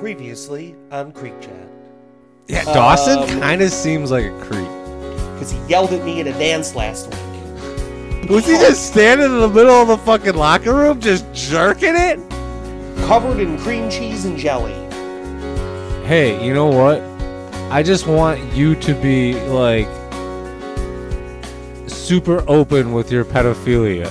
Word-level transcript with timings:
Previously 0.00 0.74
on 0.90 1.12
Creek 1.12 1.38
Chat. 1.42 1.68
Yeah, 2.48 2.64
Dawson 2.64 3.18
Um, 3.18 3.40
kind 3.40 3.60
of 3.60 3.70
seems 3.70 4.10
like 4.10 4.24
a 4.24 4.30
creep. 4.40 4.66
Because 5.34 5.50
he 5.50 5.58
yelled 5.68 5.92
at 5.92 6.02
me 6.06 6.22
at 6.22 6.26
a 6.26 6.32
dance 6.32 6.74
last 6.74 7.08
week. 7.08 8.30
Was 8.30 8.46
he 8.46 8.54
just 8.54 8.86
standing 8.86 9.26
in 9.26 9.40
the 9.40 9.48
middle 9.48 9.74
of 9.74 9.88
the 9.88 9.98
fucking 9.98 10.36
locker 10.36 10.74
room, 10.74 11.00
just 11.00 11.30
jerking 11.34 11.94
it? 11.94 12.18
Covered 13.06 13.40
in 13.40 13.58
cream 13.58 13.90
cheese 13.90 14.24
and 14.24 14.38
jelly. 14.38 14.72
Hey, 16.06 16.42
you 16.42 16.54
know 16.54 16.68
what? 16.68 17.02
I 17.70 17.82
just 17.82 18.06
want 18.06 18.42
you 18.54 18.74
to 18.76 18.94
be 18.94 19.34
like 19.50 19.86
super 21.88 22.42
open 22.48 22.94
with 22.94 23.12
your 23.12 23.26
pedophilia. 23.26 24.10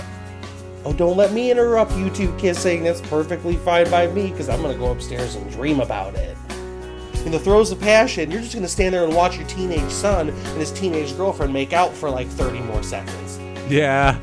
Oh, 0.86 0.94
don't 0.94 1.18
let 1.18 1.34
me 1.34 1.52
interrupt 1.52 1.96
you 1.98 2.10
two 2.10 2.34
kissing. 2.38 2.84
That's 2.84 3.02
perfectly 3.02 3.58
fine 3.58 3.90
by 3.92 4.08
me 4.08 4.32
because 4.32 4.48
I'm 4.48 4.62
going 4.62 4.74
to 4.74 4.80
go 4.80 4.92
upstairs 4.92 5.36
and 5.36 5.50
dream 5.52 5.82
about 5.82 6.16
it. 6.16 6.38
In 7.26 7.34
the 7.34 7.40
throes 7.40 7.72
of 7.72 7.82
passion, 7.82 8.32
you're 8.32 8.40
just 8.40 8.54
going 8.54 8.64
to 8.64 8.70
stand 8.70 8.94
there 8.94 9.04
and 9.04 9.14
watch 9.14 9.38
your 9.38 9.46
teenage 9.48 9.92
son 9.92 10.30
and 10.30 10.58
his 10.58 10.72
teenage 10.72 11.16
girlfriend 11.18 11.52
make 11.52 11.74
out 11.74 11.94
for 11.94 12.10
like 12.10 12.28
30 12.28 12.62
more 12.62 12.82
seconds. 12.82 13.40
Yeah, 13.70 14.18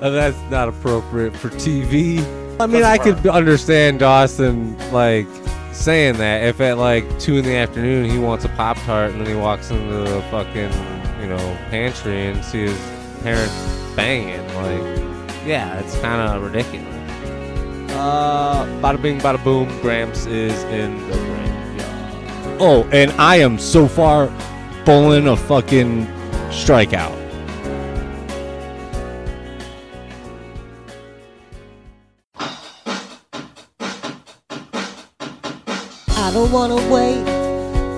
uh, 0.00 0.10
that's 0.10 0.38
not 0.50 0.68
appropriate 0.68 1.36
for 1.36 1.48
TV. 1.50 2.20
I 2.60 2.66
mean, 2.66 2.84
I 2.84 2.96
could 2.98 3.26
understand 3.26 3.98
Dawson 3.98 4.78
like 4.92 5.26
saying 5.72 6.16
that 6.18 6.44
if 6.44 6.60
at 6.60 6.78
like 6.78 7.04
two 7.18 7.36
in 7.36 7.44
the 7.44 7.54
afternoon 7.56 8.08
he 8.10 8.18
wants 8.18 8.44
a 8.44 8.48
pop 8.50 8.76
tart 8.78 9.12
and 9.12 9.20
then 9.20 9.28
he 9.28 9.40
walks 9.40 9.70
into 9.70 9.94
the 9.94 10.22
fucking 10.30 10.72
you 11.20 11.28
know 11.28 11.56
pantry 11.70 12.26
and 12.26 12.44
sees 12.44 12.70
his 12.70 13.22
parents 13.22 13.54
banging. 13.94 14.46
Like, 14.54 15.07
yeah, 15.48 15.78
it's 15.80 15.98
kind 16.00 16.20
of 16.20 16.42
ridiculous. 16.42 16.86
Uh, 17.92 18.66
bada 18.82 19.00
bing, 19.00 19.18
bada 19.18 19.42
boom. 19.42 19.66
Gramps 19.80 20.26
is 20.26 20.62
in 20.64 20.98
the 21.08 21.16
graveyard. 21.16 22.60
Oh, 22.60 22.88
and 22.92 23.10
I 23.12 23.36
am 23.36 23.58
so 23.58 23.88
far 23.88 24.30
pulling 24.84 25.26
a 25.26 25.36
fucking 25.36 26.06
strikeout. 26.50 27.16
I 36.10 36.30
don't 36.34 36.52
wanna 36.52 36.76
wait. 36.92 37.24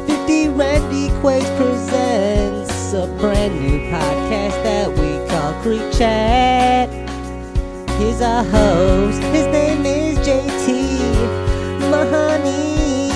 50 0.07 0.49
Randy 0.51 1.09
Quaid 1.21 1.45
presents 1.57 2.93
a 2.93 3.07
brand 3.19 3.61
new 3.61 3.81
podcast 3.91 4.63
that 4.63 4.89
we 4.89 5.29
call 5.29 5.53
Creek 5.63 5.93
Chat. 5.93 7.00
Here's 8.01 8.23
our 8.23 8.43
host. 8.45 9.21
His 9.25 9.47
name 9.49 9.85
is 9.85 10.17
JT 10.27 11.01
Mahoney. 11.91 13.11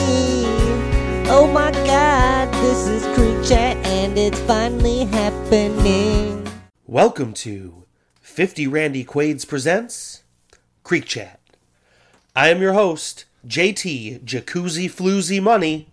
Oh 1.31 1.51
my 1.51 1.71
god, 1.71 2.53
this 2.53 2.87
is 2.89 3.03
Creek 3.17 3.43
Chat 3.49 3.79
and 3.87 4.19
it's 4.19 4.39
finally 4.41 5.07
happening. 5.07 6.47
Welcome 6.87 7.33
to 7.33 7.85
50 8.21 8.67
Randy 8.67 9.07
Quades 9.07 9.49
Presents 9.49 10.23
Creek 10.83 11.07
Chat. 11.07 11.41
I 12.37 12.51
am 12.51 12.61
your 12.61 12.75
host, 12.75 13.25
JT 13.47 14.23
Jacuzzi 14.25 14.91
Floozy 14.91 15.43
Money, 15.43 15.89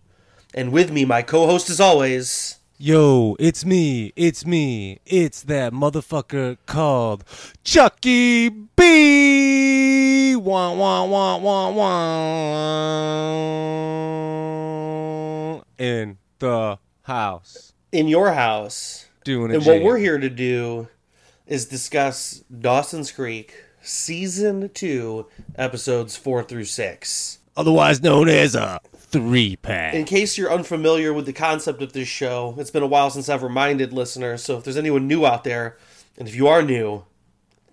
and 0.53 0.73
with 0.73 0.92
me, 0.92 1.05
my 1.05 1.22
co 1.22 1.45
host 1.45 1.70
as 1.70 1.80
always, 1.80 2.58
Yo, 2.83 3.35
it's 3.39 3.63
me, 3.63 4.11
it's 4.15 4.43
me, 4.43 4.97
it's 5.05 5.43
that 5.43 5.71
motherfucker 5.71 6.57
called 6.65 7.23
Tzhukie 7.63 8.69
B. 8.75 10.35
Wah, 10.35 10.73
wah, 10.73 11.05
wah, 11.05 11.37
wah, 11.37 11.69
wah. 15.52 15.61
In 15.77 16.17
the 16.39 16.79
house. 17.03 17.73
in 17.91 18.07
your 18.07 18.33
house. 18.33 19.05
Doing 19.25 19.52
a 19.52 19.57
And 19.57 19.65
what 19.67 19.73
jam. 19.75 19.83
we're 19.83 19.99
here 19.99 20.17
to 20.17 20.31
do 20.31 20.87
is 21.45 21.65
discuss 21.67 22.43
Dawson's 22.61 23.11
Creek 23.11 23.53
Season 23.83 24.71
2, 24.73 25.27
Episodes 25.55 26.15
4 26.17 26.41
through 26.45 26.65
6. 26.65 27.37
Otherwise 27.55 28.02
known 28.02 28.27
as 28.27 28.55
a 28.55 28.80
three 29.11 29.55
pack. 29.55 29.94
In 29.94 30.05
case 30.05 30.38
you're 30.38 30.52
unfamiliar 30.52 31.14
with 31.14 31.26
the 31.26 31.33
concept 31.33 31.82
of 31.82 31.94
this 31.94 32.08
show, 32.08 32.55
it's 32.58 32.72
been 32.72 32.83
a 32.83 32.88
while 32.88 33.10
since 33.10 33.30
I've 33.30 33.44
reminded 33.44 33.94
listeners, 33.94 34.44
so 34.44 34.58
if 34.58 34.64
there's 34.64 34.77
anyone 34.77 35.08
new 35.08 35.26
out 35.26 35.44
there, 35.44 35.77
and 36.17 36.27
if 36.27 36.36
you 36.36 36.48
are 36.48 36.61
new, 36.61 37.04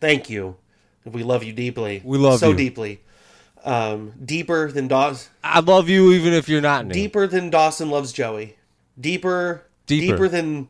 thank 0.00 0.28
you. 0.28 0.56
We 1.04 1.22
love 1.22 1.44
you 1.44 1.52
deeply. 1.52 2.02
We 2.04 2.18
love 2.18 2.40
so 2.40 2.50
you. 2.50 2.56
deeply. 2.56 3.00
Um, 3.64 4.12
deeper 4.24 4.70
than 4.70 4.88
Dawson. 4.88 5.30
I 5.42 5.60
love 5.60 5.88
you 5.88 6.12
even 6.12 6.32
if 6.32 6.48
you're 6.48 6.60
not 6.60 6.86
new. 6.86 6.92
Deeper 6.92 7.26
than 7.26 7.50
Dawson 7.50 7.90
loves 7.90 8.12
Joey. 8.12 8.56
Deeper. 9.00 9.64
Deeper. 9.86 10.12
Deeper 10.14 10.28
than 10.28 10.68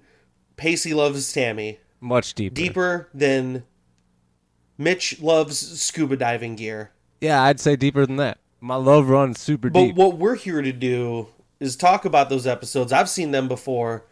Pacey 0.56 0.94
loves 0.94 1.32
Tammy. 1.32 1.80
Much 2.00 2.34
deeper. 2.34 2.54
Deeper 2.54 3.08
than 3.12 3.64
Mitch 4.76 5.20
loves 5.20 5.80
scuba 5.80 6.16
diving 6.16 6.54
gear. 6.56 6.92
Yeah, 7.20 7.42
I'd 7.42 7.58
say 7.60 7.74
deeper 7.74 8.06
than 8.06 8.16
that. 8.16 8.38
My 8.60 8.76
love 8.76 9.08
runs 9.08 9.38
super 9.40 9.70
But 9.70 9.80
deep. 9.80 9.96
But 9.96 10.02
what 10.02 10.18
we're 10.18 10.34
here 10.36 10.62
to 10.62 10.72
do 10.72 11.28
is 11.60 11.76
talk 11.76 12.04
about 12.04 12.28
those 12.28 12.46
episodes. 12.46 12.92
I've 12.92 13.08
seen 13.08 13.30
them 13.30 13.48
before, 13.48 14.04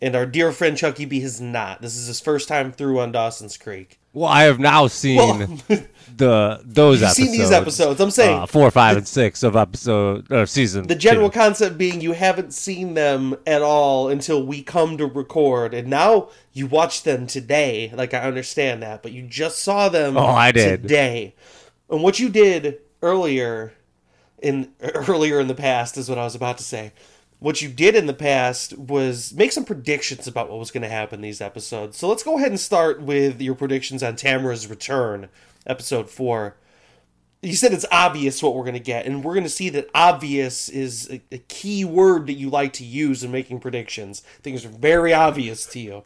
and 0.00 0.14
our 0.16 0.26
dear 0.26 0.52
friend 0.52 0.76
Tzhukie 0.76 1.08
B 1.08 1.20
has 1.20 1.40
not. 1.40 1.82
This 1.82 1.96
is 1.96 2.06
his 2.06 2.20
first 2.20 2.48
time 2.48 2.72
through 2.72 3.00
on 3.00 3.12
Dawson's 3.12 3.56
Creek. 3.56 3.98
Well, 4.12 4.30
I 4.30 4.44
have 4.44 4.60
now 4.60 4.86
seen 4.86 5.16
Well, 5.18 5.38
the 6.16 6.60
those 6.64 7.02
episodes. 7.02 7.16
seen 7.16 7.32
these 7.32 7.50
episodes. 7.50 8.00
I'm 8.00 8.12
saying 8.12 8.38
uh, 8.42 8.46
four, 8.46 8.70
five, 8.70 8.96
and 8.96 9.08
six 9.08 9.42
of 9.42 9.56
episode 9.56 10.30
or 10.30 10.46
season. 10.46 10.86
the 10.86 10.94
general 10.94 11.30
two. 11.30 11.34
concept 11.38 11.76
being 11.76 12.00
you 12.00 12.12
haven't 12.12 12.54
seen 12.54 12.94
them 12.94 13.34
at 13.44 13.60
all 13.60 14.08
until 14.08 14.46
we 14.46 14.62
come 14.62 14.96
to 14.98 15.06
record, 15.06 15.74
and 15.74 15.88
now 15.88 16.28
you 16.52 16.68
watch 16.68 17.02
them 17.02 17.26
today. 17.26 17.92
Like 17.92 18.14
I 18.14 18.20
understand 18.20 18.82
that, 18.84 19.02
but 19.02 19.10
you 19.10 19.22
just 19.22 19.58
saw 19.58 19.88
them. 19.88 20.16
Oh, 20.16 20.26
I 20.26 20.52
did. 20.52 20.82
today. 20.82 21.34
And 21.90 22.02
what 22.02 22.18
you 22.20 22.28
did 22.28 22.78
earlier 23.04 23.74
in 24.42 24.72
earlier 24.80 25.38
in 25.38 25.48
the 25.48 25.54
past 25.54 25.96
is 25.96 26.08
what 26.08 26.18
I 26.18 26.24
was 26.24 26.34
about 26.34 26.58
to 26.58 26.64
say. 26.64 26.92
What 27.38 27.60
you 27.60 27.68
did 27.68 27.94
in 27.94 28.06
the 28.06 28.14
past 28.14 28.76
was 28.78 29.34
make 29.34 29.52
some 29.52 29.64
predictions 29.64 30.26
about 30.26 30.48
what 30.48 30.58
was 30.58 30.70
going 30.70 30.82
to 30.82 30.88
happen 30.88 31.20
these 31.20 31.42
episodes. 31.42 31.98
So 31.98 32.08
let's 32.08 32.22
go 32.22 32.38
ahead 32.38 32.50
and 32.50 32.60
start 32.60 33.02
with 33.02 33.40
your 33.40 33.54
predictions 33.54 34.02
on 34.02 34.16
Tamara's 34.16 34.66
return, 34.66 35.28
episode 35.66 36.08
four. 36.08 36.56
You 37.42 37.52
said 37.54 37.74
it's 37.74 37.84
obvious 37.92 38.42
what 38.42 38.54
we're 38.54 38.62
going 38.62 38.72
to 38.72 38.80
get, 38.80 39.04
and 39.04 39.22
we're 39.22 39.34
going 39.34 39.44
to 39.44 39.50
see 39.50 39.68
that 39.70 39.90
obvious 39.94 40.70
is 40.70 41.10
a, 41.10 41.20
a 41.30 41.38
key 41.38 41.84
word 41.84 42.26
that 42.28 42.34
you 42.34 42.48
like 42.48 42.72
to 42.74 42.84
use 42.84 43.22
in 43.22 43.30
making 43.30 43.60
predictions. 43.60 44.20
Things 44.42 44.64
are 44.64 44.70
very 44.70 45.12
obvious 45.12 45.66
to 45.66 45.78
you. 45.78 46.02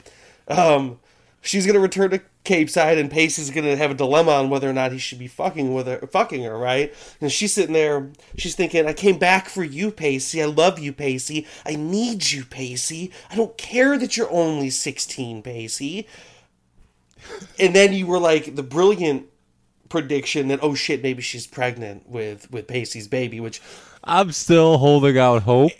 Um, 0.48 0.98
she's 1.40 1.64
going 1.64 1.74
to 1.74 1.80
return 1.80 2.10
to 2.10 2.22
Capeside, 2.48 2.96
and 2.96 3.10
Pacey's 3.10 3.50
to 3.50 3.76
have 3.76 3.90
a 3.90 3.94
dilemma 3.94 4.30
on 4.30 4.48
whether 4.48 4.70
or 4.70 4.72
not 4.72 4.90
he 4.90 4.98
should 4.98 5.18
be 5.18 5.28
fucking 5.28 5.74
with 5.74 5.86
her, 5.86 6.06
fucking 6.06 6.44
her, 6.44 6.56
right? 6.56 6.94
And 7.20 7.30
she's 7.30 7.52
sitting 7.52 7.74
there, 7.74 8.10
she's 8.38 8.54
thinking, 8.54 8.86
"I 8.86 8.94
came 8.94 9.18
back 9.18 9.50
for 9.50 9.62
you, 9.62 9.90
Pacey. 9.90 10.42
I 10.42 10.46
love 10.46 10.78
you, 10.78 10.94
Pacey. 10.94 11.46
I 11.66 11.74
need 11.74 12.30
you, 12.30 12.46
Pacey. 12.46 13.12
I 13.30 13.36
don't 13.36 13.58
care 13.58 13.98
that 13.98 14.16
you're 14.16 14.32
only 14.32 14.70
16, 14.70 15.42
Pacey." 15.42 16.06
And 17.58 17.76
then 17.76 17.92
you 17.92 18.06
were 18.06 18.18
like 18.18 18.54
the 18.54 18.62
brilliant 18.62 19.26
prediction 19.90 20.48
that 20.48 20.60
oh 20.62 20.74
shit 20.74 21.02
maybe 21.02 21.20
she's 21.20 21.46
pregnant 21.46 22.08
with 22.08 22.50
with 22.50 22.66
Pacey's 22.66 23.08
baby 23.08 23.40
which 23.40 23.60
I'm 24.04 24.32
still 24.32 24.78
holding 24.78 25.18
out 25.18 25.42
hope. 25.42 25.72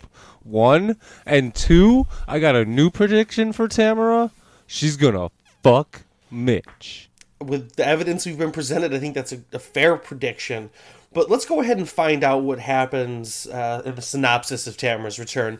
One 0.43 0.97
and 1.25 1.55
two. 1.55 2.05
I 2.27 2.39
got 2.39 2.55
a 2.55 2.65
new 2.65 2.89
prediction 2.91 3.53
for 3.53 3.67
Tamara. 3.67 4.31
She's 4.67 4.97
gonna 4.97 5.29
fuck 5.63 6.03
Mitch. 6.31 7.09
with 7.39 7.75
the 7.75 7.85
evidence 7.87 8.25
we've 8.25 8.37
been 8.37 8.51
presented 8.51 8.93
I 8.93 8.99
think 8.99 9.15
that's 9.15 9.31
a, 9.31 9.41
a 9.53 9.59
fair 9.59 9.95
prediction 9.97 10.69
but 11.11 11.29
let's 11.29 11.45
go 11.45 11.61
ahead 11.61 11.77
and 11.77 11.89
find 11.89 12.23
out 12.23 12.43
what 12.43 12.59
happens 12.59 13.47
uh, 13.47 13.81
in 13.83 13.95
the 13.95 14.01
synopsis 14.01 14.67
of 14.67 14.77
Tamara's 14.77 15.17
return 15.19 15.59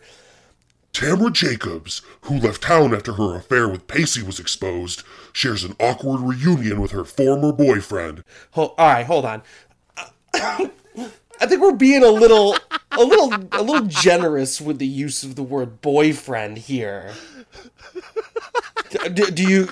Tamara 0.92 1.30
Jacobs, 1.32 2.02
who 2.22 2.40
left 2.40 2.64
town 2.64 2.96
after 2.96 3.14
her 3.14 3.36
affair 3.36 3.70
with 3.70 3.88
Pacey 3.88 4.24
was 4.24 4.40
exposed, 4.40 5.04
shares 5.32 5.64
an 5.64 5.76
awkward 5.80 6.20
reunion 6.22 6.82
with 6.82 6.92
her 6.92 7.06
former 7.06 7.52
boyfriend. 7.52 8.24
Ho- 8.52 8.74
all 8.78 8.88
right 8.88 9.06
hold 9.06 9.26
on 9.26 9.44
I 10.34 11.46
think 11.46 11.62
we're 11.62 11.74
being 11.74 12.04
a 12.04 12.10
little 12.10 12.56
a 12.92 13.04
little 13.04 13.34
a 13.52 13.62
little 13.62 13.88
generous 13.88 14.60
with 14.60 14.80
the 14.80 14.88
use 14.88 15.24
of 15.24 15.36
the 15.36 15.44
word 15.44 15.82
boyfriend 15.82 16.58
here 16.58 17.14
do, 19.14 19.32
do 19.32 19.44
you 19.44 19.70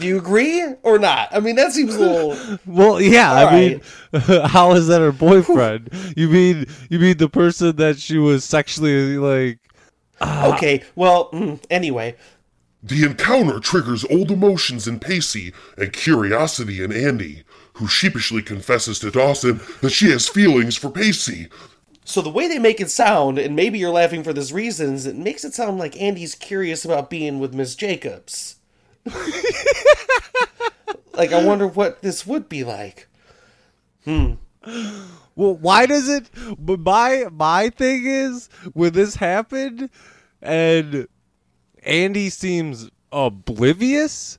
do 0.00 0.06
you 0.06 0.18
agree 0.18 0.62
or 0.82 0.98
not 0.98 1.28
I 1.32 1.40
mean 1.40 1.56
that 1.56 1.72
seems 1.72 1.94
a 1.96 1.98
little 2.00 2.58
Well, 2.66 3.00
yeah. 3.00 3.32
All 3.32 3.46
I 3.48 3.52
mean, 3.52 3.80
how 4.46 4.72
is 4.72 4.86
that 4.88 5.00
her 5.00 5.12
boyfriend? 5.12 5.90
you 6.16 6.28
mean 6.28 6.66
you 6.90 6.98
mean 6.98 7.16
the 7.18 7.28
person 7.28 7.76
that 7.76 7.98
she 7.98 8.18
was 8.18 8.44
sexually 8.44 9.18
like? 9.18 9.58
Okay, 10.22 10.82
well, 10.94 11.30
mm, 11.32 11.62
anyway, 11.70 12.16
The 12.82 13.04
encounter 13.04 13.60
triggers 13.60 14.04
old 14.10 14.30
emotions 14.30 14.86
in 14.88 14.98
Pacey 15.00 15.52
and 15.76 15.92
curiosity 15.92 16.82
in 16.82 16.92
Andy, 16.92 17.42
who 17.74 17.86
sheepishly 17.86 18.42
confesses 18.42 18.98
to 19.00 19.10
Dawson 19.10 19.60
that 19.82 19.90
she 19.90 20.10
has 20.10 20.28
feelings 20.28 20.76
for 20.76 20.90
Pacey. 20.90 21.48
So 22.04 22.22
the 22.22 22.30
way 22.30 22.46
they 22.48 22.58
make 22.60 22.80
it 22.80 22.90
sound, 22.90 23.38
and 23.38 23.56
maybe 23.56 23.78
you're 23.78 23.90
laughing 23.90 24.22
for 24.22 24.32
this 24.32 24.52
reason, 24.52 24.94
is 24.94 25.06
it 25.06 25.16
makes 25.16 25.44
it 25.44 25.54
sound 25.54 25.78
like 25.78 26.00
Andy's 26.00 26.34
curious 26.36 26.84
about 26.84 27.10
being 27.10 27.40
with 27.40 27.52
Miss 27.54 27.74
Jacobs. 27.74 28.56
Like 31.14 31.32
I 31.32 31.44
wonder 31.44 31.66
what 31.66 32.02
this 32.02 32.26
would 32.26 32.48
be 32.48 32.64
like. 32.64 33.08
Hmm. 34.04 34.34
Well, 35.34 35.54
why 35.54 35.86
does 35.86 36.08
it? 36.08 36.30
But 36.58 36.80
my 36.80 37.26
my 37.30 37.70
thing 37.70 38.06
is 38.06 38.48
when 38.72 38.92
this 38.92 39.16
happened, 39.16 39.90
and 40.40 41.06
Andy 41.82 42.30
seems 42.30 42.90
oblivious 43.12 44.38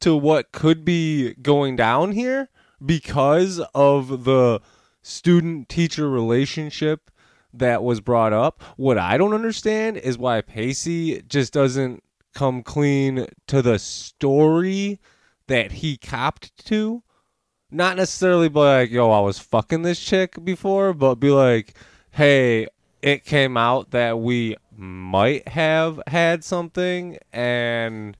to 0.00 0.16
what 0.16 0.52
could 0.52 0.84
be 0.84 1.34
going 1.34 1.76
down 1.76 2.12
here 2.12 2.48
because 2.84 3.60
of 3.74 4.24
the 4.24 4.60
student 5.02 5.68
teacher 5.68 6.08
relationship 6.08 7.10
that 7.52 7.82
was 7.82 8.00
brought 8.00 8.32
up. 8.32 8.62
What 8.76 8.98
I 8.98 9.18
don't 9.18 9.34
understand 9.34 9.96
is 9.96 10.16
why 10.16 10.40
Pacey 10.40 11.22
just 11.22 11.52
doesn't 11.52 12.02
come 12.34 12.62
clean 12.62 13.26
to 13.46 13.62
the 13.62 13.78
story 13.78 15.00
that 15.46 15.72
he 15.72 15.96
copped 15.96 16.64
to 16.66 17.02
not 17.70 17.96
necessarily 17.96 18.48
be 18.48 18.58
like, 18.58 18.90
yo, 18.90 19.10
I 19.10 19.20
was 19.20 19.38
fucking 19.38 19.82
this 19.82 20.00
chick 20.00 20.44
before, 20.44 20.92
but 20.92 21.16
be 21.16 21.30
like, 21.30 21.76
hey, 22.10 22.66
it 23.02 23.24
came 23.24 23.56
out 23.56 23.92
that 23.92 24.18
we 24.18 24.56
might 24.76 25.48
have 25.48 26.00
had 26.06 26.44
something 26.44 27.18
and 27.32 28.16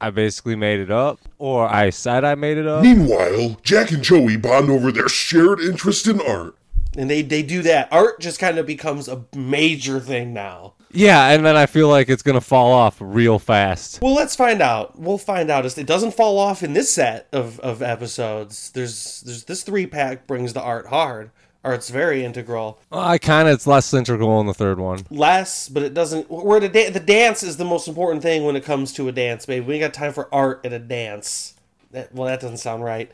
I 0.00 0.10
basically 0.10 0.56
made 0.56 0.80
it 0.80 0.90
up, 0.90 1.20
or 1.38 1.66
I 1.72 1.88
said 1.88 2.22
I 2.22 2.34
made 2.34 2.58
it 2.58 2.66
up. 2.66 2.82
Meanwhile, 2.82 3.58
Jack 3.62 3.90
and 3.92 4.02
Joey 4.02 4.36
bond 4.36 4.70
over 4.70 4.92
their 4.92 5.08
shared 5.08 5.58
interest 5.58 6.06
in 6.06 6.20
art. 6.20 6.54
And 6.96 7.10
they, 7.10 7.22
they 7.22 7.42
do 7.42 7.62
that. 7.62 7.88
Art 7.92 8.20
just 8.20 8.38
kind 8.38 8.58
of 8.58 8.66
becomes 8.66 9.08
a 9.08 9.24
major 9.34 10.00
thing 10.00 10.32
now. 10.32 10.74
Yeah, 10.92 11.28
and 11.28 11.44
then 11.44 11.56
I 11.56 11.66
feel 11.66 11.88
like 11.88 12.08
it's 12.08 12.22
gonna 12.22 12.40
fall 12.40 12.72
off 12.72 12.96
real 13.00 13.38
fast. 13.38 14.00
Well, 14.00 14.14
let's 14.14 14.34
find 14.34 14.62
out. 14.62 14.98
We'll 14.98 15.18
find 15.18 15.50
out. 15.50 15.66
It 15.66 15.86
doesn't 15.86 16.14
fall 16.14 16.38
off 16.38 16.62
in 16.62 16.72
this 16.72 16.92
set 16.92 17.28
of, 17.32 17.60
of 17.60 17.82
episodes. 17.82 18.70
There's 18.70 19.20
there's 19.22 19.44
this 19.44 19.62
three 19.62 19.86
pack 19.86 20.26
brings 20.26 20.54
the 20.54 20.62
art 20.62 20.86
hard. 20.86 21.32
Art's 21.66 21.90
very 21.90 22.24
integral. 22.24 22.78
I 22.92 23.18
kind 23.18 23.48
of 23.48 23.54
it's 23.54 23.66
less 23.66 23.92
integral 23.92 24.40
in 24.40 24.46
the 24.46 24.54
third 24.54 24.78
one. 24.78 25.04
Less, 25.10 25.68
but 25.68 25.82
it 25.82 25.92
doesn't. 25.92 26.30
We're 26.30 26.58
at 26.58 26.64
a 26.64 26.68
da- 26.68 26.90
the 26.90 27.00
dance 27.00 27.42
is 27.42 27.56
the 27.56 27.64
most 27.64 27.88
important 27.88 28.22
thing 28.22 28.44
when 28.44 28.54
it 28.54 28.64
comes 28.64 28.92
to 28.94 29.08
a 29.08 29.12
dance, 29.12 29.44
baby. 29.44 29.66
We 29.66 29.74
ain't 29.74 29.82
got 29.82 29.92
time 29.92 30.12
for 30.12 30.32
art 30.32 30.64
at 30.64 30.72
a 30.72 30.78
dance. 30.78 31.54
That, 31.90 32.14
well, 32.14 32.28
that 32.28 32.40
doesn't 32.40 32.58
sound 32.58 32.84
right. 32.84 33.10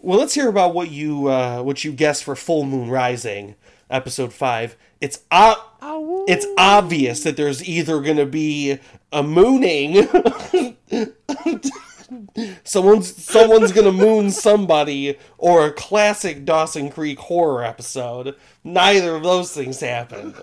Well, 0.00 0.18
let's 0.18 0.34
hear 0.34 0.48
about 0.48 0.74
what 0.74 0.90
you 0.90 1.26
uh, 1.28 1.62
what 1.62 1.84
you 1.84 1.92
guessed 1.92 2.24
for 2.24 2.36
Full 2.36 2.64
Moon 2.64 2.88
Rising, 2.88 3.56
episode 3.90 4.32
five. 4.32 4.76
It's 5.00 5.20
o- 5.30 6.24
it's 6.28 6.46
obvious 6.56 7.22
that 7.24 7.36
there's 7.36 7.66
either 7.68 8.00
gonna 8.00 8.26
be 8.26 8.78
a 9.12 9.22
mooning. 9.22 10.06
someone's 12.64 13.22
someone's 13.24 13.72
gonna 13.72 13.92
moon 13.92 14.30
somebody 14.30 15.16
or 15.36 15.66
a 15.66 15.72
classic 15.72 16.44
Dawson 16.44 16.90
Creek 16.90 17.18
horror 17.18 17.64
episode. 17.64 18.36
Neither 18.62 19.16
of 19.16 19.22
those 19.24 19.52
things 19.52 19.80
happened. 19.80 20.34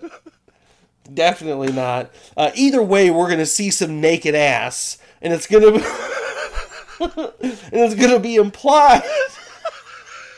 Definitely 1.14 1.72
not. 1.72 2.12
Uh, 2.36 2.52
either 2.56 2.82
way, 2.82 3.10
we're 3.10 3.30
gonna 3.30 3.46
see 3.46 3.70
some 3.72 4.02
naked 4.02 4.36
ass, 4.36 4.98
and 5.22 5.32
it's 5.34 5.48
gonna 5.48 5.72
be, 5.72 5.78
and 7.00 7.72
it's 7.72 7.96
gonna 7.96 8.20
be 8.20 8.36
implied. 8.36 9.04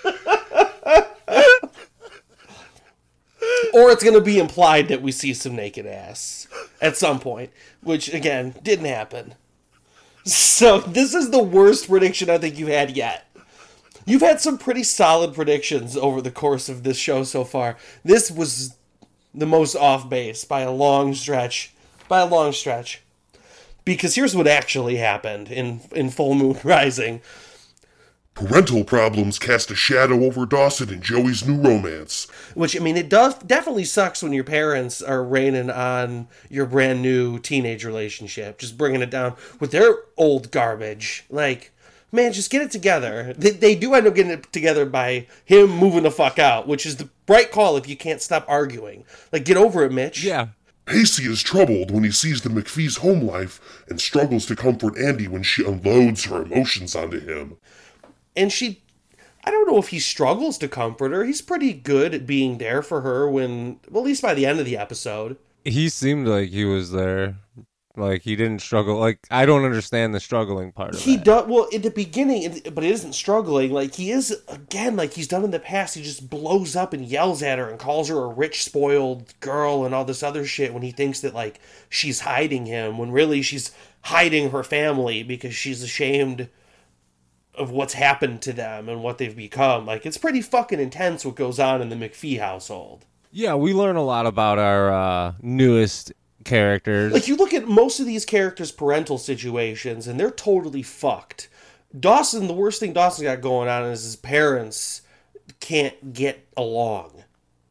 or 3.73 3.91
it's 3.91 4.03
gonna 4.03 4.21
be 4.21 4.39
implied 4.39 4.87
that 4.87 5.01
we 5.01 5.11
see 5.11 5.33
some 5.33 5.55
naked 5.55 5.85
ass 5.85 6.47
at 6.81 6.97
some 6.97 7.19
point, 7.19 7.51
which 7.81 8.13
again 8.13 8.55
didn't 8.63 8.85
happen. 8.85 9.35
So 10.23 10.79
this 10.79 11.13
is 11.13 11.31
the 11.31 11.41
worst 11.41 11.87
prediction 11.87 12.29
I 12.29 12.37
think 12.37 12.57
you've 12.57 12.69
had 12.69 12.97
yet. 12.97 13.25
You've 14.05 14.21
had 14.21 14.41
some 14.41 14.57
pretty 14.57 14.83
solid 14.83 15.33
predictions 15.33 15.97
over 15.97 16.21
the 16.21 16.31
course 16.31 16.69
of 16.69 16.83
this 16.83 16.97
show 16.97 17.23
so 17.23 17.43
far. 17.43 17.77
This 18.03 18.31
was 18.31 18.75
the 19.33 19.45
most 19.45 19.75
off 19.75 20.09
base 20.09 20.45
by 20.45 20.61
a 20.61 20.71
long 20.71 21.13
stretch. 21.13 21.73
By 22.07 22.21
a 22.21 22.25
long 22.25 22.53
stretch. 22.53 23.01
Because 23.85 24.15
here's 24.15 24.35
what 24.35 24.47
actually 24.47 24.97
happened 24.97 25.49
in 25.49 25.81
in 25.93 26.09
Full 26.09 26.35
Moon 26.35 26.57
Rising. 26.63 27.21
Parental 28.37 28.83
problems 28.83 29.39
cast 29.39 29.71
a 29.71 29.75
shadow 29.75 30.23
over 30.23 30.45
Dawson 30.45 30.91
and 30.91 31.01
Joey's 31.01 31.47
new 31.47 31.59
romance. 31.59 32.27
Which 32.53 32.79
I 32.79 32.79
mean, 32.83 32.95
it 32.95 33.09
does 33.09 33.33
definitely 33.39 33.85
sucks 33.85 34.21
when 34.21 34.31
your 34.31 34.43
parents 34.43 35.01
are 35.01 35.23
raining 35.23 35.71
on 35.71 36.27
your 36.47 36.67
brand 36.67 37.01
new 37.01 37.39
teenage 37.39 37.83
relationship, 37.83 38.59
just 38.59 38.77
bringing 38.77 39.01
it 39.01 39.09
down 39.09 39.33
with 39.59 39.71
their 39.71 39.95
old 40.17 40.51
garbage. 40.51 41.25
Like, 41.31 41.71
man, 42.11 42.31
just 42.31 42.51
get 42.51 42.61
it 42.61 42.69
together. 42.69 43.33
They, 43.35 43.49
they 43.49 43.73
do 43.73 43.95
end 43.95 44.05
up 44.05 44.13
getting 44.13 44.33
it 44.33 44.53
together 44.53 44.85
by 44.85 45.25
him 45.43 45.71
moving 45.71 46.03
the 46.03 46.11
fuck 46.11 46.37
out, 46.37 46.67
which 46.67 46.85
is 46.85 46.97
the 46.97 47.09
right 47.27 47.51
call 47.51 47.75
if 47.75 47.89
you 47.89 47.97
can't 47.97 48.21
stop 48.21 48.45
arguing. 48.47 49.03
Like, 49.31 49.45
get 49.45 49.57
over 49.57 49.83
it, 49.83 49.91
Mitch. 49.91 50.23
Yeah. 50.23 50.49
Pacey 50.85 51.23
is 51.23 51.41
troubled 51.41 51.89
when 51.91 52.03
he 52.05 52.11
sees 52.11 52.43
the 52.43 52.49
McPhee's 52.49 52.97
home 52.97 53.21
life 53.21 53.83
and 53.89 53.99
struggles 53.99 54.45
to 54.45 54.55
comfort 54.55 54.97
Andy 54.97 55.27
when 55.27 55.43
she 55.43 55.65
unloads 55.65 56.25
her 56.25 56.43
emotions 56.43 56.95
onto 56.95 57.19
him. 57.19 57.57
And 58.37 58.51
she 58.51 58.83
I 59.43 59.51
don't 59.51 59.67
know 59.67 59.77
if 59.77 59.89
he 59.89 59.99
struggles 59.99 60.57
to 60.59 60.67
comfort 60.67 61.11
her. 61.11 61.23
He's 61.23 61.41
pretty 61.41 61.73
good 61.73 62.13
at 62.13 62.27
being 62.27 62.57
there 62.57 62.81
for 62.81 63.01
her 63.01 63.29
when 63.29 63.79
well, 63.89 64.03
at 64.03 64.07
least 64.07 64.21
by 64.21 64.33
the 64.33 64.45
end 64.45 64.59
of 64.59 64.65
the 64.65 64.77
episode. 64.77 65.37
He 65.63 65.89
seemed 65.89 66.27
like 66.27 66.49
he 66.49 66.65
was 66.65 66.91
there. 66.91 67.37
Like 67.95 68.21
he 68.21 68.35
didn't 68.35 68.61
struggle. 68.61 68.97
Like 68.99 69.25
I 69.31 69.45
don't 69.47 69.65
understand 69.65 70.13
the 70.13 70.19
struggling 70.19 70.71
part 70.71 70.93
of 70.93 71.01
He 71.01 71.15
that. 71.15 71.25
does 71.25 71.47
well 71.47 71.65
in 71.71 71.81
the 71.81 71.89
beginning, 71.89 72.61
but 72.73 72.83
it 72.83 72.91
isn't 72.91 73.13
struggling. 73.13 73.71
Like 73.71 73.95
he 73.95 74.11
is 74.11 74.37
again, 74.47 74.95
like 74.95 75.13
he's 75.13 75.27
done 75.27 75.43
in 75.43 75.51
the 75.51 75.59
past. 75.59 75.95
He 75.95 76.03
just 76.03 76.29
blows 76.29 76.75
up 76.75 76.93
and 76.93 77.03
yells 77.05 77.41
at 77.41 77.57
her 77.57 77.69
and 77.69 77.79
calls 77.79 78.09
her 78.09 78.19
a 78.19 78.27
rich, 78.27 78.63
spoiled 78.63 79.33
girl 79.39 79.83
and 79.83 79.95
all 79.95 80.05
this 80.05 80.21
other 80.21 80.45
shit 80.45 80.73
when 80.73 80.83
he 80.83 80.91
thinks 80.91 81.21
that 81.21 81.33
like 81.33 81.59
she's 81.89 82.19
hiding 82.19 82.67
him 82.67 82.97
when 82.99 83.11
really 83.11 83.41
she's 83.41 83.71
hiding 84.01 84.51
her 84.51 84.63
family 84.63 85.23
because 85.23 85.55
she's 85.55 85.81
ashamed 85.81 86.49
of 87.57 87.71
what's 87.71 87.93
happened 87.93 88.41
to 88.43 88.53
them 88.53 88.87
and 88.89 89.03
what 89.03 89.17
they've 89.17 89.35
become. 89.35 89.85
Like 89.85 90.05
it's 90.05 90.17
pretty 90.17 90.41
fucking 90.41 90.79
intense 90.79 91.25
what 91.25 91.35
goes 91.35 91.59
on 91.59 91.81
in 91.81 91.89
the 91.89 91.95
McPhee 91.95 92.39
household. 92.39 93.05
Yeah, 93.31 93.55
we 93.55 93.73
learn 93.73 93.95
a 93.95 94.03
lot 94.03 94.25
about 94.25 94.57
our 94.57 94.91
uh, 94.91 95.33
newest 95.41 96.13
characters. 96.43 97.13
Like 97.13 97.27
you 97.27 97.35
look 97.35 97.53
at 97.53 97.67
most 97.67 97.99
of 97.99 98.05
these 98.05 98.25
characters' 98.25 98.71
parental 98.71 99.17
situations, 99.17 100.07
and 100.07 100.19
they're 100.19 100.31
totally 100.31 100.83
fucked. 100.83 101.49
Dawson, 101.97 102.47
the 102.47 102.53
worst 102.53 102.79
thing 102.79 102.93
Dawson's 102.93 103.23
got 103.23 103.41
going 103.41 103.69
on 103.69 103.83
is 103.83 104.03
his 104.03 104.15
parents 104.15 105.01
can't 105.59 106.13
get 106.13 106.47
along 106.55 107.23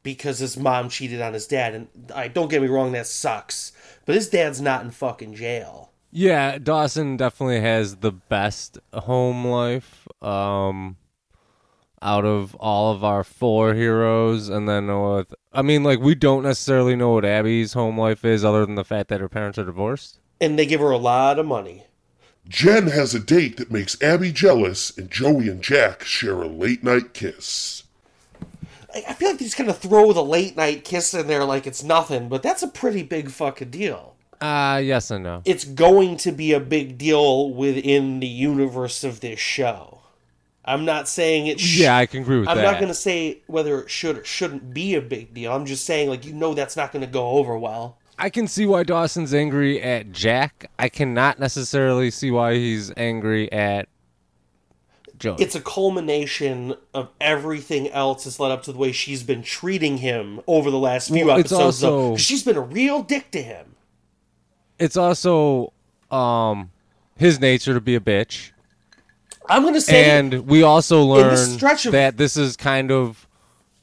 because 0.03 0.39
his 0.39 0.57
mom 0.57 0.89
cheated 0.89 1.21
on 1.21 1.35
his 1.35 1.47
dad. 1.47 1.75
And 1.75 1.89
I 2.15 2.29
don't 2.29 2.49
get 2.49 2.63
me 2.63 2.69
wrong, 2.69 2.93
that 2.93 3.07
sucks. 3.07 3.73
But 4.05 4.15
his 4.15 4.29
dad's 4.29 4.61
not 4.61 4.85
in 4.85 4.91
fucking 4.91 5.35
jail. 5.35 5.91
Yeah, 6.11 6.59
Dawson 6.59 7.17
definitely 7.17 7.61
has 7.61 7.97
the 7.97 8.13
best 8.13 8.79
home 8.93 9.47
life 9.47 10.09
um 10.23 10.97
out 12.03 12.25
of 12.25 12.55
all 12.57 12.93
of 12.93 13.03
our 13.03 13.25
four 13.25 13.75
heroes 13.75 14.49
and 14.49 14.69
then 14.69 14.87
with 14.87 15.35
I 15.53 15.63
mean 15.63 15.83
like 15.83 15.99
we 15.99 16.15
don't 16.15 16.43
necessarily 16.43 16.95
know 16.95 17.13
what 17.13 17.25
Abby's 17.25 17.73
home 17.73 17.99
life 17.99 18.25
is 18.25 18.45
other 18.45 18.65
than 18.67 18.75
the 18.75 18.85
fact 18.85 19.09
that 19.09 19.21
her 19.21 19.29
parents 19.29 19.59
are 19.59 19.65
divorced. 19.65 20.19
And 20.41 20.59
they 20.59 20.67
give 20.67 20.81
her 20.81 20.91
a 20.91 20.99
lot 20.99 21.39
of 21.39 21.47
money. 21.47 21.85
Jen 22.49 22.89
has 22.89 23.15
a 23.15 23.19
date 23.19 23.57
that 23.57 23.73
makes 23.73 24.01
Abby 24.01 24.31
jealous, 24.31 24.97
and 24.97 25.11
Joey 25.11 25.49
and 25.49 25.63
Jack 25.63 26.05
share 26.05 26.43
a 26.43 26.47
late 26.47 26.85
night 26.85 27.13
kiss. 27.13 27.83
I 28.95 29.05
I 29.09 29.13
feel 29.15 29.31
like 29.31 29.39
they 29.39 29.47
just 29.47 29.57
kind 29.57 29.69
of 29.71 29.79
throw 29.79 30.13
the 30.13 30.23
late 30.25 30.57
night 30.57 30.85
kiss 30.85 31.13
in 31.13 31.27
there 31.27 31.45
like 31.45 31.67
it's 31.67 31.83
nothing, 31.83 32.29
but 32.29 32.43
that's 32.43 32.63
a 32.63 32.69
pretty 32.69 33.03
big 33.03 33.31
fucking 33.31 33.71
deal. 33.71 34.16
Uh 34.41 34.81
yes 34.83 35.11
and 35.11 35.25
no. 35.25 35.43
it's 35.45 35.65
going 35.65 36.17
to 36.19 36.33
be 36.33 36.53
a 36.53 36.61
big 36.61 36.99
deal 36.99 37.51
within 37.53 38.21
the 38.21 38.27
universe 38.27 39.05
of 39.05 39.21
this 39.21 39.39
show. 39.41 40.01
I'm 40.65 40.85
not 40.85 41.09
saying 41.09 41.47
it. 41.47 41.61
Sh- 41.61 41.79
Yeah, 41.81 41.97
I 41.97 42.07
can 42.07 42.23
agree 42.23 42.41
with 42.41 42.49
I'm 42.49 42.57
that. 42.57 42.63
not 42.65 42.75
going 42.75 42.89
to 42.89 42.95
say 42.95 43.39
whether 43.47 43.81
it 43.83 43.91
should 43.91 44.19
or 44.19 44.25
shouldn't 44.25 44.75
be 44.75 44.95
a 44.97 45.01
big 45.01 45.33
deal. 45.33 45.53
I'm 45.53 45.65
just 45.65 45.87
saying, 45.87 46.09
like, 46.09 46.27
you 46.27 46.33
know, 46.33 46.55
that's 46.55 46.77
not 46.77 46.91
going 46.91 47.05
to 47.05 47.11
go 47.11 47.29
over 47.31 47.57
well. 47.57 47.99
I 48.19 48.31
can 48.31 48.49
see 48.49 48.67
why 48.67 48.83
Dawson's 48.83 49.33
angry 49.33 49.81
at 49.81 50.11
Jack. 50.11 50.69
I 50.79 50.89
cannot 50.89 51.39
necessarily 51.39 52.11
see 52.11 52.33
why 52.33 52.55
he's 52.55 52.93
angry 52.97 53.51
at 53.53 53.87
Joey. 55.19 55.37
It's 55.39 55.55
a 55.55 55.61
culmination 55.61 56.75
of 56.93 57.11
everything 57.21 57.89
else 57.91 58.25
that's 58.25 58.41
led 58.41 58.51
up 58.51 58.65
to 58.65 58.73
the 58.73 58.79
way 58.79 58.91
she's 58.91 59.23
been 59.23 59.43
treating 59.43 59.99
him 59.99 60.41
over 60.49 60.71
the 60.73 60.79
last 60.79 61.09
few 61.13 61.27
Well, 61.27 61.37
it's 61.39 61.53
episodes. 61.53 61.81
though. 61.81 62.01
also- 62.11 62.17
she's 62.17 62.43
been 62.43 62.57
a 62.57 62.61
real 62.61 63.03
dick 63.05 63.31
to 63.31 63.41
him. 63.43 63.76
It's 64.79 64.97
also 64.97 65.73
um 66.11 66.71
his 67.17 67.41
nature 67.41 67.75
to 67.75 67.81
be 67.81 67.95
a 67.95 68.01
bitch. 68.01 68.53
I'm 69.49 69.63
going 69.63 69.75
to 69.75 69.81
say 69.81 70.11
and 70.11 70.47
we 70.47 70.63
also 70.63 71.03
learn 71.05 71.33
of- 71.35 71.93
that 71.93 72.17
this 72.17 72.37
is 72.37 72.57
kind 72.57 72.91
of 72.91 73.27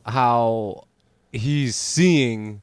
how 0.06 0.88
he's 1.32 1.76
seeing 1.76 2.62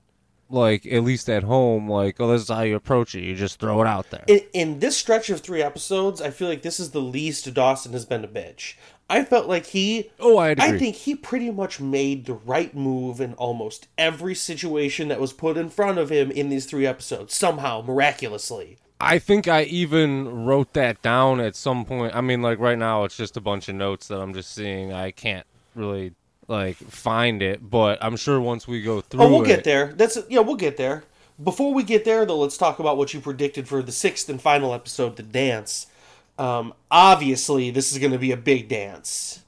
like 0.50 0.84
at 0.84 1.02
least 1.02 1.30
at 1.30 1.44
home 1.44 1.88
like 1.88 2.20
oh 2.20 2.30
this 2.30 2.42
is 2.42 2.48
how 2.48 2.60
you 2.60 2.74
approach 2.76 3.14
it 3.14 3.22
you 3.22 3.34
just 3.34 3.58
throw 3.60 3.80
it 3.80 3.86
out 3.86 4.10
there 4.10 4.24
in, 4.26 4.40
in 4.52 4.78
this 4.80 4.96
stretch 4.96 5.30
of 5.30 5.40
three 5.40 5.62
episodes, 5.62 6.20
I 6.20 6.30
feel 6.30 6.48
like 6.48 6.62
this 6.62 6.80
is 6.80 6.90
the 6.90 7.00
least 7.00 7.52
Dawson 7.54 7.92
has 7.92 8.04
been 8.04 8.24
a 8.24 8.28
bitch. 8.28 8.74
I 9.10 9.24
felt 9.24 9.48
like 9.48 9.66
he. 9.66 10.10
oh 10.20 10.38
i 10.38 10.50
agree 10.50 10.64
I 10.64 10.78
think 10.78 10.96
he 10.96 11.14
pretty 11.14 11.50
much 11.50 11.80
made 11.80 12.26
the 12.26 12.34
right 12.34 12.74
move 12.74 13.20
in 13.20 13.34
almost 13.34 13.88
every 13.98 14.34
situation 14.34 15.08
that 15.08 15.20
was 15.20 15.32
put 15.32 15.56
in 15.56 15.68
front 15.68 15.98
of 15.98 16.10
him 16.10 16.30
in 16.30 16.48
these 16.48 16.64
three 16.66 16.86
episodes, 16.86 17.34
somehow, 17.34 17.82
miraculously. 17.82 18.78
I 19.00 19.18
think 19.18 19.48
I 19.48 19.62
even 19.62 20.44
wrote 20.44 20.74
that 20.74 21.00
down 21.02 21.40
at 21.40 21.56
some 21.56 21.84
point. 21.84 22.14
I 22.14 22.20
mean, 22.20 22.42
like 22.42 22.58
right 22.58 22.78
now, 22.78 23.04
it's 23.04 23.16
just 23.16 23.36
a 23.36 23.40
bunch 23.40 23.68
of 23.68 23.74
notes 23.74 24.08
that 24.08 24.20
I'm 24.20 24.34
just 24.34 24.52
seeing. 24.54 24.92
I 24.92 25.10
can't 25.10 25.46
really 25.74 26.12
like 26.48 26.76
find 26.76 27.40
it, 27.42 27.68
but 27.70 27.98
I'm 28.02 28.16
sure 28.16 28.40
once 28.40 28.68
we 28.68 28.82
go 28.82 29.00
through 29.00 29.22
Oh, 29.22 29.28
we'll 29.30 29.42
it, 29.42 29.46
get 29.46 29.64
there. 29.64 29.92
That's 29.94 30.18
yeah, 30.28 30.40
we'll 30.40 30.56
get 30.56 30.76
there. 30.76 31.04
Before 31.42 31.72
we 31.72 31.82
get 31.82 32.04
there, 32.04 32.26
though, 32.26 32.38
let's 32.38 32.58
talk 32.58 32.78
about 32.78 32.98
what 32.98 33.14
you 33.14 33.20
predicted 33.20 33.66
for 33.66 33.82
the 33.82 33.92
sixth 33.92 34.28
and 34.28 34.40
final 34.40 34.74
episode, 34.74 35.16
the 35.16 35.22
dance. 35.22 35.86
Um, 36.40 36.72
obviously, 36.90 37.70
this 37.70 37.92
is 37.92 37.98
going 37.98 38.12
to 38.12 38.18
be 38.18 38.32
a 38.32 38.36
big 38.36 38.68
dance. 38.68 39.40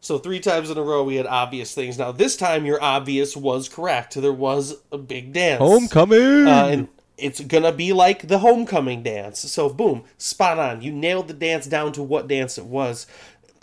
So 0.00 0.18
three 0.18 0.40
times 0.40 0.68
in 0.68 0.76
a 0.76 0.82
row, 0.82 1.04
we 1.04 1.14
had 1.14 1.26
obvious 1.26 1.72
things. 1.72 1.96
Now 1.96 2.10
this 2.10 2.36
time, 2.36 2.66
your 2.66 2.82
obvious 2.82 3.36
was 3.36 3.68
correct. 3.68 4.20
There 4.20 4.32
was 4.32 4.82
a 4.90 4.98
big 4.98 5.32
dance. 5.32 5.60
homecoming. 5.60 6.48
Uh, 6.48 6.66
and 6.66 6.88
it's 7.16 7.40
gonna 7.40 7.70
be 7.70 7.92
like 7.92 8.26
the 8.26 8.40
homecoming 8.40 9.04
dance. 9.04 9.38
So 9.38 9.68
boom, 9.68 10.02
spot 10.18 10.58
on. 10.58 10.82
You 10.82 10.90
nailed 10.90 11.28
the 11.28 11.34
dance 11.34 11.68
down 11.68 11.92
to 11.92 12.02
what 12.02 12.26
dance 12.26 12.58
it 12.58 12.66
was. 12.66 13.06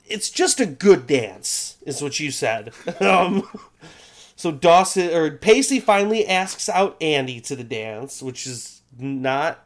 It's 0.05 0.29
just 0.29 0.61
a 0.61 0.65
good 0.65 1.05
dance, 1.05 1.75
is 1.85 2.01
what 2.01 2.21
you 2.21 2.31
said. 2.31 2.73
um, 3.01 3.45
so 4.37 4.51
Dawson 4.53 5.13
or 5.13 5.29
Pacey 5.31 5.81
finally 5.81 6.25
asks 6.25 6.69
out 6.69 6.95
Andy 7.01 7.41
to 7.41 7.57
the 7.57 7.65
dance, 7.65 8.23
which 8.23 8.47
is 8.47 8.81
not. 8.97 9.65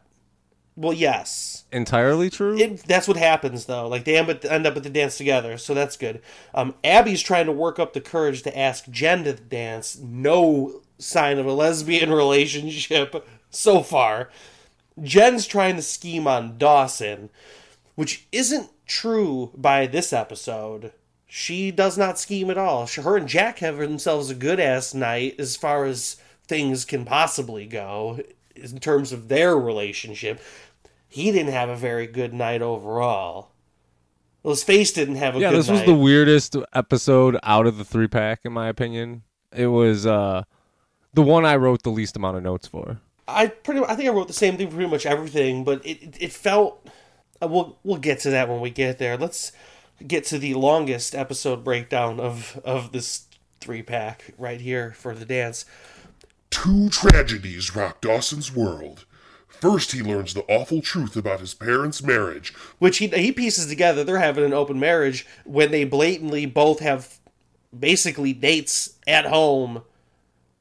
Well, 0.76 0.94
yes, 0.94 1.66
Entirely 1.72 2.30
true. 2.32 2.58
it, 2.58 2.84
that's 2.88 3.08
what 3.08 3.18
happens 3.18 3.66
though. 3.66 3.88
Like 3.88 4.06
they 4.06 4.18
end 4.18 4.30
up, 4.30 4.44
end 4.46 4.66
up 4.66 4.76
at 4.76 4.84
the 4.84 4.90
dance 4.90 5.18
together, 5.18 5.58
so 5.58 5.74
that's 5.74 5.98
good. 5.98 6.22
Um, 6.56 6.74
Abby's 6.84 7.22
trying 7.22 7.46
to 7.46 7.52
work 7.52 7.78
up 7.80 7.94
the 7.94 8.02
courage 8.02 8.42
to 8.44 8.58
ask 8.58 8.90
Jen 8.90 9.24
to 9.26 9.34
the 9.34 9.42
dance. 9.42 9.98
No 10.00 10.82
sign 10.98 11.38
of 11.38 11.46
a 11.46 11.54
lesbian 11.54 12.12
relationship 12.14 13.28
so 13.52 13.84
far. 13.84 14.30
Jen's 15.02 15.46
trying 15.48 15.76
to 15.76 15.82
scheme 15.84 16.28
on 16.28 16.58
Dawson, 16.58 17.30
which 17.96 18.28
isn't 18.32 18.70
true 18.88 19.52
by 19.56 19.86
this 19.88 20.12
episode. 20.14 20.92
She 21.28 21.72
does 21.72 21.98
not 21.98 22.20
scheme 22.20 22.50
at 22.52 22.58
all. 22.58 22.86
She- 22.88 23.02
Her 23.02 23.18
and 23.18 23.28
Jack 23.28 23.60
have 23.60 23.78
themselves 23.78 24.30
a 24.30 24.36
good 24.36 24.60
ass 24.60 24.94
night 24.94 25.36
as 25.40 25.56
far 25.56 25.86
as 25.86 26.18
things 26.48 26.84
can 26.86 27.06
possibly 27.06 27.66
go 27.66 28.20
in 28.56 28.80
terms 28.80 29.12
of 29.12 29.28
their 29.28 29.58
relationship. 29.58 30.42
He 31.08 31.32
didn't 31.32 31.54
have 31.54 31.70
a 31.70 31.76
very 31.76 32.08
good 32.08 32.34
night 32.34 32.62
overall. 32.62 33.52
Well, 34.42 34.54
his 34.54 34.64
face 34.64 34.92
didn't 34.92 35.16
have 35.16 35.36
a 35.36 35.40
good 35.40 35.44
yeah, 35.44 35.52
this 35.52 35.70
was 35.70 35.84
the 35.84 35.94
weirdest 35.94 36.58
episode 36.74 37.38
out 37.44 37.66
of 37.66 37.78
the 37.78 37.86
three 37.86 38.08
pack, 38.08 38.42
in 38.44 38.52
my 38.52 38.68
opinion. 38.68 39.24
It 39.56 39.68
was 39.68 40.06
uh 40.06 40.44
the 41.14 41.22
one 41.22 41.46
I 41.46 41.56
wrote 41.56 41.84
the 41.84 41.92
least 41.92 42.18
amount 42.18 42.38
of 42.38 42.44
notes 42.44 42.68
for. 42.68 43.00
I 43.28 43.48
pretty 43.48 43.82
I 43.82 43.96
think 43.96 44.10
I 44.10 44.12
wrote 44.12 44.28
the 44.28 44.34
same 44.34 44.58
thing 44.58 44.70
for 44.70 44.76
pretty 44.76 44.90
much 44.90 45.06
everything, 45.06 45.64
but 45.64 45.86
it 45.86 46.04
it, 46.04 46.18
it 46.20 46.34
felt 46.34 46.88
uh, 47.42 47.48
we'll 47.48 47.78
we'll 47.84 48.00
get 48.00 48.20
to 48.22 48.32
that 48.32 48.50
when 48.50 48.60
we 48.60 48.70
get 48.70 48.98
there. 48.98 49.18
Let's 49.18 49.52
get 50.06 50.26
to 50.26 50.38
the 50.38 50.56
longest 50.56 51.16
episode 51.16 51.64
breakdown 51.64 52.20
of 52.20 52.60
of 52.66 52.92
this 52.92 53.28
three 53.62 53.82
pack 53.82 54.34
right 54.38 54.60
here 54.60 54.92
for 54.92 55.16
the 55.16 55.26
dance. 55.26 55.66
Two 56.54 56.90
tragedies 56.90 57.76
rock 57.76 58.00
Dawson's 58.00 58.56
world. 58.56 59.06
First, 59.48 59.92
he 59.92 60.04
learns 60.04 60.34
the 60.34 60.44
awful 60.44 60.82
truth 60.82 61.16
about 61.16 61.40
his 61.40 61.54
parents' 61.56 62.04
marriage, 62.04 62.54
Which 62.80 63.00
he 63.00 63.08
he 63.08 63.32
pieces 63.32 63.66
together. 63.68 64.04
They're 64.04 64.20
having 64.20 64.44
an 64.44 64.54
open 64.54 64.80
marriage 64.80 65.26
when 65.46 65.72
they 65.72 65.84
blatantly 65.84 66.46
both 66.46 66.80
have 66.80 67.18
basically 67.78 68.34
dates 68.34 68.94
at 69.08 69.26
home 69.26 69.82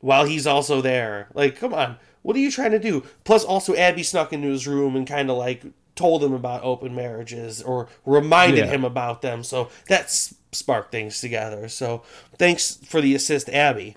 while 0.00 0.24
he's 0.24 0.46
also 0.46 0.80
there. 0.80 1.28
Like, 1.34 1.56
come 1.56 1.74
on, 1.74 1.98
what 2.22 2.36
are 2.36 2.40
you 2.40 2.50
trying 2.50 2.70
to 2.70 2.78
do? 2.78 3.04
Plus, 3.24 3.44
also 3.44 3.74
Abby 3.74 4.02
snuck 4.02 4.32
into 4.32 4.48
his 4.48 4.66
room 4.66 4.96
and 4.96 5.06
kind 5.06 5.30
of 5.30 5.36
like 5.36 5.62
told 5.94 6.24
him 6.24 6.32
about 6.32 6.62
open 6.64 6.94
marriages 6.94 7.60
or 7.60 7.88
reminded 8.06 8.64
Yeah. 8.66 8.70
him 8.70 8.84
about 8.84 9.20
them. 9.20 9.44
So 9.44 9.68
that's 9.88 10.34
sparked 10.52 10.90
things 10.90 11.20
together. 11.20 11.68
So 11.68 12.02
thanks 12.38 12.78
for 12.84 13.00
the 13.02 13.14
assist, 13.14 13.48
Abby. 13.50 13.96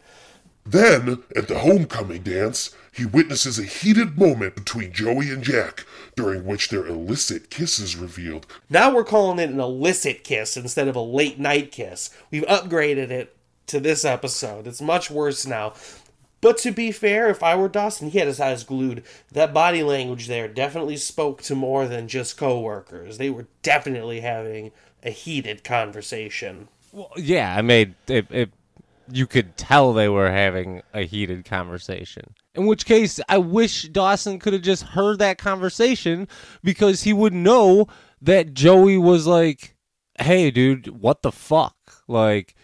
Then, 0.65 1.23
at 1.35 1.47
the 1.47 1.59
homecoming 1.59 2.23
dance, 2.23 2.75
he 2.91 3.05
witnesses 3.05 3.59
a 3.59 3.63
heated 3.63 4.17
moment 4.17 4.55
between 4.55 4.91
Joey 4.91 5.29
and 5.29 5.43
Jack, 5.43 5.85
during 6.15 6.45
which 6.45 6.69
their 6.69 6.87
illicit 6.87 7.49
kiss 7.49 7.77
is 7.77 7.95
revealed. 7.95 8.47
Now 8.69 8.93
we're 8.93 9.03
calling 9.03 9.39
it 9.39 9.49
an 9.49 9.59
illicit 9.59 10.23
kiss 10.23 10.57
instead 10.57 10.87
of 10.87 10.95
a 10.95 11.01
late 11.01 11.37
night 11.37 11.71
kiss. 11.71 12.09
We've 12.31 12.45
upgraded 12.45 13.11
it 13.11 13.35
to 13.67 13.79
this 13.79 14.05
episode. 14.05 14.65
It's 14.65 14.81
much 14.81 15.11
worse 15.11 15.45
now. 15.45 15.73
But 16.41 16.57
to 16.59 16.71
be 16.71 16.91
fair, 16.91 17.29
if 17.29 17.43
I 17.43 17.55
were 17.55 17.67
Dawson, 17.67 18.11
he 18.11 18.19
had 18.19 18.27
his 18.27 18.39
eyes 18.39 18.63
glued. 18.63 19.03
That 19.31 19.53
body 19.53 19.83
language 19.83 20.27
there 20.27 20.47
definitely 20.47 20.97
spoke 20.97 21.41
to 21.43 21.55
more 21.55 21.87
than 21.87 22.07
just 22.07 22.37
coworkers. 22.37 23.17
They 23.17 23.29
were 23.29 23.47
definitely 23.61 24.21
having 24.21 24.71
a 25.03 25.09
heated 25.09 25.63
conversation. 25.63 26.69
Well, 26.91 27.11
yeah, 27.17 27.55
I 27.55 27.61
made 27.61 27.95
it, 28.07 28.27
it. 28.29 28.51
You 29.11 29.27
could 29.27 29.57
tell 29.57 29.93
they 29.93 30.09
were 30.09 30.31
having 30.31 30.81
a 30.93 31.01
heated 31.01 31.45
conversation. 31.45 32.33
In 32.53 32.65
which 32.65 32.85
case, 32.85 33.19
I 33.29 33.37
wish 33.37 33.83
Dawson 33.83 34.39
could 34.39 34.53
have 34.53 34.61
just 34.61 34.83
heard 34.83 35.19
that 35.19 35.37
conversation 35.37 36.27
because 36.63 37.03
he 37.03 37.13
would 37.13 37.33
know 37.33 37.87
that 38.21 38.53
Joey 38.53 38.97
was 38.97 39.27
like, 39.27 39.75
"Hey, 40.19 40.51
dude, 40.51 41.01
what 41.01 41.21
the 41.21 41.31
fuck? 41.31 41.75
Like, 42.07 42.55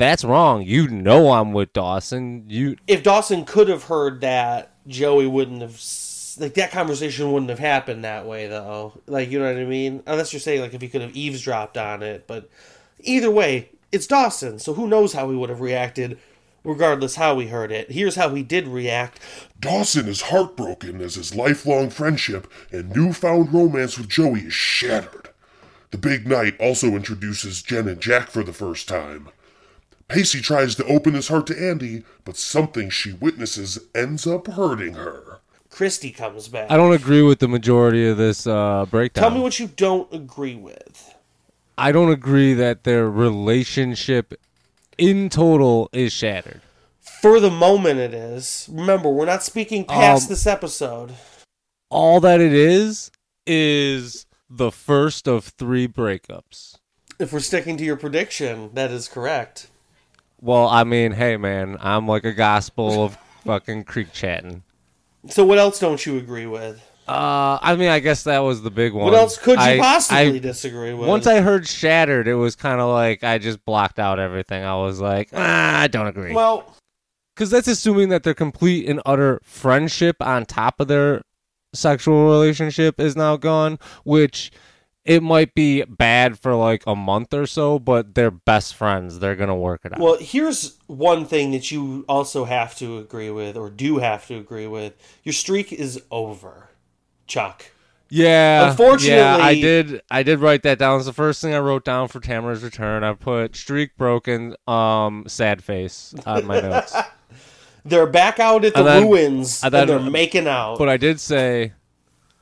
that's 0.00 0.24
wrong. 0.24 0.62
You 0.62 0.88
know 0.88 1.32
I'm 1.32 1.52
with 1.52 1.74
Dawson. 1.74 2.44
You 2.48 2.76
If 2.86 3.02
Dawson 3.02 3.44
could 3.44 3.68
have 3.68 3.84
heard 3.84 4.22
that, 4.22 4.72
Joey 4.86 5.26
wouldn't 5.26 5.60
have. 5.60 5.78
Like, 6.38 6.54
that 6.54 6.70
conversation 6.70 7.32
wouldn't 7.32 7.50
have 7.50 7.58
happened 7.58 8.04
that 8.04 8.24
way, 8.24 8.46
though. 8.46 8.94
Like, 9.06 9.30
you 9.30 9.38
know 9.38 9.52
what 9.52 9.60
I 9.60 9.66
mean? 9.66 10.02
Unless 10.06 10.32
you're 10.32 10.40
saying, 10.40 10.62
like, 10.62 10.72
if 10.72 10.80
he 10.80 10.88
could 10.88 11.02
have 11.02 11.14
eavesdropped 11.14 11.76
on 11.76 12.02
it. 12.02 12.26
But 12.26 12.48
either 13.00 13.30
way, 13.30 13.68
it's 13.92 14.06
Dawson, 14.06 14.58
so 14.58 14.74
who 14.74 14.86
knows 14.86 15.12
how 15.12 15.30
he 15.30 15.36
would 15.36 15.50
have 15.50 15.60
reacted, 15.60 16.18
regardless 16.64 17.16
how 17.16 17.38
he 17.38 17.48
heard 17.48 17.72
it. 17.72 17.92
Here's 17.92 18.16
how 18.16 18.34
he 18.34 18.42
did 18.42 18.68
react. 18.68 19.18
Dawson 19.58 20.08
is 20.08 20.22
heartbroken 20.22 21.00
as 21.00 21.16
his 21.16 21.34
lifelong 21.34 21.90
friendship 21.90 22.50
and 22.70 22.94
newfound 22.94 23.52
romance 23.52 23.98
with 23.98 24.08
Joey 24.08 24.40
is 24.40 24.54
shattered. 24.54 25.30
The 25.90 25.98
big 25.98 26.26
night 26.26 26.58
also 26.60 26.88
introduces 26.88 27.62
Jen 27.62 27.88
and 27.88 28.00
Jack 28.00 28.30
for 28.30 28.44
the 28.44 28.52
first 28.52 28.88
time. 28.88 29.28
Pacey 30.06 30.40
tries 30.40 30.74
to 30.76 30.84
open 30.86 31.14
his 31.14 31.28
heart 31.28 31.46
to 31.48 31.58
Andy, 31.58 32.04
but 32.24 32.36
something 32.36 32.90
she 32.90 33.12
witnesses 33.12 33.78
ends 33.94 34.26
up 34.26 34.46
hurting 34.48 34.94
her. 34.94 35.38
Christy 35.70 36.10
comes 36.10 36.48
back. 36.48 36.70
I 36.70 36.76
don't 36.76 36.92
agree 36.92 37.22
with 37.22 37.38
the 37.38 37.48
majority 37.48 38.08
of 38.08 38.16
this 38.16 38.46
uh, 38.46 38.86
breakdown. 38.90 39.22
Tell 39.22 39.30
me 39.30 39.40
what 39.40 39.58
you 39.60 39.68
don't 39.68 40.12
agree 40.12 40.56
with. 40.56 41.09
I 41.80 41.92
don't 41.92 42.10
agree 42.10 42.52
that 42.52 42.84
their 42.84 43.08
relationship 43.08 44.34
in 44.98 45.30
total 45.30 45.88
is 45.94 46.12
shattered. 46.12 46.60
For 47.00 47.40
the 47.40 47.50
moment, 47.50 47.98
it 47.98 48.12
is. 48.12 48.68
Remember, 48.70 49.08
we're 49.08 49.24
not 49.24 49.42
speaking 49.42 49.86
past 49.86 50.24
Um, 50.24 50.28
this 50.28 50.46
episode. 50.46 51.14
All 51.88 52.20
that 52.20 52.38
it 52.38 52.52
is 52.52 53.10
is 53.46 54.26
the 54.50 54.70
first 54.70 55.26
of 55.26 55.46
three 55.46 55.88
breakups. 55.88 56.76
If 57.18 57.32
we're 57.32 57.40
sticking 57.40 57.78
to 57.78 57.84
your 57.84 57.96
prediction, 57.96 58.70
that 58.74 58.90
is 58.90 59.08
correct. 59.08 59.68
Well, 60.38 60.68
I 60.68 60.84
mean, 60.84 61.12
hey 61.12 61.38
man, 61.38 61.78
I'm 61.80 62.06
like 62.06 62.24
a 62.24 62.32
gospel 62.34 63.04
of 63.04 63.16
fucking 63.46 63.84
creek 63.84 64.12
chatting. 64.12 64.64
So, 65.30 65.46
what 65.46 65.58
else 65.58 65.78
don't 65.78 66.04
you 66.04 66.18
agree 66.18 66.46
with? 66.46 66.89
Uh, 67.10 67.58
I 67.60 67.74
mean, 67.76 67.88
I 67.88 67.98
guess 67.98 68.22
that 68.24 68.38
was 68.40 68.62
the 68.62 68.70
big 68.70 68.92
one. 68.92 69.04
What 69.06 69.14
else 69.14 69.36
could 69.36 69.58
you 69.58 69.64
I- 69.64 69.78
possibly 69.78 70.36
I- 70.36 70.38
disagree 70.38 70.94
with? 70.94 71.08
Once 71.08 71.26
I 71.26 71.40
heard 71.40 71.66
shattered, 71.66 72.28
it 72.28 72.34
was 72.34 72.54
kind 72.56 72.80
of 72.80 72.88
like 72.90 73.24
I 73.24 73.38
just 73.38 73.64
blocked 73.64 73.98
out 73.98 74.18
everything. 74.18 74.62
I 74.64 74.76
was 74.76 75.00
like, 75.00 75.30
ah, 75.32 75.80
I 75.80 75.88
don't 75.88 76.06
agree. 76.06 76.32
well, 76.32 76.76
Because 77.34 77.50
that's 77.50 77.68
assuming 77.68 78.10
that 78.10 78.22
their 78.22 78.34
complete 78.34 78.88
and 78.88 79.00
utter 79.06 79.40
friendship 79.42 80.16
on 80.20 80.46
top 80.46 80.78
of 80.80 80.88
their 80.88 81.22
sexual 81.74 82.24
relationship 82.30 83.00
is 83.00 83.16
now 83.16 83.36
gone, 83.36 83.78
which 84.04 84.50
it 85.04 85.22
might 85.22 85.54
be 85.54 85.82
bad 85.84 86.38
for 86.38 86.54
like 86.54 86.82
a 86.86 86.94
month 86.94 87.32
or 87.32 87.46
so, 87.46 87.78
but 87.78 88.14
they're 88.14 88.30
best 88.30 88.74
friends. 88.74 89.18
They're 89.18 89.36
going 89.36 89.48
to 89.48 89.54
work 89.54 89.80
it 89.84 89.92
out. 89.94 90.00
well, 90.00 90.18
here's 90.20 90.78
one 90.86 91.24
thing 91.24 91.52
that 91.52 91.70
you 91.70 92.04
also 92.08 92.44
have 92.44 92.76
to 92.76 92.98
agree 92.98 93.30
with, 93.30 93.56
or 93.56 93.70
do 93.70 93.98
have 93.98 94.26
to 94.26 94.36
agree 94.36 94.66
with. 94.66 94.94
Your 95.24 95.32
streak 95.32 95.72
is 95.72 96.02
over, 96.10 96.69
Chuck. 97.30 97.64
yeah. 98.10 98.70
unfortunately- 98.70 99.16
yeah, 99.16 99.36
I 99.36 99.54
did 99.54 100.02
I 100.10 100.22
did 100.22 100.40
write 100.40 100.62
that 100.64 100.78
down. 100.78 100.96
It's 100.98 101.06
the 101.06 101.12
first 101.12 101.40
thing 101.40 101.54
I 101.54 101.58
wrote 101.60 101.84
down 101.84 102.08
for 102.08 102.20
Tamara's 102.20 102.62
return. 102.62 103.02
I 103.04 103.14
put 103.14 103.56
streak 103.56 103.96
broken, 103.96 104.54
um, 104.68 105.24
sad 105.28 105.62
face 105.64 106.14
on 106.26 106.44
my 106.46 106.60
notes. 106.68 106.94
They're 107.84 108.06
back 108.06 108.38
out 108.38 108.64
at 108.64 108.74
the 108.74 108.80
And 108.80 108.88
then- 108.88 109.02
ruins 109.04 109.62
and 109.64 109.74
and, 109.74 109.88
they're 109.88 109.98
making 110.00 110.46
out. 110.46 110.76
But 110.78 110.88
I 110.90 110.96
did 110.98 111.18
say 111.20 111.72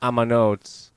on 0.01 0.15
my 0.15 0.23
notes, 0.25 0.91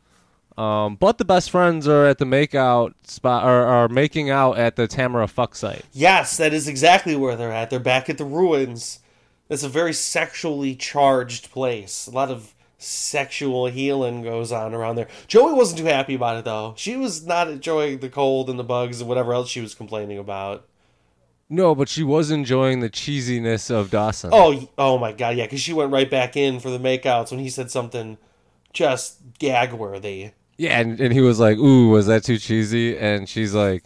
um, 0.58 0.96
but 0.96 1.18
the 1.18 1.24
best 1.24 1.50
friends 1.50 1.86
are 1.86 2.06
at 2.06 2.18
the 2.18 2.24
makeout 2.24 2.94
spot 3.04 3.44
or 3.44 3.64
are 3.66 3.88
making 3.88 4.30
out 4.30 4.58
at 4.58 4.76
the 4.76 4.86
Tamara 4.88 5.28
fuck 5.28 5.54
site. 5.54 5.84
yes, 5.92 6.36
that 6.38 6.52
is 6.52 6.66
exactly 6.68 7.14
where 7.16 7.36
they're 7.36 7.52
at. 7.52 7.70
They're 7.70 7.78
back 7.80 8.08
at 8.10 8.18
the 8.18 8.24
ruins. 8.24 9.00
It's 9.48 9.62
a 9.62 9.68
very 9.68 9.92
sexually 9.92 10.74
charged 10.74 11.50
place. 11.52 12.06
A 12.06 12.10
lot 12.10 12.30
of 12.30 12.54
sexual 12.82 13.66
healing 13.66 14.22
goes 14.22 14.52
on 14.52 14.74
around 14.74 14.96
there. 14.96 15.08
Joey 15.26 15.54
wasn't 15.54 15.78
too 15.78 15.86
happy 15.86 16.14
about 16.14 16.36
it 16.36 16.44
though. 16.44 16.74
She 16.76 16.96
was 16.96 17.26
not 17.26 17.48
enjoying 17.48 17.98
the 17.98 18.08
cold 18.08 18.50
and 18.50 18.58
the 18.58 18.64
bugs 18.64 19.00
and 19.00 19.08
whatever 19.08 19.32
else 19.32 19.48
she 19.48 19.60
was 19.60 19.74
complaining 19.74 20.18
about. 20.18 20.66
No, 21.48 21.74
but 21.74 21.88
she 21.88 22.02
was 22.02 22.30
enjoying 22.30 22.80
the 22.80 22.88
cheesiness 22.88 23.70
of 23.70 23.90
Dawson. 23.90 24.30
Oh, 24.32 24.68
oh 24.78 24.96
my 24.98 25.12
god, 25.12 25.36
yeah, 25.36 25.44
because 25.44 25.60
she 25.60 25.74
went 25.74 25.92
right 25.92 26.10
back 26.10 26.34
in 26.34 26.60
for 26.60 26.70
the 26.70 26.78
makeouts 26.78 27.30
when 27.30 27.40
he 27.40 27.50
said 27.50 27.70
something 27.70 28.16
just 28.72 29.18
gag 29.38 29.74
worthy. 29.74 30.30
Yeah, 30.56 30.80
and, 30.80 30.98
and 30.98 31.12
he 31.12 31.20
was 31.20 31.38
like, 31.38 31.58
"Ooh, 31.58 31.90
was 31.90 32.06
that 32.06 32.24
too 32.24 32.38
cheesy?" 32.38 32.96
And 32.96 33.28
she's 33.28 33.54
like, 33.54 33.84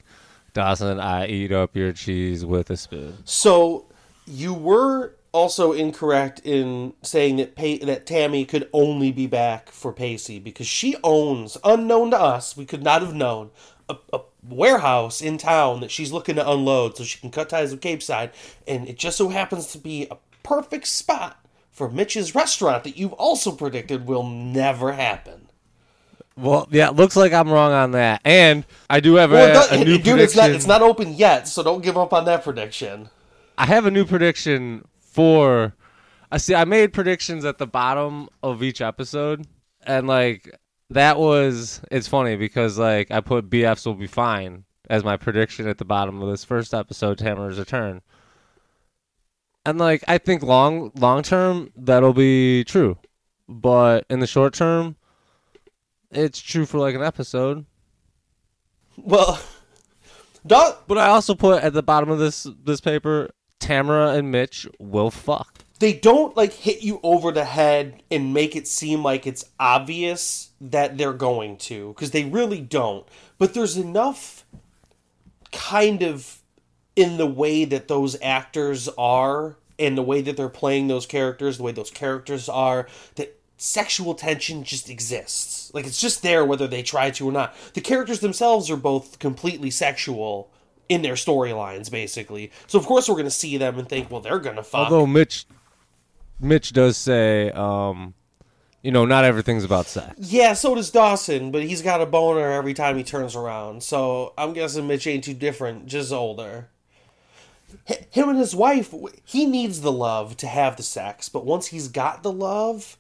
"Dawson, 0.55 1.01
I 1.01 1.27
eat 1.27 1.51
up 1.51 1.75
your 1.75 1.93
cheese 1.93 2.47
with 2.47 2.71
a 2.71 2.77
spoon." 2.77 3.19
So 3.25 3.87
you 4.27 4.55
were 4.55 5.16
also 5.37 5.73
incorrect 5.73 6.41
in 6.45 6.95
saying 7.03 7.37
that 7.37 7.55
pa- 7.55 7.85
that 7.85 8.07
Tammy 8.07 8.45
could 8.47 8.69
only 8.73 9.13
be 9.13 9.27
back 9.27 9.71
for 9.71 9.93
Pacey 9.93 10.39
because 10.39 10.67
she 10.67 10.97
owns, 11.05 11.59
unknown 11.63 12.11
to 12.13 12.19
us, 12.21 12.57
we 12.57 12.65
could 12.65 12.83
not 12.83 13.03
have 13.03 13.15
known, 13.15 13.51
a, 13.89 13.97
a 14.13 14.21
warehouse 14.43 15.21
in 15.21 15.37
town 15.39 15.81
that 15.81 15.91
she's 15.91 16.13
looking 16.13 16.37
to 16.37 16.51
unload 16.51 16.97
so 16.97 17.05
she 17.05 17.19
can 17.21 17.31
cut 17.31 17.49
ties 17.51 17.71
with 17.71 17.81
Capeside, 17.83 18.31
and 18.67 18.89
it 18.89 18.97
just 18.99 19.19
so 19.19 19.29
happens 19.29 19.67
to 19.73 19.79
be 19.79 20.07
a 20.11 20.17
perfect 20.43 20.87
spot 20.87 21.45
for 21.71 21.91
Mitch's 21.91 22.35
restaurant 22.35 22.85
that 22.85 22.97
you've 22.97 23.13
also 23.13 23.53
predicted 23.53 24.07
will 24.07 24.23
never 24.27 24.93
happen. 24.93 25.49
Well, 26.37 26.69
yeah, 26.71 26.91
looks 26.91 27.17
like 27.17 27.33
I'm 27.33 27.51
wrong 27.51 27.73
on 27.73 27.93
that, 27.93 28.21
and 28.25 28.65
I 28.91 29.01
do 29.01 29.15
have 29.15 29.31
Well, 29.33 29.69
a, 29.71 29.81
a 29.81 29.85
new 29.85 29.99
dude, 29.99 30.21
it's 30.21 30.35
not 30.35 30.43
prediction. 30.43 30.57
it's 30.57 30.67
not 30.67 30.83
open 30.83 31.15
yet, 31.15 31.49
so 31.49 31.63
don't 31.63 31.83
give 31.83 31.97
up 31.99 32.13
on 32.13 32.25
that 32.27 32.43
prediction. 32.45 33.09
I 33.59 33.65
have 33.67 33.87
a 33.87 33.91
new 33.91 34.05
prediction 34.05 34.87
for. 35.17 35.75
I 36.31 36.37
see. 36.37 36.55
I 36.55 36.65
made 36.65 36.93
predictions 36.93 37.45
at 37.45 37.59
the 37.59 37.67
bottom 37.67 38.29
of 38.43 38.63
each 38.63 38.81
episode, 38.81 39.47
and 39.85 40.07
like 40.07 40.57
that 40.91 41.19
was. 41.19 41.81
It's 41.91 42.07
funny 42.07 42.37
because 42.37 42.79
like 42.79 43.11
I 43.11 43.21
put 43.21 43.51
BFs 43.51 43.87
will 43.87 43.95
be 43.95 44.07
fine 44.07 44.65
as 44.89 45.03
my 45.03 45.17
prediction 45.17 45.67
at 45.67 45.79
the 45.79 45.85
bottom 45.85 46.23
of 46.23 46.29
this 46.29 46.45
first 46.45 46.75
episode, 46.75 47.19
Tamara's 47.19 47.59
return, 47.59 48.03
and 49.65 49.79
like 49.79 50.05
I 50.07 50.19
think 50.19 50.43
long 50.43 50.93
long 50.95 51.23
term 51.23 51.73
that'll 51.77 52.13
be 52.13 52.65
true, 52.65 52.99
but 53.49 54.05
in 54.11 54.21
the 54.21 54.27
short 54.27 54.55
term, 54.55 54.97
it's 56.11 56.41
true 56.41 56.67
for 56.67 56.79
like 56.79 56.95
an 56.95 57.03
episode. 57.03 57.65
Well, 58.97 59.41
don't 60.47 60.77
But 60.87 60.99
I 60.99 61.09
also 61.09 61.35
put 61.35 61.63
at 61.63 61.73
the 61.73 61.83
bottom 61.83 62.11
of 62.11 62.19
this 62.19 62.47
this 62.65 62.81
paper, 62.81 63.31
Tamara 63.61 64.11
and 64.15 64.31
Mitch 64.31 64.67
will 64.79 65.11
fuck. 65.11 65.65
they 65.79 65.93
don't 65.93 66.37
like 66.37 66.53
hit 66.53 66.83
you 66.83 67.01
over 67.03 67.31
the 67.33 67.45
head 67.45 68.03
and 68.11 68.33
make 68.33 68.57
it 68.57 68.67
seem 68.67 69.03
like 69.03 69.27
it's 69.27 69.45
obvious 69.61 70.51
that 70.61 70.97
they're 70.97 71.13
going 71.13 71.57
to 71.59 71.89
because 71.89 72.13
they 72.13 72.25
really 72.25 72.61
don't. 72.61 73.07
But 73.39 73.55
there's 73.55 73.77
enough 73.77 74.45
kind 75.53 76.03
of 76.03 76.39
in 76.95 77.19
the 77.19 77.27
way 77.27 77.65
that 77.65 77.89
those 77.89 78.17
actors 78.23 78.89
are 78.97 79.57
and 79.79 79.99
the 79.99 80.03
way 80.03 80.23
that 80.23 80.37
they're 80.37 80.49
playing 80.49 80.89
those 80.89 81.05
characters 81.07 81.59
the 81.59 81.63
way 81.63 81.73
those 81.73 81.91
characters 81.91 82.49
are 82.49 82.87
that 83.17 83.39
sexual 83.59 84.15
tension 84.15 84.65
just 84.65 84.89
exists. 84.89 85.71
Like 85.75 85.87
it's 85.87 86.01
just 86.01 86.23
there 86.23 86.45
whether 86.45 86.67
they 86.67 86.83
try 86.83 87.11
to 87.11 87.29
or 87.29 87.33
not. 87.33 87.55
The 87.75 87.81
characters 87.83 88.21
themselves 88.21 88.71
are 88.71 88.77
both 88.77 89.19
completely 89.19 89.71
sexual 89.71 90.51
in 90.89 91.03
their 91.03 91.15
storylines 91.15 91.91
basically 91.91 92.51
so 92.67 92.79
of 92.79 92.87
course 92.87 93.09
we're 93.09 93.15
going 93.15 93.25
to 93.25 93.31
see 93.31 93.57
them 93.57 93.79
and 93.79 93.89
think 93.89 94.11
well 94.11 94.21
they're 94.21 94.39
going 94.39 94.57
to 94.57 94.63
fuck 94.63 94.91
Although 94.91 95.07
Mitch 95.07 95.47
Mitch 96.39 96.73
does 96.73 96.97
say, 96.99 97.51
um, 97.53 98.13
you 98.83 98.93
know, 98.93 99.07
not 99.07 99.25
everything's 99.25 99.65
about 99.65 99.87
sex. 99.87 100.15
Yeah, 100.19 100.53
so 100.53 100.75
does 100.75 100.91
Dawson, 100.91 101.51
but 101.51 101.63
he's 101.63 101.81
got 101.81 102.03
a 102.03 102.07
boner 102.07 102.53
every 102.53 102.75
time 102.75 102.97
he 102.99 103.05
turns 103.05 103.35
around. 103.35 103.83
So 103.83 104.35
I'm 104.37 104.53
guessing 104.53 104.87
Mitch 104.87 105.07
ain't 105.07 105.25
too 105.25 105.33
different, 105.35 105.87
just 105.87 106.13
older. 106.13 106.69
H- 107.89 108.05
Him 108.11 108.29
and 108.29 108.39
his 108.39 108.55
wife, 108.55 108.95
he 109.25 109.47
needs 109.47 109.81
the 109.81 109.91
love 109.91 110.37
to 110.37 110.47
have 110.47 110.77
the 110.77 110.83
sex, 110.83 111.29
but 111.29 111.47
once 111.47 111.69
he's 111.69 111.89
got 111.89 112.23
the 112.23 112.33
love, 112.33 112.97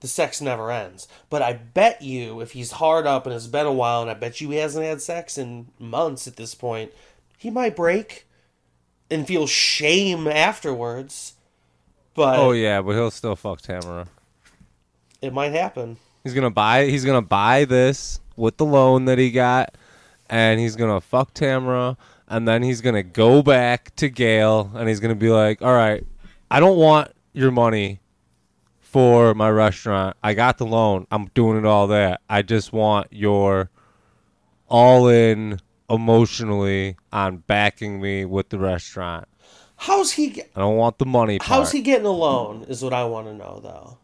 the 0.00 0.08
sex 0.08 0.40
never 0.40 0.70
ends. 0.70 1.08
But 1.28 1.42
I 1.42 1.52
bet 1.52 2.00
you, 2.02 2.40
if 2.40 2.52
he's 2.52 2.72
hard 2.72 3.06
up 3.06 3.26
and 3.26 3.34
it's 3.34 3.46
been 3.46 3.66
a 3.66 3.72
while, 3.72 4.00
and 4.00 4.10
I 4.10 4.14
bet 4.14 4.40
you 4.40 4.48
he 4.50 4.56
hasn't 4.56 4.84
had 4.86 5.02
sex 5.02 5.36
in 5.36 5.68
months 5.78 6.26
at 6.26 6.36
this 6.36 6.54
point, 6.54 6.90
he 7.38 7.48
might 7.50 7.74
break 7.74 8.26
and 9.10 9.26
feel 9.26 9.46
shame 9.46 10.28
afterwards. 10.28 11.34
But 12.14 12.38
Oh 12.38 12.52
yeah, 12.52 12.82
but 12.82 12.92
he'll 12.92 13.10
still 13.10 13.36
fuck 13.36 13.62
Tamara. 13.62 14.06
it 15.22 15.32
might 15.32 15.52
happen. 15.52 15.96
He's 16.24 16.34
gonna 16.34 16.50
buy. 16.50 16.86
He's 16.86 17.04
gonna 17.04 17.22
buy 17.22 17.64
this 17.64 18.20
with 18.36 18.56
the 18.58 18.64
loan 18.66 19.06
that 19.06 19.18
he 19.18 19.30
got, 19.30 19.74
and 20.28 20.60
he's 20.60 20.76
gonna 20.76 21.00
fuck 21.00 21.32
Tamara, 21.32 21.96
and 22.28 22.46
then 22.46 22.62
he's 22.62 22.80
gonna 22.80 23.02
go 23.04 23.42
back 23.42 23.94
to 23.96 24.08
Gail, 24.10 24.70
and 24.74 24.88
he's 24.88 25.00
gonna 25.00 25.14
be 25.14 25.30
like, 25.30 25.62
"All 25.62 25.72
right, 25.72 26.04
I 26.50 26.60
don't 26.60 26.76
want 26.76 27.12
your 27.32 27.50
money 27.52 28.00
for 28.80 29.32
my 29.34 29.48
restaurant. 29.50 30.16
I 30.22 30.34
got 30.34 30.58
the 30.58 30.66
loan. 30.66 31.06
I'm 31.10 31.26
doing 31.34 31.56
it 31.56 31.64
all 31.64 31.86
there. 31.86 32.18
I 32.28 32.42
just 32.42 32.72
want 32.72 33.06
your 33.10 33.70
all 34.68 35.08
in 35.08 35.60
emotionally 35.88 36.96
on 37.12 37.38
backing 37.38 38.00
me 38.00 38.24
with 38.24 38.50
the 38.50 38.58
restaurant. 38.58 39.28
How's 39.76 40.12
he? 40.12 40.30
ge- 40.30 40.38
I 40.56 40.60
don't 40.60 40.76
want 40.76 40.98
the 40.98 41.06
money 41.06 41.38
part. 41.38 41.48
How's 41.48 41.72
he 41.72 41.80
getting 41.82 42.06
a 42.06 42.10
loan? 42.12 42.64
Is 42.68 42.82
what 42.82 42.92
I 42.92 43.04
want 43.04 43.26
to 43.28 43.34
know, 43.34 43.60
though. 43.62 43.98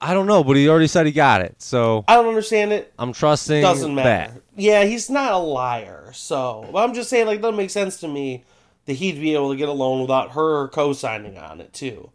I 0.00 0.14
don't 0.14 0.26
know, 0.26 0.44
but 0.44 0.56
he 0.56 0.68
already 0.68 0.86
said 0.86 1.06
he 1.06 1.12
got 1.12 1.40
it, 1.40 1.60
so 1.60 2.04
I 2.06 2.14
don't 2.14 2.28
understand 2.28 2.72
it. 2.72 2.92
I'm 2.98 3.12
trusting 3.12 3.62
Doesn't 3.62 3.94
matter. 3.94 4.32
that. 4.32 4.42
Yeah, 4.56 4.84
he's 4.84 5.10
not 5.10 5.32
a 5.32 5.38
liar. 5.38 6.12
So 6.14 6.68
but 6.72 6.84
I'm 6.84 6.94
just 6.94 7.10
saying, 7.10 7.26
like, 7.26 7.40
it 7.40 7.42
doesn't 7.42 7.56
make 7.56 7.70
sense 7.70 7.98
to 8.00 8.08
me 8.08 8.44
that 8.86 8.94
he'd 8.94 9.20
be 9.20 9.34
able 9.34 9.50
to 9.50 9.56
get 9.56 9.68
a 9.68 9.72
loan 9.72 10.00
without 10.00 10.32
her 10.32 10.68
co-signing 10.68 11.36
on 11.36 11.60
it 11.60 11.72
too. 11.72 12.12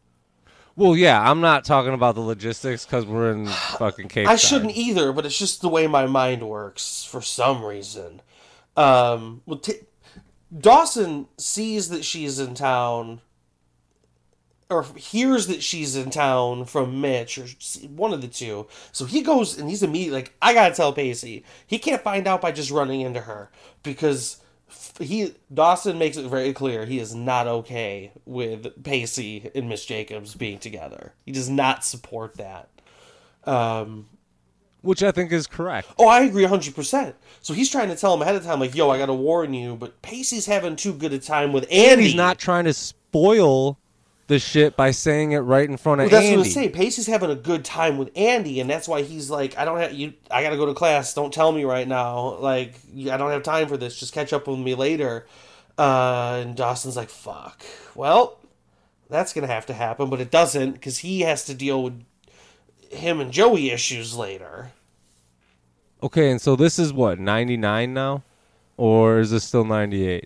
Well, 0.75 0.95
yeah, 0.95 1.29
I'm 1.29 1.41
not 1.41 1.65
talking 1.65 1.93
about 1.93 2.15
the 2.15 2.21
logistics 2.21 2.85
because 2.85 3.05
we're 3.05 3.31
in 3.31 3.47
fucking 3.77 4.07
Cape. 4.07 4.27
I 4.27 4.37
shouldn't 4.37 4.75
either, 4.77 5.11
but 5.11 5.25
it's 5.25 5.37
just 5.37 5.61
the 5.61 5.69
way 5.69 5.85
my 5.87 6.05
mind 6.05 6.47
works 6.47 7.03
for 7.03 7.21
some 7.21 7.63
reason. 7.65 8.21
Um, 8.75 9.41
well, 9.45 9.59
t- 9.59 9.81
Dawson 10.57 11.27
sees 11.37 11.89
that 11.89 12.05
she's 12.05 12.39
in 12.39 12.55
town, 12.55 13.21
or 14.69 14.83
hears 14.95 15.47
that 15.47 15.63
she's 15.63 15.95
in 15.95 16.09
town 16.09 16.65
from 16.65 17.01
Mitch, 17.01 17.37
or 17.37 17.45
one 17.87 18.13
of 18.13 18.21
the 18.21 18.27
two. 18.27 18.67
So 18.91 19.05
he 19.05 19.21
goes 19.21 19.57
and 19.57 19.69
he's 19.69 19.83
immediately 19.83 20.21
like, 20.21 20.35
"I 20.41 20.53
gotta 20.53 20.75
tell 20.75 20.93
Pacey." 20.93 21.43
He 21.65 21.79
can't 21.79 22.03
find 22.03 22.27
out 22.27 22.41
by 22.41 22.51
just 22.51 22.71
running 22.71 23.01
into 23.01 23.21
her 23.21 23.51
because 23.83 24.41
he 24.99 25.35
Dawson 25.53 25.97
makes 25.97 26.17
it 26.17 26.27
very 26.29 26.53
clear 26.53 26.85
he 26.85 26.99
is 26.99 27.13
not 27.13 27.47
okay 27.47 28.11
with 28.25 28.83
Pacey 28.83 29.49
and 29.55 29.69
Miss 29.69 29.85
Jacobs 29.85 30.35
being 30.35 30.59
together. 30.59 31.13
He 31.25 31.31
does 31.31 31.49
not 31.49 31.83
support 31.83 32.35
that. 32.37 32.69
Um, 33.45 34.07
which 34.83 35.01
I 35.01 35.11
think 35.11 35.31
is 35.31 35.47
correct. 35.47 35.87
Oh, 35.97 36.07
I 36.07 36.21
agree 36.21 36.43
100%. 36.43 37.13
So 37.41 37.53
he's 37.55 37.71
trying 37.71 37.89
to 37.89 37.95
tell 37.95 38.13
him 38.13 38.21
ahead 38.21 38.35
of 38.35 38.43
time, 38.43 38.59
like, 38.59 38.75
yo, 38.75 38.91
I 38.91 38.99
got 38.99 39.07
to 39.07 39.13
warn 39.13 39.53
you, 39.55 39.75
but 39.75 39.99
Pacey's 40.03 40.45
having 40.45 40.75
too 40.75 40.93
good 40.93 41.11
a 41.13 41.19
time 41.19 41.51
with 41.51 41.63
Andy. 41.71 41.91
And 41.93 42.01
he's 42.01 42.15
not 42.15 42.37
trying 42.37 42.65
to 42.65 42.73
spoil 42.73 43.79
the 44.27 44.39
shit 44.39 44.75
by 44.77 44.91
saying 44.91 45.31
it 45.31 45.39
right 45.39 45.69
in 45.69 45.75
front 45.77 46.01
of 46.01 46.05
Well, 46.05 46.11
that's 46.11 46.25
Andy. 46.25 46.37
what 46.37 46.45
I 46.47 46.49
say. 46.49 46.69
Pacey's 46.69 47.07
having 47.07 47.29
a 47.31 47.35
good 47.35 47.65
time 47.65 47.97
with 47.97 48.09
Andy, 48.15 48.59
and 48.59 48.69
that's 48.69 48.87
why 48.87 49.01
he's 49.01 49.29
like, 49.29 49.57
I 49.57 49.65
don't 49.65 49.79
have 49.79 49.93
you. 49.93 50.13
I 50.29 50.43
got 50.43 50.51
to 50.51 50.57
go 50.57 50.65
to 50.65 50.73
class. 50.73 51.13
Don't 51.13 51.33
tell 51.33 51.51
me 51.51 51.63
right 51.65 51.87
now. 51.87 52.35
Like, 52.35 52.75
I 53.09 53.17
don't 53.17 53.31
have 53.31 53.43
time 53.43 53.67
for 53.67 53.77
this. 53.77 53.99
Just 53.99 54.13
catch 54.13 54.31
up 54.31 54.47
with 54.47 54.59
me 54.59 54.75
later. 54.75 55.25
Uh, 55.77 56.41
and 56.43 56.55
Dawson's 56.55 56.95
like, 56.95 57.09
fuck. 57.09 57.63
Well, 57.95 58.39
that's 59.09 59.33
gonna 59.33 59.47
have 59.47 59.65
to 59.67 59.73
happen, 59.73 60.09
but 60.09 60.21
it 60.21 60.31
doesn't 60.31 60.71
because 60.73 60.99
he 60.99 61.21
has 61.21 61.45
to 61.45 61.53
deal 61.53 61.83
with 61.83 62.03
him 62.93 63.19
and 63.19 63.31
Joey 63.31 63.71
issues 63.71 64.15
later. 64.15 64.71
Okay, 66.01 66.31
and 66.31 66.41
so 66.41 66.55
this 66.55 66.77
is 66.77 66.91
what 66.91 67.19
99 67.19 67.93
now, 67.93 68.23
or 68.77 69.19
is 69.19 69.31
this 69.31 69.43
still 69.43 69.65
98? 69.65 70.25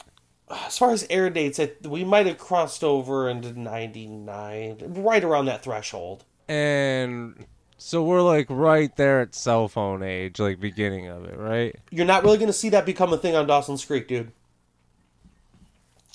as 0.49 0.77
far 0.77 0.91
as 0.91 1.06
air 1.10 1.30
dates, 1.30 1.60
we 1.84 2.03
might 2.03 2.25
have 2.25 2.38
crossed 2.38 2.84
over 2.84 3.30
into 3.30 3.60
99, 3.60 4.77
right 4.88 5.23
around 5.23 5.45
that 5.45 5.63
threshold. 5.63 6.23
And 6.47 7.45
so 7.77 8.03
we're 8.03 8.21
like 8.21 8.47
right 8.49 8.95
there 8.95 9.19
at 9.19 9.36
cell 9.36 9.67
phone 9.67 10.03
age, 10.03 10.39
like 10.39 10.60
beginning 10.60 11.08
of 11.08 11.25
it, 11.25 11.38
right? 11.38 11.75
You're 11.91 12.06
not 12.06 12.23
really 12.23 12.38
going 12.38 12.47
to 12.47 12.53
see 12.53 12.69
that 12.69 12.86
become 12.86 13.12
a 13.12 13.17
thing 13.17 13.36
on 13.36 13.47
Dawson's 13.47 13.84
Creek, 13.84 14.08
dude. 14.08 14.32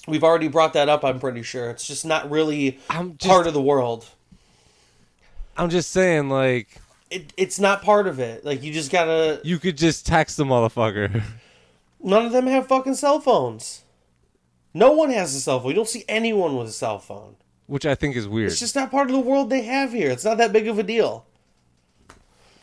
We've 0.08 0.24
already 0.24 0.48
brought 0.48 0.72
that 0.72 0.88
up. 0.88 1.04
I'm 1.04 1.20
pretty 1.20 1.42
sure 1.42 1.70
it's 1.70 1.86
just 1.86 2.04
not 2.04 2.30
really 2.30 2.80
just, 2.90 3.20
part 3.20 3.46
of 3.46 3.54
the 3.54 3.62
world. 3.62 4.06
I'm 5.56 5.70
just 5.70 5.90
saying, 5.90 6.28
like, 6.30 6.68
It, 7.10 7.32
it's 7.36 7.58
not 7.60 7.82
part 7.82 8.06
of 8.06 8.18
it. 8.18 8.44
Like 8.44 8.62
you 8.62 8.72
just 8.72 8.90
gotta. 8.90 9.40
you 9.44 9.58
could 9.58 9.76
just 9.76 10.06
text 10.06 10.36
the 10.36 10.44
motherfucker. 10.44 11.22
None 12.00 12.26
of 12.26 12.32
them 12.32 12.46
have 12.46 12.66
fucking 12.66 12.94
cell 12.94 13.20
phones. 13.20 13.82
No 14.74 14.92
one 14.92 15.10
has 15.10 15.34
a 15.34 15.40
cell 15.40 15.60
phone. 15.60 15.68
You 15.70 15.74
don't 15.76 15.88
see 15.88 16.04
anyone 16.08 16.56
with 16.56 16.68
a 16.68 16.72
cell 16.72 16.98
phone. 16.98 17.36
Which 17.66 17.86
I 17.86 17.94
think 17.94 18.16
is 18.16 18.26
weird. 18.26 18.50
It's 18.50 18.58
just 18.60 18.74
not 18.74 18.90
part 18.90 19.08
of 19.08 19.12
the 19.14 19.20
world 19.20 19.50
they 19.50 19.62
have 19.62 19.92
here. 19.92 20.10
It's 20.10 20.24
not 20.24 20.38
that 20.38 20.52
big 20.52 20.66
of 20.66 20.78
a 20.78 20.82
deal. 20.82 21.26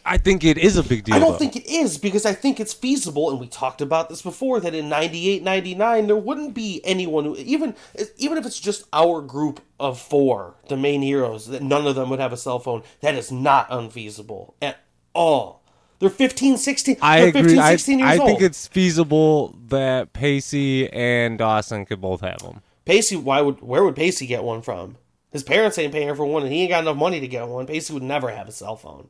I 0.05 0.17
think 0.17 0.43
it 0.43 0.57
is 0.57 0.77
a 0.77 0.83
big 0.83 1.03
deal. 1.03 1.15
I 1.15 1.19
don't 1.19 1.33
though. 1.33 1.37
think 1.37 1.55
it 1.55 1.65
is 1.65 1.97
because 1.97 2.25
I 2.25 2.33
think 2.33 2.59
it's 2.59 2.73
feasible, 2.73 3.29
and 3.29 3.39
we 3.39 3.47
talked 3.47 3.81
about 3.81 4.09
this 4.09 4.21
before 4.21 4.59
that 4.59 4.73
in 4.73 4.89
98, 4.89 5.43
99, 5.43 6.07
there 6.07 6.15
wouldn't 6.15 6.53
be 6.53 6.81
anyone 6.83 7.25
who, 7.25 7.35
even 7.35 7.75
even 8.17 8.37
if 8.37 8.45
it's 8.45 8.59
just 8.59 8.83
our 8.93 9.21
group 9.21 9.61
of 9.79 9.99
four, 9.99 10.55
the 10.67 10.77
main 10.77 11.01
heroes, 11.01 11.47
that 11.47 11.61
none 11.61 11.85
of 11.87 11.95
them 11.95 12.09
would 12.09 12.19
have 12.19 12.33
a 12.33 12.37
cell 12.37 12.59
phone. 12.59 12.83
That 13.01 13.15
is 13.15 13.31
not 13.31 13.67
unfeasible 13.69 14.55
at 14.61 14.79
all. 15.13 15.63
They're 15.99 16.09
15, 16.09 16.57
16. 16.57 16.97
I 17.01 17.19
they're 17.19 17.27
agree. 17.29 17.41
15, 17.41 17.59
I, 17.59 17.71
16 17.71 17.99
years 17.99 18.09
I 18.09 18.17
old. 18.17 18.27
think 18.27 18.41
it's 18.41 18.67
feasible 18.67 19.55
that 19.67 20.13
Pacey 20.13 20.89
and 20.91 21.37
Dawson 21.37 21.85
could 21.85 21.99
both 21.99 22.21
have 22.21 22.39
them. 22.39 22.61
Pacey, 22.85 23.17
why 23.17 23.41
would 23.41 23.61
where 23.61 23.83
would 23.83 23.95
Pacey 23.95 24.25
get 24.25 24.43
one 24.43 24.61
from? 24.61 24.97
His 25.31 25.43
parents 25.43 25.77
ain't 25.77 25.93
paying 25.93 26.15
for 26.15 26.25
one, 26.25 26.43
and 26.43 26.51
he 26.51 26.61
ain't 26.61 26.71
got 26.71 26.83
enough 26.83 26.97
money 26.97 27.19
to 27.19 27.27
get 27.27 27.47
one. 27.47 27.67
Pacey 27.67 27.93
would 27.93 28.01
never 28.01 28.29
have 28.29 28.47
a 28.47 28.51
cell 28.51 28.75
phone. 28.75 29.09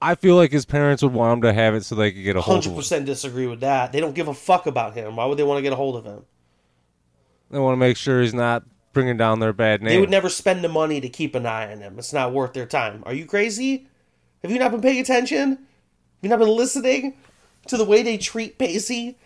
I 0.00 0.14
feel 0.14 0.36
like 0.36 0.52
his 0.52 0.64
parents 0.64 1.02
would 1.02 1.12
want 1.12 1.38
him 1.38 1.42
to 1.42 1.52
have 1.52 1.74
it 1.74 1.84
so 1.84 1.94
they 1.94 2.12
could 2.12 2.22
get 2.22 2.36
a 2.36 2.40
hold 2.40 2.66
of 2.66 2.72
him. 2.72 2.78
100% 2.78 3.04
disagree 3.04 3.46
with 3.46 3.60
that. 3.60 3.92
They 3.92 4.00
don't 4.00 4.14
give 4.14 4.28
a 4.28 4.34
fuck 4.34 4.66
about 4.66 4.94
him. 4.94 5.16
Why 5.16 5.24
would 5.24 5.38
they 5.38 5.42
want 5.42 5.58
to 5.58 5.62
get 5.62 5.72
a 5.72 5.76
hold 5.76 5.96
of 5.96 6.04
him? 6.04 6.24
They 7.50 7.58
want 7.58 7.72
to 7.72 7.78
make 7.78 7.96
sure 7.96 8.20
he's 8.20 8.34
not 8.34 8.64
bringing 8.92 9.16
down 9.16 9.40
their 9.40 9.52
bad 9.52 9.82
name. 9.82 9.90
They 9.90 10.00
would 10.00 10.10
never 10.10 10.28
spend 10.28 10.62
the 10.62 10.68
money 10.68 11.00
to 11.00 11.08
keep 11.08 11.34
an 11.34 11.46
eye 11.46 11.72
on 11.72 11.78
him. 11.78 11.98
It's 11.98 12.12
not 12.12 12.32
worth 12.32 12.52
their 12.52 12.66
time. 12.66 13.02
Are 13.06 13.14
you 13.14 13.26
crazy? 13.26 13.88
Have 14.42 14.50
you 14.50 14.58
not 14.58 14.70
been 14.70 14.80
paying 14.80 15.00
attention? 15.00 15.50
Have 15.50 15.58
you 16.22 16.28
not 16.28 16.38
been 16.38 16.48
listening 16.48 17.14
to 17.66 17.76
the 17.76 17.84
way 17.84 18.02
they 18.02 18.18
treat 18.18 18.58
Pacey? 18.58 19.18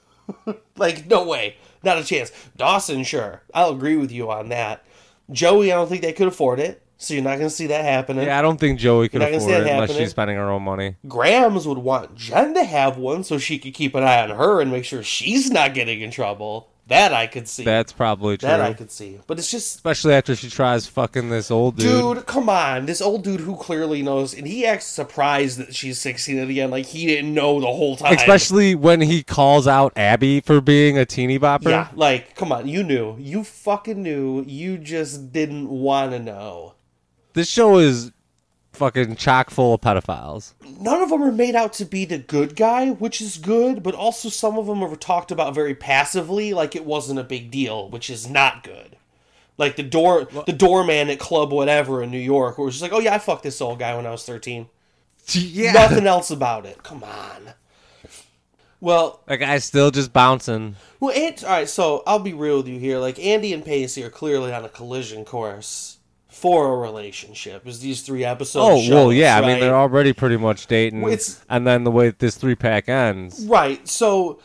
like, 0.76 1.06
no 1.06 1.24
way. 1.24 1.56
Not 1.82 1.98
a 1.98 2.04
chance. 2.04 2.32
Dawson, 2.56 3.04
sure. 3.04 3.42
I'll 3.54 3.70
agree 3.70 3.96
with 3.96 4.10
you 4.10 4.30
on 4.30 4.48
that. 4.48 4.84
Joey, 5.30 5.72
I 5.72 5.76
don't 5.76 5.88
think 5.88 6.02
they 6.02 6.12
could 6.12 6.28
afford 6.28 6.60
it. 6.60 6.82
So 6.98 7.14
you're 7.14 7.22
not 7.22 7.36
going 7.36 7.48
to 7.48 7.54
see 7.54 7.66
that 7.66 7.84
happening. 7.84 8.26
Yeah, 8.26 8.38
I 8.38 8.42
don't 8.42 8.58
think 8.58 8.78
Joey 8.78 9.08
could 9.08 9.20
You're 9.20 9.30
not 9.30 9.38
gonna 9.38 9.44
see 9.44 9.52
afford 9.52 9.66
it 9.66 9.70
unless 9.70 9.94
she's 9.94 10.10
spending 10.10 10.36
her 10.36 10.50
own 10.50 10.62
money. 10.62 10.96
Grams 11.06 11.68
would 11.68 11.78
want 11.78 12.14
Jen 12.14 12.54
to 12.54 12.64
have 12.64 12.96
one 12.96 13.22
so 13.22 13.38
she 13.38 13.58
could 13.58 13.74
keep 13.74 13.94
an 13.94 14.02
eye 14.02 14.22
on 14.22 14.30
her 14.30 14.60
and 14.60 14.70
make 14.70 14.84
sure 14.84 15.02
she's 15.02 15.50
not 15.50 15.74
getting 15.74 16.00
in 16.00 16.10
trouble. 16.10 16.68
That 16.88 17.12
I 17.12 17.26
could 17.26 17.48
see. 17.48 17.64
That's 17.64 17.92
probably 17.92 18.36
true. 18.36 18.48
that 18.48 18.60
I 18.60 18.72
could 18.72 18.92
see. 18.92 19.18
But 19.26 19.40
it's 19.40 19.50
just 19.50 19.74
Especially 19.74 20.14
after 20.14 20.36
she 20.36 20.48
tries 20.48 20.86
fucking 20.86 21.30
this 21.30 21.50
old 21.50 21.76
dude. 21.76 22.16
Dude, 22.16 22.26
come 22.26 22.48
on. 22.48 22.86
This 22.86 23.00
old 23.00 23.24
dude 23.24 23.40
who 23.40 23.56
clearly 23.56 24.02
knows, 24.02 24.34
and 24.34 24.46
he 24.46 24.64
acts 24.64 24.86
surprised 24.86 25.58
that 25.58 25.74
she's 25.74 26.00
16 26.00 26.38
at 26.38 26.46
the 26.46 26.60
end, 26.60 26.70
like 26.70 26.86
he 26.86 27.06
didn't 27.06 27.34
know 27.34 27.60
the 27.60 27.66
whole 27.66 27.96
time. 27.96 28.14
Especially 28.14 28.76
when 28.76 29.00
he 29.00 29.24
calls 29.24 29.66
out 29.66 29.92
Abby 29.96 30.40
for 30.40 30.60
being 30.60 30.96
a 30.96 31.04
teeny 31.04 31.40
bopper. 31.40 31.70
Yeah, 31.70 31.88
like, 31.96 32.36
come 32.36 32.52
on. 32.52 32.68
You 32.68 32.84
knew. 32.84 33.16
You 33.18 33.42
fucking 33.42 34.00
knew. 34.00 34.44
You 34.46 34.78
just 34.78 35.32
didn't 35.32 35.68
want 35.68 36.12
to 36.12 36.20
know. 36.20 36.75
This 37.36 37.50
show 37.50 37.76
is 37.76 38.12
fucking 38.72 39.16
chock 39.16 39.50
full 39.50 39.74
of 39.74 39.82
pedophiles. 39.82 40.54
None 40.80 41.02
of 41.02 41.10
them 41.10 41.22
are 41.22 41.30
made 41.30 41.54
out 41.54 41.74
to 41.74 41.84
be 41.84 42.06
the 42.06 42.16
good 42.16 42.56
guy, 42.56 42.92
which 42.92 43.20
is 43.20 43.36
good, 43.36 43.82
but 43.82 43.94
also 43.94 44.30
some 44.30 44.56
of 44.58 44.64
them 44.64 44.82
are 44.82 44.96
talked 44.96 45.30
about 45.30 45.54
very 45.54 45.74
passively, 45.74 46.54
like 46.54 46.74
it 46.74 46.86
wasn't 46.86 47.18
a 47.18 47.22
big 47.22 47.50
deal, 47.50 47.90
which 47.90 48.08
is 48.08 48.26
not 48.26 48.64
good. 48.64 48.96
Like 49.58 49.76
the 49.76 49.82
door, 49.82 50.26
the 50.46 50.54
doorman 50.54 51.10
at 51.10 51.18
Club 51.18 51.52
Whatever 51.52 52.02
in 52.02 52.10
New 52.10 52.18
York, 52.18 52.56
where 52.56 52.64
was 52.64 52.76
just 52.76 52.82
like, 52.82 52.94
oh 52.94 53.00
yeah, 53.00 53.14
I 53.14 53.18
fucked 53.18 53.42
this 53.42 53.60
old 53.60 53.78
guy 53.78 53.94
when 53.94 54.06
I 54.06 54.10
was 54.12 54.24
13. 54.24 54.66
Yeah. 55.32 55.72
Nothing 55.72 56.06
else 56.06 56.30
about 56.30 56.64
it. 56.64 56.82
Come 56.82 57.04
on. 57.04 57.52
Well, 58.80 59.20
That 59.26 59.36
guy's 59.36 59.64
still 59.66 59.90
just 59.90 60.14
bouncing. 60.14 60.76
well, 61.00 61.12
it's 61.14 61.44
all 61.44 61.50
right. 61.50 61.68
So 61.68 62.02
I'll 62.06 62.18
be 62.18 62.32
real 62.32 62.56
with 62.56 62.68
you 62.68 62.78
here. 62.78 62.96
Like 62.96 63.18
Andy 63.18 63.52
and 63.52 63.62
Pacey 63.62 64.02
are 64.04 64.10
clearly 64.10 64.54
on 64.54 64.64
a 64.64 64.70
collision 64.70 65.26
course 65.26 65.95
for 66.36 66.74
a 66.74 66.76
relationship. 66.76 67.66
Is 67.66 67.80
these 67.80 68.02
three 68.02 68.22
episodes? 68.24 68.70
Oh, 68.70 68.82
show 68.86 68.94
well, 68.94 69.12
yeah. 69.12 69.38
I 69.38 69.40
mean, 69.40 69.58
they're 69.60 69.74
already 69.74 70.12
pretty 70.12 70.36
much 70.36 70.66
dating. 70.66 71.02
It's- 71.04 71.42
and 71.48 71.66
then 71.66 71.84
the 71.84 71.90
way 71.90 72.10
this 72.10 72.36
three 72.36 72.54
pack 72.54 72.88
ends. 72.88 73.44
right. 73.46 73.86
So 73.88 74.38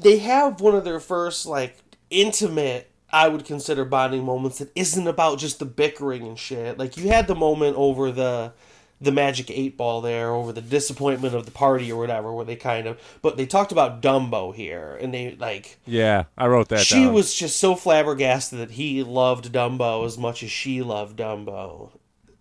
they 0.00 0.18
have 0.18 0.60
one 0.60 0.74
of 0.74 0.84
their 0.84 1.00
first 1.00 1.44
like 1.46 1.76
intimate. 2.10 2.90
I 3.10 3.28
would 3.28 3.44
consider 3.44 3.84
bonding 3.84 4.24
moments 4.24 4.58
that 4.58 4.70
isn't 4.74 5.06
about 5.06 5.38
just 5.38 5.58
the 5.58 5.64
bickering 5.64 6.26
and 6.26 6.38
shit. 6.38 6.78
Like 6.78 6.96
you 6.96 7.08
had 7.08 7.26
the 7.26 7.34
moment 7.34 7.76
over 7.76 8.10
the 8.12 8.52
the 9.00 9.12
magic 9.12 9.50
eight 9.50 9.76
ball 9.76 10.00
there 10.00 10.30
over 10.30 10.52
the 10.52 10.60
disappointment 10.62 11.34
of 11.34 11.44
the 11.44 11.50
party 11.50 11.92
or 11.92 11.98
whatever 12.00 12.32
where 12.32 12.46
they 12.46 12.56
kind 12.56 12.86
of 12.86 12.98
but 13.20 13.36
they 13.36 13.44
talked 13.44 13.70
about 13.70 14.00
dumbo 14.00 14.54
here 14.54 14.98
and 15.02 15.12
they 15.12 15.36
like 15.38 15.78
Yeah, 15.84 16.24
I 16.38 16.46
wrote 16.46 16.68
that 16.70 16.80
she 16.80 17.04
down. 17.04 17.12
was 17.12 17.34
just 17.34 17.60
so 17.60 17.74
flabbergasted 17.74 18.58
that 18.58 18.70
he 18.72 19.02
loved 19.02 19.52
Dumbo 19.52 20.06
as 20.06 20.16
much 20.16 20.42
as 20.42 20.50
she 20.50 20.80
loved 20.82 21.18
Dumbo. 21.18 21.90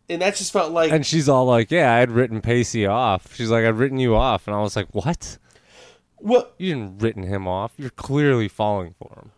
And 0.08 0.22
that 0.22 0.36
just 0.36 0.54
felt 0.54 0.72
like 0.72 0.92
And 0.92 1.06
she's 1.06 1.28
all 1.28 1.46
like, 1.46 1.72
"Yeah, 1.72 1.94
I 1.94 1.98
had 1.98 2.12
written 2.12 2.40
Pacey 2.40 2.86
off." 2.86 3.36
She's 3.36 3.50
like, 3.52 3.66
"I'd 3.66 3.76
written 3.76 3.98
you 4.00 4.16
off," 4.16 4.48
and 4.48 4.56
I 4.56 4.62
was 4.62 4.76
like, 4.76 4.88
"What? 4.94 5.38
well, 6.20 6.48
You 6.58 6.74
didn't 6.76 7.00
written 7.00 7.24
him 7.24 7.48
off. 7.48 7.74
You're 7.78 7.90
clearly 7.90 8.48
falling 8.48 8.94
for 9.00 9.12
him." 9.20 9.32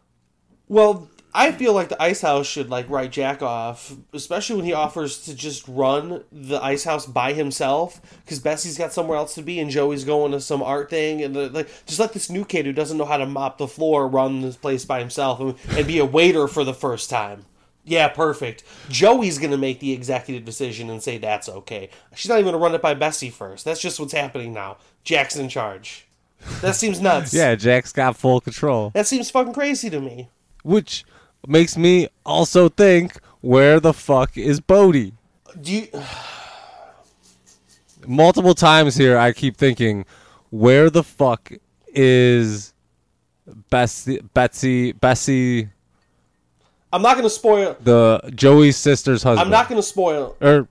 well, 0.68 1.10
I 1.39 1.52
feel 1.52 1.73
like 1.73 1.89
the 1.89 2.02
ice 2.02 2.21
house 2.21 2.47
should 2.47 2.71
like 2.71 2.89
write 2.89 3.12
Jack 3.12 3.43
off, 3.43 3.93
especially 4.12 4.56
when 4.56 4.65
he 4.65 4.73
offers 4.73 5.19
to 5.26 5.36
just 5.36 5.67
run 5.67 6.23
the 6.32 6.60
ice 6.63 6.84
house 6.84 7.06
by 7.06 7.34
himself 7.34 8.02
because 8.26 8.39
Bessie's 8.39 8.76
got 8.76 8.91
somewhere 8.91 9.19
else 9.19 9.36
to 9.36 9.43
be 9.43 9.60
and 9.60 9.69
Joey's 9.69 10.04
going 10.04 10.32
to 10.32 10.41
some 10.41 10.63
art 10.63 10.89
thing 10.89 11.21
and 11.21 11.54
like 11.54 11.69
just 11.86 12.00
let 12.00 12.13
this 12.13 12.32
new 12.32 12.43
kid 12.43 12.65
who 12.65 12.73
doesn't 12.73 12.97
know 12.97 13.06
how 13.06 13.17
to 13.17 13.28
mop 13.28 13.60
the 13.60 13.67
floor 13.67 14.08
run 14.08 14.41
this 14.41 14.56
place 14.58 14.84
by 14.84 15.00
himself 15.00 15.39
and, 15.39 15.54
and 15.78 15.86
be 15.86 16.00
a 16.00 16.06
waiter 16.06 16.47
for 16.47 16.63
the 16.63 16.73
first 16.73 17.08
time. 17.08 17.45
Yeah, 17.86 18.08
perfect. 18.08 18.63
Joey's 18.89 19.38
gonna 19.38 19.58
make 19.58 19.80
the 19.80 19.93
executive 19.93 20.43
decision 20.43 20.89
and 20.89 21.04
say 21.04 21.19
that's 21.19 21.47
okay. 21.47 21.89
She's 22.15 22.30
not 22.30 22.39
even 22.39 22.52
gonna 22.52 22.63
run 22.63 22.73
it 22.73 22.82
by 22.82 22.95
Bessie 22.95 23.30
first. 23.30 23.63
That's 23.63 23.80
just 23.80 24.00
what's 24.00 24.12
happening 24.13 24.54
now. 24.54 24.78
Jack's 25.04 25.36
in 25.36 25.50
charge. 25.50 26.08
That 26.62 26.76
seems 26.76 27.00
nuts. 27.00 27.32
Yeah, 27.32 27.54
Jack's 27.54 27.93
got 27.93 28.17
full 28.17 28.41
control, 28.41 28.89
That 28.95 29.06
seems 29.06 29.30
fucking 29.30 29.54
crazy 29.54 29.91
to 29.91 30.00
me. 30.00 30.30
which 30.63 31.06
makes 31.45 31.78
me 31.78 32.08
also 32.26 32.69
think, 32.69 33.19
where 33.41 33.80
the 33.80 33.93
fuck 33.93 34.38
is 34.38 34.60
Bodie? 34.60 35.13
Do 35.60 35.73
you 35.73 35.88
Multiple 38.06 38.56
times 38.56 38.95
here, 38.95 39.17
I 39.17 39.34
keep 39.34 39.58
thinking, 39.58 40.06
where 40.50 40.89
the 40.89 41.04
fuck 41.04 41.52
is 41.88 42.73
Bessie? 43.69 44.21
Betsy, 44.34 44.93
Bessie, 44.93 45.69
I'm 46.91 47.02
not 47.02 47.17
gonna 47.17 47.30
spoil 47.30 47.76
the 47.82 48.21
Joey's 48.34 48.78
sister's 48.78 49.23
husband. 49.23 49.45
I'm 49.45 49.52
not 49.52 49.67
gonna 49.67 49.84
spoil 49.84 50.36
or 50.39 50.67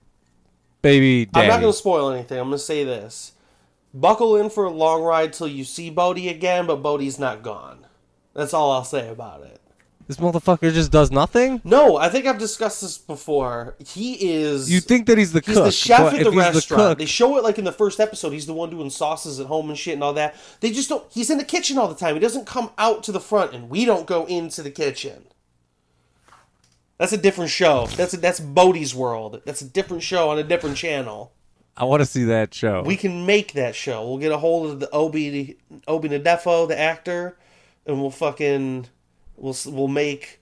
baby 0.81 1.25
daddy. 1.25 1.45
I'm 1.45 1.49
not 1.49 1.61
gonna 1.61 1.73
spoil 1.73 2.11
anything. 2.11 2.39
I'm 2.39 2.47
gonna 2.47 2.57
say 2.57 2.83
this. 2.83 3.33
Buckle 3.93 4.35
in 4.35 4.49
for 4.49 4.65
a 4.65 4.71
long 4.71 5.03
ride 5.03 5.33
till 5.33 5.47
you 5.47 5.63
see 5.63 5.89
Bodie 5.89 6.29
again, 6.29 6.65
but 6.65 6.77
Bodie's 6.77 7.19
not 7.19 7.43
gone. 7.43 7.85
That's 8.33 8.53
all 8.53 8.71
I'll 8.71 8.83
say 8.83 9.09
about 9.09 9.43
it. 9.43 9.61
This 10.07 10.17
motherfucker 10.17 10.71
just 10.73 10.89
does 10.89 11.11
nothing. 11.11 11.59
No, 11.65 11.97
I 11.97 12.07
think 12.07 12.25
I've 12.25 12.37
discussed 12.37 12.81
this 12.81 12.97
before. 12.97 13.75
He 13.85 14.31
is 14.31 14.71
You 14.71 14.79
think 14.79 15.05
that 15.07 15.17
he's 15.17 15.33
the 15.33 15.41
cook? 15.41 15.47
He's 15.47 15.57
cook? 15.57 15.65
the 15.65 15.71
chef 15.71 16.13
at 16.13 16.23
the 16.23 16.31
restaurant. 16.31 16.69
The 16.69 16.75
cook, 16.75 16.97
They 16.99 17.05
show 17.05 17.37
it 17.37 17.43
like 17.43 17.59
in 17.59 17.65
the 17.65 17.73
first 17.73 17.99
episode. 17.99 18.31
He's 18.31 18.45
the 18.45 18.53
one 18.53 18.69
doing 18.69 18.89
sauces 18.89 19.41
at 19.41 19.47
home 19.47 19.67
and 19.69 19.77
shit 19.77 19.95
and 19.95 20.03
all 20.03 20.13
that. 20.13 20.35
They 20.61 20.71
just 20.71 20.87
don't. 20.87 21.03
He's 21.11 21.29
in 21.29 21.37
the 21.37 21.43
kitchen 21.43 21.77
all 21.77 21.89
the 21.89 21.95
time. 21.95 22.13
He 22.13 22.21
doesn't 22.21 22.47
come 22.47 22.71
out 22.77 23.03
to 23.03 23.11
the 23.11 23.19
front, 23.19 23.53
and 23.53 23.69
we 23.69 23.83
don't 23.83 24.07
go 24.07 24.25
into 24.25 24.63
the 24.63 24.71
kitchen. 24.71 25.25
That's 26.97 27.13
a 27.13 27.17
different 27.17 27.51
show. 27.51 27.87
That's 27.87 28.13
a, 28.13 28.17
that's 28.17 28.39
Bodie's 28.39 28.95
World. 28.95 29.41
That's 29.45 29.61
a 29.61 29.65
different 29.65 30.03
show 30.03 30.29
on 30.29 30.39
a 30.39 30.43
different 30.43 30.77
channel. 30.77 31.33
I 31.75 31.83
want 31.83 31.99
to 32.01 32.05
see 32.05 32.23
that 32.23 32.53
show. 32.53 32.81
We 32.81 32.95
can 32.95 33.25
make 33.25 33.53
that 33.53 33.75
show. 33.75 34.07
We'll 34.07 34.17
get 34.17 34.31
a 34.31 34.37
hold 34.37 34.71
of 34.71 34.79
the 34.79 34.89
Obi 34.91 35.57
Obi 35.87 36.09
Ndefo, 36.09 36.67
the 36.67 36.79
actor, 36.79 37.37
and 37.85 38.01
we'll 38.01 38.09
fucking 38.09 38.87
we'll 39.37 39.55
we'll 39.67 39.87
make. 39.87 40.39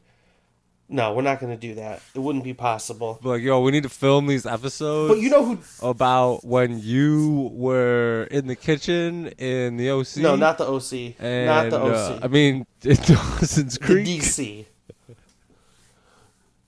No, 0.88 1.14
we're 1.16 1.24
not 1.24 1.40
going 1.40 1.52
to 1.52 1.60
do 1.60 1.76
that. 1.76 2.00
It 2.14 2.20
wouldn't 2.20 2.44
be 2.44 2.54
possible. 2.54 3.18
Be 3.24 3.30
like, 3.30 3.42
yo, 3.42 3.60
we 3.62 3.72
need 3.72 3.84
to 3.84 3.90
film 3.90 4.28
these 4.28 4.46
episodes. 4.46 5.16
But 5.16 5.20
you 5.20 5.32
know 5.32 5.44
who? 5.56 5.60
about 5.82 6.46
when 6.46 6.80
you 6.80 7.50
were 7.54 8.28
in 8.30 8.46
the 8.46 8.56
kitchen 8.56 9.30
in 9.40 9.78
the 9.78 9.90
OC. 9.90 10.18
No, 10.18 10.36
not 10.36 10.60
the 10.60 10.68
OC. 10.68 11.16
and, 11.18 11.46
not 11.48 11.70
the 11.72 11.82
uh, 11.82 12.18
OC. 12.18 12.24
I 12.24 12.28
mean, 12.28 12.68
in 12.84 12.96
Dawson's 12.98 13.80
the 13.80 13.86
Creek 13.86 14.06
DC. 14.06 14.66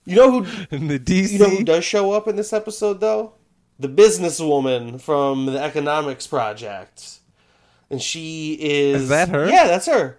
You 0.05 0.15
know 0.15 0.41
who? 0.41 0.65
in 0.75 0.87
the 0.87 0.99
DC. 0.99 1.33
You 1.33 1.39
know 1.39 1.49
who 1.49 1.63
does 1.63 1.85
show 1.85 2.13
up 2.13 2.27
in 2.27 2.35
this 2.35 2.53
episode 2.53 2.99
though? 2.99 3.33
The 3.77 3.89
businesswoman 3.89 4.99
from 4.99 5.45
the 5.45 5.61
Economics 5.61 6.25
Project, 6.25 7.19
and 7.91 8.01
she 8.01 8.57
is. 8.59 9.03
Is 9.03 9.09
that 9.09 9.29
her? 9.29 9.47
Yeah, 9.47 9.67
that's 9.67 9.85
her. 9.85 10.17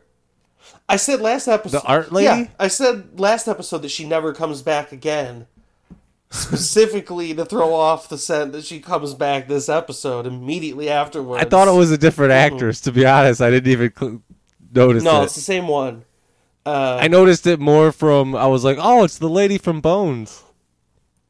I 0.88 0.96
said 0.96 1.20
last 1.20 1.48
episode. 1.48 1.82
The 1.82 1.86
art 1.86 2.12
lady? 2.12 2.24
Yeah, 2.26 2.48
I 2.58 2.68
said 2.68 3.20
last 3.20 3.46
episode 3.48 3.78
that 3.82 3.90
she 3.90 4.06
never 4.06 4.32
comes 4.32 4.62
back 4.62 4.92
again. 4.92 5.46
Specifically 6.30 7.34
to 7.34 7.44
throw 7.46 7.72
off 7.74 8.08
the 8.10 8.18
scent 8.18 8.52
that 8.52 8.64
she 8.64 8.80
comes 8.80 9.14
back 9.14 9.48
this 9.48 9.68
episode 9.68 10.26
immediately 10.26 10.90
afterwards. 10.90 11.42
I 11.42 11.48
thought 11.48 11.68
it 11.68 11.74
was 11.76 11.90
a 11.90 11.96
different 11.96 12.32
actress. 12.32 12.82
To 12.82 12.92
be 12.92 13.06
honest, 13.06 13.40
I 13.40 13.48
didn't 13.50 13.72
even 13.72 13.92
cl- 13.98 14.22
notice 14.74 15.02
No, 15.02 15.22
it. 15.22 15.24
it's 15.24 15.34
the 15.36 15.40
same 15.40 15.68
one. 15.68 16.04
Uh, 16.66 16.98
I 17.00 17.08
noticed 17.08 17.46
it 17.46 17.58
more 17.60 17.92
from. 17.92 18.34
I 18.36 18.46
was 18.46 18.62
like, 18.62 18.76
oh, 18.78 19.04
it's 19.04 19.16
the 19.18 19.28
lady 19.28 19.56
from 19.56 19.80
Bones. 19.80 20.42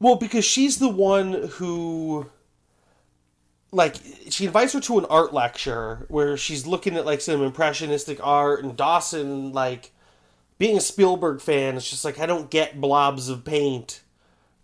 Well, 0.01 0.15
because 0.15 0.43
she's 0.43 0.79
the 0.79 0.89
one 0.89 1.47
who, 1.53 2.29
like, 3.71 3.95
she 4.29 4.45
invites 4.45 4.73
her 4.73 4.79
to 4.81 4.99
an 4.99 5.05
art 5.05 5.33
lecture 5.33 6.05
where 6.09 6.37
she's 6.37 6.65
looking 6.65 6.95
at 6.95 7.05
like 7.05 7.21
some 7.21 7.41
impressionistic 7.41 8.25
art, 8.25 8.63
and 8.63 8.75
Dawson, 8.75 9.51
like, 9.53 9.91
being 10.59 10.77
a 10.77 10.81
Spielberg 10.81 11.41
fan, 11.41 11.77
it's 11.77 11.89
just 11.89 12.05
like 12.05 12.19
I 12.19 12.25
don't 12.25 12.51
get 12.51 12.79
blobs 12.79 13.29
of 13.29 13.45
paint 13.45 14.01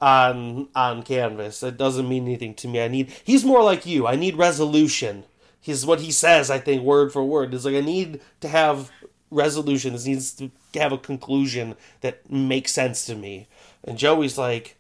on 0.02 0.68
on 0.76 1.02
canvas. 1.04 1.64
It 1.64 1.78
doesn't 1.78 2.08
mean 2.08 2.26
anything 2.26 2.54
to 2.56 2.68
me. 2.68 2.82
I 2.82 2.90
need. 2.90 3.12
He's 3.24 3.46
more 3.46 3.64
like 3.64 3.86
you. 3.86 4.06
I 4.06 4.16
need 4.16 4.36
resolution. 4.36 5.24
He's 5.60 5.86
what 5.86 6.02
he 6.02 6.12
says. 6.12 6.52
I 6.52 6.60
think 6.60 6.84
word 6.84 7.12
for 7.12 7.24
word 7.24 7.54
is 7.54 7.66
like 7.66 7.76
I 7.76 7.82
need 7.82 8.22
to 8.42 8.48
have 8.50 8.92
resolution. 9.32 9.94
This 9.94 10.06
needs 10.06 10.34
to 10.34 10.52
have 10.76 10.92
a 10.92 10.98
conclusion 10.98 11.76
that 12.02 12.30
makes 12.30 12.74
sense 12.74 13.06
to 13.06 13.16
me. 13.16 13.48
And 13.84 13.98
Joey's 13.98 14.38
like. 14.38 14.78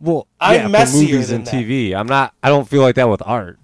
Well, 0.00 0.28
I'm 0.40 0.54
yeah, 0.54 0.68
messier 0.68 1.14
movies 1.14 1.28
than 1.28 1.38
and 1.38 1.46
that. 1.46 1.54
TV. 1.54 1.92
I'm 1.92 2.06
not. 2.06 2.32
I 2.42 2.50
don't 2.50 2.68
feel 2.68 2.82
like 2.82 2.94
that 2.96 3.08
with 3.08 3.22
art. 3.24 3.58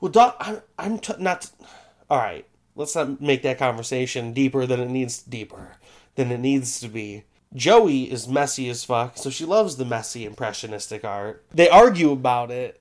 Well, 0.00 0.12
Doc, 0.12 0.36
I'm, 0.40 0.62
I'm 0.78 0.98
t- 0.98 1.14
not. 1.18 1.50
All 2.10 2.18
right, 2.18 2.46
let's 2.76 2.94
not 2.94 3.20
make 3.20 3.42
that 3.42 3.58
conversation 3.58 4.32
deeper 4.32 4.66
than 4.66 4.80
it 4.80 4.88
needs 4.88 5.22
deeper 5.22 5.76
than 6.14 6.30
it 6.30 6.38
needs 6.38 6.80
to 6.80 6.88
be. 6.88 7.24
Joey 7.54 8.10
is 8.10 8.28
messy 8.28 8.68
as 8.68 8.84
fuck, 8.84 9.16
so 9.16 9.30
she 9.30 9.44
loves 9.44 9.76
the 9.76 9.84
messy 9.84 10.24
impressionistic 10.24 11.04
art. 11.04 11.44
They 11.52 11.68
argue 11.68 12.12
about 12.12 12.50
it, 12.50 12.80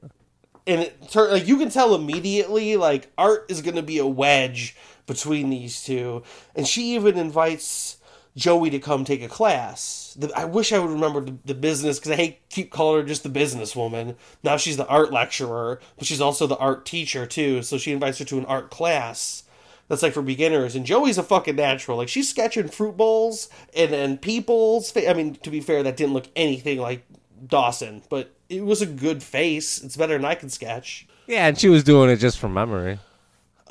and 0.66 0.82
it 0.82 1.16
like 1.16 1.48
you 1.48 1.58
can 1.58 1.70
tell 1.70 1.96
immediately 1.96 2.76
like 2.78 3.12
art 3.18 3.46
is 3.50 3.62
gonna 3.62 3.82
be 3.82 3.98
a 3.98 4.06
wedge 4.06 4.76
between 5.06 5.50
these 5.50 5.84
two, 5.84 6.24
and 6.56 6.68
she 6.68 6.96
even 6.96 7.18
invites 7.18 7.98
Joey 8.38 8.70
to 8.70 8.80
come 8.80 9.04
take 9.04 9.24
a 9.24 9.28
class. 9.28 10.16
The, 10.18 10.32
I 10.38 10.46
wish 10.46 10.72
I 10.72 10.78
would 10.80 10.92
remember 10.92 11.22
the, 11.22 11.36
the 11.44 11.56
business 11.56 11.98
because 11.98 12.12
I 12.12 12.16
hate 12.16 12.50
keep 12.50 12.72
calling 12.72 13.02
her 13.02 13.08
just 13.08 13.24
the 13.24 13.30
businesswoman. 13.30 14.16
Now 14.44 14.58
she's 14.58 14.78
the 14.78 14.88
art 14.88 15.12
lecturer, 15.12 15.82
but 15.98 16.08
she's 16.08 16.22
also 16.22 16.46
the 16.46 16.58
art 16.58 16.86
teacher 16.86 17.26
too. 17.26 17.64
So 17.64 17.78
she 17.78 17.92
invites 17.92 18.20
her 18.20 18.26
to 18.26 18.38
an 18.38 18.46
art 18.46 18.70
class 18.70 19.44
that's 19.88 20.04
like 20.04 20.14
for 20.14 20.22
beginners. 20.22 20.76
And 20.76 20.86
Joey's 20.86 21.18
a 21.18 21.24
fucking 21.24 21.56
natural. 21.56 21.98
Like 21.98 22.10
she's 22.10 22.30
sketching 22.30 22.68
fruit 22.68 22.96
bowls 22.96 23.50
and 23.76 23.92
and 23.94 24.22
people's. 24.22 24.92
Fa- 24.92 25.10
I 25.10 25.14
mean, 25.14 25.36
to 25.36 25.50
be 25.50 25.60
fair, 25.60 25.82
that 25.82 25.98
didn't 25.98 26.14
look 26.14 26.28
anything 26.36 26.80
like 26.80 27.06
Dawson, 27.46 28.04
but 28.10 28.36
it 28.50 28.64
was 28.64 28.84
a 28.84 28.88
good 28.88 29.24
face. 29.24 29.84
It's 29.84 29.98
better 29.98 30.14
than 30.14 30.26
I 30.26 30.36
can 30.36 30.50
sketch. 30.50 31.08
Yeah, 31.26 31.48
and 31.48 31.58
she 31.60 31.70
was 31.70 31.84
doing 31.84 32.10
it 32.10 32.18
just 32.18 32.38
from 32.38 32.54
memory. 32.54 33.00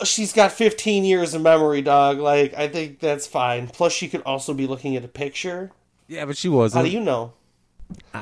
She's 0.05 0.33
got 0.33 0.53
15 0.53 1.05
years 1.05 1.35
of 1.35 1.43
memory, 1.43 1.83
dog. 1.83 2.19
Like 2.19 2.55
I 2.55 2.69
think 2.69 3.01
that's 3.01 3.27
fine. 3.27 3.69
Plus, 3.69 3.93
she 3.93 4.09
could 4.09 4.23
also 4.23 4.53
be 4.55 4.67
looking 4.67 4.97
at 4.97 5.05
a 5.05 5.09
picture. 5.09 5.71
Yeah, 6.09 6.25
but 6.25 6.37
she 6.37 6.49
wasn't. 6.49 6.79
How 6.85 6.89
do 6.91 6.93
you 6.95 7.01
know? 7.03 7.33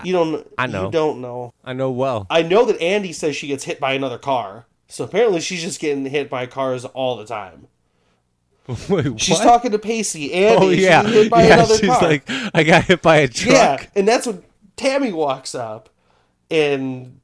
You 0.05 0.13
don't. 0.13 0.47
I 0.59 0.67
know. 0.67 0.87
You 0.87 0.91
don't 0.91 1.21
know. 1.21 1.53
I 1.65 1.73
know 1.73 1.91
well. 1.91 2.27
I 2.31 2.43
know 2.43 2.65
that 2.67 2.81
Andy 2.81 3.13
says 3.13 3.35
she 3.37 3.47
gets 3.47 3.65
hit 3.65 3.81
by 3.81 3.95
another 3.95 4.19
car. 4.19 4.67
So 4.89 5.05
apparently, 5.05 5.41
she's 5.41 5.63
just 5.63 5.81
getting 5.81 6.05
hit 6.07 6.29
by 6.31 6.47
cars 6.47 6.85
all 6.85 7.17
the 7.17 7.25
time. 7.25 7.69
Wait, 8.89 9.21
She's 9.21 9.39
talking 9.41 9.73
to 9.73 9.79
Pacey. 9.79 10.33
Andy, 10.33 10.67
Oh 10.67 10.71
yeah, 10.71 11.03
by 11.29 11.47
yeah. 11.47 11.55
another 11.55 11.77
She's 11.77 11.89
car. 11.91 12.01
like, 12.03 12.23
I 12.55 12.63
got 12.63 12.85
hit 12.85 13.03
by 13.03 13.17
a 13.19 13.29
truck. 13.29 13.53
yeah, 13.83 13.87
and 13.95 14.09
that's 14.09 14.27
when 14.27 14.43
Tammy 14.77 15.13
walks 15.13 15.55
up, 15.55 15.91
and 16.51 17.21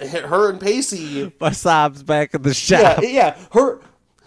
her 0.00 0.50
and 0.50 0.60
Pacey. 0.60 1.32
My 1.40 1.52
sob's 1.52 2.02
back 2.02 2.34
in 2.34 2.42
the 2.42 2.54
shop. 2.54 3.00
yeah. 3.02 3.08
yeah. 3.08 3.38
Her, 3.52 3.80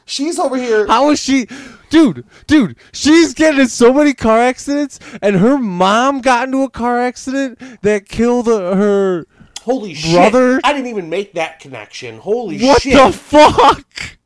she's 0.06 0.40
over 0.40 0.58
here. 0.58 0.88
How 0.88 1.10
is 1.10 1.20
she, 1.20 1.48
dude? 1.90 2.26
Dude, 2.48 2.76
she's 2.94 3.34
getting 3.34 3.62
in 3.62 3.68
so 3.68 3.94
many 3.94 4.14
car 4.14 4.40
accidents, 4.40 5.00
and 5.22 5.36
her 5.38 5.58
mom 5.58 6.22
got 6.22 6.46
into 6.48 6.64
a 6.64 6.70
car 6.70 7.00
accident 7.00 7.60
that 7.82 8.08
killed 8.08 8.48
her. 8.48 9.26
Holy 9.64 9.94
shit! 9.94 10.14
Brother? 10.32 10.60
I 10.64 10.74
didn't 10.74 10.88
even 10.88 11.10
make 11.10 11.34
that 11.34 11.60
connection. 11.60 12.18
Holy 12.18 12.60
What 12.60 12.82
shit! 12.82 12.94
the 12.96 13.12
fuck? 13.12 14.18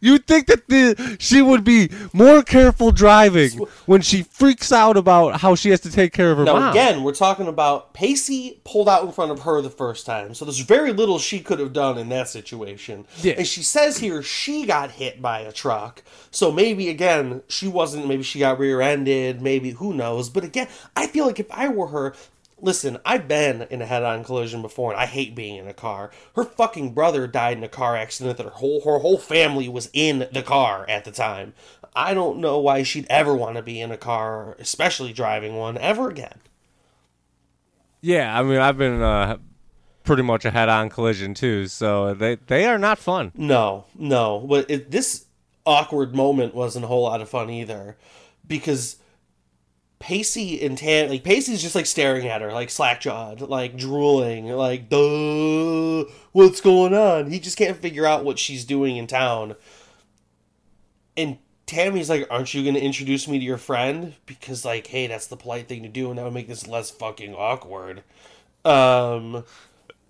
You'd 0.00 0.26
think 0.26 0.46
that 0.46 0.68
the 0.68 1.16
she 1.18 1.42
would 1.42 1.64
be 1.64 1.90
more 2.12 2.42
careful 2.42 2.90
driving 2.90 3.50
when 3.86 4.00
she 4.00 4.22
freaks 4.22 4.72
out 4.72 4.96
about 4.96 5.40
how 5.40 5.54
she 5.54 5.70
has 5.70 5.80
to 5.80 5.90
take 5.90 6.12
care 6.12 6.30
of 6.32 6.38
her 6.38 6.44
Now 6.44 6.54
mom. 6.54 6.70
again, 6.70 7.02
we're 7.02 7.14
talking 7.14 7.46
about 7.48 7.94
Pacey 7.94 8.60
pulled 8.64 8.88
out 8.88 9.04
in 9.04 9.12
front 9.12 9.30
of 9.30 9.40
her 9.40 9.60
the 9.60 9.70
first 9.70 10.06
time, 10.06 10.34
so 10.34 10.44
there's 10.44 10.60
very 10.60 10.92
little 10.92 11.18
she 11.18 11.40
could 11.40 11.58
have 11.58 11.72
done 11.72 11.98
in 11.98 12.08
that 12.10 12.28
situation. 12.28 13.06
Yeah. 13.22 13.34
And 13.38 13.46
she 13.46 13.62
says 13.62 13.98
here 13.98 14.22
she 14.22 14.66
got 14.66 14.92
hit 14.92 15.20
by 15.22 15.40
a 15.40 15.52
truck, 15.52 16.02
so 16.30 16.50
maybe 16.50 16.88
again 16.88 17.42
she 17.48 17.68
wasn't. 17.68 18.06
Maybe 18.06 18.22
she 18.22 18.38
got 18.38 18.58
rear-ended. 18.58 19.40
Maybe 19.40 19.70
who 19.70 19.94
knows? 19.94 20.30
But 20.30 20.44
again, 20.44 20.68
I 20.96 21.06
feel 21.06 21.26
like 21.26 21.40
if 21.40 21.50
I 21.50 21.68
were 21.68 21.88
her. 21.88 22.14
Listen, 22.64 22.98
I've 23.04 23.28
been 23.28 23.66
in 23.68 23.82
a 23.82 23.86
head-on 23.86 24.24
collision 24.24 24.62
before, 24.62 24.90
and 24.90 24.98
I 24.98 25.04
hate 25.04 25.34
being 25.34 25.56
in 25.56 25.68
a 25.68 25.74
car. 25.74 26.10
Her 26.34 26.44
fucking 26.44 26.94
brother 26.94 27.26
died 27.26 27.58
in 27.58 27.62
a 27.62 27.68
car 27.68 27.94
accident 27.94 28.38
that 28.38 28.44
her 28.44 28.52
whole 28.52 28.80
her 28.86 29.00
whole 29.00 29.18
family 29.18 29.68
was 29.68 29.90
in 29.92 30.26
the 30.32 30.42
car 30.42 30.88
at 30.88 31.04
the 31.04 31.10
time. 31.10 31.52
I 31.94 32.14
don't 32.14 32.38
know 32.38 32.58
why 32.58 32.82
she'd 32.82 33.06
ever 33.10 33.34
want 33.34 33.56
to 33.56 33.62
be 33.62 33.82
in 33.82 33.92
a 33.92 33.98
car, 33.98 34.56
especially 34.58 35.12
driving 35.12 35.56
one, 35.56 35.76
ever 35.76 36.08
again. 36.08 36.38
Yeah, 38.00 38.36
I 38.36 38.42
mean, 38.42 38.58
I've 38.58 38.78
been 38.78 39.02
uh, 39.02 39.36
pretty 40.02 40.22
much 40.22 40.46
a 40.46 40.50
head-on 40.50 40.88
collision 40.88 41.34
too, 41.34 41.66
so 41.66 42.14
they 42.14 42.36
they 42.36 42.64
are 42.64 42.78
not 42.78 42.98
fun. 42.98 43.32
No, 43.36 43.84
no. 43.94 44.40
But 44.40 44.70
it, 44.70 44.90
this 44.90 45.26
awkward 45.66 46.14
moment 46.14 46.54
wasn't 46.54 46.86
a 46.86 46.88
whole 46.88 47.02
lot 47.02 47.20
of 47.20 47.28
fun 47.28 47.50
either, 47.50 47.98
because 48.48 48.96
Pacey 50.04 50.62
and 50.62 50.76
Tam, 50.76 51.08
like 51.08 51.24
Pacey's 51.24 51.62
just 51.62 51.74
like 51.74 51.86
staring 51.86 52.28
at 52.28 52.42
her, 52.42 52.52
like 52.52 52.68
slackjawed, 52.68 53.48
like 53.48 53.74
drooling, 53.74 54.48
like 54.48 54.90
duh, 54.90 56.04
what's 56.32 56.60
going 56.60 56.92
on? 56.92 57.30
He 57.30 57.40
just 57.40 57.56
can't 57.56 57.78
figure 57.78 58.04
out 58.04 58.22
what 58.22 58.38
she's 58.38 58.66
doing 58.66 58.98
in 58.98 59.06
town. 59.06 59.56
And 61.16 61.38
Tammy's 61.64 62.10
like, 62.10 62.26
"Aren't 62.30 62.52
you 62.52 62.70
to 62.70 62.78
introduce 62.78 63.26
me 63.26 63.38
to 63.38 63.44
your 63.46 63.56
friend?" 63.56 64.12
Because 64.26 64.62
like, 64.62 64.88
hey, 64.88 65.06
that's 65.06 65.26
the 65.26 65.38
polite 65.38 65.68
thing 65.68 65.82
to 65.84 65.88
do, 65.88 66.10
and 66.10 66.18
that 66.18 66.24
would 66.24 66.34
make 66.34 66.48
this 66.48 66.66
less 66.66 66.90
fucking 66.90 67.34
awkward. 67.34 68.02
Um, 68.62 69.44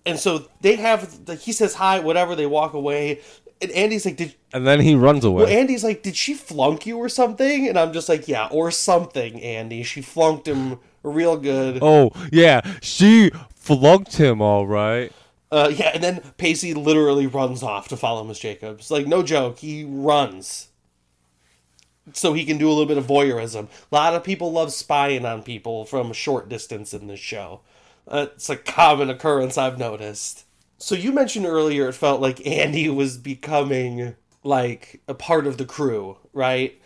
and 0.05 0.19
so 0.19 0.49
they 0.59 0.75
have, 0.75 1.21
like, 1.25 1.39
he 1.39 1.53
says 1.53 1.75
hi, 1.75 1.99
whatever. 1.99 2.35
They 2.35 2.47
walk 2.47 2.73
away, 2.73 3.21
and 3.61 3.71
Andy's 3.71 4.05
like, 4.05 4.17
"Did 4.17 4.35
And 4.53 4.65
then 4.67 4.81
he 4.81 4.95
runs 4.95 5.23
away. 5.23 5.43
well, 5.45 5.53
Andy's 5.53 5.83
like, 5.83 6.03
did 6.03 6.15
she 6.15 6.33
flunk 6.33 6.85
you 6.85 6.97
or 6.97 7.09
something? 7.09 7.67
And 7.67 7.79
I'm 7.79 7.93
just 7.93 8.09
like, 8.09 8.27
yeah, 8.27 8.47
or 8.51 8.71
something, 8.71 9.41
Andy. 9.41 9.83
She 9.83 10.01
flunked 10.01 10.47
him 10.47 10.79
real 11.03 11.37
good. 11.37 11.79
oh 11.81 12.11
yeah, 12.31 12.61
she 12.81 13.31
flunked 13.55 14.17
him 14.17 14.41
all 14.41 14.67
right. 14.67 15.11
Uh, 15.51 15.71
yeah, 15.73 15.91
and 15.93 16.03
then 16.03 16.21
Pacey 16.37 16.73
literally 16.73 17.27
runs 17.27 17.63
off 17.63 17.87
to 17.87 17.95
follow 17.97 18.23
Miss 18.23 18.39
Jacobs. 18.39 18.91
Like, 18.91 19.07
no 19.07 19.23
joke, 19.23 19.59
he 19.59 19.85
runs. 19.85 20.69
So 22.13 22.33
he 22.33 22.45
can 22.45 22.57
do 22.57 22.67
a 22.67 22.71
little 22.71 22.85
bit 22.85 22.97
of 22.97 23.07
voyeurism. 23.07 23.67
A 23.91 23.95
lot 23.95 24.13
of 24.13 24.23
people 24.23 24.51
love 24.51 24.73
spying 24.73 25.25
on 25.25 25.43
people 25.43 25.85
from 25.85 26.11
a 26.11 26.13
short 26.15 26.49
distance 26.49 26.93
in 26.93 27.07
this 27.07 27.19
show. 27.19 27.61
Uh, 28.07 28.27
it's 28.33 28.49
a 28.49 28.57
common 28.57 29.09
occurrence 29.09 29.57
I've 29.57 29.79
noticed. 29.79 30.45
So 30.77 30.95
you 30.95 31.11
mentioned 31.11 31.45
earlier 31.45 31.87
it 31.87 31.93
felt 31.93 32.21
like 32.21 32.45
Andy 32.45 32.89
was 32.89 33.17
becoming 33.17 34.15
like 34.43 35.01
a 35.07 35.13
part 35.13 35.47
of 35.47 35.57
the 35.57 35.65
crew, 35.65 36.17
right? 36.33 36.79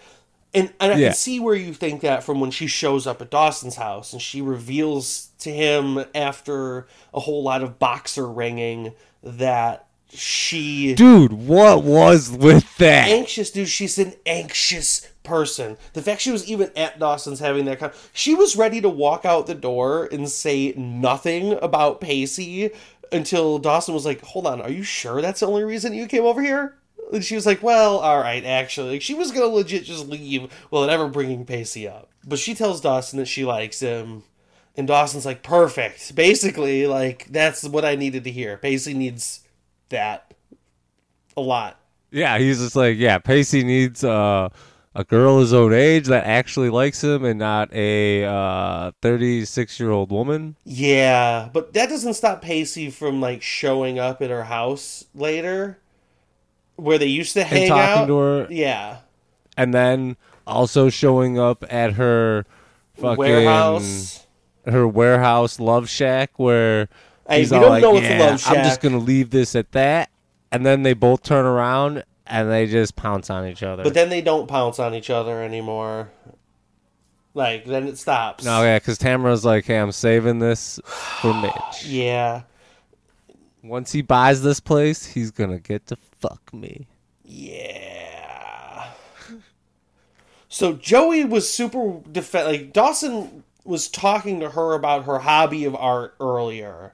And, 0.54 0.74
and 0.80 0.94
I 0.94 0.98
Yeah. 0.98 1.08
can 1.10 1.16
see 1.16 1.40
where 1.40 1.56
you 1.56 1.74
think 1.74 2.02
that 2.02 2.24
from 2.24 2.40
when 2.40 2.52
she 2.52 2.68
shows 2.68 3.06
up 3.06 3.22
at 3.22 3.30
Dawson's 3.30 3.76
house 3.76 4.14
and 4.14 4.22
she 4.22 4.42
reveals 4.42 5.30
to 5.40 5.52
him 5.52 6.04
after 6.16 6.88
a 7.14 7.20
whole 7.20 7.44
lot 7.44 7.62
of 7.62 7.78
boxer 7.80 8.28
ringing 8.28 8.94
that 9.22 9.86
she 10.12 10.96
Dude, 10.96 11.34
what 11.34 11.84
was 11.84 12.32
with 12.32 12.78
that? 12.78 13.10
anxious 13.10 13.52
dude 13.52 13.70
she's 13.70 14.00
an 14.00 14.14
anxious 14.26 15.08
person 15.22 15.78
the 15.94 16.02
fact 16.02 16.22
she 16.22 16.32
was 16.32 16.50
even 16.50 16.72
at 16.76 16.98
dawson's 16.98 17.40
having 17.40 17.66
that 17.66 17.78
con- 17.78 17.92
she 18.12 18.34
was 18.34 18.56
ready 18.56 18.82
to 18.82 18.90
walk 18.90 19.24
out 19.24 19.46
the 19.46 19.54
door 19.54 20.10
and 20.12 20.28
say 20.28 20.74
nothing 20.76 21.52
about 21.62 22.02
pacey 22.02 22.72
until 23.12 23.60
dawson 23.60 23.94
was 23.94 24.06
like 24.06 24.22
hold 24.22 24.46
on 24.46 24.62
are 24.62 24.70
you 24.70 24.84
sure 24.84 25.22
that's 25.22 25.40
the 25.40 25.48
only 25.48 25.64
reason 25.64 25.94
you 25.94 26.08
came 26.08 26.26
over 26.26 26.42
here? 26.42 26.76
And 27.12 27.26
she 27.26 27.36
was 27.36 27.46
like 27.46 27.64
well 27.64 27.98
all 27.98 28.20
right 28.20 28.44
actually. 28.44 28.94
Like, 28.94 29.02
she 29.02 29.14
was 29.14 29.32
gonna 29.32 29.48
legit 29.48 29.84
just 29.84 30.08
leave 30.08 30.52
without 30.72 30.90
ever 30.90 31.08
bringing 31.08 31.46
pacey 31.46 31.88
up. 31.88 32.10
But 32.26 32.40
she 32.40 32.54
tells 32.54 32.82
dawson 32.82 33.20
that 33.20 33.26
she 33.26 33.46
likes 33.46 33.80
him. 33.80 34.24
And 34.78 34.88
dawson's 34.88 35.26
like 35.26 35.44
perfect. 35.44 36.16
Basically 36.16 36.88
like 36.88 37.28
that's 37.32 37.64
what 37.64 37.84
i 37.84 37.96
needed 37.96 38.24
to 38.26 38.32
hear. 38.32 38.58
Pacey 38.58 38.94
needs 38.94 39.42
that 39.90 40.34
a 41.36 41.42
lot. 41.42 41.80
Yeah, 42.12 42.38
he's 42.40 42.60
just 42.60 42.76
like, 42.76 42.98
yeah, 42.98 43.18
Pacey 43.18 43.64
needs 43.64 44.04
uh 44.04 44.50
a 44.96 45.04
girl 45.04 45.40
his 45.40 45.54
own 45.54 45.74
age 45.74 46.08
that 46.08 46.26
actually 46.26 46.70
likes 46.70 47.04
him 47.04 47.24
and 47.26 47.40
not 47.40 47.72
a 47.74 48.26
uh, 48.26 48.92
36 49.02 49.80
year 49.80 49.92
old 49.92 50.12
woman. 50.12 50.56
Yeah, 50.64 51.50
but 51.52 51.74
that 51.74 51.90
doesn't 51.90 52.14
stop 52.14 52.42
Pacey 52.42 52.90
from 52.90 53.20
like 53.22 53.42
showing 53.42 53.98
up 54.00 54.22
at 54.22 54.30
her 54.30 54.44
house 54.46 55.06
later, 55.16 55.80
where 56.76 56.98
they 56.98 57.08
used 57.08 57.34
to 57.34 57.46
And 57.52 57.64
hang 57.64 57.68
talking 57.68 58.04
out. 58.04 58.08
to 58.08 58.18
her, 58.18 58.48
Yeah, 58.50 59.00
and 59.58 59.74
then 59.74 60.18
also 60.48 60.90
showing 60.90 61.38
up 61.40 61.64
at 61.72 61.94
her 61.94 62.46
fucking 62.96 63.18
warehouse. 63.18 64.28
her 64.66 64.88
warehouse 64.88 65.60
love 65.60 65.90
shack 65.90 66.32
where 66.38 66.88
Hey, 67.28 67.40
he's 67.40 67.52
we 67.52 67.58
all 67.58 67.62
don't 67.62 67.70
like, 67.70 67.82
know 67.82 67.98
it's 67.98 68.10
a 68.10 68.18
"Yeah, 68.18 68.38
I'm 68.46 68.64
just 68.64 68.82
gonna 68.82 68.98
leave 69.00 69.30
this 69.30 69.56
at 69.56 69.72
that, 69.74 70.10
and 70.52 70.66
then 70.66 70.84
they 70.84 70.94
both 70.94 71.24
turn 71.24 71.46
around 71.46 72.04
and 72.30 72.50
they 72.50 72.66
just 72.68 72.96
pounce 72.96 73.30
on 73.30 73.48
each 73.48 73.64
other. 73.64 73.84
But 73.84 73.94
then 73.94 74.10
they 74.10 74.22
don't 74.22 74.48
pounce 74.48 74.80
on 74.80 74.94
each 74.94 75.10
other 75.10 75.42
anymore. 75.44 76.10
Like 77.34 77.66
then 77.66 77.88
it 77.88 77.98
stops. 77.98 78.44
no, 78.44 78.64
yeah, 78.64 78.80
because 78.80 78.98
Tamara's 78.98 79.46
like, 79.46 79.66
"Hey, 79.66 79.78
I'm 79.78 79.92
saving 79.92 80.40
this 80.40 80.80
for 80.86 81.34
Mitch. 81.42 81.86
Yeah. 81.86 82.44
Once 83.64 83.92
he 83.92 84.02
buys 84.02 84.42
this 84.42 84.60
place, 84.60 85.06
he's 85.06 85.32
gonna 85.32 85.60
get 85.60 85.86
to 85.88 85.98
fuck 86.20 86.54
me." 86.54 86.88
Yeah. 87.24 88.90
So 90.48 90.74
Joey 90.74 91.24
was 91.24 91.48
super 91.52 92.02
def- 92.12 92.34
like 92.34 92.74
Dawson 92.74 93.44
was 93.64 93.88
talking 93.88 94.40
to 94.40 94.50
her 94.50 94.74
about 94.74 95.06
her 95.06 95.20
hobby 95.20 95.64
of 95.66 95.76
art 95.76 96.16
earlier. 96.20 96.94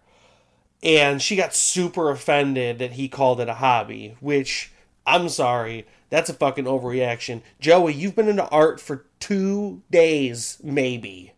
And 0.84 1.22
she 1.22 1.36
got 1.36 1.56
super 1.56 2.12
offended 2.12 2.78
that 2.80 2.92
he 2.92 3.08
called 3.08 3.40
it 3.40 3.50
a 3.50 3.56
hobby, 3.56 4.18
which 4.20 4.72
I'm 5.06 5.30
sorry, 5.30 5.86
that's 6.10 6.30
a 6.30 6.34
fucking 6.34 6.66
overreaction. 6.66 7.42
Joey, 7.60 7.94
you've 7.94 8.16
been 8.16 8.30
into 8.30 8.48
art 8.50 8.80
for 8.80 9.06
2 9.20 9.82
days 9.92 10.60
maybe. 10.64 11.34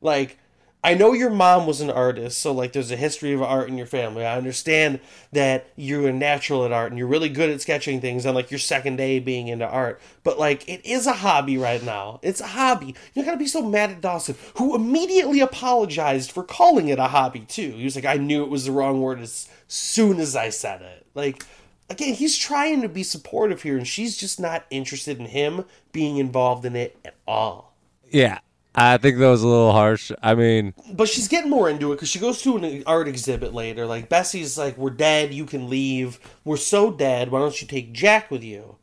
Like 0.00 0.38
I 0.84 0.94
know 0.94 1.12
your 1.12 1.30
mom 1.30 1.66
was 1.66 1.80
an 1.80 1.90
artist, 1.90 2.38
so 2.38 2.52
like 2.52 2.72
there's 2.72 2.92
a 2.92 2.96
history 2.96 3.32
of 3.32 3.42
art 3.42 3.68
in 3.68 3.76
your 3.76 3.88
family. 3.88 4.24
I 4.24 4.36
understand 4.36 5.00
that 5.32 5.66
you're 5.74 6.06
a 6.06 6.12
natural 6.12 6.64
at 6.64 6.70
art 6.70 6.92
and 6.92 6.98
you're 6.98 7.08
really 7.08 7.28
good 7.28 7.50
at 7.50 7.60
sketching 7.60 8.00
things 8.00 8.24
on 8.24 8.36
like 8.36 8.52
your 8.52 8.60
second 8.60 8.94
day 8.94 9.18
being 9.18 9.48
into 9.48 9.66
art. 9.66 10.00
But 10.22 10.38
like 10.38 10.68
it 10.68 10.86
is 10.86 11.08
a 11.08 11.12
hobby 11.12 11.58
right 11.58 11.82
now. 11.82 12.20
It's 12.22 12.40
a 12.40 12.46
hobby. 12.46 12.94
You 13.14 13.24
gotta 13.24 13.36
be 13.36 13.48
so 13.48 13.62
mad 13.62 13.90
at 13.90 14.00
Dawson, 14.00 14.36
who 14.58 14.76
immediately 14.76 15.40
apologized 15.40 16.30
for 16.30 16.44
calling 16.44 16.88
it 16.88 17.00
a 17.00 17.08
hobby 17.08 17.40
too. 17.40 17.72
He 17.72 17.84
was 17.84 17.96
like, 17.96 18.04
I 18.04 18.18
knew 18.18 18.44
it 18.44 18.50
was 18.50 18.66
the 18.66 18.72
wrong 18.72 19.00
word 19.00 19.18
as 19.18 19.48
soon 19.66 20.20
as 20.20 20.36
I 20.36 20.50
said 20.50 20.82
it. 20.82 21.06
Like 21.16 21.44
again, 21.88 22.14
he's 22.14 22.36
trying 22.36 22.82
to 22.82 22.88
be 22.88 23.02
supportive 23.02 23.62
here, 23.62 23.76
and 23.76 23.86
she's 23.86 24.16
just 24.16 24.40
not 24.40 24.64
interested 24.70 25.18
in 25.18 25.26
him 25.26 25.64
being 25.92 26.16
involved 26.18 26.64
in 26.64 26.76
it 26.76 26.98
at 27.04 27.14
all. 27.26 27.74
Yeah, 28.10 28.38
I 28.74 28.98
think 28.98 29.18
that 29.18 29.28
was 29.28 29.42
a 29.42 29.48
little 29.48 29.72
harsh. 29.72 30.12
I 30.22 30.34
mean, 30.34 30.74
but 30.92 31.08
she's 31.08 31.28
getting 31.28 31.50
more 31.50 31.68
into 31.68 31.92
it 31.92 31.96
because 31.96 32.10
she 32.10 32.18
goes 32.18 32.42
to 32.42 32.56
an 32.56 32.82
art 32.86 33.08
exhibit 33.08 33.54
later. 33.54 33.86
Like 33.86 34.08
Bessie's 34.08 34.58
like, 34.58 34.76
"We're 34.76 34.90
dead. 34.90 35.32
You 35.32 35.46
can 35.46 35.70
leave. 35.70 36.20
We're 36.44 36.56
so 36.56 36.92
dead. 36.92 37.30
Why 37.30 37.40
don't 37.40 37.60
you 37.60 37.66
take 37.66 37.92
Jack 37.92 38.30
with 38.30 38.44
you?" 38.44 38.76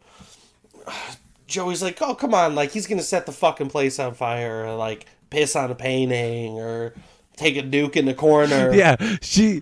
Joey's 1.48 1.84
like, 1.84 2.02
"Oh, 2.02 2.16
come 2.16 2.34
on! 2.34 2.56
Like 2.56 2.72
he's 2.72 2.88
gonna 2.88 3.04
set 3.04 3.26
the 3.26 3.32
fucking 3.32 3.70
place 3.70 4.00
on 4.00 4.16
fire, 4.16 4.66
or 4.66 4.76
like 4.76 5.06
piss 5.30 5.56
on 5.56 5.70
a 5.70 5.76
painting, 5.76 6.54
or 6.54 6.94
take 7.38 7.56
a 7.56 7.62
duke 7.62 7.96
in 7.96 8.06
the 8.06 8.16
corner." 8.16 8.74
yeah, 8.74 8.96
she 9.22 9.62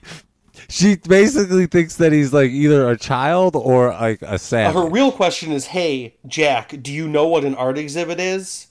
she 0.69 0.95
basically 0.95 1.67
thinks 1.67 1.97
that 1.97 2.12
he's 2.12 2.34
like 2.34 2.52
either 2.52 2.89
a 2.89 2.97
child 2.97 3.56
or 3.56 3.89
like 3.89 4.21
a 4.21 4.34
uh, 4.34 4.38
savage. 4.38 4.76
Her 4.76 4.89
real 4.89 5.12
question 5.12 5.52
is, 5.52 5.67
"Hey, 5.67 6.15
Jack, 6.28 6.76
do 6.82 6.91
you 6.91 7.08
know 7.08 7.28
what 7.28 7.43
an 7.43 7.56
art 7.56 7.78
exhibit 7.78 8.19
is?" 8.19 8.67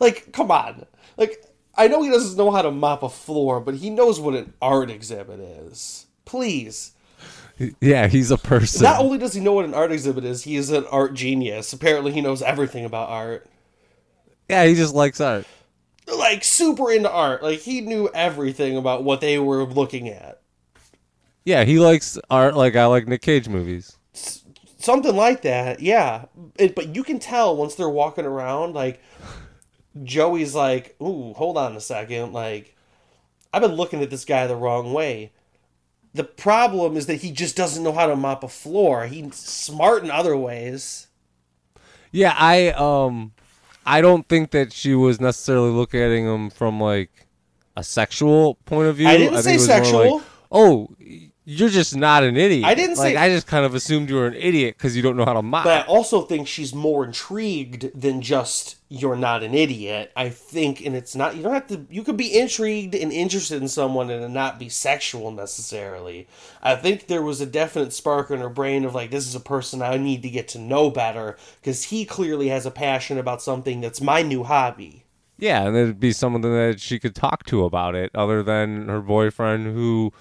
Like, 0.00 0.32
come 0.32 0.50
on. 0.50 0.86
Like, 1.16 1.44
I 1.76 1.88
know 1.88 2.02
he 2.02 2.10
doesn't 2.10 2.36
know 2.36 2.50
how 2.50 2.62
to 2.62 2.70
mop 2.70 3.02
a 3.02 3.08
floor, 3.08 3.60
but 3.60 3.76
he 3.76 3.90
knows 3.90 4.20
what 4.20 4.34
an 4.34 4.52
art 4.62 4.90
exhibit 4.90 5.40
is. 5.40 6.06
Please. 6.24 6.92
yeah, 7.80 8.06
he's 8.06 8.30
a 8.30 8.38
person. 8.38 8.84
Not 8.84 9.00
only 9.00 9.18
does 9.18 9.34
he 9.34 9.40
know 9.40 9.52
what 9.52 9.64
an 9.64 9.74
art 9.74 9.92
exhibit 9.92 10.24
is, 10.24 10.44
he 10.44 10.56
is 10.56 10.70
an 10.70 10.86
art 10.90 11.14
genius. 11.14 11.72
Apparently, 11.72 12.12
he 12.12 12.20
knows 12.20 12.42
everything 12.42 12.84
about 12.84 13.08
art. 13.08 13.46
yeah, 14.48 14.64
he 14.64 14.74
just 14.74 14.94
likes 14.94 15.20
art. 15.20 15.46
Like, 16.06 16.44
super 16.44 16.90
into 16.90 17.10
art. 17.10 17.42
Like, 17.42 17.60
he 17.60 17.80
knew 17.80 18.08
everything 18.14 18.76
about 18.76 19.04
what 19.04 19.20
they 19.20 19.38
were 19.38 19.64
looking 19.64 20.08
at. 20.08 20.40
Yeah, 21.48 21.64
he 21.64 21.78
likes 21.78 22.18
art 22.28 22.56
like 22.56 22.76
I 22.76 22.84
like 22.84 23.08
Nick 23.08 23.22
Cage 23.22 23.48
movies. 23.48 23.96
Something 24.12 25.16
like 25.16 25.40
that, 25.42 25.80
yeah. 25.80 26.26
It, 26.58 26.74
but 26.74 26.94
you 26.94 27.02
can 27.02 27.18
tell 27.18 27.56
once 27.56 27.74
they're 27.74 27.88
walking 27.88 28.26
around, 28.26 28.74
like, 28.74 29.02
Joey's 30.02 30.54
like, 30.54 30.94
ooh, 31.00 31.32
hold 31.32 31.56
on 31.56 31.74
a 31.74 31.80
second. 31.80 32.34
Like, 32.34 32.76
I've 33.50 33.62
been 33.62 33.76
looking 33.76 34.02
at 34.02 34.10
this 34.10 34.26
guy 34.26 34.46
the 34.46 34.56
wrong 34.56 34.92
way. 34.92 35.32
The 36.12 36.24
problem 36.24 36.98
is 36.98 37.06
that 37.06 37.22
he 37.22 37.32
just 37.32 37.56
doesn't 37.56 37.82
know 37.82 37.94
how 37.94 38.08
to 38.08 38.14
mop 38.14 38.44
a 38.44 38.48
floor. 38.48 39.06
He's 39.06 39.34
smart 39.34 40.04
in 40.04 40.10
other 40.10 40.36
ways. 40.36 41.06
Yeah, 42.12 42.34
I 42.36 42.72
um 42.72 43.32
I 43.86 44.02
don't 44.02 44.28
think 44.28 44.50
that 44.50 44.74
she 44.74 44.94
was 44.94 45.18
necessarily 45.18 45.70
looking 45.70 46.00
at 46.02 46.10
him 46.10 46.50
from 46.50 46.78
like 46.78 47.26
a 47.74 47.82
sexual 47.82 48.56
point 48.66 48.88
of 48.88 48.96
view. 48.96 49.08
I 49.08 49.16
didn't 49.16 49.42
think 49.42 49.44
say 49.44 49.54
it 49.54 49.58
was 49.60 49.68
more 49.68 49.76
sexual. 49.76 50.16
Like, 50.16 50.26
oh, 50.52 50.88
you're 51.50 51.70
just 51.70 51.96
not 51.96 52.24
an 52.24 52.36
idiot. 52.36 52.66
I 52.66 52.74
didn't 52.74 52.98
like 52.98 53.14
say- 53.14 53.16
I 53.16 53.30
just 53.30 53.46
kind 53.46 53.64
of 53.64 53.74
assumed 53.74 54.10
you 54.10 54.16
were 54.16 54.26
an 54.26 54.34
idiot 54.34 54.76
because 54.76 54.94
you 54.94 55.00
don't 55.00 55.16
know 55.16 55.24
how 55.24 55.32
to 55.32 55.40
mop. 55.40 55.64
But 55.64 55.86
I 55.86 55.88
also 55.88 56.20
think 56.20 56.46
she's 56.46 56.74
more 56.74 57.06
intrigued 57.06 57.98
than 57.98 58.20
just 58.20 58.76
you're 58.90 59.16
not 59.16 59.42
an 59.42 59.54
idiot. 59.54 60.12
I 60.14 60.28
think, 60.28 60.84
and 60.84 60.94
it's 60.94 61.16
not, 61.16 61.36
you 61.36 61.42
don't 61.42 61.54
have 61.54 61.66
to, 61.68 61.86
you 61.88 62.02
could 62.02 62.18
be 62.18 62.38
intrigued 62.38 62.94
and 62.94 63.10
interested 63.10 63.62
in 63.62 63.68
someone 63.68 64.10
and 64.10 64.34
not 64.34 64.58
be 64.58 64.68
sexual 64.68 65.30
necessarily. 65.30 66.28
I 66.62 66.76
think 66.76 67.06
there 67.06 67.22
was 67.22 67.40
a 67.40 67.46
definite 67.46 67.94
spark 67.94 68.30
in 68.30 68.40
her 68.40 68.50
brain 68.50 68.84
of 68.84 68.94
like, 68.94 69.10
this 69.10 69.26
is 69.26 69.34
a 69.34 69.40
person 69.40 69.80
I 69.80 69.96
need 69.96 70.22
to 70.24 70.30
get 70.30 70.48
to 70.48 70.58
know 70.58 70.90
better 70.90 71.38
because 71.62 71.84
he 71.84 72.04
clearly 72.04 72.48
has 72.48 72.66
a 72.66 72.70
passion 72.70 73.16
about 73.16 73.40
something 73.40 73.80
that's 73.80 74.02
my 74.02 74.20
new 74.20 74.44
hobby. 74.44 75.04
Yeah, 75.38 75.66
and 75.66 75.74
it'd 75.74 75.98
be 75.98 76.12
someone 76.12 76.42
that 76.42 76.78
she 76.78 76.98
could 76.98 77.14
talk 77.14 77.46
to 77.46 77.64
about 77.64 77.94
it, 77.94 78.10
other 78.14 78.42
than 78.42 78.88
her 78.88 79.00
boyfriend, 79.00 79.66
who 79.66 80.12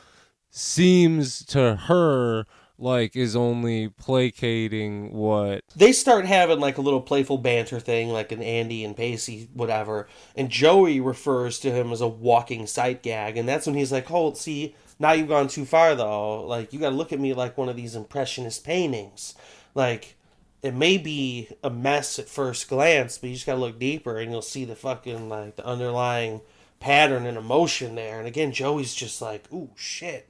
seems 0.57 1.45
to 1.45 1.75
her 1.75 2.45
like 2.79 3.15
is 3.15 3.35
only 3.35 3.89
placating 3.89 5.11
what. 5.11 5.61
they 5.75 5.91
start 5.91 6.25
having 6.25 6.59
like 6.59 6.77
a 6.77 6.81
little 6.81 7.01
playful 7.01 7.37
banter 7.37 7.79
thing, 7.79 8.09
like 8.09 8.31
an 8.31 8.43
Andie 8.43 8.83
and 8.83 8.95
Pacey, 8.95 9.49
whatever. 9.53 10.07
And 10.35 10.49
Joey 10.49 10.99
refers 10.99 11.59
to 11.59 11.71
him 11.71 11.91
as 11.91 12.01
a 12.01 12.07
walking 12.07 12.67
sight 12.67 13.01
gag, 13.01 13.37
and 13.37 13.47
that's 13.49 13.65
when 13.65 13.75
he's 13.75 13.91
like, 13.91 14.05
hold 14.05 14.37
see, 14.37 14.75
now 14.99 15.11
you've 15.11 15.27
gone 15.27 15.47
too 15.47 15.65
far, 15.65 15.95
though. 15.95 16.45
Like, 16.45 16.73
you 16.73 16.79
got 16.79 16.89
to 16.89 16.95
look 16.95 17.13
at 17.13 17.19
me 17.19 17.33
like 17.33 17.57
one 17.57 17.69
of 17.69 17.75
these 17.75 17.95
impressionist 17.95 18.63
paintings. 18.63 19.35
Like, 19.75 20.15
it 20.61 20.73
may 20.73 20.97
be 20.97 21.49
a 21.63 21.69
mess 21.69 22.17
at 22.19 22.29
first 22.29 22.67
glance, 22.67 23.17
but 23.17 23.29
you 23.29 23.35
just 23.35 23.45
got 23.45 23.55
to 23.55 23.59
look 23.59 23.79
deeper, 23.79 24.17
and 24.17 24.31
you'll 24.31 24.41
see 24.41 24.65
the 24.65 24.75
fucking 24.75 25.29
like 25.29 25.55
the 25.55 25.65
underlying 25.65 26.41
pattern 26.79 27.25
and 27.25 27.37
emotion 27.37 27.95
there. 27.95 28.19
And 28.19 28.27
again, 28.27 28.51
Joey's 28.51 28.93
just 28.93 29.21
like, 29.21 29.51
"Ooh, 29.53 29.69
shit," 29.75 30.29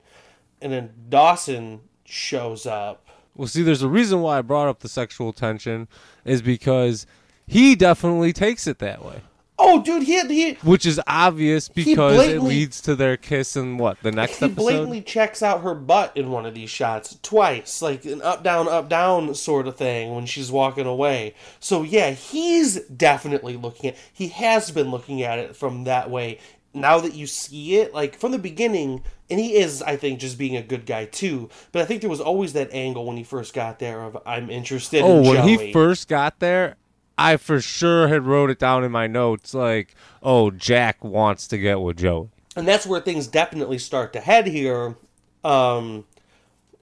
and 0.61 0.71
then 0.71 0.93
Dawson 1.09 1.81
shows 2.05 2.65
up. 2.65 3.07
Well, 3.35 3.47
see, 3.47 3.61
there's 3.61 3.83
a 3.83 3.87
reason 3.87 4.21
why 4.21 4.39
I 4.39 4.41
brought 4.41 4.67
up 4.67 4.79
the 4.79 4.89
sexual 4.89 5.31
tension, 5.31 5.87
is 6.25 6.41
because 6.41 7.05
he 7.45 7.75
definitely 7.75 8.33
takes 8.33 8.65
it 8.67 8.79
that 8.79 9.05
way, 9.05 9.21
Oh, 9.59 9.81
dude, 9.81 10.03
he 10.03 10.13
had, 10.13 10.29
he 10.29 10.53
which 10.55 10.85
is 10.85 11.01
obvious 11.07 11.67
because 11.67 12.27
it 12.27 12.41
leads 12.41 12.79
to 12.81 12.95
their 12.95 13.17
kiss 13.17 13.55
and 13.55 13.79
what 13.79 13.99
the 14.03 14.11
next 14.11 14.37
he 14.37 14.45
episode. 14.45 14.55
blatantly 14.55 15.01
checks 15.01 15.41
out 15.41 15.61
her 15.61 15.73
butt 15.73 16.15
in 16.15 16.29
one 16.29 16.45
of 16.45 16.53
these 16.53 16.69
shots 16.69 17.17
twice, 17.23 17.81
like 17.81 18.05
an 18.05 18.21
up 18.21 18.43
down 18.43 18.67
up 18.67 18.87
down 18.87 19.33
sort 19.33 19.67
of 19.67 19.75
thing 19.75 20.13
when 20.13 20.27
she's 20.27 20.51
walking 20.51 20.85
away. 20.85 21.33
So 21.59 21.81
yeah, 21.81 22.12
he's 22.12 22.81
definitely 22.81 23.58
looking 23.58 23.89
at. 23.89 23.97
He 24.13 24.27
has 24.27 24.69
been 24.69 24.91
looking 24.91 25.23
at 25.23 25.39
it 25.39 25.55
from 25.55 25.85
that 25.85 26.12
way. 26.12 26.39
Now 26.80 27.00
that 27.00 27.13
you 27.13 27.28
see 27.28 27.78
it, 27.78 27.94
like 27.94 28.17
from 28.17 28.32
the 28.32 28.40
beginning, 28.40 29.04
and 29.30 29.40
he 29.40 29.56
is, 29.56 29.82
I 29.82 29.96
think, 29.98 30.19
just 30.19 30.38
being 30.38 30.56
a 30.56 30.62
good 30.62 30.86
guy 30.86 31.06
too. 31.06 31.50
But 31.71 31.82
I 31.82 31.86
think 31.86 32.02
there 32.02 32.10
was 32.10 32.21
always 32.21 32.54
that 32.54 32.71
angle 32.71 33.06
when 33.06 33.17
he 33.17 33.23
first 33.23 33.54
got 33.54 33.80
there 33.80 34.02
of 34.02 34.17
I'm 34.25 34.50
interested. 34.50 35.02
Oh, 35.02 35.19
in 35.19 35.28
when 35.28 35.36
Joey. 35.38 35.67
he 35.67 35.73
first 35.73 36.08
got 36.08 36.40
there, 36.40 36.75
I 37.17 37.38
for 37.38 37.60
sure 37.62 38.08
had 38.08 38.25
wrote 38.25 38.50
it 38.50 38.60
down 38.60 38.84
in 38.84 38.92
my 38.92 39.08
notes 39.08 39.54
like, 39.54 39.96
"Oh, 40.23 40.52
Jack 40.52 41.04
wants 41.04 41.48
to 41.48 41.58
get 41.58 41.82
with 41.82 41.98
Joey." 41.98 42.30
and 42.58 42.67
that's 42.67 42.88
where 42.88 43.00
things 43.00 43.28
definitely 43.28 43.78
start 43.78 44.12
to 44.13 44.19
head 44.19 44.48
here. 44.48 44.96
Um, 45.44 46.06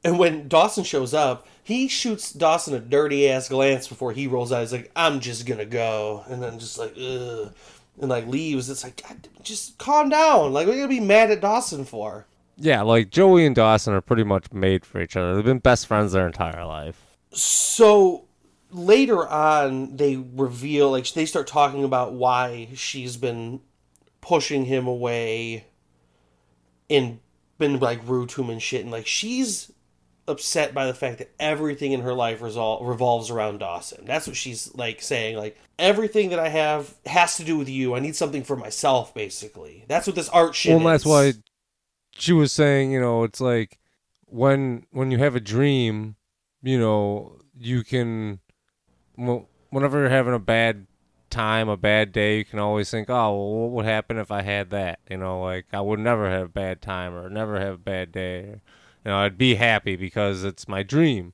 and 0.05 0.17
when 0.17 0.47
Dawson 0.47 0.85
shows 0.85 1.13
up, 1.13 1.45
he 1.61 1.89
shoots 1.89 2.31
Dawson 2.31 2.73
a 2.73 2.79
dirty 2.79 3.29
ass 3.29 3.49
glance 3.49 3.87
before 3.87 4.13
he 4.13 4.25
rolls 4.25 4.53
out. 4.53 4.61
He's 4.61 4.71
like, 4.71 4.89
"I'm 4.95 5.19
just 5.19 5.45
gonna 5.45 5.65
go," 5.65 6.23
and 6.29 6.41
then 6.41 6.59
just 6.59 6.77
like, 6.79 6.95
ugh, 6.97 7.53
and 7.99 8.09
like 8.09 8.27
leaves. 8.27 8.69
It's 8.69 8.83
like, 8.83 9.01
God, 9.01 9.27
just 9.43 9.77
calm 9.77 10.09
down. 10.09 10.53
Like, 10.53 10.67
what 10.67 10.73
are 10.73 10.77
you 10.77 10.83
gonna 10.83 10.99
be 10.99 11.05
mad 11.05 11.31
at 11.31 11.41
Dawson 11.41 11.85
for? 11.85 12.25
Yeah, 12.57 12.81
like 12.81 13.09
Joey 13.09 13.45
and 13.45 13.55
Dawson 13.55 13.93
are 13.93 14.01
pretty 14.01 14.23
much 14.23 14.51
made 14.51 14.85
for 14.85 15.01
each 15.01 15.17
other. 15.17 15.35
They've 15.35 15.43
been 15.43 15.59
best 15.59 15.87
friends 15.87 16.13
their 16.13 16.27
entire 16.27 16.65
life. 16.65 17.17
So 17.31 18.25
later 18.71 19.27
on 19.27 19.95
they 19.95 20.17
reveal 20.17 20.91
like 20.91 21.11
they 21.13 21.25
start 21.25 21.47
talking 21.47 21.83
about 21.83 22.13
why 22.13 22.67
she's 22.73 23.15
been 23.15 23.61
pushing 24.21 24.65
him 24.65 24.87
away 24.87 25.65
and 26.89 27.19
been 27.57 27.79
like 27.79 27.99
rude 28.05 28.29
to 28.29 28.41
him 28.41 28.49
and 28.49 28.61
shit 28.61 28.81
and 28.81 28.91
like 28.91 29.07
she's 29.07 29.71
upset 30.27 30.73
by 30.73 30.87
the 30.87 30.93
fact 30.93 31.19
that 31.19 31.31
everything 31.39 31.91
in 31.91 32.01
her 32.01 32.13
life 32.13 32.39
resol- 32.39 32.85
revolves 32.87 33.29
around 33.29 33.59
Dawson. 33.59 34.05
That's 34.05 34.27
what 34.27 34.35
she's 34.35 34.73
like 34.75 35.01
saying 35.01 35.37
like 35.37 35.57
everything 35.77 36.29
that 36.29 36.39
I 36.39 36.49
have 36.49 36.95
has 37.05 37.37
to 37.37 37.43
do 37.43 37.57
with 37.57 37.69
you. 37.69 37.95
I 37.95 37.99
need 37.99 38.15
something 38.15 38.43
for 38.43 38.55
myself 38.55 39.13
basically. 39.13 39.85
That's 39.87 40.07
what 40.07 40.15
this 40.15 40.29
art 40.29 40.55
shit 40.55 40.71
Well, 40.71 40.79
and 40.79 40.87
that's 40.87 41.05
why 41.05 41.33
she 42.17 42.33
was 42.33 42.51
saying, 42.51 42.91
you 42.91 42.99
know, 42.99 43.23
it's 43.23 43.41
like 43.41 43.77
when 44.25 44.85
when 44.91 45.11
you 45.11 45.17
have 45.19 45.35
a 45.35 45.39
dream, 45.39 46.15
you 46.61 46.79
know, 46.79 47.37
you 47.57 47.83
can 47.83 48.39
whenever 49.15 49.99
you're 49.99 50.09
having 50.09 50.33
a 50.33 50.39
bad 50.39 50.87
time, 51.29 51.69
a 51.69 51.77
bad 51.77 52.11
day, 52.11 52.37
you 52.39 52.45
can 52.45 52.59
always 52.59 52.89
think, 52.89 53.09
oh, 53.09 53.13
well, 53.13 53.59
what 53.59 53.71
would 53.71 53.85
happen 53.85 54.17
if 54.17 54.31
I 54.31 54.41
had 54.41 54.69
that? 54.71 54.99
You 55.09 55.17
know, 55.17 55.41
like 55.41 55.65
I 55.73 55.81
would 55.81 55.99
never 55.99 56.29
have 56.29 56.45
a 56.45 56.49
bad 56.49 56.81
time 56.81 57.13
or 57.13 57.29
never 57.29 57.59
have 57.59 57.73
a 57.73 57.77
bad 57.77 58.11
day. 58.11 58.61
You 59.05 59.11
know, 59.11 59.17
I'd 59.17 59.37
be 59.37 59.55
happy 59.55 59.95
because 59.95 60.43
it's 60.43 60.67
my 60.67 60.81
dream. 60.81 61.33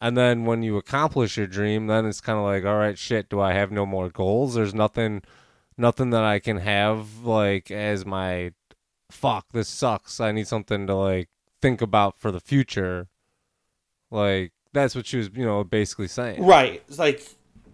And 0.00 0.16
then 0.16 0.44
when 0.44 0.62
you 0.62 0.76
accomplish 0.76 1.36
your 1.36 1.46
dream, 1.46 1.86
then 1.86 2.04
it's 2.04 2.20
kind 2.20 2.38
of 2.38 2.44
like, 2.44 2.64
all 2.64 2.76
right, 2.76 2.98
shit, 2.98 3.30
do 3.30 3.40
I 3.40 3.52
have 3.52 3.70
no 3.70 3.86
more 3.86 4.10
goals? 4.10 4.54
There's 4.54 4.74
nothing 4.74 5.22
nothing 5.76 6.10
that 6.10 6.22
I 6.22 6.38
can 6.38 6.58
have 6.58 7.24
like 7.24 7.70
as 7.70 8.04
my 8.04 8.52
fuck, 9.10 9.46
this 9.52 9.68
sucks. 9.68 10.20
I 10.20 10.32
need 10.32 10.48
something 10.48 10.86
to 10.86 10.94
like 10.94 11.28
think 11.62 11.80
about 11.80 12.18
for 12.18 12.30
the 12.30 12.40
future. 12.40 13.08
Like 14.10 14.52
that's 14.72 14.94
what 14.94 15.06
she 15.06 15.18
was, 15.18 15.30
you 15.34 15.46
know, 15.46 15.62
basically 15.62 16.08
saying. 16.08 16.44
Right. 16.44 16.82
It's 16.88 16.98
like 16.98 17.26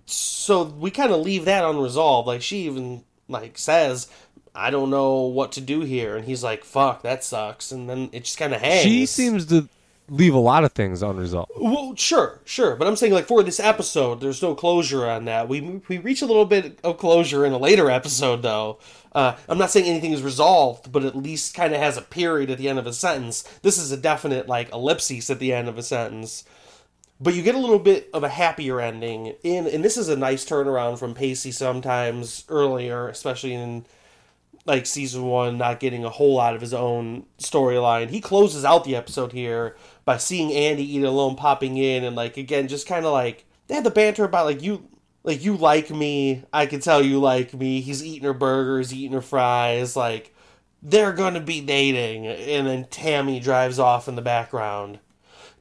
so 0.04 0.64
we 0.64 0.90
kind 0.90 1.12
of 1.12 1.20
leave 1.20 1.46
that 1.46 1.64
unresolved. 1.64 2.26
Like 2.26 2.42
she 2.42 2.66
even 2.66 3.04
like 3.28 3.56
says, 3.56 4.08
"I 4.54 4.70
don't 4.70 4.90
know 4.90 5.22
what 5.22 5.52
to 5.52 5.60
do 5.60 5.80
here," 5.80 6.16
and 6.16 6.24
he's 6.24 6.42
like, 6.42 6.64
"Fuck, 6.64 7.02
that 7.02 7.24
sucks." 7.24 7.72
And 7.72 7.88
then 7.88 8.10
it 8.12 8.24
just 8.24 8.38
kind 8.38 8.54
of 8.54 8.60
hangs. 8.60 8.82
She 8.82 9.06
seems 9.06 9.46
to 9.46 9.68
leave 10.10 10.34
a 10.34 10.38
lot 10.38 10.64
of 10.64 10.72
things 10.72 11.02
unresolved. 11.02 11.52
Well, 11.56 11.94
sure, 11.96 12.40
sure, 12.44 12.74
but 12.76 12.88
I'm 12.88 12.96
saying 12.96 13.12
like 13.12 13.26
for 13.26 13.42
this 13.42 13.60
episode, 13.60 14.20
there's 14.20 14.42
no 14.42 14.54
closure 14.54 15.06
on 15.06 15.24
that. 15.26 15.48
We 15.48 15.60
we 15.88 15.98
reach 15.98 16.20
a 16.20 16.26
little 16.26 16.44
bit 16.44 16.78
of 16.82 16.98
closure 16.98 17.46
in 17.46 17.52
a 17.52 17.58
later 17.58 17.90
episode, 17.90 18.42
though. 18.42 18.78
Uh, 19.12 19.36
I'm 19.48 19.58
not 19.58 19.70
saying 19.70 19.86
anything 19.86 20.12
is 20.12 20.22
resolved, 20.22 20.92
but 20.92 21.04
at 21.04 21.16
least 21.16 21.54
kind 21.54 21.74
of 21.74 21.80
has 21.80 21.96
a 21.96 22.02
period 22.02 22.50
at 22.50 22.58
the 22.58 22.68
end 22.68 22.78
of 22.78 22.86
a 22.86 22.92
sentence. 22.92 23.42
This 23.62 23.78
is 23.78 23.90
a 23.90 23.96
definite 23.96 24.48
like 24.48 24.72
ellipsis 24.72 25.30
at 25.30 25.38
the 25.38 25.52
end 25.52 25.68
of 25.68 25.78
a 25.78 25.82
sentence. 25.82 26.44
But 27.22 27.34
you 27.34 27.42
get 27.42 27.54
a 27.54 27.58
little 27.58 27.78
bit 27.78 28.08
of 28.14 28.24
a 28.24 28.30
happier 28.30 28.80
ending 28.80 29.34
in, 29.42 29.66
and 29.66 29.84
this 29.84 29.98
is 29.98 30.08
a 30.08 30.16
nice 30.16 30.44
turnaround 30.44 30.98
from 30.98 31.12
Pacey 31.12 31.52
sometimes 31.52 32.44
earlier, 32.48 33.08
especially 33.08 33.52
in 33.52 33.84
like 34.66 34.86
season 34.86 35.24
one, 35.24 35.58
not 35.58 35.80
getting 35.80 36.04
a 36.04 36.10
whole 36.10 36.34
lot 36.34 36.54
of 36.54 36.60
his 36.60 36.74
own 36.74 37.24
storyline. 37.38 38.10
He 38.10 38.20
closes 38.20 38.64
out 38.64 38.84
the 38.84 38.96
episode 38.96 39.32
here 39.32 39.76
by 40.04 40.16
seeing 40.16 40.52
Andie 40.52 40.96
eat 40.96 41.02
alone, 41.02 41.36
popping 41.36 41.76
in, 41.76 42.04
and 42.04 42.16
like 42.16 42.36
again, 42.36 42.68
just 42.68 42.86
kind 42.86 43.06
of 43.06 43.12
like 43.12 43.46
they 43.66 43.74
had 43.74 43.84
the 43.84 43.90
banter 43.90 44.24
about 44.24 44.46
like 44.46 44.62
you, 44.62 44.88
like 45.22 45.42
you 45.42 45.56
like 45.56 45.90
me. 45.90 46.44
I 46.52 46.66
can 46.66 46.80
tell 46.80 47.02
you 47.02 47.20
like 47.20 47.54
me. 47.54 47.80
He's 47.80 48.04
eating 48.04 48.24
her 48.24 48.34
burgers, 48.34 48.92
eating 48.92 49.12
her 49.12 49.22
fries. 49.22 49.96
Like 49.96 50.34
they're 50.82 51.12
gonna 51.12 51.40
be 51.40 51.60
dating, 51.60 52.26
and 52.26 52.66
then 52.66 52.84
Tammy 52.86 53.40
drives 53.40 53.78
off 53.78 54.08
in 54.08 54.16
the 54.16 54.22
background. 54.22 54.98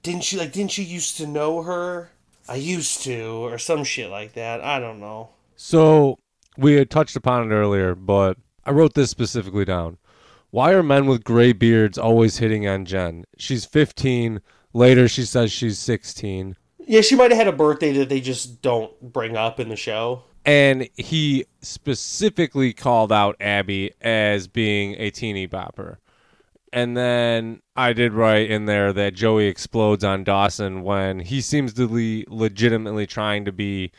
Didn't 0.04 0.32
you 0.32 0.40
like? 0.40 0.52
Didn't 0.52 0.78
you 0.78 0.84
used 0.84 1.18
to 1.18 1.28
know 1.28 1.64
her? 1.64 2.12
I 2.48 2.56
used 2.56 3.04
to, 3.04 3.46
or 3.46 3.60
some 3.60 3.84
shit 3.84 4.10
like 4.10 4.34
that. 4.34 4.62
I 4.62 4.80
don't 4.80 5.00
know. 5.00 5.30
So 5.56 6.18
we 6.58 6.74
had 6.74 6.90
touched 6.90 7.16
upon 7.16 7.52
it 7.52 7.54
earlier, 7.54 7.94
but 7.94 8.38
I 8.70 8.72
wrote 8.72 8.94
this 8.94 9.10
specifically 9.10 9.66
down. 9.66 9.98
Why 10.52 10.74
are 10.74 10.84
men 10.84 11.08
with 11.08 11.24
gray 11.24 11.54
beards 11.54 11.98
always 11.98 12.38
hitting 12.38 12.68
on 12.68 12.86
Jen? 12.86 13.26
She's 13.36 13.66
15. 13.66 14.42
Later, 14.74 15.08
she 15.08 15.26
says 15.26 15.52
she's 15.52 15.80
16. 15.80 16.56
Yeah, 16.78 17.02
she 17.02 17.16
might 17.16 17.32
have 17.32 17.40
had 17.40 17.48
a 17.48 17.52
birthday 17.52 17.94
that 17.94 18.10
they 18.10 18.22
just 18.22 18.62
don't 18.62 18.92
bring 19.02 19.36
up 19.36 19.60
in 19.60 19.70
the 19.70 19.76
show. 19.76 20.22
And 20.46 20.88
he 20.98 21.46
specifically 21.62 22.72
called 22.72 23.12
out 23.12 23.36
Abby 23.40 23.92
as 24.02 24.48
being 24.48 24.94
a 25.00 25.10
teeny 25.10 25.48
bopper. 25.48 25.98
And 26.72 26.96
then 26.96 27.62
I 27.76 27.94
did 27.94 28.14
write 28.14 28.52
in 28.52 28.66
there 28.66 28.94
that 28.94 29.16
Joey 29.16 29.48
explodes 29.48 30.04
on 30.04 30.24
Dawson 30.24 30.84
when 30.84 31.22
he 31.22 31.42
seems 31.42 31.74
to 31.74 31.88
be 31.88 32.24
legitimately 32.28 33.08
trying 33.08 33.46
to 33.46 33.52
be 33.52 33.92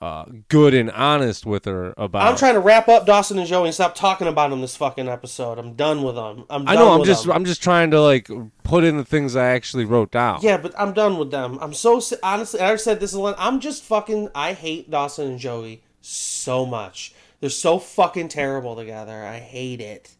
uh, 0.00 0.26
good 0.48 0.74
and 0.74 0.90
honest 0.90 1.46
with 1.46 1.64
her 1.64 1.94
about. 1.96 2.26
I'm 2.26 2.36
trying 2.36 2.54
to 2.54 2.60
wrap 2.60 2.88
up 2.88 3.06
Dawson 3.06 3.38
and 3.38 3.48
Joey 3.48 3.66
and 3.66 3.74
stop 3.74 3.94
talking 3.94 4.26
about 4.26 4.50
them 4.50 4.60
this 4.60 4.76
fucking 4.76 5.08
episode. 5.08 5.58
I'm 5.58 5.74
done 5.74 6.02
with 6.02 6.16
them. 6.16 6.44
I'm. 6.50 6.64
Done 6.64 6.76
I 6.76 6.78
know. 6.78 6.92
I'm 6.92 7.04
just. 7.04 7.24
them. 7.24 7.32
I'm 7.32 7.44
just 7.44 7.62
trying 7.62 7.90
to 7.92 8.00
like 8.00 8.28
put 8.62 8.84
in 8.84 8.98
the 8.98 9.04
things 9.04 9.36
I 9.36 9.46
actually 9.46 9.86
wrote 9.86 10.10
down. 10.10 10.40
Yeah, 10.42 10.58
but 10.58 10.74
I'm 10.78 10.92
done 10.92 11.16
with 11.16 11.30
them. 11.30 11.58
I'm 11.62 11.72
so 11.72 12.00
honestly. 12.22 12.60
I've 12.60 12.80
said 12.80 13.00
this 13.00 13.14
a 13.14 13.20
lot. 13.20 13.36
I'm 13.38 13.60
just 13.60 13.84
fucking. 13.84 14.28
I 14.34 14.52
hate 14.52 14.90
Dawson 14.90 15.28
and 15.28 15.38
Joey 15.38 15.82
so 16.02 16.66
much. 16.66 17.14
They're 17.40 17.50
so 17.50 17.78
fucking 17.78 18.28
terrible 18.28 18.76
together. 18.76 19.24
I 19.24 19.38
hate 19.38 19.80
it. 19.80 20.14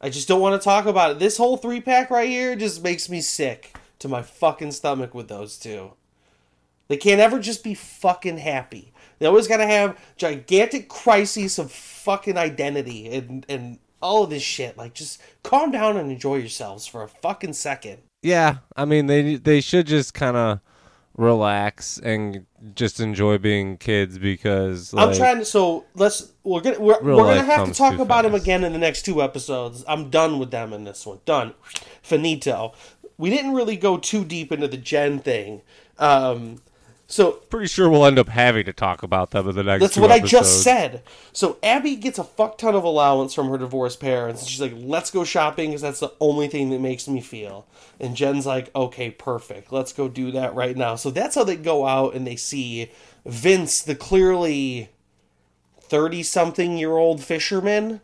I 0.00 0.10
just 0.10 0.28
don't 0.28 0.40
want 0.40 0.60
to 0.60 0.64
talk 0.64 0.86
about 0.86 1.12
it. 1.12 1.18
This 1.18 1.38
whole 1.38 1.56
three 1.56 1.80
pack 1.80 2.10
right 2.10 2.28
here 2.28 2.54
just 2.54 2.84
makes 2.84 3.08
me 3.08 3.20
sick 3.20 3.76
to 3.98 4.08
my 4.08 4.22
fucking 4.22 4.72
stomach 4.72 5.14
with 5.14 5.28
those 5.28 5.58
two. 5.58 5.92
They 6.88 6.96
can't 6.96 7.20
ever 7.20 7.38
just 7.38 7.64
be 7.64 7.74
fucking 7.74 8.38
happy. 8.38 8.92
They 9.18 9.26
always 9.26 9.48
gotta 9.48 9.66
have 9.66 9.98
gigantic 10.16 10.88
crises 10.88 11.58
of 11.58 11.72
fucking 11.72 12.36
identity 12.36 13.08
and 13.08 13.44
and 13.48 13.78
all 14.02 14.24
of 14.24 14.30
this 14.30 14.42
shit. 14.42 14.76
Like, 14.76 14.94
just 14.94 15.20
calm 15.42 15.70
down 15.70 15.96
and 15.96 16.10
enjoy 16.10 16.36
yourselves 16.36 16.86
for 16.86 17.02
a 17.02 17.08
fucking 17.08 17.54
second. 17.54 17.98
Yeah. 18.22 18.58
I 18.76 18.84
mean, 18.84 19.06
they 19.06 19.36
they 19.36 19.60
should 19.60 19.86
just 19.86 20.14
kind 20.14 20.36
of 20.36 20.60
relax 21.16 21.98
and 21.98 22.44
just 22.74 23.00
enjoy 23.00 23.38
being 23.38 23.78
kids 23.78 24.18
because 24.18 24.92
like, 24.92 25.08
I'm 25.08 25.14
trying 25.14 25.38
to. 25.38 25.44
So 25.44 25.84
let's. 25.94 26.32
We're 26.44 26.60
gonna. 26.60 26.80
We're, 26.80 27.02
we're 27.02 27.16
gonna 27.16 27.42
have 27.42 27.66
to 27.66 27.74
talk 27.74 27.98
about 27.98 28.22
them 28.22 28.34
again 28.34 28.64
in 28.64 28.72
the 28.72 28.78
next 28.78 29.02
two 29.02 29.22
episodes. 29.22 29.84
I'm 29.88 30.10
done 30.10 30.38
with 30.38 30.50
them 30.50 30.72
in 30.72 30.84
this 30.84 31.06
one. 31.06 31.20
Done. 31.24 31.54
Finito. 32.02 32.74
We 33.18 33.30
didn't 33.30 33.54
really 33.54 33.76
go 33.76 33.96
too 33.96 34.24
deep 34.26 34.52
into 34.52 34.68
the 34.68 34.76
Jen 34.76 35.20
thing. 35.20 35.62
Um, 35.98 36.60
so 37.08 37.32
pretty 37.32 37.68
sure 37.68 37.88
we'll 37.88 38.04
end 38.04 38.18
up 38.18 38.28
having 38.28 38.64
to 38.64 38.72
talk 38.72 39.04
about 39.04 39.30
them 39.30 39.48
in 39.48 39.54
the 39.54 39.62
next. 39.62 39.80
That's 39.80 39.96
what 39.96 40.10
I 40.10 40.18
just 40.18 40.64
said. 40.64 41.02
So 41.32 41.56
Abby 41.62 41.94
gets 41.94 42.18
a 42.18 42.24
fuck 42.24 42.58
ton 42.58 42.74
of 42.74 42.82
allowance 42.82 43.32
from 43.32 43.48
her 43.48 43.58
divorced 43.58 44.00
parents. 44.00 44.46
She's 44.46 44.60
like, 44.60 44.74
let's 44.74 45.12
go 45.12 45.22
shopping 45.22 45.70
because 45.70 45.82
that's 45.82 46.00
the 46.00 46.12
only 46.20 46.48
thing 46.48 46.70
that 46.70 46.80
makes 46.80 47.06
me 47.06 47.20
feel. 47.20 47.66
And 48.00 48.16
Jen's 48.16 48.44
like, 48.44 48.74
okay, 48.74 49.10
perfect. 49.12 49.72
Let's 49.72 49.92
go 49.92 50.08
do 50.08 50.32
that 50.32 50.54
right 50.56 50.76
now. 50.76 50.96
So 50.96 51.10
that's 51.10 51.36
how 51.36 51.44
they 51.44 51.56
go 51.56 51.86
out 51.86 52.14
and 52.14 52.26
they 52.26 52.36
see 52.36 52.90
Vince, 53.24 53.82
the 53.82 53.94
clearly 53.94 54.90
30 55.82 56.24
something 56.24 56.76
year 56.76 56.96
old 56.96 57.22
fisherman 57.22 58.00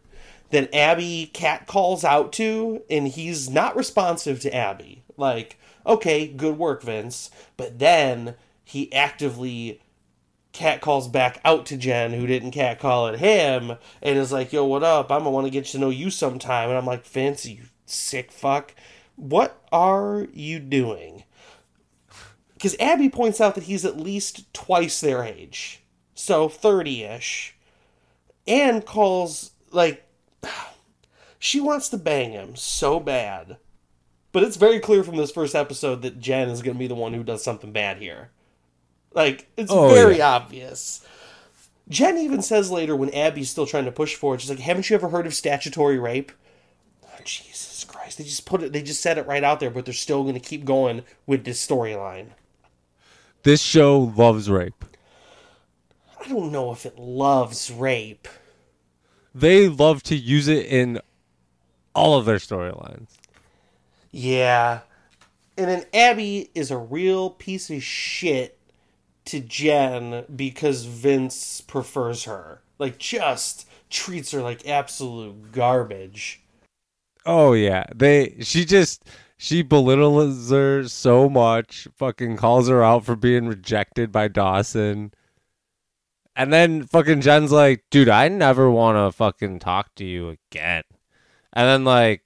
that 0.50 0.72
Abby 0.72 1.28
cat 1.32 1.66
calls 1.66 2.04
out 2.04 2.32
to. 2.34 2.82
And 2.88 3.08
he's 3.08 3.50
not 3.50 3.74
responsive 3.74 4.38
to 4.40 4.54
Abby. 4.54 5.02
Like, 5.16 5.58
okay, 5.84 6.28
good 6.28 6.56
work, 6.56 6.84
Vince. 6.84 7.32
But 7.56 7.80
then 7.80 8.36
he 8.72 8.90
actively 8.90 9.82
cat 10.52 10.80
calls 10.80 11.06
back 11.06 11.38
out 11.44 11.66
to 11.66 11.76
Jen, 11.76 12.14
who 12.14 12.26
didn't 12.26 12.52
cat 12.52 12.78
call 12.78 13.06
at 13.06 13.18
him, 13.18 13.76
and 14.00 14.18
is 14.18 14.32
like, 14.32 14.50
"Yo, 14.50 14.64
what 14.64 14.82
up? 14.82 15.12
I'm 15.12 15.20
gonna 15.20 15.30
want 15.30 15.46
to 15.46 15.50
get 15.50 15.66
to 15.66 15.78
know 15.78 15.90
you 15.90 16.08
sometime." 16.08 16.70
And 16.70 16.78
I'm 16.78 16.86
like, 16.86 17.04
"Vince, 17.04 17.44
you 17.44 17.64
sick 17.84 18.32
fuck, 18.32 18.74
what 19.16 19.62
are 19.70 20.26
you 20.32 20.58
doing?" 20.58 21.24
Because 22.54 22.74
Abby 22.80 23.10
points 23.10 23.42
out 23.42 23.56
that 23.56 23.64
he's 23.64 23.84
at 23.84 24.00
least 24.00 24.50
twice 24.54 25.02
their 25.02 25.22
age, 25.22 25.82
so 26.14 26.48
thirty-ish, 26.48 27.54
and 28.46 28.86
calls 28.86 29.50
like 29.70 30.08
she 31.38 31.60
wants 31.60 31.90
to 31.90 31.98
bang 31.98 32.32
him 32.32 32.56
so 32.56 32.98
bad. 32.98 33.58
But 34.32 34.44
it's 34.44 34.56
very 34.56 34.80
clear 34.80 35.04
from 35.04 35.16
this 35.16 35.30
first 35.30 35.54
episode 35.54 36.00
that 36.00 36.20
Jen 36.20 36.48
is 36.48 36.62
going 36.62 36.74
to 36.74 36.78
be 36.78 36.86
the 36.86 36.94
one 36.94 37.12
who 37.12 37.22
does 37.22 37.44
something 37.44 37.70
bad 37.70 37.98
here. 37.98 38.30
Like, 39.14 39.46
it's 39.56 39.70
Oh, 39.72 39.88
very 39.88 40.18
yeah. 40.18 40.32
obvious. 40.34 41.04
Jen 41.88 42.16
even 42.18 42.42
says 42.42 42.70
later 42.70 42.96
when 42.96 43.10
Abby's 43.10 43.50
still 43.50 43.66
trying 43.66 43.84
to 43.84 43.92
push 43.92 44.14
for 44.14 44.34
it, 44.34 44.40
she's 44.40 44.50
like, 44.50 44.60
Haven't 44.60 44.88
you 44.88 44.94
ever 44.96 45.08
heard 45.10 45.26
of 45.26 45.34
statutory 45.34 45.98
rape? 45.98 46.32
Oh, 47.04 47.08
Jesus 47.24 47.84
Christ. 47.84 48.18
They 48.18 48.24
just 48.24 48.46
put 48.46 48.62
it, 48.62 48.72
they 48.72 48.82
just 48.82 49.02
said 49.02 49.18
it 49.18 49.26
right 49.26 49.44
out 49.44 49.60
there, 49.60 49.70
but 49.70 49.84
they're 49.84 49.92
still 49.94 50.22
going 50.22 50.34
to 50.34 50.40
keep 50.40 50.64
going 50.64 51.02
with 51.26 51.44
this 51.44 51.64
storyline. 51.66 52.28
This 53.42 53.60
show 53.60 53.98
loves 54.16 54.48
rape. 54.48 54.84
I 56.24 56.28
don't 56.28 56.52
know 56.52 56.70
if 56.72 56.86
it 56.86 56.98
loves 56.98 57.70
rape. 57.72 58.28
They 59.34 59.68
love 59.68 60.02
to 60.04 60.16
use 60.16 60.46
it 60.46 60.66
in 60.66 61.00
all 61.94 62.16
of 62.16 62.24
their 62.24 62.36
storylines. 62.36 63.08
Yeah. 64.12 64.80
And 65.58 65.68
then 65.68 65.84
Abby 65.92 66.50
is 66.54 66.70
a 66.70 66.78
real 66.78 67.30
piece 67.30 67.68
of 67.70 67.82
shit 67.82 68.58
to 69.26 69.40
Jen 69.40 70.24
because 70.34 70.84
Vince 70.84 71.60
prefers 71.60 72.24
her. 72.24 72.62
Like, 72.78 72.98
just 72.98 73.68
treats 73.90 74.32
her 74.32 74.42
like 74.42 74.66
absolute 74.66 75.52
garbage. 75.52 76.42
Oh 77.24 77.52
yeah, 77.52 77.84
they. 77.94 78.36
She 78.40 78.64
just 78.64 79.04
she 79.36 79.62
belittles 79.62 80.50
her 80.50 80.88
so 80.88 81.28
much. 81.28 81.88
Fucking 81.96 82.36
calls 82.36 82.68
her 82.68 82.82
out 82.82 83.04
for 83.04 83.16
being 83.16 83.46
rejected 83.46 84.10
by 84.12 84.28
Dawson. 84.28 85.12
And 86.34 86.52
then 86.52 86.84
fucking 86.84 87.20
Jen's 87.20 87.52
like, 87.52 87.84
dude, 87.90 88.08
I 88.08 88.28
never 88.28 88.70
want 88.70 88.96
to 88.96 89.16
fucking 89.16 89.58
talk 89.58 89.94
to 89.96 90.04
you 90.04 90.36
again. 90.50 90.84
And 91.52 91.68
then 91.68 91.84
like 91.84 92.22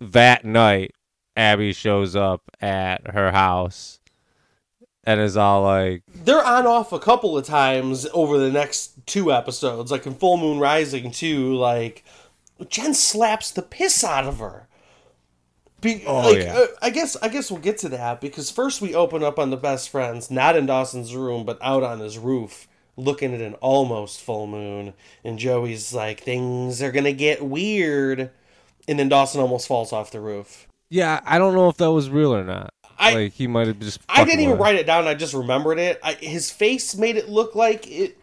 that 0.00 0.44
night, 0.44 0.92
Abby 1.36 1.72
shows 1.72 2.14
up 2.14 2.42
at 2.60 3.12
her 3.12 3.32
house 3.32 3.99
and 5.04 5.20
is 5.20 5.36
all 5.36 5.62
like, 5.62 6.02
They're 6.12 6.44
on 6.44 6.66
off 6.66 6.92
a 6.92 6.98
couple 6.98 7.36
of 7.36 7.46
times 7.46 8.06
over 8.12 8.38
the 8.38 8.50
next 8.50 9.06
two 9.06 9.32
episodes, 9.32 9.90
like 9.90 10.06
in 10.06 10.14
Full 10.14 10.36
Moon 10.36 10.58
Rising 10.58 11.10
too. 11.10 11.54
Like 11.54 12.04
Jen 12.68 12.94
slaps 12.94 13.50
the 13.50 13.62
piss 13.62 14.04
out 14.04 14.26
of 14.26 14.38
her. 14.38 14.66
Be, 15.80 16.04
Oh, 16.06 16.30
like, 16.30 16.42
yeah. 16.42 16.58
uh, 16.58 16.66
I 16.82 16.90
guess 16.90 17.16
I 17.22 17.28
guess 17.28 17.50
we'll 17.50 17.60
get 17.60 17.78
to 17.78 17.88
that 17.88 18.20
because 18.20 18.50
first 18.50 18.82
we 18.82 18.94
open 18.94 19.22
up 19.22 19.38
on 19.38 19.48
the 19.48 19.56
best 19.56 19.88
friends, 19.88 20.30
not 20.30 20.54
in 20.56 20.66
Dawson's 20.66 21.14
room, 21.16 21.44
but 21.46 21.58
out 21.62 21.82
on 21.82 22.00
his 22.00 22.18
roof, 22.18 22.68
looking 22.98 23.32
at 23.34 23.40
an 23.40 23.54
almost 23.54 24.20
full 24.20 24.46
moon. 24.46 24.92
And 25.24 25.38
Joey's 25.38 25.94
like, 25.94 26.20
"Things 26.20 26.82
are 26.82 26.92
gonna 26.92 27.14
get 27.14 27.42
weird," 27.42 28.30
and 28.86 28.98
then 28.98 29.08
Dawson 29.08 29.40
almost 29.40 29.66
falls 29.66 29.90
off 29.90 30.10
the 30.10 30.20
roof. 30.20 30.66
yeah, 30.90 31.20
I 31.24 31.38
don't 31.38 31.54
know 31.54 31.70
if 31.70 31.78
that 31.78 31.92
was 31.92 32.10
real 32.10 32.34
or 32.34 32.44
not. 32.44 32.74
I- 33.00 33.14
like 33.14 33.32
he 33.32 33.46
might 33.46 33.66
have 33.66 33.80
just. 33.80 34.00
I 34.08 34.24
didn't 34.24 34.40
even 34.40 34.58
write 34.58 34.76
it 34.76 34.86
down. 34.86 35.08
I 35.08 35.14
just 35.14 35.34
remembered 35.34 35.78
it. 35.78 35.98
I, 36.02 36.12
his 36.14 36.50
face 36.50 36.94
made 36.94 37.16
it 37.16 37.28
look 37.28 37.54
like 37.54 37.86
it 37.88 38.16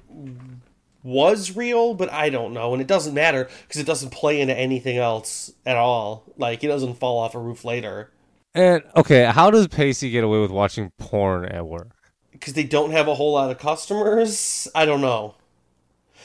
was 1.04 1.56
real, 1.56 1.94
but 1.94 2.12
I 2.12 2.30
don't 2.30 2.54
know, 2.54 2.74
and 2.74 2.82
it 2.82 2.88
doesn't 2.88 3.14
matter 3.14 3.50
because 3.68 3.80
it 3.82 3.86
doesn't 3.88 4.12
play 4.12 4.42
into 4.42 4.58
anything 4.58 4.98
else 4.98 5.52
at 5.66 5.78
all. 5.78 6.24
Like 6.38 6.62
he 6.62 6.68
doesn't 6.68 6.96
fall 6.96 7.18
off 7.20 7.34
a 7.36 7.40
roof 7.40 7.64
later 7.66 8.12
And 8.54 8.84
okay, 8.96 9.26
how 9.26 9.52
does 9.52 9.68
Pacey 9.68 10.10
get 10.10 10.24
away 10.24 10.40
with 10.40 10.52
watching 10.52 10.92
porn 10.98 11.46
at 11.46 11.66
work? 11.66 11.90
because 12.32 12.54
they 12.54 12.64
don't 12.64 12.92
have 12.92 13.08
a 13.08 13.16
whole 13.16 13.34
lot 13.34 13.50
of 13.50 13.58
customers. 13.58 14.68
I 14.76 14.86
don't 14.86 15.02
know. 15.02 15.34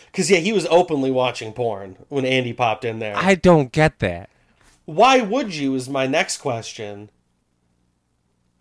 Because 0.07 0.31
yeah, 0.31 0.39
he 0.41 0.53
was 0.53 0.67
openly 0.67 1.11
watching 1.11 1.55
porn 1.55 1.97
when 2.11 2.27
Andie 2.27 2.53
popped 2.53 2.85
in 2.85 2.99
there. 2.99 3.17
I 3.17 3.35
don't 3.35 3.73
get 3.73 3.99
that. 4.01 4.29
Why 4.85 5.23
would 5.23 5.55
you? 5.55 5.75
Is 5.75 5.89
my 5.89 6.07
next 6.07 6.39
question. 6.39 7.09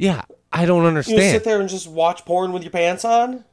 Yeah, 0.01 0.23
I 0.51 0.65
don't 0.65 0.85
understand. 0.85 1.19
You 1.19 1.29
sit 1.29 1.43
there 1.43 1.59
and 1.61 1.69
just 1.69 1.87
watch 1.87 2.25
porn 2.25 2.53
with 2.53 2.63
your 2.63 2.71
pants 2.71 3.05
on? 3.05 3.45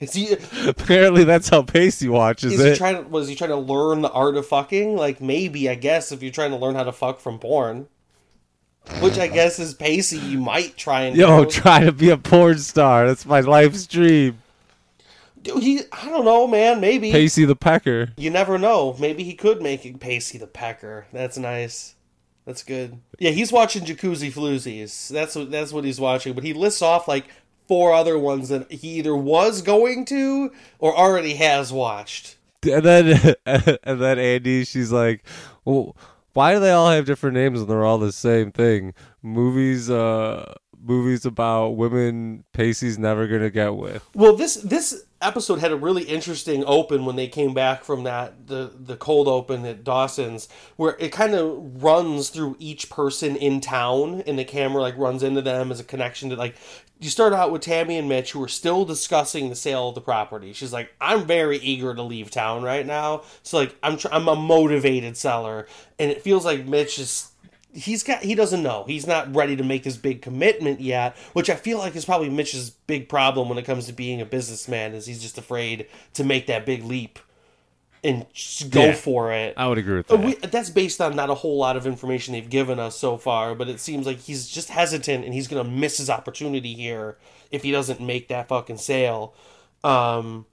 Is 0.00 0.14
he 0.14 0.34
Apparently, 0.66 1.24
that's 1.24 1.50
how 1.50 1.60
Pacey 1.62 2.08
watches 2.08 2.54
Is 2.54 2.60
it. 2.60 2.72
he 2.72 2.78
trying 2.78 2.96
to, 2.96 3.02
was 3.02 3.28
he 3.28 3.34
trying 3.34 3.50
to 3.50 3.56
learn 3.56 4.00
the 4.00 4.10
art 4.10 4.38
of 4.38 4.46
fucking? 4.46 4.96
Like 4.96 5.20
maybe 5.20 5.68
I 5.68 5.74
guess 5.74 6.12
if 6.12 6.22
you're 6.22 6.32
trying 6.32 6.52
to 6.52 6.56
learn 6.56 6.76
how 6.76 6.84
to 6.84 6.92
fuck 6.92 7.20
from 7.20 7.38
porn, 7.38 7.88
which 9.00 9.18
I 9.18 9.26
guess 9.26 9.58
is 9.58 9.74
Pacey, 9.74 10.16
you 10.18 10.38
might 10.38 10.78
try 10.78 11.02
and 11.02 11.14
Yo, 11.14 11.44
try 11.44 11.84
to 11.84 11.92
be 11.92 12.08
a 12.08 12.16
porn 12.16 12.58
star. 12.58 13.06
That's 13.06 13.26
my 13.26 13.40
life's 13.40 13.86
dream. 13.86 14.38
Dude, 15.42 15.62
he 15.62 15.80
I 15.92 16.08
don't 16.08 16.24
know, 16.24 16.46
man. 16.46 16.80
Maybe 16.80 17.12
Pacey 17.12 17.44
the 17.44 17.56
Pecker. 17.56 18.12
you 18.16 18.30
never 18.30 18.56
know. 18.56 18.96
Maybe 18.98 19.24
he 19.24 19.34
could 19.34 19.60
make 19.60 19.84
it 19.84 20.00
Pacey 20.00 20.38
the 20.38 20.46
Pecker. 20.46 21.06
That's 21.12 21.36
nice. 21.36 21.95
That's 22.46 22.62
good. 22.62 23.00
Yeah, 23.18 23.32
he's 23.32 23.52
watching 23.52 23.84
Jacuzzi 23.84 24.32
Floozies. 24.32 25.08
That's 25.08 25.34
what 25.34 25.50
that's 25.50 25.72
what 25.72 25.84
he's 25.84 26.00
watching. 26.00 26.32
But 26.32 26.44
he 26.44 26.52
lists 26.52 26.80
off 26.80 27.08
like 27.08 27.26
four 27.66 27.92
other 27.92 28.16
ones 28.16 28.48
that 28.48 28.70
he 28.70 28.90
either 28.98 29.16
was 29.16 29.62
going 29.62 30.04
to 30.06 30.52
or 30.78 30.96
already 30.96 31.34
has 31.34 31.72
watched. 31.72 32.36
And 32.62 32.84
then, 32.84 33.34
and 33.46 34.00
then 34.00 34.18
Andie, 34.18 34.64
she's 34.64 34.92
like, 34.92 35.24
well, 35.64 35.96
why 36.32 36.54
do 36.54 36.60
they 36.60 36.70
all 36.70 36.90
have 36.90 37.04
different 37.04 37.34
names 37.34 37.60
and 37.60 37.68
they're 37.68 37.84
all 37.84 37.98
the 37.98 38.12
same 38.12 38.52
thing? 38.52 38.94
Movies, 39.22 39.90
uh, 39.90 40.54
movies 40.80 41.26
about 41.26 41.70
women 41.70 42.44
Pacey's 42.52 42.98
never 42.98 43.26
gonna 43.26 43.50
get 43.50 43.74
with. 43.74 44.08
Well, 44.14 44.36
this 44.36 44.54
this 44.56 45.04
episode 45.20 45.60
had 45.60 45.72
a 45.72 45.76
really 45.76 46.04
interesting 46.04 46.64
open 46.66 47.04
when 47.04 47.16
they 47.16 47.28
came 47.28 47.54
back 47.54 47.84
from 47.84 48.04
that 48.04 48.46
the 48.46 48.72
the 48.78 48.96
cold 48.96 49.28
open 49.28 49.64
at 49.64 49.84
Dawson's, 49.84 50.48
where 50.76 50.96
it 50.98 51.12
kind 51.12 51.34
of 51.34 51.82
runs 51.82 52.28
through 52.28 52.56
each 52.58 52.90
person 52.90 53.36
in 53.36 53.60
town, 53.60 54.22
and 54.26 54.38
the 54.38 54.44
camera 54.44 54.82
like 54.82 54.96
runs 54.98 55.22
into 55.22 55.42
them 55.42 55.70
as 55.70 55.80
a 55.80 55.84
connection 55.84 56.30
to 56.30 56.36
like. 56.36 56.56
You 56.98 57.10
start 57.10 57.34
out 57.34 57.52
with 57.52 57.60
Tammy 57.60 57.98
and 57.98 58.08
Mitch, 58.08 58.32
who 58.32 58.42
are 58.42 58.48
still 58.48 58.86
discussing 58.86 59.50
the 59.50 59.54
sale 59.54 59.90
of 59.90 59.94
the 59.94 60.00
property. 60.00 60.54
She's 60.54 60.72
like, 60.72 60.94
"I'm 60.98 61.26
very 61.26 61.58
eager 61.58 61.94
to 61.94 62.02
leave 62.02 62.30
town 62.30 62.62
right 62.62 62.86
now, 62.86 63.22
so 63.42 63.58
like 63.58 63.76
I'm 63.82 63.98
tr- 63.98 64.08
I'm 64.10 64.28
a 64.28 64.36
motivated 64.36 65.16
seller," 65.16 65.66
and 65.98 66.10
it 66.10 66.22
feels 66.22 66.46
like 66.46 66.64
Mitch 66.64 66.98
is 66.98 67.32
he's 67.76 68.02
got 68.02 68.22
he 68.22 68.34
doesn't 68.34 68.62
know 68.62 68.84
he's 68.86 69.06
not 69.06 69.34
ready 69.34 69.54
to 69.56 69.62
make 69.62 69.84
his 69.84 69.96
big 69.96 70.22
commitment 70.22 70.80
yet 70.80 71.16
which 71.34 71.50
i 71.50 71.54
feel 71.54 71.78
like 71.78 71.94
is 71.94 72.04
probably 72.04 72.28
mitch's 72.30 72.70
big 72.70 73.08
problem 73.08 73.48
when 73.48 73.58
it 73.58 73.64
comes 73.64 73.86
to 73.86 73.92
being 73.92 74.20
a 74.20 74.24
businessman 74.24 74.94
is 74.94 75.06
he's 75.06 75.20
just 75.22 75.36
afraid 75.38 75.86
to 76.14 76.24
make 76.24 76.46
that 76.46 76.64
big 76.66 76.82
leap 76.82 77.18
and 78.04 78.26
just 78.32 78.70
go 78.70 78.86
Yeah. 78.86 78.92
for 78.94 79.32
it 79.32 79.54
I 79.56 79.66
would 79.68 79.78
agree 79.78 79.96
with 79.96 80.10
Uh, 80.10 80.16
that. 80.16 80.24
we, 80.26 80.34
that's 80.34 80.70
based 80.70 81.00
on 81.00 81.16
not 81.16 81.28
a 81.30 81.34
whole 81.34 81.56
lot 81.58 81.76
of 81.76 81.86
information 81.86 82.32
they've 82.32 82.48
given 82.48 82.78
us 82.78 82.96
so 82.96 83.16
far 83.16 83.54
but 83.54 83.68
it 83.68 83.78
seems 83.80 84.06
like 84.06 84.20
he's 84.20 84.48
just 84.48 84.68
hesitant 84.70 85.24
and 85.24 85.34
he's 85.34 85.48
gonna 85.48 85.64
miss 85.68 85.98
his 85.98 86.08
opportunity 86.10 86.74
here 86.74 87.16
if 87.50 87.62
he 87.62 87.70
doesn't 87.72 88.00
make 88.00 88.28
that 88.28 88.48
fucking 88.48 88.78
sale 88.78 89.34
um 89.84 90.46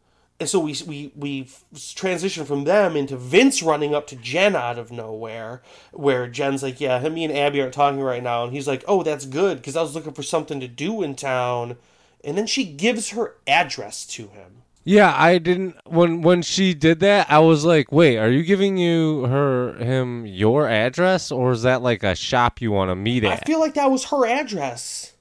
and 0.44 0.50
so 0.50 0.60
we 0.60 0.76
we 0.86 1.14
we 1.16 1.48
transition 1.96 2.44
from 2.44 2.66
them 2.66 2.98
into 2.98 3.16
Vince 3.16 3.64
running 3.64 3.96
up 3.96 4.08
to 4.08 4.18
Jen 4.18 4.58
out 4.58 4.78
of 4.78 4.92
nowhere, 4.92 5.62
where 5.94 6.28
Jen's 6.28 6.62
like, 6.62 6.82
"Yeah, 6.82 7.00
him, 7.00 7.14
me 7.14 7.24
and 7.24 7.34
Abby 7.34 7.62
aren't 7.62 7.74
talking 7.74 8.02
right 8.02 8.22
now," 8.22 8.44
and 8.44 8.52
he's 8.52 8.68
like, 8.68 8.84
"Oh, 8.86 9.04
that's 9.04 9.26
good 9.26 9.56
because 9.56 9.78
I 9.78 9.82
was 9.82 9.96
looking 9.96 10.12
for 10.12 10.22
something 10.22 10.60
to 10.60 10.68
do 10.68 11.02
in 11.02 11.16
town," 11.16 11.78
and 12.26 12.38
then 12.38 12.46
she 12.46 12.66
gives 12.66 13.12
her 13.12 13.36
address 13.48 14.06
to 14.08 14.24
him. 14.24 14.64
Yeah, 14.84 15.16
I 15.18 15.38
didn't 15.38 15.78
when 15.86 16.22
when 16.22 16.42
she 16.42 16.74
did 16.74 17.00
that, 17.00 17.32
I 17.32 17.40
was 17.40 17.64
like, 17.64 17.90
"Wait, 17.90 18.18
are 18.18 18.30
you 18.30 18.44
giving 18.44 18.76
you 18.76 19.24
her 19.28 19.76
him 19.76 20.26
your 20.26 20.68
address 20.68 21.32
or 21.32 21.54
is 21.54 21.62
that 21.62 21.82
like 21.82 22.04
a 22.04 22.16
shop 22.16 22.60
you 22.60 22.74
want 22.74 22.92
to 22.92 22.96
meet 22.96 23.24
at?" 23.24 23.32
I 23.32 23.46
feel 23.46 23.62
like 23.62 23.76
that 23.76 23.90
was 23.90 24.04
her 24.06 24.28
address 24.28 25.13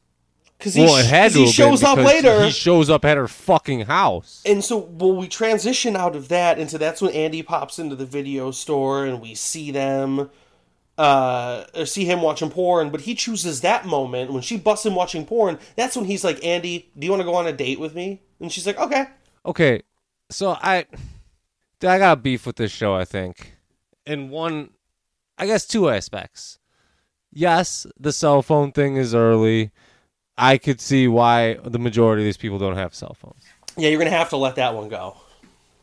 because 0.63 0.75
he, 0.75 0.83
well, 0.85 0.97
it 0.97 1.07
had 1.07 1.33
to 1.33 1.41
he 1.41 1.47
shows 1.49 1.83
up 1.83 1.99
later. 1.99 2.45
He 2.45 2.53
shows 2.53 2.89
up 2.89 3.05
at 3.05 3.17
her 3.17 3.27
fucking 3.27 3.81
house. 3.87 4.45
And 4.47 4.63
so, 4.63 4.79
well, 4.79 5.17
we 5.17 5.27
transition 5.27 5.97
out 5.97 6.15
of 6.15 6.29
that 6.29 6.57
into 6.57 6.79
that's 6.79 7.03
when 7.03 7.13
Andie 7.13 7.43
pops 7.43 7.81
into 7.81 7.97
the 7.97 8.07
video 8.07 8.53
store 8.53 9.05
and 9.05 9.21
we 9.21 9.35
see 9.35 9.73
them, 9.73 10.31
uh, 10.97 11.65
or 11.75 11.85
see 11.85 12.05
him 12.05 12.23
watching 12.23 12.49
porn. 12.49 12.91
But 12.91 13.01
he 13.01 13.17
chooses 13.17 13.63
that 13.63 13.87
moment 13.87 14.33
when 14.33 14.41
she 14.41 14.57
busts 14.57 14.87
him 14.87 14.95
watching 14.95 15.27
porn. 15.27 15.59
That's 15.75 15.97
when 15.97 16.05
he's 16.05 16.23
like, 16.23 16.45
"Andie, 16.45 16.93
do 16.97 17.07
you 17.07 17.11
want 17.11 17.23
to 17.23 17.27
go 17.27 17.35
on 17.35 17.49
a 17.49 17.53
date 17.53 17.81
with 17.81 17.97
me?" 17.97 18.23
And 18.39 18.53
she's 18.53 18.65
like, 18.65 18.79
"Okay." 18.79 19.07
Okay, 19.45 19.83
so 20.31 20.57
I, 20.63 20.87
I 21.83 21.99
got 21.99 22.23
beef 22.23 22.47
with 22.47 22.55
this 22.55 22.71
show. 22.71 22.95
I 22.95 23.05
think, 23.05 23.57
in 24.07 24.31
one, 24.31 24.71
I 25.37 25.47
guess 25.47 25.67
two 25.67 25.89
aspects. 25.89 26.61
Yes, 27.33 27.85
the 27.99 28.13
cell 28.13 28.43
phone 28.43 28.71
thing 28.71 28.95
is 28.95 29.13
early. 29.13 29.73
I 30.43 30.59
could 30.59 30.81
see 30.81 31.07
why 31.07 31.55
the 31.63 31.79
majority 31.79 32.23
of 32.23 32.25
these 32.25 32.37
people 32.37 32.59
don't 32.59 32.75
have 32.75 32.97
cell 32.97 33.15
phones. 33.15 33.45
Yeah, 33.77 33.91
you're 33.91 33.99
gonna 33.99 34.11
have 34.11 34.31
to 34.31 34.37
let 34.37 34.57
that 34.57 34.75
one 34.75 34.89
go. 34.89 35.17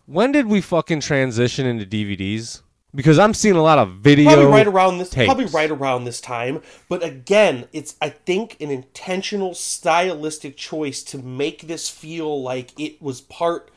When 0.05 0.33
did 0.33 0.47
we 0.47 0.59
fucking 0.59 0.99
transition 0.99 1.65
into 1.65 1.85
DVDs? 1.85 2.61
Because 2.93 3.19
I'm 3.19 3.33
seeing 3.33 3.55
a 3.55 3.61
lot 3.61 3.77
of 3.77 3.93
video. 3.99 4.25
Probably 4.25 4.51
right 4.51 4.67
around 4.67 4.97
this. 4.97 5.11
tapes. 5.11 5.27
Probably 5.27 5.45
right 5.45 5.71
around 5.71 6.03
this 6.03 6.19
time. 6.19 6.61
But 6.89 7.03
again, 7.05 7.69
it's 7.71 7.95
I 8.01 8.09
think 8.09 8.59
an 8.59 8.69
intentional 8.69 9.53
stylistic 9.53 10.57
choice 10.57 11.03
to 11.03 11.19
make 11.19 11.67
this 11.67 11.87
feel 11.87 12.41
like 12.41 12.77
it 12.77 13.01
was 13.01 13.21
part 13.21 13.71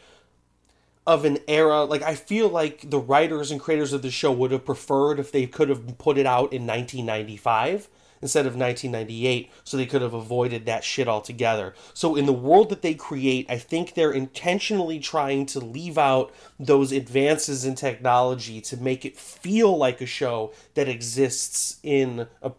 of 1.07 1.25
an 1.25 1.39
era. 1.47 1.85
Like 1.85 2.03
I 2.03 2.17
feel 2.17 2.49
like 2.49 2.91
the 2.91 2.99
writers 2.99 3.53
and 3.53 3.61
creators 3.61 3.93
of 3.93 4.03
the 4.03 4.11
show 4.11 4.33
would 4.33 4.51
have 4.51 4.65
preferred 4.65 5.21
if 5.21 5.31
they 5.31 5.47
could 5.47 5.69
have 5.69 5.97
put 5.99 6.19
it 6.19 6.27
out 6.27 6.53
in 6.53 6.67
1995 6.67 7.89
instead 8.23 8.47
of 8.47 8.57
1998 8.57 9.51
so 9.65 9.77
they 9.77 9.85
could 9.85 10.01
have 10.01 10.15
avoided 10.15 10.65
that 10.65 10.85
shit 10.85 11.09
altogether. 11.09 11.75
So 11.93 12.17
in 12.17 12.25
the 12.27 12.33
world 12.33 12.71
that 12.71 12.81
they 12.81 12.95
create, 12.95 13.51
I 13.51 13.59
think 13.59 13.95
they're 13.95 14.13
intentionally 14.13 15.01
trying 15.01 15.45
to 15.47 15.61
leave 15.61 15.99
out 15.99 16.33
those 16.59 16.93
advances 16.93 17.65
in 17.65 17.75
technology 17.75 18.61
to 18.63 18.77
make 18.77 19.05
it 19.05 19.19
feel 19.19 19.77
like 19.77 20.01
a 20.01 20.07
show 20.07 20.55
that 20.75 20.89
exists 20.89 21.79
in 21.83 22.29
a, 22.41 22.53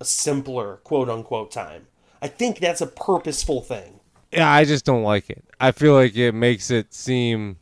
a 0.00 0.04
simpler 0.04 0.76
quote 0.78 1.08
unquote 1.08 1.52
time. 1.52 1.86
I 2.20 2.28
think 2.28 2.58
that's 2.58 2.80
a 2.80 2.86
purposeful 2.86 3.62
thing. 3.62 4.00
Yeah, 4.32 4.50
I 4.50 4.64
just 4.64 4.84
don't 4.84 5.02
like 5.02 5.30
it. 5.30 5.42
I 5.58 5.72
feel 5.72 5.94
like 5.94 6.16
it 6.16 6.32
makes 6.32 6.70
it 6.70 6.92
seem 6.92 7.56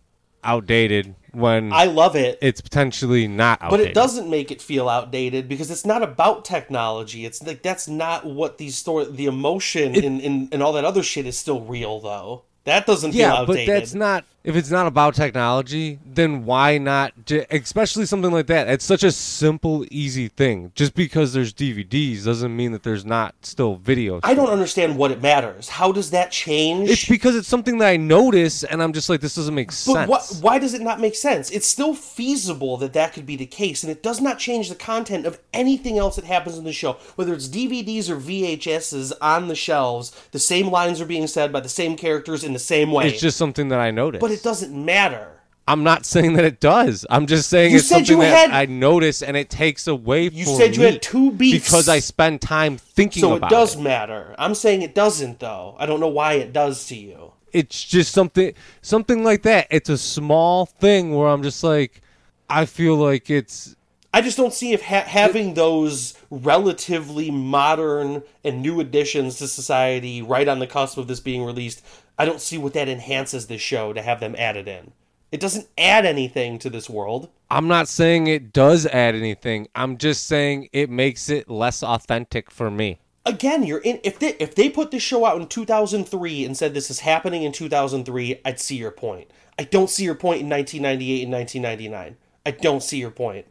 outdated 0.45 1.15
when 1.33 1.73
I 1.73 1.85
love 1.85 2.17
it. 2.17 2.39
it's 2.41 2.61
potentially 2.61 3.29
not 3.29 3.61
but 3.71 3.81
it 3.81 3.95
doesn't 3.95 4.29
make 4.29 4.51
it 4.51 4.61
feel 4.63 4.89
outdated 4.89 5.49
because 5.49 5.71
it's 5.71 5.85
not 5.87 6.03
about 6.03 6.45
technology. 6.45 7.25
It's 7.25 7.43
like 7.43 7.63
that's 7.63 7.89
not 7.89 8.25
what 8.27 8.59
these 8.59 8.77
story 8.77 9.07
the 9.11 9.27
emotion 9.27 9.95
and, 9.97 10.21
and, 10.21 10.49
and 10.53 10.63
all 10.63 10.73
that 10.75 10.85
other 10.85 11.03
shit 11.03 11.27
is 11.27 11.37
still 11.39 11.61
real 11.61 12.01
though. 12.01 12.45
That 12.65 12.87
doesn't 12.87 13.13
feel 13.13 13.21
Yeah, 13.21 13.35
outdated. 13.35 13.67
but 13.67 13.73
that's 13.73 13.95
not. 13.95 14.25
If 14.49 14.57
it's 14.57 14.71
not 14.71 14.87
about 14.87 15.15
technology, 15.15 15.99
then 16.07 16.47
why 16.47 16.79
not? 16.79 17.13
Especially 17.51 18.07
something 18.07 18.33
like 18.33 18.47
that. 18.47 18.67
It's 18.67 18.85
such 18.85 19.05
a 19.05 19.13
simple, 19.13 19.85
easy 19.91 20.29
thing. 20.29 20.73
Just 20.75 20.95
because 20.95 21.35
there's 21.35 21.53
DVDs 21.53 22.25
doesn't 22.25 22.57
mean 22.57 22.73
that 22.73 22.83
there's 22.83 23.05
not 23.05 23.35
still 23.43 23.77
video. 23.77 24.21
I 24.23 24.33
don't 24.33 24.49
understand 24.49 24.97
what 24.97 25.11
it 25.11 25.21
matters. 25.21 25.69
How 25.69 25.93
does 25.93 26.13
that 26.13 26.31
change? 26.31 26.89
It's 26.89 27.07
because 27.07 27.37
it's 27.37 27.47
something 27.47 27.77
that 27.79 27.89
I 27.89 27.99
notice, 27.99 28.65
and 28.65 28.83
I'm 28.83 28.95
just 28.95 29.11
like, 29.11 29.21
this 29.21 29.35
doesn't 29.35 29.55
make 29.55 29.69
But 29.69 29.75
sense. 29.75 30.09
what, 30.09 30.39
why 30.41 30.59
does 30.59 30.73
it 30.73 30.81
not 30.81 30.99
make 30.99 31.15
sense? 31.15 31.51
It's 31.51 31.67
still 31.67 31.93
feasible 31.95 32.79
that 32.79 32.95
that 32.95 33.13
could 33.13 33.27
be 33.27 33.37
the 33.37 33.45
case, 33.45 33.83
and 33.83 33.93
it 33.93 34.03
does 34.03 34.19
not 34.19 34.39
change 34.39 34.71
the 34.71 34.75
content 34.77 35.27
of 35.27 35.39
anything 35.53 35.99
else 35.99 36.17
that 36.17 36.25
happens 36.25 36.57
in 36.57 36.65
the 36.65 36.73
show. 36.73 36.95
Whether 37.17 37.35
it's 37.35 37.49
DVDs 37.49 38.09
or 38.09 38.17
VHSs 38.17 39.13
on 39.21 39.49
the 39.49 39.55
shelves, 39.55 40.11
the 40.33 40.39
same 40.39 40.69
lines 40.71 41.03
are 41.03 41.07
being 41.07 41.27
said 41.27 41.53
by 41.53 41.61
the 41.61 41.69
same 41.69 41.97
characters 41.99 42.45
in 42.45 42.55
the 42.55 42.59
same 42.59 42.93
way. 42.93 43.09
It's 43.09 43.21
just 43.21 43.37
something 43.37 43.69
that 43.69 43.81
I 43.81 43.91
notice. 43.91 44.21
but 44.23 44.38
it 44.39 44.43
doesn't 44.43 44.73
matter. 44.85 45.33
I'm 45.67 45.83
not 45.85 46.07
saying 46.07 46.33
that 46.35 46.47
it 46.47 46.61
does. 46.61 47.05
I'm 47.11 47.27
just 47.27 47.51
saying 47.51 47.73
You 47.73 47.79
it's 47.79 47.89
said 47.89 48.07
something 48.07 48.17
you 48.17 48.23
that 48.23 48.51
had- 48.51 48.51
I 48.53 48.65
notice, 48.73 49.21
and 49.23 49.37
it 49.37 49.51
takes 49.51 49.87
away. 49.87 50.31
You 50.31 50.47
said 50.47 50.75
you 50.75 50.83
had 50.85 51.03
two 51.03 51.31
beefs. 51.33 51.67
because 51.67 51.91
I 51.91 51.99
spend 51.99 52.41
time 52.41 52.79
thinking 52.79 53.21
So 53.21 53.35
it 53.35 53.37
about 53.39 53.51
does 53.51 53.77
matter. 53.77 54.35
I'm 54.39 54.55
saying 54.55 54.81
it 54.81 54.95
doesn't, 54.95 55.41
though. 55.41 55.77
I 55.79 55.85
don't 55.85 56.01
know 56.01 56.09
why 56.09 56.35
it 56.35 56.53
does 56.55 56.87
to 56.87 56.97
you. 56.97 57.33
it's 57.53 57.83
just 57.85 58.13
something 58.13 58.53
something 58.83 59.25
like 59.25 59.43
that. 59.43 59.67
It's 59.71 59.89
a 59.91 59.99
small 59.99 60.65
thing 60.67 61.15
where 61.15 61.29
I'm 61.29 61.43
just 61.43 61.63
like, 61.63 62.01
I 62.49 62.65
feel 62.65 62.97
like 62.97 63.29
it's 63.29 63.75
I 64.15 64.23
just 64.23 64.39
don't 64.39 64.55
see 64.55 64.73
if 64.73 64.83
ha- 64.83 65.05
having 65.07 65.53
those 65.53 66.15
relatively 66.31 67.31
modern 67.31 68.23
and 68.43 68.63
new 68.63 68.81
additions 68.81 69.37
to 69.37 69.47
society 69.49 70.23
right 70.23 70.49
on 70.49 70.59
the 70.61 70.67
cusp 70.67 70.97
of 70.97 71.09
this 71.09 71.21
being 71.21 71.45
released, 71.45 71.83
I 72.19 72.25
don't 72.25 72.41
see 72.41 72.59
what 72.59 72.75
that 72.75 72.89
enhances 72.89 73.47
this 73.47 73.61
show 73.61 73.93
to 73.93 74.03
have 74.03 74.19
them 74.19 74.35
added 74.37 74.67
in. 74.67 74.93
It 75.31 75.41
doesn't 75.41 75.69
add 75.77 76.05
anything 76.07 76.59
to 76.59 76.71
this 76.71 76.91
world. 76.91 77.29
I'm 77.51 77.69
not 77.69 77.87
saying 77.87 78.27
it 78.27 78.53
does 78.53 78.87
add 78.87 79.15
anything. 79.15 79.69
I'm 79.75 79.99
just 79.99 80.27
saying 80.27 80.69
it 80.73 80.91
makes 80.91 81.29
it 81.29 81.49
less 81.51 81.83
authentic 81.83 82.51
for 82.51 82.71
me. 82.71 83.01
Again, 83.25 83.63
you're 83.63 83.79
in 83.79 84.01
if 84.05 84.19
they 84.19 84.35
if 84.41 84.55
they 84.55 84.71
put 84.71 84.91
this 84.91 85.03
show 85.03 85.27
out 85.27 85.41
in 85.41 85.47
2003 85.47 86.45
and 86.45 86.57
said 86.57 86.73
this 86.73 86.91
is 86.91 87.01
happening 87.01 87.43
in 87.43 87.53
2003, 87.53 88.41
I'd 88.45 88.59
see 88.59 88.77
your 88.77 88.91
point. 88.91 89.31
I 89.59 89.65
don't 89.65 89.91
see 89.91 90.05
your 90.05 90.15
point 90.15 90.41
in 90.41 90.49
1998 90.49 91.25
and 91.25 91.33
1999. 91.33 92.17
I 92.47 92.51
don't 92.51 92.83
see 92.83 92.99
your 92.99 93.11
point. 93.11 93.47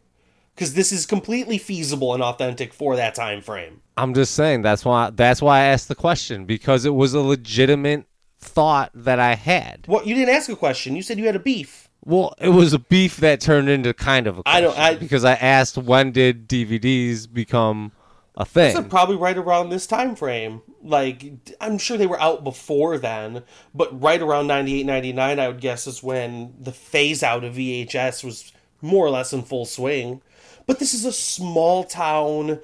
Cuz 0.55 0.73
this 0.73 0.91
is 0.91 1.05
completely 1.05 1.59
feasible 1.59 2.15
and 2.15 2.23
authentic 2.23 2.73
for 2.73 2.95
that 2.95 3.13
time 3.13 3.41
frame. 3.41 3.81
I'm 3.95 4.15
just 4.15 4.33
saying 4.33 4.63
that's 4.63 4.83
why 4.83 5.11
that's 5.11 5.43
why 5.43 5.59
I 5.59 5.63
asked 5.65 5.89
the 5.89 5.95
question 5.95 6.45
because 6.45 6.83
it 6.83 6.95
was 6.95 7.13
a 7.13 7.19
legitimate 7.21 8.05
thought 8.47 8.91
that 8.93 9.19
I 9.19 9.35
had. 9.35 9.85
Well, 9.87 10.05
you 10.05 10.15
didn't 10.15 10.33
ask 10.33 10.49
a 10.49 10.55
question. 10.55 10.95
You 10.95 11.01
said 11.01 11.17
you 11.19 11.25
had 11.25 11.35
a 11.35 11.39
beef. 11.39 11.89
Well, 12.05 12.33
it 12.39 12.49
was 12.49 12.73
a 12.73 12.79
beef 12.79 13.17
that 13.17 13.41
turned 13.41 13.69
into 13.69 13.93
kind 13.93 14.27
of 14.27 14.39
a 14.39 14.41
I 14.45 14.61
don't- 14.61 14.77
I- 14.77 14.95
because 14.95 15.25
I 15.25 15.33
asked 15.33 15.77
when 15.77 16.11
did 16.11 16.47
DVDs 16.47 17.31
become 17.31 17.91
a 18.35 18.45
thing? 18.45 18.75
So 18.75 18.83
probably 18.83 19.15
right 19.17 19.37
around 19.37 19.69
this 19.69 19.85
time 19.87 20.15
frame. 20.15 20.61
Like 20.83 21.25
I'm 21.59 21.77
sure 21.77 21.97
they 21.97 22.07
were 22.07 22.21
out 22.21 22.43
before 22.43 22.97
then, 22.97 23.43
but 23.75 23.99
right 24.01 24.21
around 24.21 24.47
98 24.47 24.85
99 24.85 25.39
I 25.39 25.47
would 25.47 25.59
guess 25.59 25.85
is 25.87 26.01
when 26.01 26.53
the 26.59 26.71
phase 26.71 27.23
out 27.23 27.43
of 27.43 27.55
VHS 27.55 28.23
was 28.23 28.53
more 28.81 29.05
or 29.05 29.09
less 29.09 29.33
in 29.33 29.41
full 29.43 29.65
swing. 29.65 30.21
But 30.65 30.79
this 30.79 30.93
is 30.93 31.03
a 31.03 31.11
small 31.11 31.83
town 31.83 32.59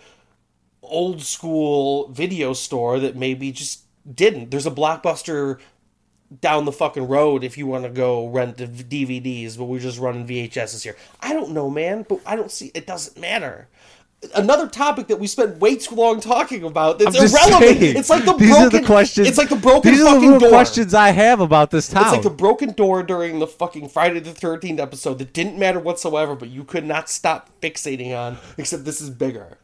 old 0.82 1.22
school 1.22 2.08
video 2.10 2.54
store 2.54 3.00
that 3.00 3.16
maybe 3.16 3.52
just 3.52 3.82
didn't. 4.14 4.52
There's 4.52 4.68
a 4.68 4.72
blockbuster 4.72 5.60
down 6.42 6.66
the 6.66 6.72
fucking 6.72 7.08
road 7.08 7.44
if 7.44 7.58
you 7.58 7.68
want 7.68 7.84
to 7.84 7.90
go 7.90 8.28
rent 8.28 8.58
the 8.58 8.68
DVDs, 8.68 9.58
but 9.58 9.66
we're 9.66 9.80
just 9.80 10.00
running 10.00 10.28
VHSs 10.28 10.84
here. 10.84 10.96
I 11.22 11.34
don't 11.34 11.52
know, 11.52 11.70
man, 11.70 12.06
but 12.08 12.20
I 12.26 12.36
don't 12.36 12.52
see 12.52 12.72
it 12.74 12.88
doesn't 12.88 13.20
matter. 13.20 13.68
Another 14.36 14.70
topic 14.70 15.08
that 15.08 15.20
we 15.20 15.28
spent 15.28 15.58
way 15.58 15.76
too 15.76 15.96
long 15.96 16.22
talking 16.22 16.64
about 16.64 16.98
that's 16.98 17.16
irrelevant. 17.16 17.78
saying, 17.78 17.98
it's 17.98 18.10
like 18.10 18.24
the 18.24 18.34
these 18.34 18.52
broken 18.52 18.68
are 18.68 18.70
the 18.70 18.86
questions. 18.86 19.28
It's 19.28 19.38
like 19.38 19.50
the 19.50 19.58
broken 19.58 19.92
These 19.92 20.02
are 20.02 20.18
the 20.18 20.40
door. 20.40 20.50
questions 20.50 20.94
I 20.94 21.10
have 21.10 21.42
about 21.42 21.72
this 21.72 21.90
town. 21.90 22.04
It's 22.04 22.14
like 22.14 22.22
the 22.22 22.30
broken 22.30 22.72
door 22.72 23.04
during 23.04 23.40
the 23.40 23.48
fucking 23.48 23.90
Friday 23.90 24.20
the 24.22 24.32
13th 24.32 24.80
episode 24.80 25.20
that 25.20 25.34
didn't 25.34 25.60
matter 25.60 25.80
whatsoever, 25.80 26.36
but 26.36 26.50
you 26.50 26.64
could 26.64 26.86
not 26.86 27.10
stop 27.10 27.50
fixating 27.62 28.18
on, 28.18 28.38
except 28.58 28.86
this 28.86 29.02
is 29.02 29.10
bigger. 29.10 29.58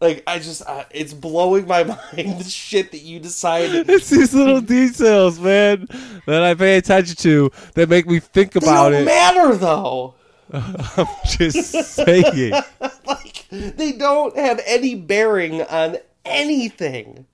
Like, 0.00 0.22
I 0.26 0.38
just, 0.38 0.62
uh, 0.66 0.84
it's 0.90 1.12
blowing 1.12 1.66
my 1.66 1.84
mind 2.16 2.40
the 2.40 2.44
shit 2.44 2.90
that 2.92 3.02
you 3.02 3.20
decided. 3.20 3.88
It's 3.90 4.08
these 4.08 4.32
little 4.32 4.60
details, 4.62 5.38
man, 5.38 5.86
that 6.26 6.42
I 6.42 6.54
pay 6.54 6.76
attention 6.78 7.16
to 7.16 7.50
that 7.74 7.88
make 7.90 8.06
me 8.06 8.18
think 8.18 8.56
about 8.56 8.90
They 8.90 8.98
don't 8.98 9.02
it. 9.02 9.04
matter, 9.04 9.56
though. 9.56 10.14
I'm 10.52 11.06
just 11.26 11.72
saying. 11.94 12.54
Like, 13.06 13.46
they 13.50 13.90
don't 13.92 14.36
have 14.36 14.60
any 14.64 14.94
bearing 14.94 15.62
on 15.62 15.96
anything. 16.24 17.26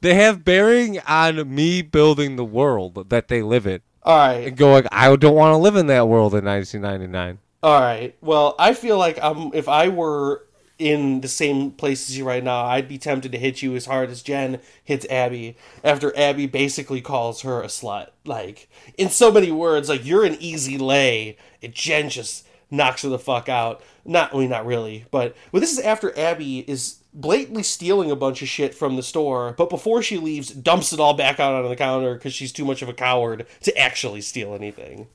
They 0.00 0.14
have 0.14 0.44
bearing 0.44 0.98
on 1.06 1.54
me 1.54 1.82
building 1.82 2.34
the 2.34 2.44
world 2.44 3.08
that 3.10 3.28
they 3.28 3.42
live 3.42 3.64
in. 3.66 3.80
All 4.02 4.18
right. 4.18 4.48
And 4.48 4.56
going, 4.56 4.84
I 4.90 5.14
don't 5.14 5.36
want 5.36 5.52
to 5.52 5.58
live 5.58 5.76
in 5.76 5.86
that 5.86 6.08
world 6.08 6.34
in 6.34 6.44
1999. 6.44 7.38
All 7.62 7.80
right. 7.80 8.16
Well, 8.20 8.56
I 8.58 8.74
feel 8.74 8.98
like 8.98 9.22
um, 9.22 9.52
if 9.54 9.68
I 9.68 9.86
were 9.88 10.44
in 10.82 11.20
the 11.20 11.28
same 11.28 11.70
place 11.70 12.10
as 12.10 12.18
you 12.18 12.24
right 12.24 12.42
now, 12.42 12.64
I'd 12.64 12.88
be 12.88 12.98
tempted 12.98 13.30
to 13.30 13.38
hit 13.38 13.62
you 13.62 13.76
as 13.76 13.86
hard 13.86 14.10
as 14.10 14.20
Jen 14.20 14.58
hits 14.82 15.06
Abby 15.08 15.56
after 15.84 16.16
Abby 16.18 16.46
basically 16.46 17.00
calls 17.00 17.42
her 17.42 17.62
a 17.62 17.68
slut. 17.68 18.08
Like, 18.24 18.68
in 18.98 19.08
so 19.08 19.30
many 19.30 19.52
words, 19.52 19.88
like, 19.88 20.04
you're 20.04 20.24
an 20.24 20.36
easy 20.40 20.76
lay, 20.76 21.36
and 21.62 21.72
Jen 21.72 22.10
just 22.10 22.44
knocks 22.68 23.02
her 23.02 23.08
the 23.08 23.18
fuck 23.18 23.48
out. 23.48 23.80
Not, 24.04 24.34
I 24.34 24.38
mean, 24.38 24.50
not 24.50 24.66
really, 24.66 25.06
but 25.12 25.36
well, 25.52 25.60
this 25.60 25.72
is 25.72 25.78
after 25.78 26.18
Abby 26.18 26.68
is 26.68 26.98
blatantly 27.14 27.62
stealing 27.62 28.10
a 28.10 28.16
bunch 28.16 28.42
of 28.42 28.48
shit 28.48 28.74
from 28.74 28.96
the 28.96 29.02
store, 29.04 29.54
but 29.56 29.70
before 29.70 30.02
she 30.02 30.18
leaves, 30.18 30.50
dumps 30.50 30.92
it 30.92 30.98
all 30.98 31.14
back 31.14 31.38
out 31.38 31.54
on 31.54 31.68
the 31.68 31.76
counter 31.76 32.14
because 32.14 32.34
she's 32.34 32.52
too 32.52 32.64
much 32.64 32.82
of 32.82 32.88
a 32.88 32.94
coward 32.94 33.46
to 33.62 33.76
actually 33.78 34.20
steal 34.20 34.52
anything. 34.52 35.06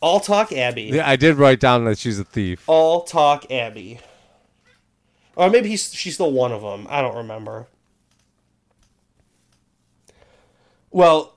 All 0.00 0.20
talk 0.20 0.52
Abby. 0.52 0.82
Yeah, 0.82 1.08
I 1.08 1.16
did 1.16 1.36
write 1.36 1.58
down 1.58 1.84
that 1.86 1.98
she's 1.98 2.20
a 2.20 2.24
thief. 2.24 2.62
All 2.68 3.02
talk 3.02 3.50
Abby. 3.50 3.98
Or 5.36 5.50
maybe 5.50 5.68
he's, 5.68 5.92
she's 5.94 6.14
still 6.14 6.32
one 6.32 6.52
of 6.52 6.62
them. 6.62 6.86
I 6.90 7.00
don't 7.00 7.16
remember. 7.16 7.68
Well, 10.90 11.36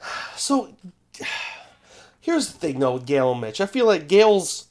so 0.36 0.74
here's 2.20 2.52
the 2.52 2.58
thing 2.58 2.80
though 2.80 2.94
with 2.94 3.06
Gail 3.06 3.32
and 3.32 3.40
Mitch. 3.40 3.60
I 3.60 3.66
feel 3.66 3.86
like 3.86 4.08
Gail's 4.08 4.68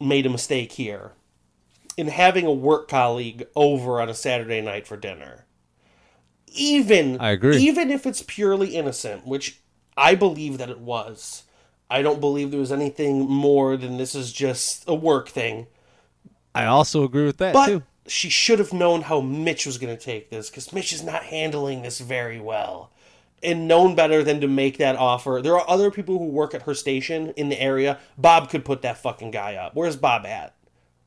made 0.00 0.26
a 0.26 0.30
mistake 0.30 0.72
here 0.72 1.12
in 1.96 2.08
having 2.08 2.46
a 2.46 2.52
work 2.52 2.88
colleague 2.88 3.46
over 3.54 4.00
on 4.00 4.08
a 4.08 4.14
Saturday 4.14 4.60
night 4.60 4.86
for 4.86 4.96
dinner. 4.96 5.44
Even 6.46 7.20
I 7.20 7.30
agree. 7.30 7.58
Even 7.58 7.90
if 7.90 8.06
it's 8.06 8.24
purely 8.26 8.74
innocent, 8.74 9.26
which 9.26 9.60
I 9.96 10.14
believe 10.14 10.58
that 10.58 10.70
it 10.70 10.80
was. 10.80 11.44
I 11.90 12.02
don't 12.02 12.20
believe 12.20 12.50
there 12.50 12.60
was 12.60 12.72
anything 12.72 13.28
more 13.28 13.76
than 13.76 13.96
this 13.96 14.14
is 14.14 14.32
just 14.32 14.84
a 14.88 14.94
work 14.94 15.28
thing. 15.28 15.66
I 16.54 16.64
also 16.66 17.04
agree 17.04 17.24
with 17.26 17.38
that, 17.38 17.52
But 17.54 17.66
too. 17.66 17.82
she 18.06 18.28
should 18.28 18.58
have 18.58 18.72
known 18.72 19.02
how 19.02 19.20
Mitch 19.20 19.66
was 19.66 19.78
going 19.78 19.96
to 19.96 20.02
take 20.02 20.30
this 20.30 20.50
because 20.50 20.72
Mitch 20.72 20.92
is 20.92 21.02
not 21.02 21.24
handling 21.24 21.82
this 21.82 22.00
very 22.00 22.40
well. 22.40 22.90
And 23.42 23.66
known 23.66 23.94
better 23.94 24.22
than 24.22 24.40
to 24.42 24.48
make 24.48 24.76
that 24.76 24.96
offer. 24.96 25.40
There 25.42 25.54
are 25.58 25.64
other 25.70 25.90
people 25.90 26.18
who 26.18 26.26
work 26.26 26.52
at 26.54 26.62
her 26.62 26.74
station 26.74 27.32
in 27.36 27.48
the 27.48 27.58
area. 27.58 27.98
Bob 28.18 28.50
could 28.50 28.66
put 28.66 28.82
that 28.82 28.98
fucking 28.98 29.30
guy 29.30 29.54
up. 29.54 29.74
Where's 29.74 29.96
Bob 29.96 30.26
at? 30.26 30.54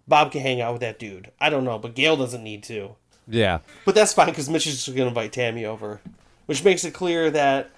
Bob 0.07 0.31
can 0.31 0.41
hang 0.41 0.59
out 0.59 0.73
with 0.73 0.81
that 0.81 0.97
dude. 0.97 1.29
I 1.39 1.51
don't 1.51 1.63
know, 1.63 1.77
but 1.77 1.93
Gail 1.93 2.17
doesn't 2.17 2.43
need 2.43 2.63
to. 2.63 2.95
Yeah. 3.27 3.59
But 3.85 3.93
that's 3.93 4.13
fine 4.13 4.29
because 4.29 4.49
Mitch 4.49 4.65
is 4.65 4.73
just 4.83 4.87
going 4.87 5.05
to 5.05 5.07
invite 5.09 5.31
Tammy 5.31 5.63
over, 5.63 6.01
which 6.47 6.63
makes 6.63 6.83
it 6.83 6.95
clear 6.95 7.29
that 7.29 7.69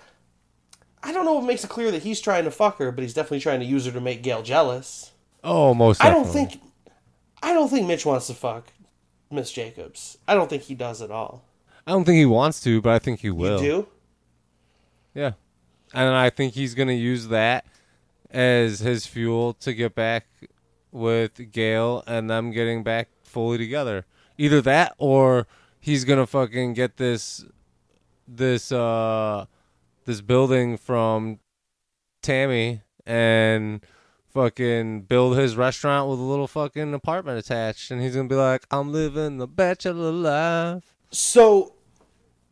I 1.04 1.12
don't 1.12 1.26
know 1.26 1.34
what 1.34 1.46
makes 1.46 1.64
it 1.66 1.70
clear 1.70 1.92
that 1.92 2.04
he's 2.04 2.22
trying 2.22 2.46
to 2.46 2.52
fuck 2.52 2.78
her, 2.80 2.92
but 2.94 3.02
he's 3.04 3.14
definitely 3.14 3.42
trying 3.42 3.60
to 3.60 3.66
use 3.66 3.86
her 3.86 3.92
to 3.92 4.02
make 4.02 4.24
Gail 4.24 4.42
jealous. 4.42 5.12
Oh, 5.44 5.74
most 5.74 6.02
I 6.02 6.06
definitely. 6.12 6.24
don't 6.24 6.50
think 6.50 6.62
I 7.46 7.54
don't 7.54 7.70
think 7.70 7.86
Mitch 7.86 8.08
wants 8.08 8.26
to 8.26 8.34
fuck 8.34 8.74
Miss 9.30 9.52
Jacobs. 9.52 10.18
I 10.28 10.34
don't 10.34 10.50
think 10.50 10.64
he 10.64 10.74
does 10.74 11.04
at 11.04 11.12
all. 11.12 11.46
I 11.86 11.92
don't 11.92 12.04
think 12.04 12.18
he 12.18 12.26
wants 12.26 12.60
to, 12.62 12.82
but 12.82 12.92
I 12.92 12.98
think 12.98 13.20
he 13.20 13.30
will. 13.30 13.62
You 13.62 13.70
do? 13.70 13.88
Yeah. 15.14 15.32
And 15.94 16.10
I 16.10 16.32
think 16.32 16.56
he's 16.56 16.74
going 16.74 16.88
to 16.88 16.96
use 16.96 17.28
that 17.28 17.68
as 18.32 18.80
his 18.80 19.06
fuel 19.06 19.54
to 19.54 19.76
get 19.76 19.94
back 19.94 20.26
with 20.92 21.52
Gail 21.52 22.04
and 22.08 22.28
them 22.28 22.50
getting 22.50 22.84
back 22.84 23.10
fully 23.22 23.60
together. 23.60 24.06
Either 24.40 24.60
that 24.62 24.96
or 24.98 25.46
he's 25.80 26.04
going 26.04 26.18
to 26.18 26.26
fucking 26.26 26.74
get 26.74 26.98
this 26.98 27.46
this 28.28 28.72
uh 28.72 29.46
this 30.06 30.20
building 30.22 30.78
from 30.78 31.38
Tammy 32.24 32.82
and 33.06 33.86
fucking 34.36 35.04
build 35.04 35.38
his 35.38 35.56
restaurant 35.56 36.10
with 36.10 36.20
a 36.20 36.24
little 36.24 36.48
fucking 36.48 36.94
apartment 36.94 37.40
attached, 37.40 37.90
and 37.90 38.02
he's 38.02 38.16
gonna 38.16 38.28
be 38.28 38.36
like, 38.36 38.66
"I'm 38.70 38.92
living 38.92 39.38
the 39.38 39.48
bachelor 39.48 40.12
life 40.12 40.84
So 41.10 41.74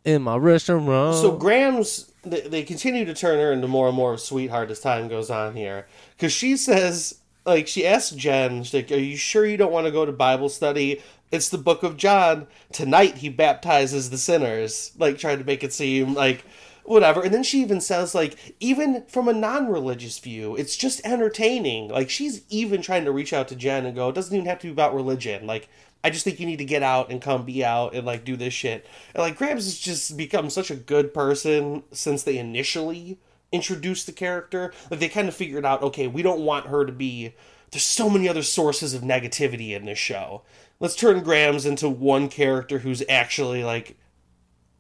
in 0.05 0.21
my 0.23 0.38
restaurant." 0.38 1.17
So 1.17 1.34
Grams 1.34 2.09
they, 2.23 2.41
they 2.41 2.63
continue 2.63 3.03
to 3.03 3.13
turn 3.13 3.38
her 3.38 3.51
into 3.51 3.67
more 3.67 3.89
and 3.89 3.97
more 3.97 4.13
of 4.13 4.19
a 4.19 4.21
sweetheart 4.21 4.71
as 4.71 4.79
time 4.79 5.09
goes 5.09 5.29
on 5.29 5.55
here, 5.55 5.86
because 6.15 6.31
she 6.31 6.55
says 6.55 7.19
like 7.45 7.67
she 7.67 7.86
asks 7.86 8.15
Jen, 8.15 8.63
she's 8.63 8.73
like, 8.73 8.91
"Are 8.91 8.95
you 8.95 9.17
sure 9.17 9.45
you 9.45 9.57
don't 9.57 9.73
want 9.73 9.86
to 9.86 9.91
go 9.91 10.05
to 10.05 10.13
Bible 10.13 10.47
study? 10.47 11.01
It's 11.31 11.49
the 11.49 11.57
Book 11.57 11.84
of 11.84 11.97
John. 11.97 12.47
Tonight 12.71 13.17
he 13.17 13.27
baptizes 13.27 14.09
the 14.09 14.17
sinners." 14.17 14.93
Like 14.97 15.17
trying 15.17 15.39
to 15.39 15.43
make 15.43 15.65
it 15.65 15.73
seem 15.73 16.13
like 16.13 16.45
whatever. 16.84 17.21
And 17.21 17.34
then 17.34 17.43
she 17.43 17.61
even 17.61 17.81
says 17.81 18.13
like, 18.15 18.55
even 18.59 19.03
from 19.07 19.27
a 19.27 19.34
non-religious 19.34 20.19
view, 20.19 20.55
it's 20.55 20.75
just 20.75 21.05
entertaining. 21.05 21.89
Like 21.89 22.09
she's 22.09 22.43
even 22.49 22.81
trying 22.81 23.05
to 23.05 23.11
reach 23.11 23.34
out 23.34 23.47
to 23.49 23.55
Jen 23.55 23.86
and 23.86 23.95
go, 23.95 24.09
"It 24.09 24.15
doesn't 24.15 24.36
even 24.36 24.47
have 24.47 24.59
to 24.59 24.67
be 24.67 24.73
about 24.73 24.95
religion." 24.95 25.47
Like 25.47 25.69
I 26.03 26.09
just 26.09 26.25
think 26.25 26.39
you 26.39 26.45
need 26.45 26.57
to 26.57 26.65
get 26.65 26.84
out 26.84 27.09
and 27.09 27.21
come 27.21 27.45
be 27.45 27.63
out 27.63 27.95
and 27.95 28.05
like 28.05 28.25
do 28.25 28.36
this 28.36 28.53
shit. 28.53 28.86
And 29.13 29.21
like 29.21 29.38
Grams 29.38 29.65
has 29.65 29.79
just 29.79 30.17
become 30.17 30.49
such 30.49 30.69
a 30.69 30.75
good 30.75 31.13
person 31.13 31.84
since 31.91 32.23
they 32.23 32.38
initially 32.38 33.17
introduced 33.51 34.05
the 34.05 34.11
character. 34.11 34.73
Like 34.91 34.99
they 34.99 35.09
kind 35.09 35.29
of 35.29 35.36
figured 35.36 35.65
out, 35.65 35.81
okay, 35.81 36.07
we 36.07 36.21
don't 36.21 36.41
want 36.41 36.67
her 36.67 36.86
to 36.86 36.91
be. 36.91 37.34
There's 37.71 37.84
so 37.84 38.09
many 38.09 38.29
other 38.29 38.43
sources 38.43 38.93
of 38.93 39.01
negativity 39.01 39.71
in 39.71 39.86
this 39.86 39.97
show. 39.97 40.43
Let's 40.79 40.95
turn 40.95 41.23
Grams 41.23 41.65
into 41.65 41.88
one 41.89 42.27
character 42.29 42.79
who's 42.79 43.03
actually 43.07 43.63
like 43.63 43.97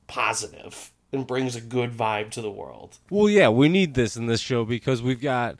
positive 0.07 0.91
and 1.13 1.25
brings 1.27 1.55
a 1.55 1.61
good 1.61 1.91
vibe 1.91 2.31
to 2.31 2.41
the 2.41 2.51
world. 2.51 2.97
Well, 3.09 3.29
yeah, 3.29 3.49
we 3.49 3.69
need 3.69 3.93
this 3.93 4.17
in 4.17 4.25
this 4.25 4.41
show 4.41 4.65
because 4.65 5.01
we've 5.01 5.21
got 5.21 5.57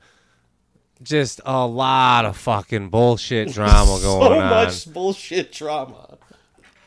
just 1.02 1.40
a 1.46 1.66
lot 1.66 2.26
of 2.26 2.36
fucking 2.38 2.90
bullshit 2.90 3.50
drama 3.54 3.98
so 3.98 4.02
going 4.20 4.42
on. 4.42 4.72
So 4.72 4.90
much 4.90 4.94
bullshit 4.94 5.52
drama. 5.52 6.18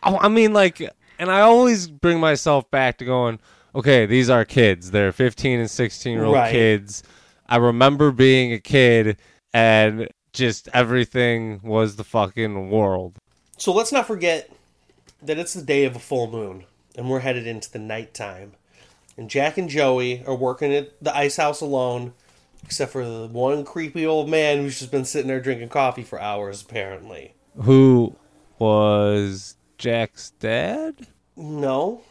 I 0.02 0.16
I 0.16 0.28
mean, 0.28 0.52
like, 0.52 0.80
and 1.18 1.30
I 1.30 1.40
always 1.40 1.88
bring 1.88 2.20
myself 2.20 2.70
back 2.70 2.98
to 2.98 3.04
going, 3.04 3.38
okay, 3.74 4.06
these 4.06 4.28
are 4.30 4.44
kids. 4.44 4.90
They're 4.90 5.12
15 5.12 5.60
and 5.60 5.70
16 5.70 6.12
year 6.12 6.24
old 6.24 6.34
Right. 6.34 6.50
kids. 6.52 7.02
I 7.48 7.56
remember 7.56 8.10
being 8.10 8.52
a 8.52 8.58
kid 8.58 9.18
and 9.54 10.08
just 10.32 10.68
everything 10.74 11.60
was 11.62 11.96
the 11.96 12.04
fucking 12.04 12.70
world. 12.70 13.16
So 13.58 13.72
let's 13.72 13.92
not 13.92 14.06
forget 14.06 14.50
that 15.22 15.38
it's 15.38 15.54
the 15.54 15.62
day 15.62 15.84
of 15.84 15.96
a 15.96 15.98
full 15.98 16.30
moon, 16.30 16.64
and 16.96 17.08
we're 17.10 17.20
headed 17.20 17.46
into 17.46 17.70
the 17.70 17.78
nighttime. 17.78 18.52
And 19.16 19.30
Jack 19.30 19.56
and 19.56 19.68
Joey 19.68 20.24
are 20.26 20.34
working 20.34 20.74
at 20.74 21.02
the 21.02 21.16
ice 21.16 21.36
house 21.36 21.60
alone, 21.60 22.12
except 22.64 22.92
for 22.92 23.04
the 23.04 23.28
one 23.28 23.64
creepy 23.64 24.04
old 24.06 24.28
man 24.28 24.58
who's 24.58 24.78
just 24.78 24.90
been 24.90 25.04
sitting 25.04 25.28
there 25.28 25.40
drinking 25.40 25.68
coffee 25.68 26.02
for 26.02 26.20
hours, 26.20 26.62
apparently. 26.62 27.34
Who 27.62 28.16
was 28.58 29.56
Jack's 29.78 30.30
dad? 30.40 31.06
No, 31.36 32.02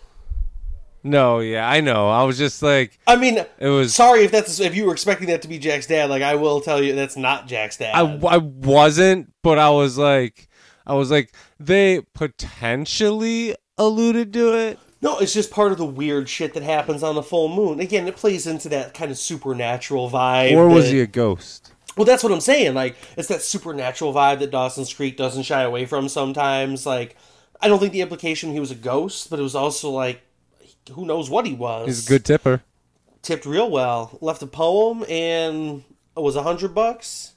No, 1.03 1.39
yeah, 1.39 1.69
I 1.69 1.81
know. 1.81 2.09
I 2.09 2.23
was 2.23 2.37
just 2.37 2.63
like, 2.63 2.99
I 3.05 3.15
mean, 3.15 3.37
it 3.59 3.67
was. 3.67 3.93
sorry 3.93 4.23
if 4.23 4.31
that's 4.31 4.59
if 4.59 4.75
you 4.75 4.85
were 4.85 4.91
expecting 4.93 5.27
that 5.27 5.43
to 5.43 5.47
be 5.47 5.59
Jack's 5.59 5.85
dad. 5.87 6.09
Like, 6.09 6.23
I 6.23 6.35
will 6.35 6.61
tell 6.61 6.81
you 6.81 6.95
that's 6.95 7.17
not 7.17 7.47
Jack's 7.47 7.77
dad. 7.77 7.93
I, 7.93 8.01
I 8.27 8.37
wasn't, 8.37 9.31
but 9.43 9.59
I 9.59 9.69
was 9.69 9.97
like, 9.99 10.47
I 10.87 10.93
was 10.95 11.11
like, 11.11 11.33
they 11.59 12.01
potentially 12.13 13.55
alluded 13.77 14.33
to 14.33 14.53
it. 14.53 14.79
No, 15.01 15.19
it's 15.19 15.33
just 15.33 15.51
part 15.51 15.71
of 15.71 15.77
the 15.77 15.85
weird 15.85 16.29
shit 16.29 16.53
that 16.53 16.63
happens 16.63 17.03
on 17.03 17.15
the 17.15 17.21
full 17.23 17.47
moon. 17.47 17.79
Again, 17.79 18.07
it 18.07 18.15
plays 18.15 18.47
into 18.47 18.69
that 18.69 18.93
kind 18.93 19.11
of 19.11 19.17
supernatural 19.17 20.09
vibe. 20.09 20.53
Or 20.53 20.67
was 20.67 20.85
that- 20.85 20.93
he 20.93 21.01
a 21.01 21.07
ghost? 21.07 21.71
Well, 21.95 22.05
that's 22.05 22.23
what 22.23 22.33
I'm 22.33 22.41
saying. 22.41 22.73
Like, 22.73 22.95
it's 23.15 23.29
that 23.29 23.41
supernatural 23.41 24.13
vibe 24.13 24.39
that 24.39 24.51
Dawson's 24.51 24.93
Creek 24.93 25.15
doesn't 25.15 25.43
shy 25.43 25.61
away 25.61 25.85
from 25.85 26.09
sometimes. 26.09 26.85
Like, 26.85 27.15
I 27.61 27.69
don't 27.69 27.79
think 27.79 27.93
the 27.93 28.01
implication 28.01 28.51
he 28.51 28.59
was 28.59 28.71
a 28.71 28.75
ghost, 28.75 29.29
but 29.29 29.39
it 29.39 29.43
was 29.43 29.55
also 29.55 29.89
like, 29.91 30.21
who 30.91 31.05
knows 31.05 31.29
what 31.29 31.45
he 31.45 31.53
was. 31.53 31.85
He's 31.87 32.05
a 32.05 32.09
good 32.09 32.25
tipper. 32.25 32.63
Tipped 33.21 33.45
real 33.45 33.69
well. 33.71 34.17
Left 34.21 34.41
a 34.43 34.47
poem 34.47 35.05
and 35.09 35.83
it 36.17 36.19
was 36.21 36.35
a 36.35 36.43
hundred 36.43 36.75
bucks. 36.75 37.33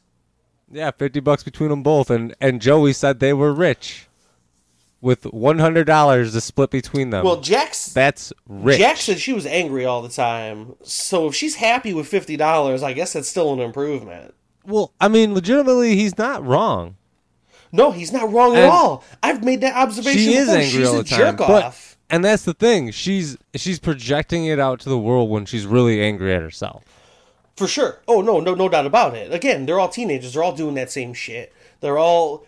Yeah, 0.71 0.91
fifty 0.91 1.21
bucks 1.21 1.43
between 1.45 1.71
them 1.71 1.83
both, 1.83 2.11
and 2.11 2.35
and 2.41 2.61
Joey 2.61 2.93
said 2.93 3.21
they 3.21 3.33
were 3.33 3.55
rich, 3.55 4.08
with 5.01 5.25
one 5.27 5.59
hundred 5.59 5.85
dollars 5.85 6.33
to 6.33 6.41
split 6.41 6.71
between 6.71 7.11
them. 7.11 7.25
Well, 7.25 7.41
Jack's 7.41 7.93
that's 7.93 8.33
rich. 8.49 8.79
Jack 8.79 8.97
said 8.97 9.19
she 9.19 9.33
was 9.33 9.47
angry 9.47 9.85
all 9.85 10.03
the 10.03 10.09
time. 10.09 10.75
So 10.83 11.29
if 11.29 11.35
she's 11.35 11.57
happy 11.57 11.95
with 11.95 12.09
fifty 12.09 12.37
dollars, 12.37 12.83
I 12.83 12.93
guess 12.93 13.13
that's 13.13 13.29
still 13.29 13.53
an 13.53 13.61
improvement. 13.61 14.35
well, 14.65 14.93
I 15.01 15.09
mean, 15.09 15.35
legitimately, 15.35 15.97
he's 15.97 16.19
not 16.19 16.45
wrong. 16.45 16.97
No, 17.71 17.91
he's 17.93 18.13
not 18.13 18.33
wrong 18.33 18.57
at 18.57 18.65
all. 18.65 19.05
I've 19.23 19.45
made 19.45 19.61
that 19.61 19.77
observation. 19.77 20.19
She 20.19 20.35
is 20.35 20.47
before. 20.47 20.61
angry 20.61 20.79
She's 20.79 20.89
all 20.89 20.97
the 20.97 21.05
time, 21.05 21.37
but 21.37 21.97
and 22.11 22.25
that's 22.25 22.45
the 22.45 22.55
thing. 22.55 22.91
She's 22.91 23.37
she's 23.55 23.79
projecting 23.79 24.47
it 24.47 24.59
out 24.59 24.81
to 24.81 24.89
the 24.89 24.99
world 24.99 25.29
when 25.31 25.45
she's 25.45 25.67
really 25.67 26.01
angry 26.01 26.35
at 26.35 26.41
herself. 26.43 26.83
For 27.57 27.67
sure. 27.67 28.01
Oh 28.09 28.23
no, 28.23 28.41
no, 28.41 28.55
no 28.55 28.69
doubt 28.69 28.87
about 28.87 29.15
it. 29.15 29.33
Again, 29.35 29.67
they're 29.67 29.79
all 29.79 29.89
teenagers. 29.89 30.33
They're 30.35 30.43
all 30.43 30.55
doing 30.57 30.75
that 30.77 30.91
same 30.91 31.13
shit. 31.13 31.53
They're 31.81 31.99
all 31.99 32.47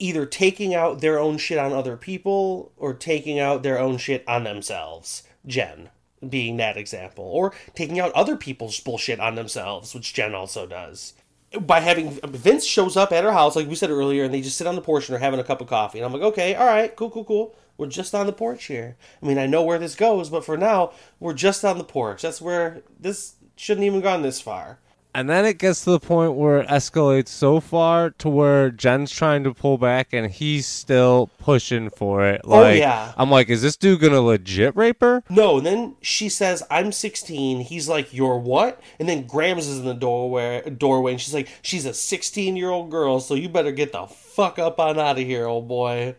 either 0.00 0.26
taking 0.26 0.74
out 0.74 1.00
their 1.00 1.18
own 1.18 1.38
shit 1.38 1.58
on 1.58 1.72
other 1.72 1.96
people 1.96 2.72
or 2.76 2.94
taking 2.94 3.38
out 3.38 3.62
their 3.62 3.78
own 3.78 3.98
shit 3.98 4.24
on 4.26 4.44
themselves. 4.44 5.22
Jen 5.46 5.90
being 6.28 6.58
that 6.58 6.76
example, 6.76 7.24
or 7.24 7.52
taking 7.74 7.98
out 7.98 8.12
other 8.12 8.36
people's 8.36 8.78
bullshit 8.80 9.20
on 9.20 9.36
themselves, 9.36 9.94
which 9.94 10.12
Jen 10.12 10.34
also 10.34 10.66
does. 10.66 11.14
By 11.58 11.80
having 11.80 12.10
Vince 12.10 12.64
shows 12.64 12.96
up 12.96 13.10
at 13.10 13.24
her 13.24 13.32
house, 13.32 13.56
like 13.56 13.66
we 13.66 13.74
said 13.74 13.90
earlier, 13.90 14.24
and 14.24 14.34
they 14.34 14.42
just 14.42 14.58
sit 14.58 14.66
on 14.66 14.76
the 14.76 14.82
porch 14.82 15.08
and 15.08 15.16
are 15.16 15.20
having 15.20 15.40
a 15.40 15.44
cup 15.44 15.60
of 15.60 15.68
coffee, 15.68 15.98
and 15.98 16.04
I'm 16.04 16.12
like, 16.12 16.22
okay, 16.22 16.54
all 16.54 16.66
right, 16.66 16.94
cool, 16.94 17.10
cool, 17.10 17.24
cool. 17.24 17.56
We're 17.78 17.86
just 17.86 18.14
on 18.14 18.26
the 18.26 18.32
porch 18.32 18.66
here. 18.66 18.96
I 19.22 19.26
mean, 19.26 19.38
I 19.38 19.46
know 19.46 19.62
where 19.62 19.78
this 19.78 19.94
goes, 19.94 20.28
but 20.28 20.44
for 20.44 20.58
now, 20.58 20.92
we're 21.18 21.32
just 21.32 21.64
on 21.64 21.78
the 21.78 21.84
porch. 21.84 22.20
That's 22.22 22.42
where 22.42 22.82
this 22.98 23.36
shouldn't 23.56 23.86
even 23.86 24.02
gone 24.02 24.20
this 24.20 24.40
far. 24.40 24.78
And 25.14 25.28
then 25.28 25.44
it 25.44 25.58
gets 25.58 25.82
to 25.84 25.90
the 25.90 26.00
point 26.00 26.34
where 26.34 26.58
it 26.60 26.68
escalates 26.68 27.28
so 27.28 27.58
far 27.58 28.10
to 28.10 28.28
where 28.28 28.70
Jen's 28.70 29.10
trying 29.10 29.42
to 29.44 29.52
pull 29.52 29.76
back 29.76 30.12
and 30.12 30.30
he's 30.30 30.66
still 30.66 31.30
pushing 31.38 31.90
for 31.90 32.24
it. 32.28 32.40
Oh, 32.44 32.60
Like, 32.60 32.78
yeah. 32.78 33.12
I'm 33.16 33.30
like, 33.30 33.48
is 33.48 33.60
this 33.62 33.76
dude 33.76 34.00
gonna 34.00 34.20
legit 34.20 34.76
rape 34.76 35.00
her? 35.00 35.24
No, 35.28 35.58
and 35.58 35.66
then 35.66 35.96
she 36.00 36.28
says, 36.28 36.62
"I'm 36.70 36.92
16." 36.92 37.60
He's 37.62 37.88
like, 37.88 38.14
"You're 38.14 38.38
what?" 38.38 38.80
And 39.00 39.08
then 39.08 39.26
Grams 39.26 39.66
is 39.66 39.80
in 39.80 39.84
the 39.84 39.94
doorway, 39.94 40.62
doorway, 40.70 41.12
and 41.12 41.20
she's 41.20 41.34
like, 41.34 41.48
"She's 41.60 41.86
a 41.86 41.94
16 41.94 42.56
year 42.56 42.70
old 42.70 42.90
girl, 42.90 43.18
so 43.18 43.34
you 43.34 43.48
better 43.48 43.72
get 43.72 43.90
the 43.92 44.06
fuck 44.06 44.58
up 44.60 44.78
on 44.78 44.98
out 44.98 45.18
of 45.18 45.24
here, 45.26 45.46
old 45.46 45.66
boy." 45.66 46.14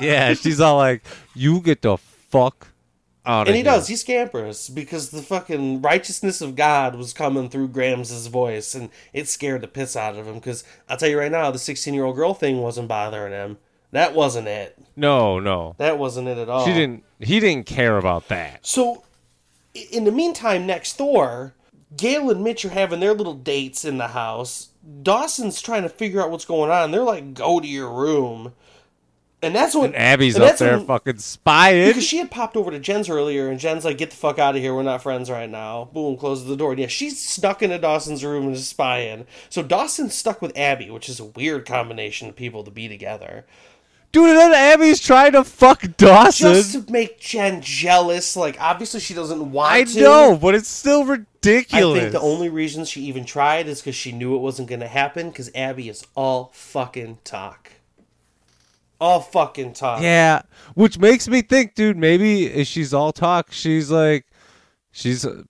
Yeah, 0.00 0.34
she's 0.34 0.60
all 0.60 0.76
like, 0.76 1.02
you 1.34 1.60
get 1.60 1.82
the 1.82 1.96
fuck 1.96 2.68
out 3.28 3.46
And 3.46 3.56
he 3.56 3.62
does. 3.62 3.86
He 3.86 3.96
scampers 3.96 4.68
because 4.68 5.10
the 5.10 5.22
fucking 5.22 5.82
righteousness 5.82 6.40
of 6.40 6.56
God 6.56 6.94
was 6.94 7.12
coming 7.12 7.50
through 7.50 7.68
Grams' 7.68 8.26
voice, 8.26 8.74
and 8.74 8.88
it 9.12 9.28
scared 9.28 9.60
the 9.60 9.68
piss 9.68 9.94
out 9.94 10.16
of 10.16 10.26
him. 10.26 10.34
Because 10.34 10.64
I'll 10.88 10.96
tell 10.96 11.10
you 11.10 11.18
right 11.18 11.30
now, 11.30 11.50
the 11.50 11.58
16 11.58 11.92
year 11.94 12.04
old 12.04 12.16
girl 12.16 12.34
thing 12.34 12.62
wasn't 12.62 12.88
bothering 12.88 13.32
him. 13.32 13.58
That 13.92 14.14
wasn't 14.14 14.48
it. 14.48 14.76
No, 14.96 15.38
no. 15.38 15.74
That 15.78 15.98
wasn't 15.98 16.28
it 16.28 16.38
at 16.38 16.48
all. 16.48 16.64
She 16.64 16.72
didn't 16.72 17.04
he 17.20 17.38
didn't 17.40 17.66
care 17.66 17.96
about 17.98 18.28
that. 18.28 18.66
So, 18.66 19.04
in 19.90 20.04
the 20.04 20.12
meantime, 20.12 20.66
next 20.66 20.98
door, 20.98 21.54
Gail 21.96 22.30
and 22.30 22.42
Mitch 22.42 22.64
are 22.64 22.70
having 22.70 23.00
their 23.00 23.14
little 23.14 23.34
dates 23.34 23.84
in 23.84 23.98
the 23.98 24.08
house. 24.08 24.68
Dawson's 25.02 25.60
trying 25.60 25.82
to 25.82 25.88
figure 25.88 26.22
out 26.22 26.30
what's 26.30 26.44
going 26.44 26.70
on. 26.70 26.90
They're 26.90 27.02
like, 27.02 27.34
"Go 27.34 27.60
to 27.60 27.66
your 27.66 27.90
room," 27.90 28.54
and 29.42 29.54
that's 29.54 29.74
when 29.74 29.86
And 29.86 29.96
Abby's 29.96 30.34
and 30.36 30.44
up 30.44 30.56
there 30.58 30.76
when- 30.78 30.86
fucking 30.86 31.18
spying. 31.18 31.88
because 31.88 32.04
she 32.04 32.18
had 32.18 32.30
popped 32.30 32.56
over 32.56 32.70
to 32.70 32.78
Jen's 32.78 33.08
earlier, 33.08 33.48
and 33.48 33.58
Jen's 33.60 33.84
like, 33.84 33.98
"Get 33.98 34.10
the 34.10 34.16
fuck 34.16 34.38
out 34.38 34.56
of 34.56 34.62
here. 34.62 34.74
We're 34.74 34.82
not 34.82 35.02
friends 35.02 35.30
right 35.30 35.48
now." 35.48 35.88
Boom, 35.92 36.16
closes 36.16 36.46
the 36.46 36.56
door. 36.56 36.72
And 36.72 36.80
yeah, 36.80 36.86
she's 36.88 37.20
stuck 37.24 37.62
into 37.62 37.78
Dawson's 37.78 38.24
room 38.24 38.46
and 38.46 38.56
is 38.56 38.66
spying. 38.68 39.26
So 39.48 39.62
Dawson's 39.62 40.14
stuck 40.14 40.42
with 40.42 40.56
Abby, 40.56 40.90
which 40.90 41.08
is 41.08 41.20
a 41.20 41.24
weird 41.24 41.66
combination 41.66 42.28
of 42.28 42.36
people 42.36 42.64
to 42.64 42.70
be 42.70 42.88
together. 42.88 43.46
Dude, 44.10 44.30
and 44.30 44.38
then 44.38 44.54
Abby's 44.54 45.00
trying 45.00 45.32
to 45.32 45.44
fuck 45.44 45.84
Dawson. 45.98 46.54
Just 46.54 46.72
to 46.86 46.90
make 46.90 47.20
Jen 47.20 47.60
jealous. 47.60 48.36
Like, 48.36 48.56
obviously, 48.58 49.00
she 49.00 49.12
doesn't 49.12 49.52
want 49.52 49.70
to. 49.74 49.80
I 49.80 49.84
to. 49.84 50.00
know, 50.00 50.38
but 50.40 50.54
it's 50.54 50.70
still 50.70 51.04
ridiculous. 51.04 51.98
I 51.98 52.00
think 52.00 52.12
the 52.12 52.20
only 52.20 52.48
reason 52.48 52.86
she 52.86 53.02
even 53.02 53.26
tried 53.26 53.68
is 53.68 53.82
because 53.82 53.94
she 53.94 54.12
knew 54.12 54.34
it 54.34 54.38
wasn't 54.38 54.68
going 54.70 54.80
to 54.80 54.88
happen. 54.88 55.28
Because 55.28 55.50
Abby 55.54 55.90
is 55.90 56.06
all 56.16 56.50
fucking 56.54 57.18
talk, 57.22 57.72
all 59.00 59.20
fucking 59.20 59.74
talk. 59.74 60.02
Yeah, 60.02 60.42
which 60.74 60.98
makes 60.98 61.28
me 61.28 61.42
think, 61.42 61.74
dude, 61.74 61.96
maybe 61.96 62.46
if 62.46 62.66
she's 62.66 62.92
all 62.92 63.12
talk, 63.12 63.52
she's 63.52 63.90
like, 63.90 64.26
she's 64.90 65.24
uh, 65.24 65.42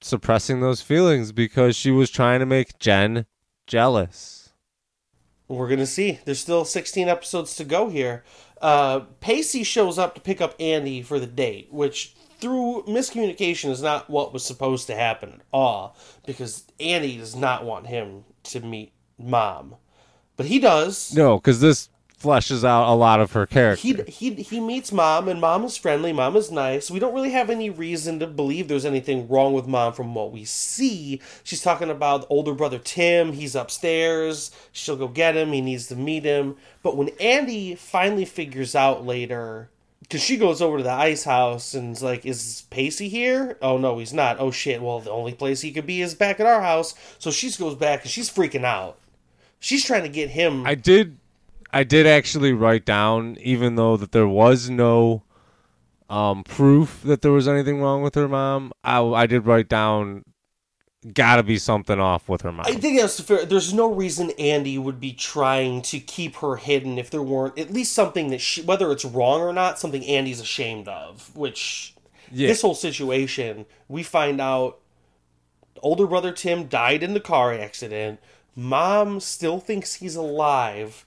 suppressing 0.00 0.60
those 0.60 0.80
feelings 0.80 1.32
because 1.32 1.76
she 1.76 1.90
was 1.90 2.10
trying 2.10 2.40
to 2.40 2.46
make 2.46 2.78
Jen 2.78 3.26
jealous. 3.66 4.52
We're 5.48 5.68
gonna 5.68 5.86
see. 5.86 6.20
There's 6.24 6.40
still 6.40 6.64
16 6.64 7.08
episodes 7.08 7.56
to 7.56 7.64
go 7.64 7.88
here. 7.88 8.24
Uh, 8.60 9.00
Pacey 9.20 9.64
shows 9.64 9.98
up 9.98 10.14
to 10.14 10.20
pick 10.20 10.40
up 10.40 10.54
Andie 10.60 11.02
for 11.02 11.18
the 11.18 11.26
date, 11.26 11.68
which 11.70 12.14
through 12.38 12.84
miscommunication 12.88 13.70
is 13.70 13.82
not 13.82 14.08
what 14.08 14.32
was 14.32 14.44
supposed 14.44 14.86
to 14.86 14.94
happen 14.94 15.34
at 15.34 15.40
all 15.52 15.96
because 16.26 16.64
Andie 16.80 17.18
does 17.18 17.36
not 17.36 17.64
want 17.64 17.86
him 17.86 18.24
to 18.44 18.60
meet 18.60 18.92
mom. 19.18 19.76
But 20.36 20.46
he 20.46 20.58
does. 20.58 21.14
No, 21.14 21.36
because 21.36 21.60
this 21.60 21.88
fleshes 22.22 22.64
out 22.64 22.90
a 22.90 22.94
lot 22.94 23.20
of 23.20 23.32
her 23.32 23.46
character. 23.46 23.82
He, 23.82 23.94
he 24.04 24.34
he 24.34 24.60
meets 24.60 24.92
mom 24.92 25.28
and 25.28 25.40
mom 25.40 25.64
is 25.64 25.76
friendly 25.76 26.12
mom 26.12 26.36
is 26.36 26.50
nice. 26.50 26.90
We 26.90 26.98
don't 26.98 27.14
really 27.14 27.32
have 27.32 27.50
any 27.50 27.70
reason 27.70 28.18
to 28.20 28.26
believe 28.26 28.68
there's 28.68 28.84
anything 28.84 29.28
wrong 29.28 29.52
with 29.52 29.66
mom 29.66 29.92
from 29.92 30.14
what 30.14 30.32
we 30.32 30.44
see. 30.44 31.20
She's 31.42 31.62
talking 31.62 31.90
about 31.90 32.26
older 32.30 32.54
brother 32.54 32.78
tim 32.78 33.32
he's 33.32 33.54
upstairs 33.54 34.50
she'll 34.72 34.96
go 34.96 35.08
get 35.08 35.36
him 35.36 35.52
he 35.52 35.60
needs 35.60 35.88
to 35.88 35.96
meet 35.96 36.24
him. 36.24 36.56
But 36.82 36.96
when 36.96 37.08
andie 37.20 37.76
finally 37.76 38.24
figures 38.24 38.74
out 38.74 39.04
later 39.04 39.70
because 40.00 40.22
she 40.22 40.36
goes 40.36 40.60
over 40.60 40.78
to 40.78 40.82
the 40.84 40.90
ice 40.90 41.24
house 41.24 41.74
and 41.74 41.92
is 41.92 42.02
like 42.02 42.24
is 42.24 42.64
pacey 42.70 43.08
here? 43.08 43.58
Oh 43.60 43.78
no 43.78 43.98
he's 43.98 44.12
not. 44.12 44.38
Oh 44.38 44.50
shit 44.50 44.80
well 44.80 45.00
the 45.00 45.10
only 45.10 45.32
place 45.32 45.60
he 45.60 45.72
could 45.72 45.86
be 45.86 46.00
is 46.00 46.14
back 46.14 46.38
at 46.38 46.46
our 46.46 46.62
house. 46.62 46.94
So 47.18 47.30
she 47.30 47.50
goes 47.52 47.74
back 47.74 48.02
and 48.02 48.10
she's 48.10 48.30
freaking 48.30 48.64
out. 48.64 48.98
She's 49.58 49.84
trying 49.84 50.02
to 50.02 50.08
get 50.08 50.30
him 50.30 50.66
I 50.66 50.74
did, 50.74 51.18
I 51.72 51.84
did 51.84 52.06
actually 52.06 52.52
write 52.52 52.84
down, 52.84 53.36
even 53.40 53.76
though 53.76 53.96
that 53.96 54.12
there 54.12 54.28
was 54.28 54.68
no 54.68 55.22
um, 56.10 56.44
proof 56.44 57.00
that 57.04 57.22
there 57.22 57.32
was 57.32 57.48
anything 57.48 57.80
wrong 57.80 58.02
with 58.02 58.14
her 58.14 58.28
mom. 58.28 58.72
I, 58.84 59.00
I 59.00 59.26
did 59.26 59.46
write 59.46 59.68
down, 59.68 60.24
gotta 61.14 61.42
be 61.42 61.56
something 61.58 61.98
off 61.98 62.28
with 62.28 62.42
her 62.42 62.52
mom. 62.52 62.66
I 62.66 62.74
think 62.74 63.00
that's 63.00 63.18
fair. 63.20 63.46
There's 63.46 63.72
no 63.72 63.90
reason 63.90 64.30
Andie 64.32 64.78
would 64.78 65.00
be 65.00 65.14
trying 65.14 65.80
to 65.82 65.98
keep 65.98 66.36
her 66.36 66.56
hidden 66.56 66.98
if 66.98 67.10
there 67.10 67.22
weren't 67.22 67.58
at 67.58 67.72
least 67.72 67.92
something 67.92 68.28
that 68.28 68.42
she, 68.42 68.60
whether 68.62 68.92
it's 68.92 69.04
wrong 69.04 69.40
or 69.40 69.52
not, 69.54 69.78
something 69.78 70.04
Andie's 70.04 70.40
ashamed 70.40 70.88
of. 70.88 71.34
Which 71.34 71.94
Yeah. 72.30 72.48
this 72.48 72.60
whole 72.60 72.74
situation, 72.74 73.64
we 73.88 74.02
find 74.02 74.40
out 74.40 74.78
older 75.80 76.06
brother 76.06 76.32
Tim 76.32 76.66
died 76.66 77.02
in 77.02 77.14
the 77.14 77.20
car 77.20 77.54
accident. 77.54 78.20
Mom 78.54 79.18
still 79.18 79.58
thinks 79.58 79.94
he's 79.94 80.14
alive. 80.16 81.06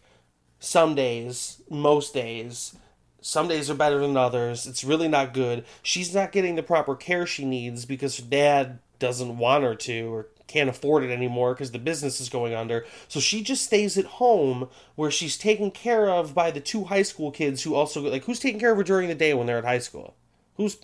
Some 0.66 0.96
days, 0.96 1.62
most 1.70 2.16
days. 2.16 2.76
Some 3.22 3.48
days 3.48 3.70
are 3.70 3.76
better 3.76 4.00
than 4.00 4.18
others. 4.18 4.66
It's 4.66 4.84
really 4.84 5.08
not 5.08 5.32
good. 5.32 5.64
She's 5.84 6.14
not 6.14 6.32
getting 6.32 6.56
the 6.56 6.64
proper 6.64 6.96
care 6.96 7.28
she 7.28 7.46
needs 7.46 7.86
because 7.86 8.18
her 8.18 8.26
dad 8.26 8.80
doesn't 8.98 9.38
want 9.38 9.64
her 9.64 9.76
to 9.76 10.12
or 10.12 10.28
can't 10.48 10.68
afford 10.68 11.04
it 11.04 11.12
anymore 11.12 11.54
because 11.54 11.70
the 11.70 11.78
business 11.78 12.20
is 12.20 12.30
going 12.30 12.56
under. 12.56 12.84
So 13.08 13.20
she 13.20 13.44
just 13.44 13.64
stays 13.64 13.96
at 13.96 14.06
home 14.06 14.68
where 14.96 15.12
she's 15.12 15.38
taken 15.38 15.70
care 15.70 16.10
of 16.10 16.34
by 16.34 16.50
the 16.50 16.60
two 16.60 16.86
high 16.86 17.04
school 17.04 17.30
kids 17.30 17.62
who 17.62 17.76
also 17.76 18.02
like 18.02 18.26
who's 18.26 18.40
taking 18.40 18.60
care 18.60 18.72
of 18.72 18.78
her 18.78 18.84
during 18.84 19.08
the 19.08 19.16
day 19.16 19.36
when 19.36 19.46
they're 19.46 19.60
at 19.60 19.66
high 19.66 19.78
school? 19.78 20.16
Who's 20.58 20.78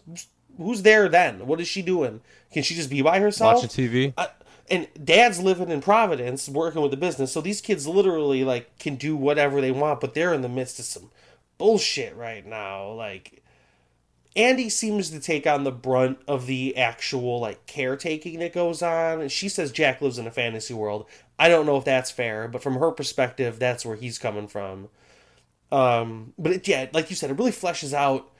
who's, 0.58 0.84
there 0.84 1.10
then? 1.10 1.48
What 1.48 1.60
is 1.60 1.68
she 1.68 1.82
doing? 1.82 2.22
Can 2.54 2.62
she 2.62 2.76
just 2.76 2.92
be 2.92 3.02
by 3.02 3.20
herself? 3.20 3.64
Watching 3.64 3.90
TV. 3.90 4.14
uh, 4.16 4.28
and 4.72 4.88
dad's 5.04 5.40
living 5.40 5.70
in 5.70 5.82
Providence 5.82 6.50
working 6.50 6.82
with 6.82 6.92
the 6.92 6.98
business, 6.98 7.32
so 7.32 7.42
these 7.42 7.62
kids 7.62 7.88
literally 7.88 8.44
like 8.44 8.80
can 8.80 8.96
do 8.96 9.16
whatever 9.16 9.62
they 9.62 9.72
want, 9.72 10.00
but 10.00 10.14
they're 10.14 10.34
in 10.34 10.42
the 10.42 10.50
midst 10.50 10.80
of 10.80 10.86
some 10.86 11.12
bullshit 11.58 12.16
right 12.16 12.46
now. 12.46 12.92
Like 12.92 13.44
Andie 14.36 14.70
seems 14.70 15.10
to 15.10 15.20
take 15.20 15.46
on 15.46 15.64
the 15.64 15.72
brunt 15.72 16.20
of 16.28 16.48
the 16.48 16.78
actual 16.78 17.40
like 17.40 17.66
caretaking 17.66 18.40
that 18.40 18.54
goes 18.54 18.82
on. 18.82 19.22
And 19.22 19.32
she 19.32 19.50
says 19.50 19.72
Jack 19.72 20.02
lives 20.02 20.18
in 20.18 20.26
a 20.26 20.32
fantasy 20.32 20.74
world. 20.74 21.06
I 21.38 21.50
don't 21.50 21.66
know 21.66 21.78
if 21.78 21.86
that's 21.86 22.12
fair, 22.12 22.48
but 22.48 22.64
from 22.64 22.76
her 22.76 22.92
perspective, 22.92 23.60
that's 23.60 23.86
where 23.86 23.98
he's 23.98 24.18
coming 24.18 24.48
from. 24.48 24.90
Um, 25.72 26.34
but 26.38 26.54
it, 26.54 26.68
yeah, 26.68 26.88
like 26.94 27.10
you 27.10 27.16
said, 27.16 27.30
it 27.30 27.38
really 27.38 27.52
fleshes 27.52 27.94
out 27.94 28.31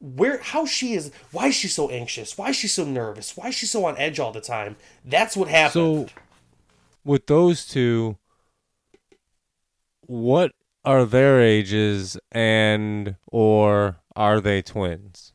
where 0.00 0.38
how 0.38 0.64
she 0.64 0.92
is 0.94 1.10
why 1.32 1.48
is 1.48 1.54
she 1.56 1.66
so 1.68 1.88
anxious 1.90 2.38
why 2.38 2.50
is 2.50 2.56
she 2.56 2.68
so 2.68 2.84
nervous 2.84 3.36
why 3.36 3.48
is 3.48 3.54
she 3.54 3.66
so 3.66 3.84
on 3.84 3.96
edge 3.98 4.20
all 4.20 4.30
the 4.32 4.40
time 4.40 4.76
that's 5.04 5.36
what 5.36 5.48
happened 5.48 6.08
So, 6.10 6.20
with 7.04 7.26
those 7.26 7.66
two, 7.66 8.16
what 10.06 10.52
are 10.84 11.04
their 11.04 11.40
ages 11.40 12.18
and 12.32 13.16
or 13.26 13.98
are 14.16 14.40
they 14.40 14.62
twins? 14.62 15.32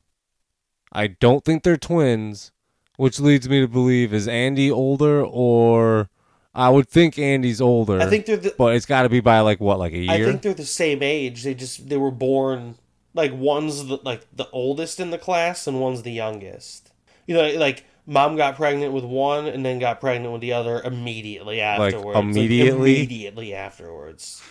I 0.91 1.07
don't 1.07 1.43
think 1.43 1.63
they're 1.63 1.77
twins, 1.77 2.51
which 2.97 3.19
leads 3.19 3.49
me 3.49 3.61
to 3.61 3.67
believe 3.67 4.13
is 4.13 4.27
Andie 4.27 4.69
older 4.71 5.23
or 5.23 6.09
I 6.53 6.69
would 6.69 6.87
think 6.87 7.17
Andie's 7.17 7.59
older. 7.61 7.99
i 7.99 8.05
think 8.07 8.27
they're 8.27 8.37
the, 8.37 8.53
but 8.57 8.75
it's 8.75 8.85
got 8.85 9.03
to 9.03 9.09
be 9.09 9.19
by 9.19 9.39
like 9.39 9.59
what, 9.59 9.79
like 9.79 9.93
a 9.93 9.97
year? 9.97 10.11
i 10.11 10.23
think 10.23 10.43
they're 10.43 10.53
the 10.53 10.65
same 10.65 11.01
age 11.01 11.43
they 11.43 11.55
just 11.55 11.89
they 11.89 11.97
were 11.97 12.11
born 12.11 12.75
like 13.13 13.33
one's 13.33 13.85
the, 13.85 13.99
like 14.03 14.25
the 14.35 14.49
oldest 14.51 14.99
in 14.99 15.11
the 15.11 15.17
class 15.17 15.67
and 15.67 15.79
one's 15.79 16.03
the 16.03 16.11
youngest 16.11 16.91
you 17.27 17.35
know 17.35 17.49
like 17.55 17.85
mom 18.05 18.35
got 18.35 18.55
pregnant 18.55 18.93
with 18.93 19.03
one 19.03 19.47
and 19.47 19.65
then 19.65 19.79
got 19.79 19.99
pregnant 19.99 20.31
with 20.31 20.41
the 20.41 20.53
other 20.53 20.81
immediately 20.81 21.61
afterwards 21.61 22.17
immediately? 22.17 22.95
immediately 22.95 23.53
afterwards 23.53 24.41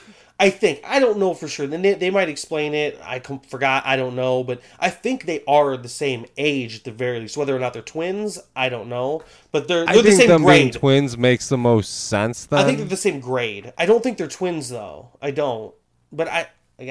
I 0.43 0.51
think 0.51 0.81
I 0.85 0.99
don't 0.99 1.19
know 1.19 1.35
for 1.35 1.47
sure. 1.47 1.69
Then 1.69 1.83
they, 1.83 1.95
they 1.95 2.11
might 2.11 2.29
explain 2.29 2.75
it. 2.75 2.99
I 3.05 3.21
com- 3.21 3.39
forgot. 3.39 3.85
I 3.87 3.95
don't 3.95 4.17
know, 4.17 4.43
but 4.43 4.61
I 4.81 4.91
think 4.91 5.25
they 5.25 5.45
are 5.47 5.77
the 5.77 5.89
same 5.89 6.27
age 6.37 6.79
at 6.79 6.85
the 6.85 6.91
very 6.91 7.21
least. 7.21 7.37
Whether 7.37 7.55
or 7.55 7.61
not 7.61 7.75
they're 7.75 7.81
twins, 7.83 8.41
I 8.57 8.69
don't 8.69 8.89
know. 8.89 9.23
But 9.53 9.69
they're 9.69 9.89
I 9.89 9.95
they're 9.95 10.03
the 10.03 10.09
think 10.09 10.21
same 10.23 10.29
them 10.29 10.45
being 10.45 10.71
grade. 10.71 10.73
twins 10.73 11.17
makes 11.17 11.49
the 11.49 11.59
most 11.59 12.09
sense 12.09 12.47
then. 12.47 12.59
I 12.59 12.65
think 12.65 12.79
they're 12.79 12.89
the 12.89 12.97
same 12.97 13.21
grade. 13.21 13.73
I 13.79 13.87
don't 13.87 14.03
think 14.03 14.19
they're 14.19 14.27
twins 14.27 14.69
though. 14.69 15.11
I 15.23 15.31
don't. 15.31 15.73
But 16.11 16.27
I 16.27 16.49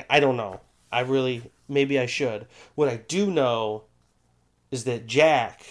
I 0.10 0.22
don't 0.22 0.38
know. 0.38 0.62
I 0.90 1.02
really 1.02 1.42
maybe 1.72 1.98
I 1.98 2.06
should. 2.06 2.48
What 2.76 2.90
I 2.90 2.98
do 2.98 3.32
know 3.32 3.84
is 4.70 4.84
that 4.84 5.08
Jack 5.08 5.64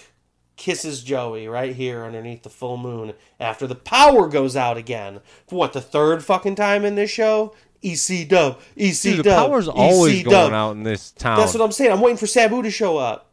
kisses 0.57 1.03
Joey 1.03 1.47
right 1.47 1.75
here 1.75 2.05
underneath 2.05 2.43
the 2.43 2.51
full 2.51 2.77
moon 2.77 3.15
after 3.39 3.67
the 3.67 3.75
power 3.75 4.29
goes 4.29 4.57
out 4.57 4.77
again. 4.77 5.21
For 5.47 5.57
what 5.57 5.73
the 5.73 5.81
third 5.81 6.25
fucking 6.25 6.57
time 6.57 6.85
in 6.85 6.97
this 6.97 7.11
show? 7.11 7.55
EC 7.83 8.29
dub, 8.29 8.61
EC 8.77 9.03
Dude, 9.03 9.19
the 9.21 9.23
dub, 9.23 9.47
power's 9.47 9.69
always 9.69 10.21
EC 10.21 10.27
going 10.27 10.53
out 10.53 10.73
in 10.73 10.83
this 10.83 11.13
town. 11.13 11.39
That's 11.39 11.55
what 11.55 11.63
I'm 11.63 11.73
saying. 11.73 11.93
I'm 11.93 12.01
waiting 12.01 12.19
for 12.19 12.27
Sabu 12.27 12.63
to 12.63 12.71
show 12.71 12.99
up. 12.99 13.31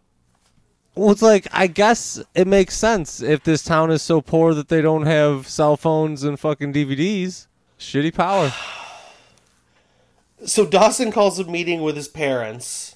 Well, 0.95 1.11
it's 1.11 1.21
like 1.21 1.47
I 1.51 1.67
guess 1.67 2.23
it 2.33 2.47
makes 2.47 2.75
sense 2.75 3.21
if 3.21 3.43
this 3.43 3.61
town 3.61 3.91
is 3.91 4.01
so 4.01 4.21
poor 4.21 4.53
that 4.53 4.69
they 4.69 4.81
don't 4.81 5.05
have 5.05 5.49
cell 5.49 5.75
phones 5.75 6.23
and 6.23 6.39
fucking 6.39 6.71
DVDs. 6.71 7.47
Shitty 7.77 8.13
power. 8.13 8.53
so 10.45 10.65
Dawson 10.65 11.11
calls 11.11 11.39
a 11.39 11.45
meeting 11.45 11.81
with 11.81 11.95
his 11.95 12.07
parents 12.07 12.95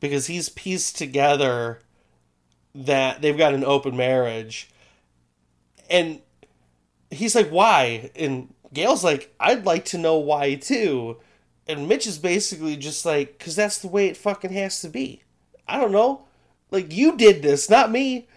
because 0.00 0.26
he's 0.26 0.48
pieced 0.48 0.96
together 0.96 1.80
that 2.74 3.20
they've 3.20 3.36
got 3.36 3.54
an 3.54 3.64
open 3.64 3.96
marriage. 3.96 4.70
And 5.90 6.20
he's 7.10 7.34
like, 7.34 7.48
why? 7.48 8.10
And 8.14 8.54
Gail's 8.72 9.04
like, 9.04 9.34
I'd 9.40 9.66
like 9.66 9.84
to 9.86 9.98
know 9.98 10.18
why 10.18 10.54
too. 10.54 11.18
And 11.66 11.88
Mitch 11.88 12.06
is 12.06 12.18
basically 12.18 12.76
just 12.76 13.04
like, 13.04 13.38
because 13.38 13.56
that's 13.56 13.78
the 13.78 13.88
way 13.88 14.06
it 14.06 14.16
fucking 14.16 14.52
has 14.52 14.80
to 14.80 14.88
be. 14.88 15.22
I 15.66 15.78
don't 15.78 15.92
know. 15.92 16.24
Like, 16.70 16.92
you 16.92 17.16
did 17.16 17.42
this, 17.42 17.68
not 17.68 17.90
me. 17.90 18.28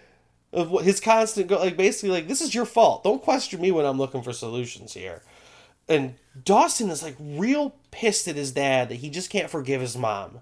Of 0.54 0.70
what 0.70 0.84
his 0.84 1.00
constant 1.00 1.48
go, 1.48 1.60
like 1.60 1.78
basically 1.78 2.10
like 2.10 2.28
this 2.28 2.42
is 2.42 2.54
your 2.54 2.66
fault. 2.66 3.06
Don't 3.06 3.22
question 3.22 3.62
me 3.62 3.72
when 3.72 3.86
I'm 3.86 3.98
looking 3.98 4.22
for 4.22 4.34
solutions 4.34 4.94
here. 4.94 5.22
And 5.90 6.16
Dawson 6.44 6.90
is 6.90 7.04
like 7.04 7.16
real 7.20 7.76
pissed 7.92 8.28
at 8.28 8.36
his 8.36 8.52
dad 8.52 8.90
that 8.90 8.96
he 8.96 9.10
just 9.10 9.30
can't 9.30 9.50
forgive 9.50 9.82
his 9.82 9.98
mom. 9.98 10.42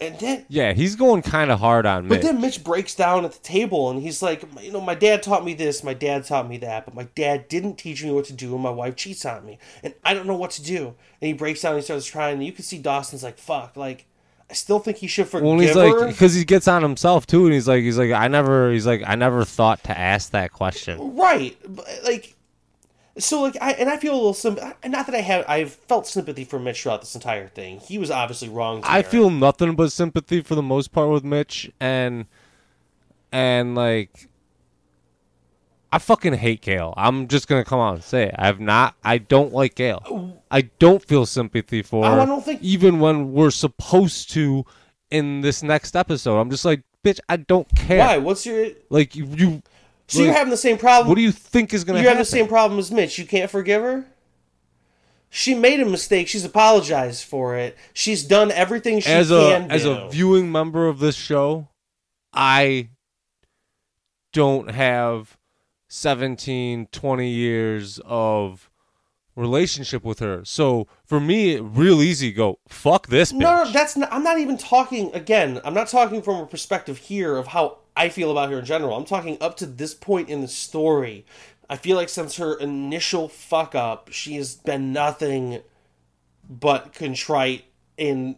And 0.00 0.16
then 0.20 0.46
Yeah, 0.48 0.74
he's 0.74 0.94
going 0.94 1.22
kind 1.22 1.50
of 1.50 1.58
hard 1.58 1.84
on 1.84 2.06
but 2.06 2.16
Mitch. 2.16 2.22
then 2.22 2.40
Mitch 2.40 2.62
breaks 2.62 2.94
down 2.94 3.24
at 3.24 3.32
the 3.32 3.40
table 3.40 3.90
and 3.90 4.00
he's 4.00 4.22
like, 4.22 4.44
you 4.62 4.70
know, 4.70 4.80
my 4.80 4.94
dad 4.94 5.24
taught 5.24 5.44
me 5.44 5.54
this, 5.54 5.82
my 5.82 5.92
dad 5.92 6.24
taught 6.24 6.48
me 6.48 6.56
that, 6.58 6.84
but 6.84 6.94
my 6.94 7.08
dad 7.16 7.48
didn't 7.48 7.76
teach 7.78 8.04
me 8.04 8.12
what 8.12 8.24
to 8.26 8.32
do 8.32 8.54
and 8.54 8.62
my 8.62 8.70
wife 8.70 8.94
cheats 8.94 9.24
on 9.26 9.44
me. 9.44 9.58
And 9.82 9.94
I 10.04 10.14
don't 10.14 10.28
know 10.28 10.36
what 10.36 10.52
to 10.52 10.62
do. 10.62 10.94
And 11.20 11.26
he 11.26 11.32
breaks 11.32 11.62
down 11.62 11.72
and 11.72 11.80
he 11.80 11.84
starts 11.84 12.08
crying, 12.08 12.34
and 12.34 12.46
you 12.46 12.52
can 12.52 12.64
see 12.64 12.78
Dawson's 12.78 13.24
like, 13.24 13.38
fuck, 13.38 13.76
like 13.76 14.06
I 14.48 14.54
still 14.54 14.78
think 14.78 14.98
he 14.98 15.08
should 15.08 15.28
forgive 15.28 15.46
well, 15.46 15.58
he's 15.58 15.74
her. 15.74 15.88
like, 15.88 16.10
because 16.10 16.32
he 16.34 16.44
gets 16.44 16.68
on 16.68 16.82
himself 16.82 17.26
too, 17.26 17.44
and 17.44 17.52
he's 17.52 17.66
like, 17.68 17.82
he's 17.82 17.98
like, 17.98 18.12
I 18.12 18.28
never, 18.28 18.72
he's 18.72 18.86
like, 18.86 19.02
I 19.04 19.16
never 19.16 19.44
thought 19.44 19.82
to 19.84 19.98
ask 19.98 20.30
that 20.30 20.52
question. 20.52 21.16
Right, 21.16 21.56
but, 21.66 21.86
like, 22.04 22.34
so 23.18 23.42
like, 23.42 23.56
I 23.60 23.72
and 23.72 23.88
I 23.90 23.96
feel 23.96 24.12
a 24.14 24.16
little 24.16 24.34
sim. 24.34 24.54
Not 24.86 25.06
that 25.06 25.14
I 25.14 25.20
have, 25.20 25.44
I've 25.48 25.72
felt 25.72 26.06
sympathy 26.06 26.44
for 26.44 26.58
Mitch 26.58 26.82
throughout 26.82 27.00
this 27.00 27.14
entire 27.14 27.48
thing. 27.48 27.80
He 27.80 27.98
was 27.98 28.10
obviously 28.10 28.48
wrong. 28.48 28.80
I 28.84 29.02
feel 29.02 29.30
nothing 29.30 29.74
but 29.74 29.92
sympathy 29.92 30.40
for 30.42 30.54
the 30.54 30.62
most 30.62 30.92
part 30.92 31.10
with 31.10 31.24
Mitch, 31.24 31.70
and 31.80 32.26
and 33.32 33.74
like, 33.74 34.28
I 35.90 35.98
fucking 35.98 36.34
hate 36.34 36.60
Gail. 36.60 36.92
I'm 36.96 37.28
just 37.28 37.48
gonna 37.48 37.64
come 37.64 37.80
out 37.80 37.94
and 37.94 38.04
say 38.04 38.24
it. 38.24 38.34
I've 38.38 38.60
not. 38.60 38.94
I 39.02 39.18
don't 39.18 39.52
like 39.52 39.74
Gail. 39.74 40.36
I 40.50 40.62
don't 40.78 41.02
feel 41.02 41.24
sympathy 41.26 41.82
for 41.82 42.04
Oh, 42.04 42.20
I 42.20 42.26
don't 42.26 42.44
think- 42.44 42.62
even 42.62 43.00
when 43.00 43.32
we're 43.32 43.50
supposed 43.50 44.30
to 44.32 44.64
in 45.10 45.40
this 45.40 45.62
next 45.62 45.96
episode. 45.96 46.38
I'm 46.38 46.50
just 46.50 46.64
like, 46.66 46.82
bitch, 47.04 47.20
I 47.28 47.38
don't 47.38 47.66
care. 47.74 47.98
why. 47.98 48.18
What's 48.18 48.44
your? 48.44 48.68
Like 48.90 49.16
you, 49.16 49.62
So 50.08 50.22
you're 50.22 50.32
having 50.32 50.50
the 50.50 50.56
same 50.56 50.78
problem. 50.78 51.08
what 51.08 51.16
do 51.16 51.22
you 51.22 51.32
think 51.32 51.72
is 51.72 51.84
gonna 51.84 51.98
happen? 51.98 52.04
You're 52.04 52.10
having 52.10 52.22
the 52.22 52.24
same 52.24 52.48
problem 52.48 52.78
as 52.78 52.90
Mitch. 52.90 53.18
You 53.18 53.26
can't 53.26 53.50
forgive 53.50 53.82
her. 53.82 54.06
She 55.30 55.54
made 55.54 55.80
a 55.80 55.84
mistake. 55.84 56.28
She's 56.28 56.44
apologized 56.44 57.24
for 57.24 57.54
it. 57.56 57.76
She's 57.92 58.24
done 58.24 58.50
everything 58.50 59.00
she 59.00 59.10
as 59.10 59.28
can 59.28 59.70
a 59.70 59.74
as 59.74 59.84
a 59.84 60.08
viewing 60.08 60.50
member 60.50 60.88
of 60.88 60.98
this 60.98 61.16
show, 61.16 61.68
I 62.32 62.88
don't 64.32 64.70
have 64.70 65.36
17, 65.88 66.86
20 66.90 67.28
years 67.28 68.00
of 68.04 68.70
relationship 69.38 70.04
with 70.04 70.18
her. 70.18 70.44
So 70.44 70.86
for 71.04 71.20
me, 71.20 71.58
real 71.58 72.02
easy 72.02 72.32
go, 72.32 72.58
fuck 72.68 73.06
this 73.06 73.32
bitch. 73.32 73.38
No, 73.38 73.64
no, 73.64 73.70
that's 73.70 73.96
not, 73.96 74.12
I'm 74.12 74.22
not 74.22 74.38
even 74.38 74.58
talking 74.58 75.14
again. 75.14 75.60
I'm 75.64 75.74
not 75.74 75.88
talking 75.88 76.22
from 76.22 76.42
a 76.42 76.46
perspective 76.46 76.98
here 76.98 77.36
of 77.36 77.48
how 77.48 77.78
I 77.96 78.08
feel 78.08 78.30
about 78.30 78.50
her 78.50 78.58
in 78.58 78.64
general. 78.64 78.96
I'm 78.96 79.04
talking 79.04 79.38
up 79.40 79.56
to 79.58 79.66
this 79.66 79.94
point 79.94 80.28
in 80.28 80.40
the 80.40 80.48
story. 80.48 81.24
I 81.70 81.76
feel 81.76 81.96
like 81.96 82.08
since 82.08 82.36
her 82.36 82.54
initial 82.54 83.28
fuck 83.28 83.74
up, 83.74 84.10
she 84.10 84.36
has 84.36 84.56
been 84.56 84.92
nothing 84.92 85.60
but 86.48 86.92
contrite 86.94 87.64
in. 87.96 88.36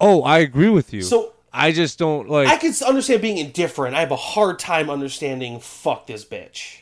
oh, 0.00 0.22
I 0.22 0.38
agree 0.38 0.70
with 0.70 0.92
you. 0.92 1.02
so 1.02 1.34
I 1.52 1.70
just 1.70 1.98
don't 2.00 2.28
like 2.28 2.48
I 2.48 2.56
can 2.56 2.74
understand 2.86 3.22
being 3.22 3.38
indifferent. 3.38 3.94
I 3.94 4.00
have 4.00 4.10
a 4.10 4.16
hard 4.16 4.58
time 4.58 4.90
understanding 4.90 5.60
fuck 5.60 6.08
this 6.08 6.24
bitch. 6.24 6.80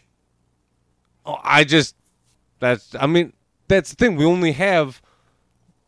Oh, 1.27 1.39
I 1.45 1.65
just 1.65 1.95
that's 2.59 2.95
I 2.99 3.07
mean 3.07 3.35
that's 3.73 3.91
the 3.91 3.97
thing. 3.97 4.17
We 4.17 4.25
only 4.25 4.53
have 4.53 5.01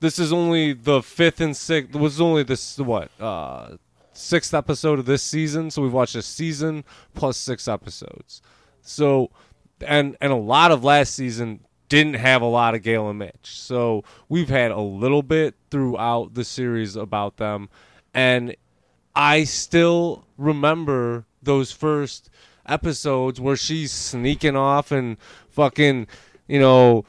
this 0.01 0.19
is 0.19 0.33
only 0.33 0.73
the 0.73 1.03
fifth 1.03 1.41
and 1.41 1.57
sixth. 1.57 1.95
Was 1.95 2.21
only 2.21 2.43
this 2.43 2.79
what 2.79 3.11
uh 3.21 3.77
sixth 4.13 4.55
episode 4.55 4.99
of 4.99 5.07
this 5.07 5.23
season. 5.23 5.71
So 5.71 5.83
we've 5.83 5.93
watched 5.93 6.15
a 6.15 6.23
season 6.23 6.85
plus 7.15 7.37
six 7.37 7.69
episodes. 7.69 8.41
So 8.81 9.31
and 9.87 10.17
and 10.21 10.33
a 10.33 10.37
lot 10.37 10.71
of 10.71 10.83
last 10.83 11.15
season 11.15 11.61
didn't 11.89 12.15
have 12.15 12.41
a 12.41 12.47
lot 12.47 12.75
of 12.75 12.83
Gail 12.83 13.11
and 13.11 13.19
Mitch. 13.19 13.35
So 13.43 14.03
we've 14.29 14.49
had 14.49 14.71
a 14.71 14.81
little 14.81 15.23
bit 15.23 15.55
throughout 15.71 16.35
the 16.35 16.45
series 16.45 16.97
about 16.97 17.37
them, 17.37 17.69
and 18.15 18.57
I 19.15 19.45
still 19.45 20.25
remember 20.39 21.27
those 21.43 21.71
first 21.71 22.31
episodes 22.67 23.39
where 23.41 23.57
she's 23.57 23.93
sneaking 23.93 24.57
off 24.57 24.91
and 24.91 25.19
fucking, 25.51 26.07
you 26.49 26.59
know, 26.59 27.05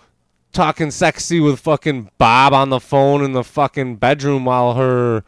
talking 0.56 0.90
sexy 0.92 1.40
with 1.40 1.60
fucking 1.60 2.10
Bob 2.18 2.54
on 2.54 2.70
the 2.70 2.80
phone 2.80 3.24
in 3.24 3.34
the 3.34 3.44
fucking 3.44 3.98
bedroom 3.98 4.46
while 4.46 4.74
her 4.74 5.24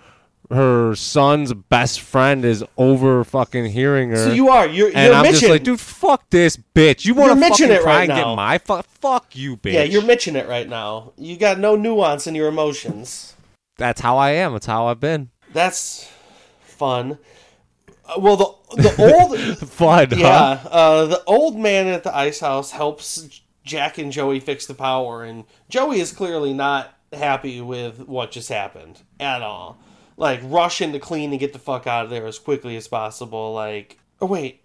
her 0.50 0.96
son's 0.96 1.54
best 1.54 2.00
friend 2.00 2.46
is 2.46 2.64
over 2.78 3.24
fucking 3.26 3.66
hearing 3.66 4.12
her. 4.12 4.16
So 4.16 4.32
you 4.32 4.48
are 4.50 4.66
you're 4.66 4.88
and 4.88 5.08
you're 5.08 5.14
I'm 5.14 5.24
Mitching. 5.24 5.40
just 5.42 5.50
like, 5.52 5.64
dude, 5.64 5.80
fuck 5.80 6.30
this 6.30 6.58
bitch. 6.74 7.06
You 7.06 7.14
want 7.14 7.38
to 7.40 7.50
fucking 7.50 7.70
it 7.70 7.82
try 7.82 7.96
right 7.98 8.10
and 8.10 8.18
now. 8.18 8.30
get 8.32 8.36
my 8.36 8.58
fuck? 8.58 8.86
Fuck 8.86 9.36
you, 9.36 9.58
bitch. 9.58 9.74
yeah, 9.74 9.84
you're 9.84 10.04
Mitching 10.06 10.36
it 10.38 10.48
right 10.48 10.68
now. 10.68 11.12
You 11.18 11.38
got 11.38 11.60
no 11.60 11.76
nuance 11.76 12.28
in 12.28 12.34
your 12.36 12.48
emotions. 12.48 13.36
That's 13.78 14.02
how 14.02 14.18
I 14.18 14.32
am. 14.32 14.54
That's 14.54 14.66
how 14.66 14.88
I've 14.88 15.00
been. 15.02 15.30
That's 15.54 16.10
fun. 16.62 17.18
Uh, 18.06 18.20
well, 18.20 18.38
the 18.38 18.82
the 18.82 19.14
old 19.14 19.58
Fun, 19.70 20.08
yeah, 20.18 20.56
huh? 20.58 20.70
uh, 20.70 21.06
the 21.08 21.24
old 21.26 21.58
man 21.58 21.88
at 21.88 22.04
the 22.04 22.16
ice 22.16 22.40
house 22.40 22.72
helps 22.72 23.42
Jack 23.68 23.98
and 23.98 24.12
Joey 24.12 24.40
fix 24.40 24.66
the 24.66 24.74
power, 24.74 25.24
and 25.24 25.44
Joey 25.70 26.00
is 26.00 26.12
clearly 26.12 26.54
not 26.54 26.94
happy 27.14 27.62
with 27.62 28.08
what 28.08 28.32
just 28.32 28.50
happened 28.50 29.02
at 29.20 29.42
all. 29.42 29.78
Like 30.16 30.40
rushing 30.44 30.94
to 30.94 31.00
clean 31.00 31.32
and 31.32 31.40
get 31.40 31.54
the 31.54 31.60
fuck 31.60 31.86
out 31.86 32.06
of 32.06 32.10
there 32.10 32.26
as 32.26 32.40
quickly 32.40 32.76
as 32.76 32.88
possible. 32.88 33.54
Like, 33.54 34.00
oh 34.20 34.26
wait, 34.26 34.64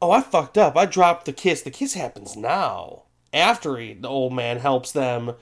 oh 0.00 0.12
I 0.12 0.20
fucked 0.20 0.56
up. 0.56 0.76
I 0.76 0.86
dropped 0.86 1.26
the 1.26 1.32
kiss. 1.32 1.62
The 1.62 1.70
kiss 1.70 1.94
happens 1.94 2.36
now 2.36 3.06
after 3.36 3.76
he, 3.76 3.92
the 3.92 4.08
old 4.08 4.32
man 4.32 4.58
helps 4.58 4.92
them 4.92 5.34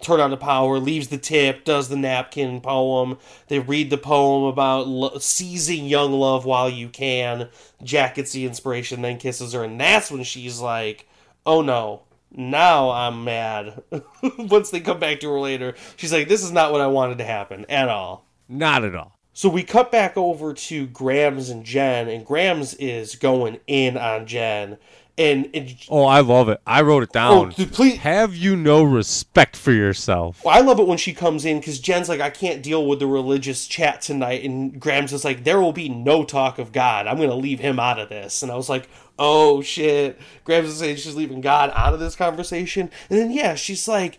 turn 0.00 0.20
on 0.20 0.30
the 0.30 0.36
power, 0.36 0.78
leaves 0.78 1.08
the 1.08 1.18
tip, 1.18 1.64
does 1.64 1.88
the 1.88 1.96
napkin 1.96 2.60
poem. 2.60 3.18
They 3.48 3.58
read 3.58 3.90
the 3.90 3.98
poem 3.98 4.44
about 4.44 4.88
lo- 4.88 5.18
seizing 5.18 5.86
young 5.86 6.12
love 6.12 6.44
while 6.44 6.68
you 6.68 6.88
can. 6.88 7.48
Jack 7.82 8.16
gets 8.16 8.32
the 8.32 8.46
inspiration, 8.46 9.02
then 9.02 9.18
kisses 9.18 9.52
her, 9.52 9.64
and 9.64 9.80
that's 9.80 10.10
when 10.10 10.22
she's 10.24 10.60
like, 10.60 11.08
"Oh 11.46 11.62
no." 11.62 12.02
Now 12.34 12.90
I'm 12.90 13.24
mad. 13.24 13.82
Once 14.38 14.70
they 14.70 14.80
come 14.80 14.98
back 14.98 15.20
to 15.20 15.30
her 15.30 15.38
later, 15.38 15.74
she's 15.96 16.12
like, 16.12 16.28
"This 16.28 16.42
is 16.42 16.52
not 16.52 16.72
what 16.72 16.80
I 16.80 16.86
wanted 16.86 17.18
to 17.18 17.24
happen 17.24 17.66
at 17.68 17.88
all." 17.88 18.24
Not 18.48 18.84
at 18.84 18.94
all. 18.94 19.18
So 19.34 19.48
we 19.48 19.62
cut 19.62 19.90
back 19.90 20.16
over 20.16 20.52
to 20.52 20.86
Grams 20.86 21.48
and 21.48 21.64
Jen, 21.64 22.08
and 22.08 22.24
Grams 22.24 22.74
is 22.74 23.14
going 23.16 23.60
in 23.66 23.96
on 23.96 24.26
Jen, 24.26 24.76
and 25.18 25.48
it, 25.52 25.86
Oh, 25.88 26.04
I 26.04 26.20
love 26.20 26.48
it. 26.48 26.60
I 26.66 26.82
wrote 26.82 27.02
it 27.02 27.10
oh, 27.10 27.44
down. 27.44 27.50
dude, 27.50 27.72
please, 27.72 27.98
Have 27.98 28.34
you 28.34 28.56
no 28.56 28.82
respect 28.82 29.56
for 29.56 29.72
yourself? 29.72 30.42
Well, 30.44 30.56
I 30.56 30.60
love 30.60 30.80
it 30.80 30.86
when 30.86 30.98
she 30.98 31.12
comes 31.12 31.44
in 31.44 31.60
because 31.60 31.78
Jen's 31.80 32.08
like, 32.08 32.20
I 32.20 32.30
can't 32.30 32.62
deal 32.62 32.86
with 32.86 32.98
the 32.98 33.06
religious 33.06 33.66
chat 33.66 34.00
tonight. 34.00 34.42
And 34.44 34.80
Grams 34.80 35.12
is 35.12 35.24
like, 35.24 35.44
there 35.44 35.60
will 35.60 35.72
be 35.72 35.88
no 35.88 36.24
talk 36.24 36.58
of 36.58 36.72
God. 36.72 37.06
I'm 37.06 37.18
going 37.18 37.28
to 37.28 37.34
leave 37.34 37.60
him 37.60 37.78
out 37.78 37.98
of 37.98 38.08
this. 38.08 38.42
And 38.42 38.50
I 38.50 38.56
was 38.56 38.70
like, 38.70 38.88
oh 39.18 39.62
shit. 39.62 40.18
Grams' 40.44 40.68
just 40.68 40.78
saying 40.80 40.96
she's 40.96 41.14
leaving 41.14 41.40
God 41.40 41.72
out 41.74 41.94
of 41.94 42.00
this 42.00 42.16
conversation. 42.16 42.90
And 43.08 43.18
then, 43.18 43.30
yeah, 43.30 43.54
she's 43.54 43.88
like, 43.88 44.18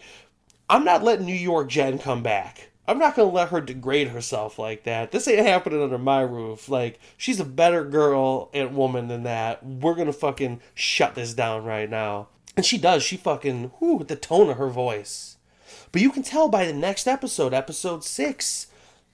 I'm 0.70 0.84
not 0.84 1.04
letting 1.04 1.26
New 1.26 1.34
York 1.34 1.70
Jen 1.70 2.00
come 2.00 2.24
back. 2.24 2.70
I'm 2.88 3.00
not 3.00 3.16
going 3.16 3.30
to 3.30 3.36
let 3.36 3.50
her 3.50 3.62
degrade 3.62 4.10
herself 4.10 4.60
like 4.60 4.84
that. 4.84 5.12
This 5.12 5.28
ain't 5.28 5.46
happening 5.46 5.82
under 5.82 5.98
my 5.98 6.22
roof. 6.22 6.68
Like, 6.68 7.00
she's 7.18 7.40
a 7.40 7.46
better 7.46 7.86
girl 7.86 8.50
and 8.54 8.76
woman 8.76 9.08
than 9.08 9.24
that. 9.24 9.66
We're 9.66 9.96
going 9.96 10.08
to 10.08 10.14
fucking 10.14 10.60
shut 10.74 11.16
this 11.16 11.34
down 11.34 11.64
right 11.64 11.90
now. 11.90 12.28
And 12.58 12.66
she 12.66 12.78
does. 12.78 13.04
She 13.04 13.16
fucking, 13.16 13.72
whoo, 13.80 13.96
with 13.96 14.10
the 14.10 14.18
tone 14.18 14.50
of 14.50 14.58
her 14.58 14.70
voice. 14.70 15.38
But 15.94 16.02
you 16.02 16.12
can 16.12 16.24
tell 16.24 16.50
by 16.50 16.66
the 16.66 16.74
next 16.74 17.08
episode, 17.08 17.54
episode 17.54 18.04
six, 18.04 18.68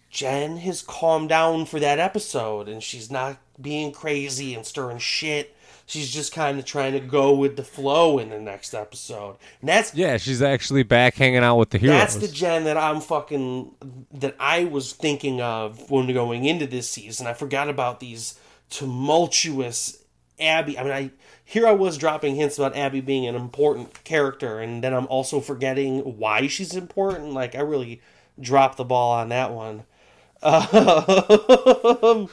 Jen 0.09 0.57
has 0.57 0.81
calmed 0.81 1.29
down 1.29 1.65
for 1.65 1.79
that 1.79 1.99
episode 1.99 2.67
and 2.67 2.81
she's 2.81 3.11
not 3.11 3.37
being 3.61 3.91
crazy 3.91 4.53
and 4.55 4.65
stirring 4.65 4.99
shit. 4.99 5.55
She's 5.85 6.11
just 6.11 6.31
kind 6.33 6.59
of 6.59 6.65
trying 6.65 6.93
to 6.93 6.99
go 6.99 7.33
with 7.33 7.55
the 7.55 7.63
flow 7.63 8.19
in 8.19 8.29
the 8.29 8.39
next 8.39 8.75
episode. 8.75 9.37
And 9.59 9.69
that's 9.69 9.95
Yeah, 9.95 10.17
she's 10.17 10.39
actually 10.41 10.83
back 10.83 11.15
hanging 11.15 11.43
out 11.43 11.57
with 11.57 11.71
the 11.71 11.79
heroes. 11.79 11.97
that's 11.97 12.15
the 12.15 12.27
Jen 12.27 12.65
that 12.65 12.77
I'm 12.77 13.01
fucking 13.01 13.71
that 14.13 14.35
I 14.39 14.65
was 14.65 14.93
thinking 14.93 15.41
of 15.41 15.89
when 15.89 16.13
going 16.13 16.45
into 16.45 16.67
this 16.67 16.87
season. 16.87 17.25
I 17.25 17.33
forgot 17.33 17.69
about 17.69 17.99
these 17.99 18.39
tumultuous 18.69 20.03
Abby. 20.39 20.77
I 20.77 20.83
mean, 20.83 20.93
I 20.93 21.11
here 21.43 21.65
I 21.67 21.71
was 21.71 21.97
dropping 21.97 22.35
hints 22.35 22.59
about 22.59 22.75
Abby 22.75 23.01
being 23.01 23.25
an 23.25 23.33
important 23.33 24.03
character, 24.03 24.59
and 24.59 24.83
then 24.83 24.93
I'm 24.93 25.07
also 25.07 25.39
forgetting 25.39 26.01
why 26.19 26.45
she's 26.45 26.75
important. 26.75 27.33
Like 27.33 27.55
I 27.55 27.61
really 27.61 27.99
dropped 28.39 28.77
the 28.77 28.85
ball 28.85 29.11
on 29.13 29.29
that 29.29 29.51
one. 29.51 29.85
Um, 30.41 32.29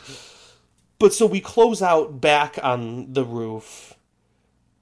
but 0.99 1.13
so 1.15 1.27
we 1.27 1.41
close 1.41 1.83
out 1.83 2.21
back 2.21 2.59
on 2.63 3.13
the 3.13 3.25
roof 3.25 3.95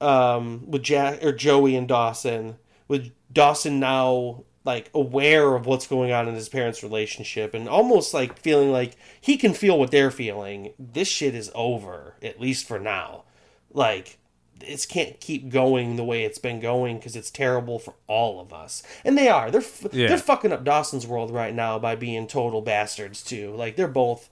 um, 0.00 0.70
with 0.70 0.82
Jack 0.82 1.22
or 1.24 1.32
Joey 1.32 1.76
and 1.76 1.88
Dawson, 1.88 2.56
with 2.88 3.10
Dawson 3.32 3.80
now 3.80 4.44
like 4.64 4.90
aware 4.94 5.54
of 5.54 5.66
what's 5.66 5.86
going 5.86 6.10
on 6.10 6.26
in 6.26 6.34
his 6.34 6.48
parents' 6.48 6.82
relationship 6.82 7.52
and 7.52 7.68
almost 7.68 8.14
like 8.14 8.38
feeling 8.38 8.72
like 8.72 8.96
he 9.20 9.36
can 9.36 9.52
feel 9.52 9.78
what 9.78 9.90
they're 9.90 10.10
feeling. 10.10 10.72
This 10.78 11.08
shit 11.08 11.34
is 11.34 11.50
over, 11.54 12.14
at 12.22 12.40
least 12.40 12.66
for 12.66 12.78
now. 12.78 13.24
Like 13.72 14.18
it 14.62 14.86
can't 14.88 15.20
keep 15.20 15.50
going 15.50 15.96
the 15.96 16.04
way 16.04 16.24
it's 16.24 16.38
been 16.38 16.60
going 16.60 16.96
because 16.96 17.14
it's 17.16 17.30
terrible 17.30 17.78
for 17.78 17.92
all 18.06 18.40
of 18.40 18.54
us. 18.54 18.82
And 19.04 19.18
they 19.18 19.28
are. 19.28 19.50
They're 19.50 19.60
f- 19.60 19.86
Yeah. 19.92 20.08
they're 20.08 20.16
fucking 20.16 20.52
up 20.52 20.64
Dawson's 20.64 21.06
world 21.06 21.30
right 21.30 21.52
now 21.54 21.78
by 21.78 21.94
being 21.96 22.26
total 22.26 22.62
bastards 22.62 23.22
too. 23.22 23.54
Like 23.56 23.76
they're 23.76 23.86
both 23.88 24.30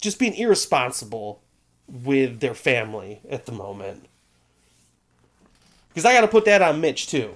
just 0.00 0.18
being 0.18 0.34
irresponsible 0.34 1.42
with 1.88 2.40
their 2.40 2.54
family 2.54 3.20
at 3.28 3.46
the 3.46 3.52
moment. 3.52 4.06
Because 5.88 6.04
I 6.04 6.12
got 6.12 6.22
to 6.22 6.28
put 6.28 6.44
that 6.44 6.62
on 6.62 6.80
Mitch 6.80 7.06
too. 7.06 7.34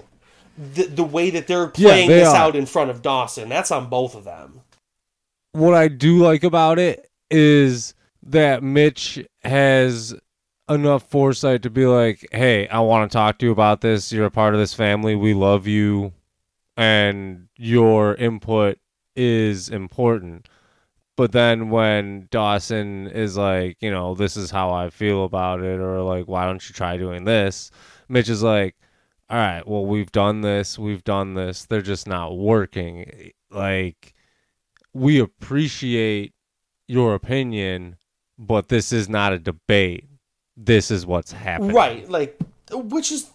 The, 0.57 0.83
the 0.83 1.03
way 1.03 1.29
that 1.31 1.47
they're 1.47 1.67
playing 1.67 2.09
they 2.09 2.19
this 2.19 2.27
are. 2.27 2.35
out 2.35 2.55
in 2.55 2.65
front 2.65 2.91
of 2.91 3.01
Dawson, 3.01 3.49
that's 3.49 3.71
on 3.71 3.89
both 3.89 4.15
of 4.15 4.23
them. 4.25 4.61
what 5.53 5.73
I 5.73 5.87
do 5.87 6.17
like 6.19 6.43
about 6.43 6.77
it 6.77 7.09
is 7.29 7.93
that 8.23 8.61
Mitch 8.61 9.25
has 9.43 10.13
enough 10.69 11.03
foresight 11.09 11.63
to 11.63 11.69
be 11.69 11.85
like, 11.85 12.27
"Hey, 12.31 12.67
I 12.67 12.79
want 12.81 13.09
to 13.09 13.15
talk 13.15 13.39
to 13.39 13.47
you 13.47 13.51
about 13.51 13.81
this. 13.81 14.11
You're 14.11 14.25
a 14.25 14.31
part 14.31 14.53
of 14.53 14.59
this 14.59 14.73
family. 14.73 15.15
We 15.15 15.33
love 15.33 15.65
you, 15.65 16.13
and 16.77 17.47
your 17.55 18.15
input 18.15 18.77
is 19.15 19.69
important." 19.69 20.47
But 21.21 21.33
then 21.33 21.69
when 21.69 22.27
Dawson 22.31 23.05
is 23.05 23.37
like, 23.37 23.77
you 23.79 23.91
know, 23.91 24.15
this 24.15 24.35
is 24.35 24.49
how 24.49 24.71
I 24.71 24.89
feel 24.89 25.23
about 25.23 25.61
it, 25.61 25.79
or 25.79 26.01
like, 26.01 26.27
why 26.27 26.47
don't 26.47 26.67
you 26.67 26.73
try 26.73 26.97
doing 26.97 27.25
this? 27.25 27.69
Mitch 28.09 28.27
is 28.27 28.41
like, 28.41 28.75
all 29.29 29.37
right, 29.37 29.61
well, 29.67 29.85
we've 29.85 30.11
done 30.11 30.41
this, 30.41 30.79
we've 30.79 31.03
done 31.03 31.35
this. 31.35 31.65
They're 31.65 31.83
just 31.83 32.07
not 32.07 32.35
working. 32.35 33.33
Like, 33.51 34.15
we 34.95 35.19
appreciate 35.19 36.33
your 36.87 37.13
opinion, 37.13 37.97
but 38.39 38.69
this 38.69 38.91
is 38.91 39.07
not 39.07 39.31
a 39.31 39.37
debate. 39.37 40.09
This 40.57 40.89
is 40.89 41.05
what's 41.05 41.33
happening. 41.33 41.75
Right. 41.75 42.09
Like, 42.09 42.35
which 42.71 43.11
is 43.11 43.29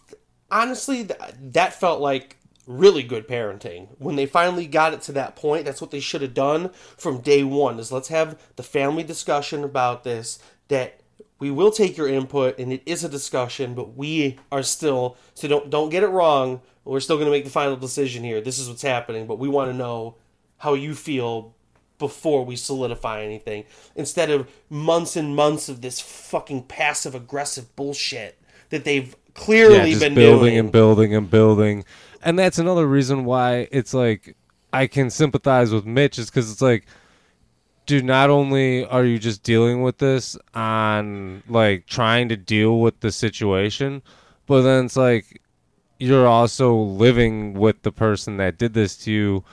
honestly, 0.51 1.05
th- 1.05 1.20
that 1.53 1.78
felt 1.78 2.01
like 2.01 2.37
really 2.66 3.02
good 3.02 3.28
parenting. 3.28 3.88
When 3.98 4.16
they 4.16 4.26
finally 4.26 4.66
got 4.66 4.92
it 4.92 5.02
to 5.02 5.12
that 5.12 5.36
point, 5.36 5.64
that's 5.64 5.80
what 5.80 5.90
they 5.90 6.00
should 6.00 6.22
have 6.22 6.34
done 6.34 6.70
from 6.96 7.20
day 7.20 7.44
one. 7.44 7.78
Is 7.78 7.92
let's 7.92 8.08
have 8.08 8.38
the 8.56 8.62
family 8.62 9.02
discussion 9.02 9.64
about 9.64 10.04
this. 10.04 10.38
That 10.68 11.00
we 11.38 11.50
will 11.50 11.70
take 11.70 11.96
your 11.96 12.08
input, 12.08 12.58
and 12.58 12.72
it 12.72 12.82
is 12.86 13.04
a 13.04 13.08
discussion, 13.08 13.74
but 13.74 13.96
we 13.96 14.38
are 14.50 14.62
still 14.62 15.16
so 15.34 15.48
don't 15.48 15.70
don't 15.70 15.90
get 15.90 16.02
it 16.02 16.08
wrong. 16.08 16.60
We're 16.84 17.00
still 17.00 17.16
going 17.16 17.26
to 17.26 17.32
make 17.32 17.44
the 17.44 17.50
final 17.50 17.76
decision 17.76 18.22
here. 18.22 18.40
This 18.40 18.58
is 18.58 18.68
what's 18.68 18.82
happening, 18.82 19.26
but 19.26 19.38
we 19.38 19.48
want 19.48 19.70
to 19.70 19.76
know 19.76 20.16
how 20.58 20.74
you 20.74 20.94
feel 20.94 21.54
before 21.98 22.44
we 22.44 22.56
solidify 22.56 23.22
anything 23.22 23.64
instead 23.94 24.30
of 24.30 24.48
months 24.68 25.16
and 25.16 25.34
months 25.34 25.68
of 25.68 25.80
this 25.80 25.98
fucking 25.98 26.62
passive 26.62 27.14
aggressive 27.14 27.74
bullshit 27.74 28.38
that 28.68 28.84
they've 28.84 29.16
clearly 29.34 29.76
yeah, 29.76 29.86
just 29.86 30.00
been 30.00 30.14
building 30.14 30.50
doing. 30.50 30.58
and 30.58 30.72
building 30.72 31.14
and 31.14 31.30
building. 31.30 31.84
And 32.27 32.37
that's 32.37 32.59
another 32.59 32.89
reason 32.89 33.24
why 33.24 33.68
it's 33.70 33.95
like 33.95 34.37
I 34.72 34.89
can 34.89 35.11
sympathize 35.11 35.70
with 35.70 35.87
Mitch 35.87 36.18
is 36.18 36.29
because 36.29 36.51
it's 36.51 36.61
like, 36.61 36.85
dude, 37.87 38.05
not 38.05 38.31
only 38.31 38.85
are 38.85 39.05
you 39.05 39.20
just 39.20 39.45
dealing 39.45 39.83
with 39.83 39.99
this 39.99 40.37
on 40.53 41.45
like 41.49 41.87
trying 41.87 42.29
to 42.31 42.37
deal 42.37 42.81
with 42.81 42.99
the 42.99 43.12
situation, 43.12 44.03
but 44.47 44.62
then 44.62 44.87
it's 44.87 44.97
like 44.97 45.41
you're 46.01 46.27
also 46.27 46.74
living 46.74 47.55
with 47.55 47.83
the 47.83 47.93
person 47.93 48.39
that 48.39 48.59
did 48.59 48.74
this 48.74 48.97
to 49.05 49.12
you. 49.12 49.45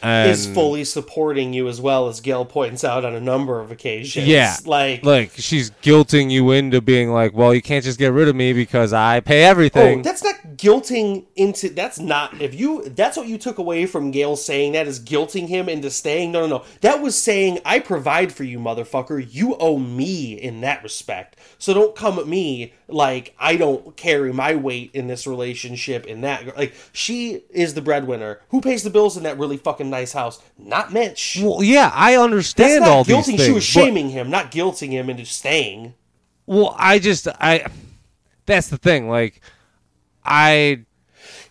And 0.00 0.30
is 0.30 0.46
fully 0.46 0.84
supporting 0.84 1.52
you 1.52 1.66
as 1.66 1.80
well 1.80 2.08
as 2.08 2.20
Gail 2.20 2.44
points 2.44 2.84
out 2.84 3.04
on 3.04 3.14
a 3.14 3.20
number 3.20 3.60
of 3.60 3.72
occasions. 3.72 4.26
Yeah, 4.26 4.56
like 4.64 5.04
like 5.04 5.32
she's 5.34 5.72
guilting 5.82 6.30
you 6.30 6.52
into 6.52 6.80
being 6.80 7.10
like, 7.10 7.34
well, 7.34 7.52
you 7.52 7.60
can't 7.60 7.84
just 7.84 7.98
get 7.98 8.12
rid 8.12 8.28
of 8.28 8.36
me 8.36 8.52
because 8.52 8.92
I 8.92 9.18
pay 9.18 9.42
everything. 9.42 9.98
Oh, 9.98 10.02
that's 10.02 10.22
not 10.22 10.36
guilting 10.60 11.24
into. 11.36 11.70
That's 11.70 11.98
not. 11.98 12.40
If 12.40 12.54
you. 12.54 12.88
That's 12.90 13.16
what 13.16 13.26
you 13.26 13.38
took 13.38 13.58
away 13.58 13.86
from 13.86 14.10
Gail 14.10 14.36
saying 14.36 14.72
that 14.72 14.86
is 14.86 15.00
guilting 15.00 15.48
him 15.48 15.68
into 15.68 15.90
staying. 15.90 16.32
No, 16.32 16.42
no, 16.42 16.58
no. 16.58 16.64
That 16.82 17.00
was 17.00 17.20
saying 17.20 17.60
I 17.64 17.80
provide 17.80 18.32
for 18.32 18.44
you, 18.44 18.58
motherfucker. 18.58 19.26
You 19.28 19.56
owe 19.56 19.78
me 19.78 20.34
in 20.34 20.60
that 20.60 20.82
respect. 20.82 21.36
So 21.58 21.72
don't 21.72 21.96
come 21.96 22.18
at 22.18 22.28
me 22.28 22.74
like 22.88 23.34
I 23.38 23.56
don't 23.56 23.96
carry 23.96 24.32
my 24.32 24.54
weight 24.54 24.90
in 24.92 25.06
this 25.06 25.26
relationship. 25.26 26.06
In 26.06 26.20
that, 26.20 26.56
like 26.56 26.74
she 26.92 27.42
is 27.50 27.74
the 27.74 27.82
breadwinner. 27.82 28.40
Who 28.50 28.60
pays 28.60 28.82
the 28.82 28.90
bills 28.90 29.16
in 29.16 29.22
that 29.22 29.38
really 29.38 29.56
fucking 29.56 29.88
nice 29.88 30.12
house? 30.12 30.42
Not 30.58 30.92
Mitch. 30.92 31.38
well, 31.42 31.62
yeah, 31.62 31.90
I 31.94 32.16
understand 32.16 32.84
all 32.84 33.04
guilting. 33.04 33.06
these 33.06 33.26
things. 33.26 33.44
She 33.44 33.52
was 33.52 33.64
but- 33.64 33.80
shaming 33.80 34.10
him, 34.10 34.28
not 34.30 34.52
guilting 34.52 34.90
him 34.90 35.08
into 35.08 35.24
staying. 35.24 35.94
Well, 36.46 36.74
I 36.78 36.98
just 36.98 37.28
I 37.28 37.66
that's 38.44 38.68
the 38.68 38.78
thing. 38.78 39.08
Like 39.08 39.40
I 40.24 40.84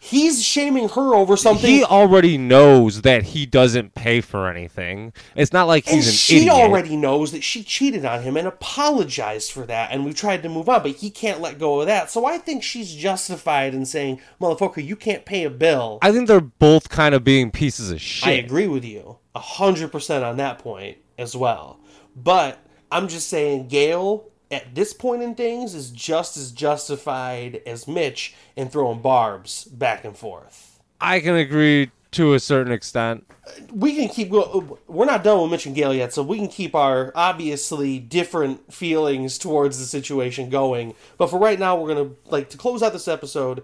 He's 0.01 0.43
shaming 0.43 0.89
her 0.89 1.13
over 1.13 1.35
something. 1.35 1.69
he 1.69 1.83
already 1.83 2.37
knows 2.37 3.01
that 3.01 3.23
he 3.23 3.45
doesn't 3.45 3.93
pay 3.93 4.21
for 4.21 4.47
anything. 4.47 5.13
It's 5.35 5.51
not 5.51 5.67
like 5.67 5.85
and 5.87 5.97
he's 5.97 6.07
an 6.07 6.11
idiot. 6.11 6.19
she 6.19 6.37
idiot. 6.37 6.53
already 6.53 6.95
knows 6.95 7.31
that 7.33 7.43
she 7.43 7.63
cheated 7.63 8.05
on 8.05 8.23
him 8.23 8.37
and 8.37 8.47
apologized 8.47 9.51
for 9.51 9.65
that, 9.65 9.91
and 9.91 10.05
we 10.05 10.13
tried 10.13 10.41
to 10.43 10.49
move 10.49 10.69
on, 10.69 10.83
but 10.83 10.91
he 10.93 11.09
can't 11.09 11.41
let 11.41 11.59
go 11.59 11.81
of 11.81 11.87
that. 11.87 12.09
So 12.09 12.25
I 12.25 12.37
think 12.37 12.63
she's 12.63 12.95
justified 12.95 13.73
in 13.73 13.85
saying, 13.85 14.21
"Motherfucker, 14.41 14.83
you 14.83 14.95
can't 14.95 15.25
pay 15.25 15.43
a 15.43 15.49
bill." 15.49 15.99
I 16.01 16.11
think 16.11 16.27
they're 16.27 16.39
both 16.39 16.89
kind 16.89 17.13
of 17.13 17.23
being 17.23 17.51
pieces 17.51 17.91
of 17.91 17.99
shit. 18.01 18.27
I 18.27 18.31
agree 18.31 18.67
with 18.67 18.85
you 18.85 19.17
a 19.35 19.39
hundred 19.39 19.91
percent 19.91 20.23
on 20.23 20.37
that 20.37 20.59
point 20.59 20.97
as 21.17 21.35
well. 21.35 21.79
But 22.15 22.57
I'm 22.91 23.09
just 23.09 23.27
saying, 23.27 23.67
Gail 23.67 24.28
at 24.51 24.75
this 24.75 24.93
point 24.93 25.21
in 25.21 25.35
things 25.35 25.75
is 25.75 25.91
just 25.91 26.37
as 26.37 26.51
justified 26.51 27.61
as 27.65 27.87
Mitch 27.87 28.35
in 28.55 28.69
throwing 28.69 29.01
barbs 29.01 29.65
back 29.65 30.03
and 30.03 30.17
forth. 30.17 30.79
I 30.99 31.19
can 31.19 31.35
agree 31.35 31.91
to 32.11 32.33
a 32.33 32.39
certain 32.39 32.73
extent. 32.73 33.25
we 33.71 33.95
can 33.95 34.09
keep 34.09 34.31
going. 34.31 34.71
We're 34.87 35.05
not 35.05 35.23
done 35.23 35.41
with 35.41 35.51
Mitch 35.51 35.65
and 35.65 35.75
Gail 35.75 35.93
yet, 35.93 36.13
so 36.13 36.23
we 36.23 36.37
can 36.37 36.47
keep 36.47 36.73
our 36.73 37.11
obviously 37.15 37.99
different 37.99 38.73
feelings 38.73 39.37
towards 39.37 39.79
the 39.79 39.85
situation 39.85 40.49
going. 40.49 40.95
But 41.17 41.29
for 41.29 41.39
right 41.39 41.59
now, 41.59 41.75
we're 41.79 41.93
gonna 41.93 42.11
like 42.25 42.49
to 42.49 42.57
close 42.57 42.81
out 42.81 42.93
this 42.93 43.07
episode. 43.07 43.63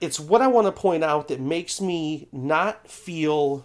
It's 0.00 0.18
what 0.18 0.42
I 0.42 0.48
want 0.48 0.66
to 0.66 0.72
point 0.72 1.04
out 1.04 1.28
that 1.28 1.40
makes 1.40 1.80
me 1.80 2.26
not 2.32 2.88
feel 2.90 3.64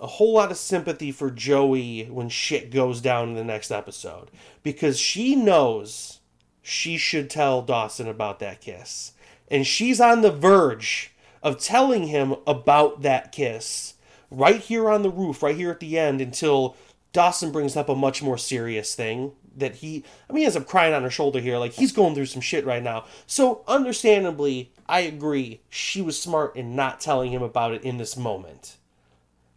a 0.00 0.06
whole 0.06 0.34
lot 0.34 0.50
of 0.50 0.56
sympathy 0.56 1.10
for 1.10 1.30
Joey 1.30 2.04
when 2.04 2.28
shit 2.28 2.70
goes 2.70 3.00
down 3.00 3.30
in 3.30 3.34
the 3.34 3.44
next 3.44 3.70
episode 3.70 4.30
because 4.62 4.98
she 4.98 5.34
knows 5.34 6.20
she 6.62 6.96
should 6.96 7.30
tell 7.30 7.62
Dawson 7.62 8.08
about 8.08 8.38
that 8.40 8.60
kiss. 8.60 9.12
And 9.48 9.66
she's 9.66 10.00
on 10.00 10.22
the 10.22 10.32
verge 10.32 11.14
of 11.42 11.58
telling 11.60 12.08
him 12.08 12.34
about 12.46 13.02
that 13.02 13.32
kiss 13.32 13.94
right 14.30 14.60
here 14.60 14.90
on 14.90 15.02
the 15.02 15.10
roof, 15.10 15.42
right 15.42 15.56
here 15.56 15.70
at 15.70 15.80
the 15.80 15.98
end, 15.98 16.20
until 16.20 16.76
Dawson 17.12 17.52
brings 17.52 17.76
up 17.76 17.88
a 17.88 17.94
much 17.94 18.22
more 18.22 18.36
serious 18.36 18.94
thing 18.94 19.32
that 19.56 19.76
he, 19.76 20.04
I 20.28 20.32
mean, 20.32 20.40
he 20.40 20.44
ends 20.44 20.56
up 20.56 20.66
crying 20.66 20.92
on 20.92 21.04
her 21.04 21.10
shoulder 21.10 21.40
here. 21.40 21.56
Like, 21.56 21.72
he's 21.72 21.92
going 21.92 22.14
through 22.14 22.26
some 22.26 22.42
shit 22.42 22.66
right 22.66 22.82
now. 22.82 23.04
So, 23.26 23.62
understandably, 23.66 24.72
I 24.86 25.00
agree. 25.00 25.60
She 25.70 26.02
was 26.02 26.20
smart 26.20 26.56
in 26.56 26.76
not 26.76 27.00
telling 27.00 27.30
him 27.30 27.42
about 27.42 27.72
it 27.72 27.82
in 27.82 27.96
this 27.96 28.16
moment 28.16 28.76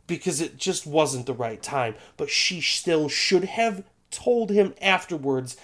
because 0.09 0.41
it 0.41 0.57
just 0.57 0.85
wasn't 0.85 1.25
the 1.25 1.33
right 1.33 1.61
time. 1.63 1.95
But 2.17 2.29
she 2.29 2.59
still 2.59 3.07
should 3.07 3.45
have 3.45 3.83
told 4.11 4.49
him 4.49 4.73
afterwards. 4.81 5.55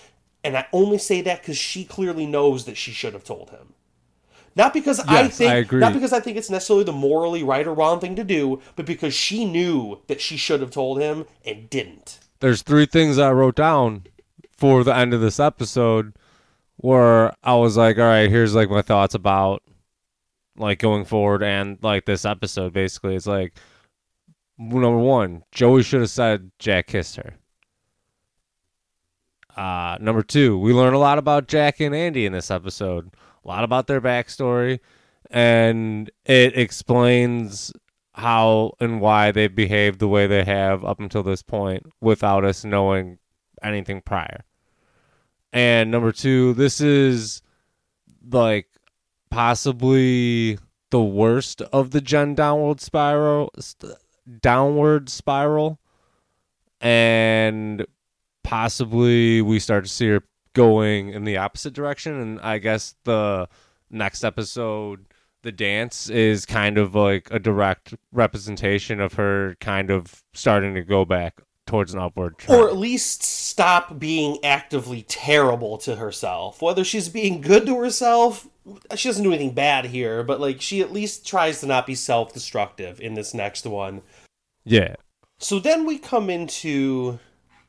And 0.43 0.55
I 0.55 0.67
only 0.71 0.97
say 0.99 1.21
that 1.21 1.41
because 1.41 1.57
she 1.57 1.83
clearly 1.83 2.25
knows 2.25 2.65
that 2.65 2.77
she 2.77 2.91
should 2.91 3.13
have 3.13 3.23
told 3.25 3.49
him. 3.49 3.73
Not 4.55 4.73
because 4.73 5.01
I 5.01 5.23
Yes, 5.23 5.37
think, 5.37 5.51
I 5.51 5.55
agree. 5.55 5.81
not 5.81 5.91
because 5.91 6.13
I 6.13 6.21
think 6.21 6.37
it's 6.37 6.49
necessarily 6.49 6.85
the 6.85 6.93
morally 6.93 7.43
right 7.43 7.67
or 7.67 7.73
wrong 7.73 7.99
thing 7.99 8.15
to 8.15 8.23
do, 8.23 8.61
but 8.77 8.85
because 8.85 9.13
she 9.13 9.43
knew 9.43 9.99
that 10.07 10.21
she 10.21 10.37
should 10.37 10.61
have 10.61 10.71
told 10.71 11.01
him 11.01 11.25
and 11.45 11.69
didn't. 11.69 12.19
There's 12.39 12.61
three 12.61 12.85
things 12.85 13.17
I 13.17 13.31
wrote 13.33 13.55
down 13.55 14.05
for 14.55 14.85
the 14.85 14.95
end 14.95 15.13
of 15.13 15.19
this 15.19 15.41
episode 15.41 16.13
where 16.77 17.33
I 17.43 17.55
was 17.55 17.75
like, 17.75 17.97
all 17.97 18.05
right, 18.05 18.29
here's 18.29 18.55
like 18.55 18.69
my 18.69 18.81
thoughts 18.81 19.13
about 19.15 19.61
like 20.57 20.79
going 20.79 21.03
forward 21.03 21.43
and 21.43 21.77
like 21.81 22.05
this 22.05 22.23
episode 22.23 22.71
basically. 22.71 23.15
It's 23.15 23.27
like 23.27 23.55
number 24.57 24.97
one, 24.97 25.43
Joey 25.51 25.83
should 25.83 26.01
have 26.01 26.09
said 26.09 26.51
Jack 26.59 26.87
kissed 26.87 27.17
her. 27.17 27.35
Uh, 29.55 29.97
number 30.01 30.21
two, 30.21 30.57
we 30.57 30.73
learn 30.73 30.93
a 30.93 30.99
lot 30.99 31.17
about 31.17 31.47
Jack 31.47 31.79
and 31.79 31.95
Andie 31.95 32.25
in 32.25 32.33
this 32.33 32.51
episode. 32.51 33.11
A 33.43 33.47
lot 33.47 33.63
about 33.63 33.87
their 33.87 34.01
backstory, 34.01 34.79
and 35.29 36.09
it 36.25 36.57
explains 36.57 37.71
how 38.13 38.73
and 38.79 39.01
why 39.01 39.31
they 39.31 39.47
behaved 39.47 39.99
the 39.99 40.07
way 40.07 40.25
they 40.27 40.43
have 40.43 40.83
up 40.83 40.99
until 40.99 41.23
this 41.23 41.41
point 41.41 41.85
without 42.01 42.43
us 42.45 42.63
knowing 42.65 43.17
anything 43.61 44.01
prior. 44.01 44.43
And 45.53 45.91
number 45.91 46.11
two, 46.11 46.53
this 46.53 46.81
is 46.81 47.41
like 48.29 48.67
possibly 49.29 50.57
the 50.91 51.01
worst 51.01 51.61
of 51.61 51.91
the 51.91 52.01
Jen 52.01 52.35
downward 52.35 52.81
spiral, 52.81 53.51
downward 54.41 55.09
spiral, 55.09 55.79
and 56.82 57.86
possibly 58.43 59.41
we 59.41 59.59
start 59.59 59.86
to 59.86 59.89
see 59.89 60.08
her 60.09 60.24
going 60.54 61.09
in 61.09 61.24
the 61.24 61.37
opposite 61.37 61.74
direction. 61.74 62.20
And 62.20 62.39
I 62.41 62.58
guess 62.58 62.95
the 63.04 63.47
next 63.89 64.24
episode, 64.24 65.05
the 65.43 65.51
dance, 65.51 66.09
is 66.09 66.45
kind 66.45 66.78
of 66.78 66.95
like 66.95 67.28
a 67.32 67.39
direct 67.39 67.93
representation 68.12 68.99
of 68.99 69.13
her 69.13 69.55
kind 69.59 69.91
of 69.91 70.24
starting 70.33 70.74
to 70.75 70.83
go 70.83 71.05
back 71.05 71.41
towards 71.66 71.93
an 71.93 71.99
upward 71.99 72.37
trend. 72.37 72.62
Or 72.62 72.67
at 72.67 72.78
least 72.78 73.24
stop 73.24 73.99
being 73.99 74.37
actively 74.43 75.04
terrible 75.04 75.78
to 75.79 75.95
herself. 75.95 76.62
Whether 76.62 76.83
she's 76.83 77.09
being 77.09 77.41
good 77.41 77.66
to 77.66 77.79
herself, 77.79 78.47
she 78.95 79.09
doesn't 79.09 79.24
do 79.24 79.33
anything 79.33 79.54
bad 79.54 79.86
here, 79.86 80.24
but 80.24 80.39
like 80.39 80.62
she 80.62 80.82
at 80.82 80.93
least 80.93 81.28
tries 81.28 81.59
to 81.62 81.66
not 81.66 81.86
be 81.86 81.95
self 81.95 82.33
destructive 82.33 82.99
in 83.01 83.16
this 83.16 83.33
next 83.33 83.66
one. 83.66 84.01
Yeah. 84.66 84.96
So 85.37 85.59
then 85.59 85.86
we 85.86 85.97
come 85.97 86.29
into 86.29 87.20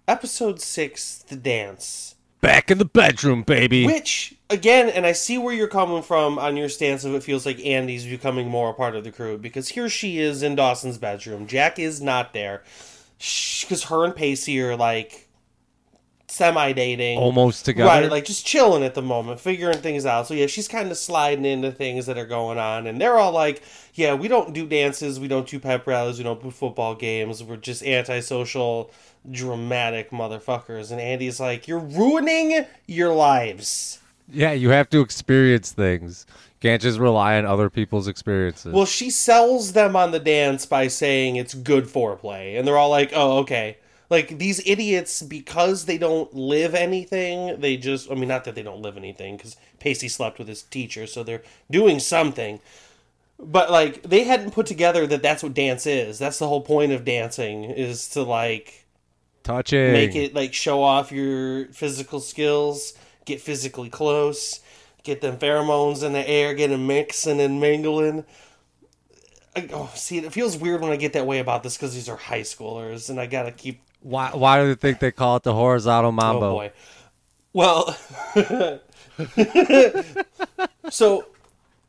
episode 0.09 0.60
six, 0.60 1.18
The 1.28 1.36
Dance. 1.36 2.14
Back 2.40 2.70
in 2.70 2.78
the 2.78 2.85
bedroom, 2.85 3.43
baby. 3.43 3.86
Which, 3.86 4.35
again, 4.51 4.89
and 4.89 5.05
I 5.05 5.12
see 5.12 5.36
where 5.36 5.55
you're 5.55 5.68
coming 5.68 6.02
from 6.02 6.39
on 6.39 6.56
your 6.56 6.68
stance 6.68 7.05
of 7.05 7.14
it 7.14 7.23
feels 7.23 7.44
like 7.44 7.64
Andie's 7.64 8.06
becoming 8.06 8.48
more 8.48 8.70
a 8.70 8.74
part 8.74 8.94
of 8.94 9.05
the 9.05 9.12
crew 9.12 9.36
because 9.36 9.68
here 9.68 9.89
she 9.89 10.18
is 10.18 10.43
in 10.43 10.55
Dawson's 10.55 10.98
bedroom. 10.98 11.47
Jack 11.47 11.78
is 11.78 12.01
not 12.01 12.32
there. 12.32 12.62
Because 13.18 13.85
her 13.85 14.05
and 14.05 14.14
Pacey 14.14 14.60
are 14.60 14.77
like 14.77 15.26
semi 16.36 16.72
dating. 16.72 17.18
Almost 17.18 17.64
together. 17.64 17.88
Right, 17.88 18.10
like 18.10 18.24
just 18.24 18.46
chilling 18.46 18.82
at 18.84 18.94
the 18.94 19.02
moment, 19.02 19.40
figuring 19.40 19.78
things 19.78 20.04
out. 20.04 20.26
So 20.26 20.34
yeah, 20.34 20.46
she's 20.46 20.68
kind 20.68 20.90
of 20.90 20.98
sliding 20.98 21.44
into 21.44 21.72
things 21.72 22.06
that 22.06 22.18
are 22.18 22.26
going 22.26 22.58
on, 22.58 22.86
and 22.86 23.00
they're 23.00 23.18
all 23.18 23.32
like, 23.32 23.62
"Yeah, 23.94 24.14
we 24.14 24.28
don't 24.28 24.52
do 24.52 24.66
dances, 24.66 25.18
we 25.18 25.28
don't 25.28 25.48
do 25.48 25.58
pep 25.58 25.86
rallies, 25.86 26.18
we 26.18 26.24
don't 26.24 26.42
do 26.42 26.50
football 26.50 26.94
games. 26.94 27.42
We're 27.42 27.56
just 27.56 27.82
antisocial, 27.82 28.90
dramatic 29.30 30.10
motherfuckers." 30.10 30.90
And 30.90 31.00
Andie's 31.00 31.40
like, 31.40 31.66
"You're 31.66 31.78
ruining 31.78 32.66
your 32.86 33.14
lives. 33.14 34.00
Yeah, 34.30 34.52
you 34.52 34.70
have 34.70 34.90
to 34.90 35.00
experience 35.00 35.72
things. 35.72 36.26
Can't 36.60 36.82
just 36.82 36.98
rely 36.98 37.38
on 37.38 37.46
other 37.46 37.70
people's 37.70 38.08
experiences. 38.08 38.72
Well, 38.72 38.86
she 38.86 39.08
sells 39.08 39.72
them 39.72 39.94
on 39.94 40.10
the 40.10 40.18
dance 40.18 40.66
by 40.66 40.88
saying 40.88 41.36
it's 41.36 41.54
good 41.54 41.84
foreplay, 41.84 42.58
and 42.58 42.66
they're 42.66 42.78
all 42.78 42.90
like, 42.90 43.12
"Oh, 43.14 43.38
okay." 43.38 43.78
Like 44.08 44.38
these 44.38 44.64
idiots, 44.66 45.22
because 45.22 45.86
they 45.86 45.98
don't 45.98 46.32
live 46.32 46.74
anything, 46.74 47.60
they 47.60 47.76
just—I 47.76 48.14
mean, 48.14 48.28
not 48.28 48.44
that 48.44 48.54
they 48.54 48.62
don't 48.62 48.80
live 48.80 48.96
anything, 48.96 49.36
because 49.36 49.56
Pacey 49.80 50.08
slept 50.08 50.38
with 50.38 50.46
his 50.46 50.62
teacher, 50.62 51.06
so 51.06 51.22
they're 51.22 51.42
doing 51.70 51.98
something. 51.98 52.60
But 53.38 53.70
like, 53.70 54.02
they 54.02 54.24
hadn't 54.24 54.52
put 54.52 54.66
together 54.66 55.06
that 55.08 55.22
that's 55.22 55.42
what 55.42 55.54
dance 55.54 55.86
is. 55.86 56.18
That's 56.18 56.38
the 56.38 56.48
whole 56.48 56.62
point 56.62 56.92
of 56.92 57.04
dancing 57.04 57.64
is 57.64 58.08
to 58.10 58.22
like 58.22 58.86
Touching. 59.42 59.92
make 59.92 60.16
it 60.16 60.34
like 60.34 60.54
show 60.54 60.82
off 60.82 61.12
your 61.12 61.66
physical 61.66 62.20
skills, 62.20 62.94
get 63.24 63.40
physically 63.40 63.90
close, 63.90 64.60
get 65.02 65.20
them 65.20 65.36
pheromones 65.36 66.02
in 66.02 66.12
the 66.12 66.28
air, 66.28 66.54
get 66.54 66.70
them 66.70 66.86
mixing 66.86 67.40
and 67.40 67.60
mingling. 67.60 68.24
I, 69.54 69.68
oh, 69.72 69.90
see, 69.94 70.18
it 70.18 70.32
feels 70.32 70.56
weird 70.56 70.80
when 70.80 70.92
I 70.92 70.96
get 70.96 71.12
that 71.14 71.26
way 71.26 71.38
about 71.38 71.62
this 71.62 71.76
because 71.76 71.94
these 71.94 72.08
are 72.08 72.16
high 72.16 72.42
schoolers, 72.42 73.10
and 73.10 73.20
I 73.20 73.26
gotta 73.26 73.52
keep. 73.52 73.80
Why? 74.06 74.30
Why 74.32 74.62
do 74.62 74.68
you 74.68 74.76
think 74.76 75.00
they 75.00 75.10
call 75.10 75.34
it 75.34 75.42
the 75.42 75.52
horizontal 75.52 76.12
mambo? 76.12 76.38
Oh 76.38 76.40
mambo? 76.40 76.52
boy. 76.52 76.70
Well, 77.52 77.98
so 80.90 81.26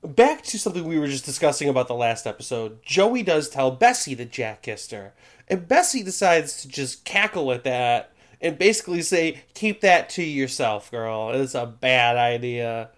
back 0.04 0.42
to 0.44 0.58
something 0.58 0.86
we 0.86 0.98
were 0.98 1.08
just 1.08 1.26
discussing 1.26 1.70
about 1.70 1.88
the 1.88 1.94
last 1.94 2.26
episode. 2.26 2.82
Joey 2.82 3.22
does 3.22 3.50
tell 3.50 3.70
Bessie 3.70 4.16
that 4.16 4.32
Jack 4.32 4.64
kissed 4.64 4.90
her, 4.90 5.14
and 5.48 5.68
Bessie 5.68 6.02
decides 6.02 6.60
to 6.64 6.68
just 6.68 7.06
cackle 7.06 7.52
at 7.52 7.64
that 7.66 8.12
and 8.42 8.58
basically 8.58 9.04
say, 9.04 9.44
"Keep 9.54 9.82
that 9.82 10.10
to 10.12 10.24
yourself, 10.24 10.90
girl. 10.90 11.30
It's 11.36 11.54
a 11.54 11.68
bad 11.68 12.18
idea 12.18 12.90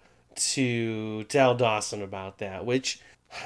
to 0.54 1.24
tell 1.24 1.54
Dawson 1.54 2.00
about 2.00 2.38
that." 2.38 2.64
Which. 2.64 3.00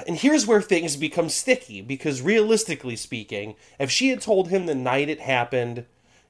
And 0.07 0.17
here's 0.17 0.47
where 0.47 0.61
things 0.61 0.95
become 0.95 1.29
sticky 1.29 1.81
because 1.81 2.21
realistically 2.21 2.95
speaking, 2.95 3.55
if 3.79 3.91
she 3.91 4.09
had 4.09 4.21
told 4.21 4.49
him 4.49 4.65
the 4.65 4.75
night 4.75 5.09
it 5.09 5.19
happened, 5.21 5.85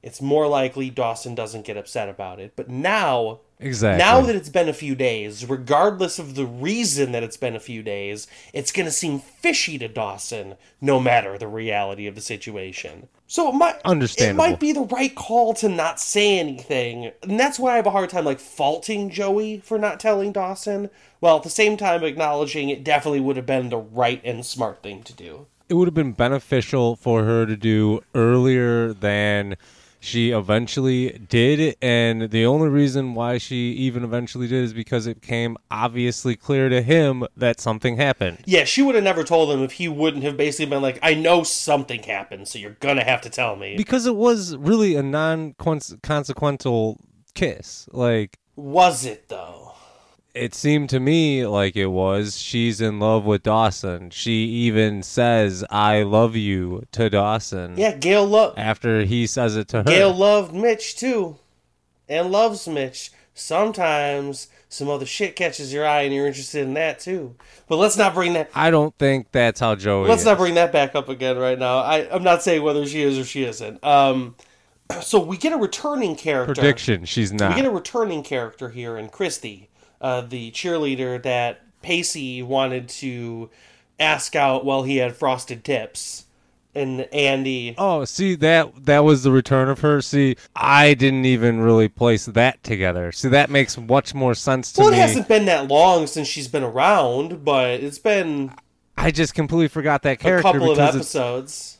it's 0.06 0.22
more 0.22 0.48
likely 0.48 0.90
Dawson 0.90 1.36
doesn't 1.36 1.66
get 1.66 1.76
upset 1.76 2.08
about 2.08 2.40
it. 2.40 2.54
But 2.56 2.70
now, 2.70 3.40
Exactly. 3.60 3.98
now 4.04 4.22
that 4.22 4.36
it's 4.36 4.50
been 4.50 4.70
a 4.70 4.74
few 4.74 4.96
days, 4.96 5.46
regardless 5.50 6.20
of 6.20 6.36
the 6.36 6.46
reason 6.46 7.12
that 7.14 7.24
it's 7.24 7.38
been 7.38 7.56
a 7.56 7.60
few 7.60 7.82
days, 7.82 8.28
it's 8.54 8.72
going 8.72 8.86
to 8.86 8.92
seem 8.92 9.20
fishy 9.20 9.78
to 9.80 9.88
Dawson, 9.88 10.56
no 10.80 11.00
matter 11.00 11.38
the 11.38 11.48
reality 11.48 12.06
of 12.06 12.16
the 12.16 12.22
situation. 12.22 13.08
So 13.28 13.50
it 13.50 13.54
might. 13.56 13.76
It 13.84 14.36
might 14.36 14.60
be 14.60 14.72
the 14.72 14.82
right 14.82 15.14
call 15.16 15.54
to 15.56 15.68
not 15.68 16.00
say 16.00 16.38
anything, 16.38 17.12
and 17.24 17.40
that's 17.40 17.58
why 17.58 17.74
I 17.74 17.76
have 17.78 17.88
a 17.88 17.92
hard 17.92 18.12
time 18.12 18.26
like 18.26 18.40
faulting 18.40 19.10
Joey 19.10 19.60
for 19.60 19.80
not 19.80 20.00
telling 20.00 20.32
Dawson, 20.32 20.92
while 21.22 21.38
at 21.38 21.44
the 21.44 21.50
same 21.50 21.76
time 21.78 22.04
acknowledging 22.04 22.70
it 22.70 22.84
definitely 22.84 23.22
would 23.22 23.36
have 23.38 23.48
been 23.48 23.70
the 23.70 23.78
right 23.78 24.22
and 24.24 24.46
smart 24.46 24.84
thing 24.84 25.02
to 25.04 25.14
do. 25.14 25.48
it 25.68 25.74
would 25.74 25.88
have 25.88 25.96
been 25.96 26.12
beneficial 26.12 26.96
for 26.96 27.24
her 27.24 27.48
to 27.48 27.58
do 27.58 28.02
earlier 28.14 28.94
than 28.94 29.56
she 30.06 30.32
eventually 30.32 31.12
did 31.30 31.76
and 31.82 32.30
the 32.30 32.46
only 32.46 32.70
reason 32.70 33.14
why 33.16 33.38
she 33.38 33.72
even 33.72 34.04
eventually 34.04 34.48
did 34.48 34.64
is 34.64 34.74
because 34.74 35.08
it 35.08 35.20
became 35.22 35.58
obviously 35.72 36.36
clear 36.36 36.70
to 36.70 36.82
him 36.82 37.26
that 37.36 37.60
something 37.60 37.98
happened 37.98 38.38
Yeah, 38.46 38.64
she 38.66 38.82
would 38.82 38.96
have 38.96 39.04
never 39.04 39.24
told 39.24 39.52
him 39.52 39.64
if 39.64 39.74
he 39.74 39.88
wouldn't 39.88 40.24
have 40.24 40.38
basically 40.38 40.68
been 40.68 40.82
like, 40.82 41.00
I 41.02 41.14
know 41.16 41.44
something 41.44 42.04
happened, 42.04 42.48
so 42.48 42.60
you're 42.60 42.78
gonna 42.80 43.04
have 43.04 43.22
to 43.22 43.30
tell 43.30 43.56
me. 43.56 43.76
because 43.76 44.06
it 44.06 44.16
was 44.16 44.56
really 44.56 44.96
a 44.96 45.04
non-consequential 45.04 47.00
kiss 47.34 47.88
like 47.92 48.38
Was 48.56 49.06
it 49.06 49.28
though? 49.30 49.65
It 50.36 50.54
seemed 50.54 50.90
to 50.90 51.00
me 51.00 51.48
like 51.48 51.76
it 51.78 51.88
was 51.88 52.38
she's 52.38 52.82
in 52.82 53.00
love 53.00 53.24
with 53.26 53.44
Dawson 53.44 54.10
she 54.10 54.44
even 54.68 55.02
says 55.02 55.64
I 55.70 56.04
love 56.04 56.36
you 56.36 56.84
to 56.92 57.10
Dawson 57.10 57.78
Yeah, 57.78 57.96
Gail 57.96 58.26
loved 58.26 58.60
after 58.60 59.04
he 59.04 59.26
says 59.28 59.56
it 59.56 59.70
to 59.70 59.78
her 59.78 59.84
Gail 59.84 60.14
loved 60.14 60.54
Mitch 60.54 60.98
too, 60.98 61.38
and 62.10 62.32
loves 62.32 62.68
Mitch. 62.68 63.12
Sometimes 63.34 64.48
some 64.70 64.90
other 64.90 65.06
shit 65.06 65.36
catches 65.36 65.72
your 65.72 65.86
eye, 65.86 66.02
and 66.02 66.14
you're 66.14 66.28
interested 66.28 66.62
in 66.64 66.74
that 66.74 67.00
too. 67.00 67.36
But 67.68 67.78
let's 67.78 67.98
not 67.98 68.14
bring 68.14 68.34
that. 68.34 68.50
I 68.54 68.72
don't 68.72 68.94
think 68.98 69.32
that's 69.32 69.60
how 69.60 69.76
Joey 69.76 70.08
Let's 70.10 70.22
is. 70.22 70.26
not 70.26 70.38
bring 70.38 70.56
that 70.56 70.72
back 70.72 70.96
up 70.96 71.10
again 71.10 71.38
right 71.38 71.58
now. 71.58 71.78
I, 71.80 72.10
I'm 72.14 72.24
not 72.24 72.44
saying 72.44 72.62
whether 72.64 72.86
she 72.86 73.02
is 73.02 73.18
or 73.18 73.24
she 73.26 73.44
isn't. 73.44 73.84
Um, 73.84 74.36
so 75.02 75.20
we 75.20 75.38
get 75.38 75.54
a 75.54 75.58
returning 75.58 76.16
character. 76.16 76.54
prediction. 76.54 77.06
She's 77.06 77.32
not. 77.32 77.56
We 77.56 77.62
get 77.62 77.66
a 77.66 77.74
returning 77.74 78.24
character 78.24 78.70
here 78.70 78.98
in 78.98 79.10
Kristy, 79.10 79.68
uh, 80.02 80.22
the 80.22 80.52
cheerleader 80.52 81.22
that 81.24 81.62
Pacey 81.82 82.42
wanted 82.42 82.90
to 82.90 83.50
ask 84.00 84.36
out 84.36 84.66
while 84.66 84.84
he 84.84 84.98
had 84.98 85.16
frosted 85.16 85.64
tips, 85.64 86.26
and 86.74 87.02
Andie. 87.14 87.76
oh, 87.78 88.04
see 88.06 88.36
that 88.36 88.86
that 88.86 89.00
was 89.06 89.24
the 89.24 89.32
return 89.32 89.70
of 89.70 89.80
her. 89.80 90.02
See, 90.02 90.36
I 90.56 90.94
didn't 90.94 91.26
even 91.26 91.62
really 91.62 91.88
place 91.88 92.26
that 92.26 92.62
together. 92.64 93.12
See, 93.12 93.30
that 93.30 93.50
makes 93.50 93.78
much 93.78 94.14
more 94.14 94.34
sense 94.36 94.72
to 94.74 94.82
me. 94.82 94.86
Well, 94.86 94.94
it 94.94 94.98
hasn't 94.98 95.28
been 95.28 95.46
that 95.46 95.68
long 95.70 96.08
since 96.08 96.28
she's 96.28 96.48
been 96.48 96.64
around, 96.64 97.46
but 97.46 97.80
it's 97.82 98.00
been 98.00 98.52
I 98.98 99.12
just 99.12 99.34
completely 99.34 99.68
forgot 99.70 100.02
that 100.04 100.20
character. 100.20 100.48
a 100.50 100.52
couple 100.52 100.72
of 100.72 100.80
episodes. 100.80 101.78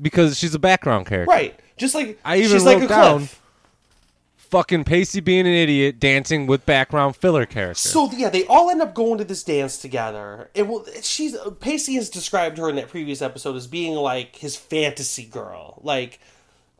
because 0.00 0.36
she's 0.38 0.54
a 0.54 0.58
background 0.58 1.06
character. 1.06 1.30
Right. 1.30 1.58
Just 1.76 1.94
like 1.94 2.18
I 2.24 2.38
even 2.38 2.50
she's 2.50 2.64
like 2.64 2.78
a 2.78 2.80
wrote 2.80 2.88
down- 2.88 3.18
cliff. 3.18 3.40
Fucking 4.54 4.84
Pacey 4.84 5.18
being 5.18 5.48
an 5.48 5.52
idiot, 5.52 5.98
dancing 5.98 6.46
with 6.46 6.64
background 6.64 7.16
filler 7.16 7.44
characters. 7.44 7.90
So 7.90 8.08
yeah, 8.12 8.28
they 8.28 8.46
all 8.46 8.70
end 8.70 8.82
up 8.82 8.94
going 8.94 9.18
to 9.18 9.24
this 9.24 9.42
dance 9.42 9.78
together. 9.78 10.48
It 10.54 10.68
will. 10.68 10.86
She's 11.02 11.36
Pacey 11.58 11.96
has 11.96 12.08
described 12.08 12.58
her 12.58 12.70
in 12.70 12.76
that 12.76 12.88
previous 12.88 13.20
episode 13.20 13.56
as 13.56 13.66
being 13.66 13.96
like 13.96 14.36
his 14.36 14.54
fantasy 14.54 15.24
girl. 15.24 15.80
Like 15.82 16.20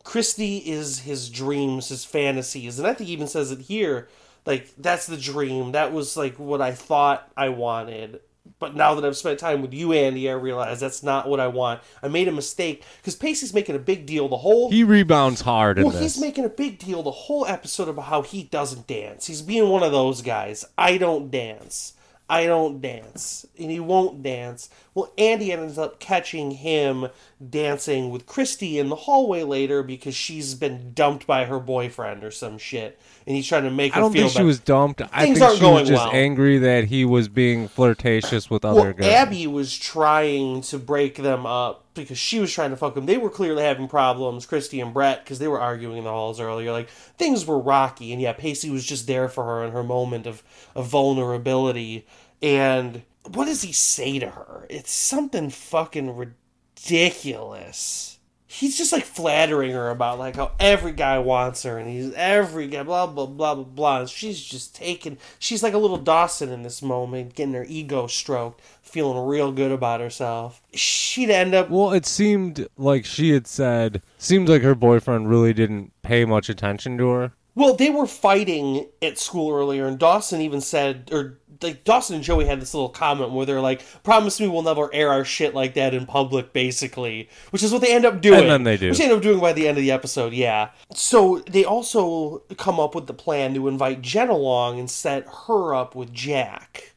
Kristy 0.05 0.65
is 0.65 1.01
his 1.01 1.29
dreams, 1.29 1.89
his 1.89 2.05
fantasies, 2.05 2.79
and 2.79 2.87
I 2.87 2.95
think 2.95 3.09
he 3.09 3.13
even 3.13 3.27
says 3.27 3.51
it 3.51 3.63
here. 3.63 4.07
Like 4.47 4.71
that's 4.79 5.09
the 5.09 5.17
dream. 5.17 5.73
That 5.73 5.93
was 5.93 6.17
like 6.17 6.39
what 6.39 6.61
I 6.61 6.71
thought 6.71 7.29
I 7.37 7.49
wanted. 7.49 8.21
But 8.59 8.77
now 8.77 8.95
that 8.95 9.05
I've 9.05 9.17
spent 9.17 9.39
time 9.39 9.63
with 9.63 9.73
you, 9.73 9.93
Andie, 9.93 10.29
I 10.29 10.35
realize 10.35 10.79
that's 10.79 11.03
not 11.03 11.29
what 11.29 11.41
I 11.41 11.47
want. 11.47 11.81
I 12.03 12.09
made 12.09 12.29
a 12.29 12.33
mistake 12.33 12.85
because 12.99 13.17
Pacey's 13.17 13.55
making 13.55 13.75
a 13.75 13.79
big 13.79 14.05
deal 14.05 14.29
the 14.29 14.37
whole 14.37 14.71
he 14.71 14.85
rebounds 14.85 15.41
hard 15.41 15.79
in 15.79 15.85
well, 15.85 15.97
he's 15.97 16.21
making 16.21 16.45
a 16.45 16.51
big 16.51 16.79
deal 16.79 17.03
the 17.03 17.11
whole 17.11 17.47
episode 17.47 17.89
about 17.89 18.07
how 18.07 18.23
he 18.23 18.45
doesn't 18.45 18.87
dance. 18.87 19.27
He's 19.27 19.43
being 19.43 19.69
one 19.69 19.83
of 19.83 19.93
those 19.93 20.21
guys. 20.21 20.65
I 20.77 20.99
don't 20.99 21.31
dance. 21.31 21.95
I 22.29 22.47
don't 22.47 22.81
dance. 22.81 23.47
And 23.59 23.71
he 23.71 23.81
won't 23.81 24.23
dance. 24.23 24.69
Well, 24.95 25.13
Andie 25.19 25.51
ends 25.53 25.77
up 25.77 25.99
catching 25.99 26.53
him 26.53 27.09
dancing 27.51 28.11
with 28.11 28.27
Kristy 28.27 28.77
in 28.77 28.89
the 28.91 28.95
hallway 28.97 29.43
later 29.43 29.83
because 29.83 30.15
she's 30.15 30.55
been 30.55 30.93
dumped 30.95 31.27
by 31.27 31.47
her 31.47 31.59
boyfriend 31.59 32.23
or 32.23 32.31
some 32.31 32.59
shit. 32.59 33.01
And 33.27 33.35
he's 33.35 33.49
trying 33.49 33.65
to 33.65 33.71
make 33.71 33.93
her 33.95 33.99
I 33.99 34.01
don't 34.03 34.13
feel 34.13 34.29
think 34.29 34.37
she 34.37 34.45
was 34.45 34.61
dumped. 34.61 35.03
I 35.13 35.25
Things 35.25 35.39
think 35.39 35.49
aren't 35.49 35.59
she 35.59 35.65
was 35.65 35.89
just 35.89 36.05
well. 36.05 36.15
angry 36.15 36.59
that 36.59 36.85
he 36.85 37.05
was 37.05 37.27
being 37.29 37.67
flirtatious 37.67 38.49
with 38.49 38.65
other 38.65 38.83
Well, 38.83 38.93
girls. 38.93 39.11
Abby 39.11 39.47
was 39.49 39.77
trying 39.77 40.61
to 40.63 40.79
break 40.79 41.17
them 41.17 41.45
up 41.45 41.85
because 41.95 42.19
she 42.19 42.39
was 42.39 42.53
trying 42.53 42.71
to 42.71 42.77
fuck 42.77 42.95
them. 42.95 43.07
They 43.07 43.17
were 43.19 43.31
clearly 43.31 43.63
having 43.65 43.89
problems, 43.89 44.47
Kristy 44.47 44.81
and 44.83 44.95
Brett, 44.95 45.25
because 45.25 45.39
they 45.41 45.49
were 45.49 45.61
arguing 45.61 45.99
in 45.99 46.05
the 46.05 46.11
halls 46.11 46.39
earlier. 46.39 46.71
Like 46.71 46.89
things 47.19 47.47
were 47.47 47.59
rocky, 47.59 48.13
and 48.13 48.23
yeah, 48.23 48.33
Pacey 48.33 48.71
was 48.71 48.85
just 48.85 49.07
there 49.07 49.29
for 49.29 49.45
her 49.45 49.65
in 49.65 49.73
her 49.73 49.83
moment 49.83 50.27
of 50.27 50.43
of 50.75 50.87
vulnerability. 50.87 52.07
And 52.43 53.03
what 53.33 53.47
does 53.47 53.63
he 53.63 53.73
say 53.73 54.19
to 54.19 54.31
her? 54.31 54.67
It's 54.69 54.91
something 54.91 55.51
fucking 55.51 56.17
ridiculous. 56.17 58.19
He's 58.47 58.79
just 58.79 58.93
like 58.93 59.05
flattering 59.05 59.73
her 59.73 59.91
about 59.91 60.21
like 60.21 60.37
how 60.37 60.53
every 60.61 60.93
guy 60.93 61.19
wants 61.19 61.65
her 61.65 61.77
and 61.77 61.91
he's 61.91 62.13
every 62.15 62.69
guy 62.69 62.85
blah 62.85 63.09
blah 63.09 63.27
blah 63.27 63.57
blah 63.57 63.65
blah. 63.65 64.01
And 64.01 64.09
she's 64.09 64.41
just 64.41 64.77
taking 64.77 65.19
she's 65.41 65.63
like 65.63 65.75
a 65.75 65.79
little 65.79 65.97
Dawson 65.97 66.51
in 66.51 66.63
this 66.63 66.81
moment, 66.81 67.35
getting 67.35 67.55
her 67.55 67.67
ego 67.69 68.07
stroked, 68.07 68.61
feeling 68.81 69.27
real 69.27 69.51
good 69.51 69.73
about 69.73 70.01
herself. 70.01 70.63
She'd 70.73 71.31
end 71.31 71.53
up 71.53 71.69
Well, 71.69 71.93
it 71.93 72.07
seemed 72.07 72.69
like 72.77 73.05
she 73.05 73.31
had 73.31 73.49
said, 73.49 74.03
seemed 74.19 74.49
like 74.49 74.63
her 74.63 74.77
boyfriend 74.77 75.29
really 75.29 75.53
didn't 75.53 75.91
pay 76.03 76.25
much 76.25 76.49
attention 76.49 76.97
to 76.99 77.09
her. 77.09 77.33
Well, 77.57 77.75
they 77.75 77.91
were 77.91 78.07
fighting 78.07 78.87
at 79.01 79.19
school 79.19 79.53
earlier, 79.53 79.87
and 79.87 79.99
Dawson 79.99 80.41
even 80.41 80.61
said, 80.61 81.09
or 81.13 81.39
like 81.63 81.85
Dawson 81.85 82.17
and 82.17 82.25
Joey 82.25 82.45
had 82.47 82.61
this 82.61 82.75
little 82.75 82.89
comment 82.89 83.33
where 83.33 83.47
they're 83.47 83.61
like, 83.61 83.83
"Promise 84.03 84.41
me 84.41 84.49
we'll 84.49 84.63
never 84.63 84.93
air 84.95 85.11
our 85.11 85.25
shit 85.25 85.55
like 85.55 85.75
that 85.75 85.95
in 85.95 86.07
public," 86.07 86.53
basically, 86.53 87.29
which 87.51 87.63
is 87.63 87.73
what 87.73 87.81
they 87.83 87.93
end 87.95 88.05
up 88.05 88.21
doing. 88.21 88.41
And 88.41 88.51
then 88.51 88.63
they 88.65 88.77
do. 88.77 88.89
which 88.91 88.99
they 88.99 89.05
end 89.05 89.13
up 89.15 89.23
doing 89.23 89.41
by 89.41 89.53
the 89.53 89.69
end 89.69 89.79
of 89.79 89.83
the 89.83 89.91
episode. 89.91 90.33
Yeah. 90.33 90.71
So 90.95 91.43
they 91.51 91.65
also 91.65 92.39
come 92.57 92.79
up 92.81 92.95
with 92.95 93.07
the 93.07 93.15
plan 93.15 93.55
to 93.55 93.69
invite 93.69 94.03
Jen 94.03 94.29
along 94.29 94.79
and 94.79 94.91
set 94.91 95.27
her 95.47 95.75
up 95.75 95.95
with 95.95 96.13
Jack. 96.13 96.91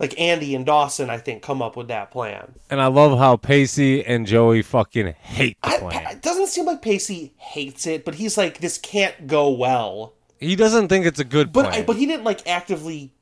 Like 0.00 0.20
Andie 0.20 0.56
and 0.56 0.66
Dawson, 0.66 1.08
I 1.08 1.18
think, 1.18 1.40
come 1.40 1.62
up 1.62 1.76
with 1.76 1.86
that 1.86 2.10
plan. 2.10 2.56
And 2.68 2.80
I 2.80 2.88
love 2.88 3.16
how 3.16 3.36
Pacey 3.36 4.04
and 4.04 4.26
Joey 4.26 4.60
fucking 4.60 5.14
hate 5.20 5.56
the 5.62 5.68
I, 5.68 5.78
plan. 5.78 6.06
it 6.10 6.20
doesn't 6.20 6.48
seem 6.48 6.64
like 6.66 6.82
Pacey 6.82 7.32
hates 7.36 7.86
it, 7.86 8.04
but 8.04 8.16
he's 8.16 8.36
like, 8.36 8.58
this 8.58 8.76
can't 8.76 9.28
go 9.28 9.50
well. 9.50 10.14
He 10.40 10.56
doesn't 10.56 10.88
think 10.88 11.06
it's 11.06 11.20
a 11.20 11.24
good 11.24 11.52
But 11.52 11.66
plan. 11.66 11.80
I, 11.82 11.84
but 11.84 11.94
he 11.96 12.06
didn't 12.06 12.24
like 12.24 12.44
actively 12.46 13.12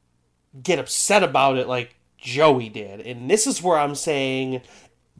get 0.61 0.79
upset 0.79 1.23
about 1.23 1.59
it 1.59 1.69
like 1.69 1.97
Joey 2.19 2.69
did. 2.69 3.01
And 3.01 3.31
this 3.31 3.47
is 3.47 3.63
where 3.63 3.79
I'm 3.79 3.95
saying 3.95 4.63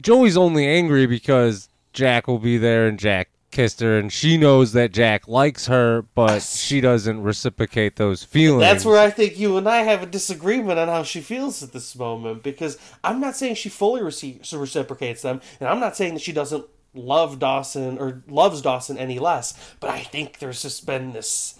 Joey's 0.01 0.37
only 0.37 0.67
angry 0.67 1.05
because 1.05 1.69
Jack 1.91 2.27
will 2.27 2.39
be 2.39 2.57
there 2.57 2.87
and 2.87 2.99
Jack 2.99 3.29
kissed 3.51 3.81
her 3.81 3.97
and 3.99 4.11
she 4.11 4.35
knows 4.35 4.73
that 4.73 4.91
Jack 4.91 5.27
likes 5.27 5.67
her, 5.67 6.01
but 6.15 6.41
she 6.41 6.81
doesn't 6.81 7.21
reciprocate 7.21 7.95
those 7.95 8.23
feelings. 8.23 8.61
That's 8.61 8.83
where 8.83 8.97
I 8.97 9.09
think 9.09 9.37
you 9.37 9.57
and 9.57 9.69
I 9.69 9.83
have 9.83 10.01
a 10.01 10.07
disagreement 10.07 10.79
on 10.79 10.87
how 10.87 11.03
she 11.03 11.21
feels 11.21 11.61
at 11.61 11.71
this 11.71 11.95
moment 11.95 12.43
because 12.43 12.77
I'm 13.03 13.19
not 13.19 13.35
saying 13.35 13.55
she 13.55 13.69
fully 13.69 14.01
rece- 14.01 14.59
reciprocates 14.59 15.21
them, 15.21 15.39
and 15.59 15.69
I'm 15.69 15.79
not 15.79 15.95
saying 15.95 16.15
that 16.15 16.21
she 16.21 16.33
doesn't 16.33 16.65
love 16.95 17.39
Dawson 17.39 17.97
or 17.97 18.23
loves 18.27 18.61
Dawson 18.61 18.97
any 18.97 19.19
less, 19.19 19.53
but 19.79 19.89
I 19.89 19.99
think 19.99 20.39
there's 20.39 20.61
just 20.61 20.85
been 20.85 21.13
this 21.13 21.59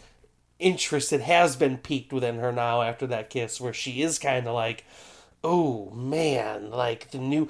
interest 0.63 1.09
that 1.09 1.21
has 1.21 1.55
been 1.55 1.77
piqued 1.77 2.13
within 2.13 2.39
her 2.39 2.51
now 2.51 2.81
after 2.81 3.05
that 3.07 3.29
kiss 3.29 3.59
where 3.59 3.73
she 3.73 4.01
is 4.01 4.17
kind 4.17 4.47
of 4.47 4.53
like, 4.53 4.85
oh 5.43 5.89
man, 5.91 6.71
like 6.71 7.11
the 7.11 7.17
new. 7.17 7.49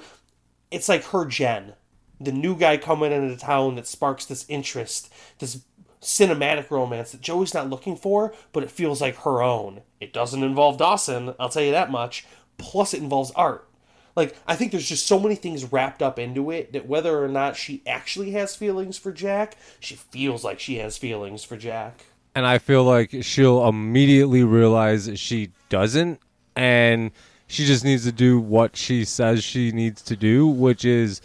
It's 0.70 0.88
like 0.88 1.04
her 1.04 1.24
Jen, 1.24 1.74
the 2.20 2.32
new 2.32 2.56
guy 2.56 2.76
coming 2.76 3.12
into 3.12 3.36
town 3.36 3.76
that 3.76 3.86
sparks 3.86 4.26
this 4.26 4.44
interest, 4.48 5.12
this 5.38 5.62
cinematic 6.00 6.70
romance 6.70 7.12
that 7.12 7.20
Joey's 7.20 7.54
not 7.54 7.70
looking 7.70 7.96
for, 7.96 8.34
but 8.52 8.62
it 8.62 8.70
feels 8.70 9.00
like 9.00 9.16
her 9.18 9.42
own. 9.42 9.82
It 10.00 10.12
doesn't 10.12 10.42
involve 10.42 10.78
Dawson, 10.78 11.34
I'll 11.38 11.48
tell 11.48 11.62
you 11.62 11.70
that 11.70 11.90
much. 11.90 12.26
Plus, 12.58 12.94
it 12.94 13.02
involves 13.02 13.30
art. 13.32 13.68
Like, 14.16 14.36
I 14.46 14.54
think 14.54 14.70
there's 14.70 14.88
just 14.88 15.06
so 15.06 15.18
many 15.18 15.34
things 15.34 15.72
wrapped 15.72 16.02
up 16.02 16.18
into 16.18 16.50
it 16.50 16.72
that 16.72 16.86
whether 16.86 17.22
or 17.22 17.28
not 17.28 17.56
she 17.56 17.82
actually 17.86 18.30
has 18.32 18.54
feelings 18.54 18.96
for 18.96 19.12
Jack, 19.12 19.56
she 19.80 19.96
feels 19.96 20.44
like 20.44 20.60
she 20.60 20.76
has 20.76 20.98
feelings 20.98 21.42
for 21.42 21.56
Jack. 21.56 22.04
And 22.34 22.46
I 22.46 22.58
feel 22.58 22.84
like 22.84 23.14
she'll 23.22 23.66
immediately 23.68 24.44
realize 24.44 25.10
she 25.18 25.50
doesn't, 25.68 26.20
and 26.56 27.10
she 27.46 27.64
just 27.64 27.84
needs 27.84 28.04
to 28.04 28.12
do 28.12 28.38
what 28.38 28.76
she 28.76 29.04
says 29.04 29.44
she 29.44 29.70
needs 29.72 30.02
to 30.02 30.16
do, 30.16 30.46
which 30.46 30.84
is 30.84 31.20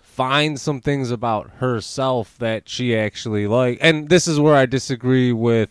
find 0.00 0.60
some 0.60 0.80
things 0.80 1.10
about 1.10 1.50
herself 1.58 2.36
that 2.38 2.68
she 2.68 2.96
actually 2.96 3.46
like. 3.46 3.78
And 3.80 4.08
this 4.08 4.28
is 4.28 4.38
where 4.38 4.54
I 4.54 4.66
disagree 4.66 5.32
with 5.32 5.70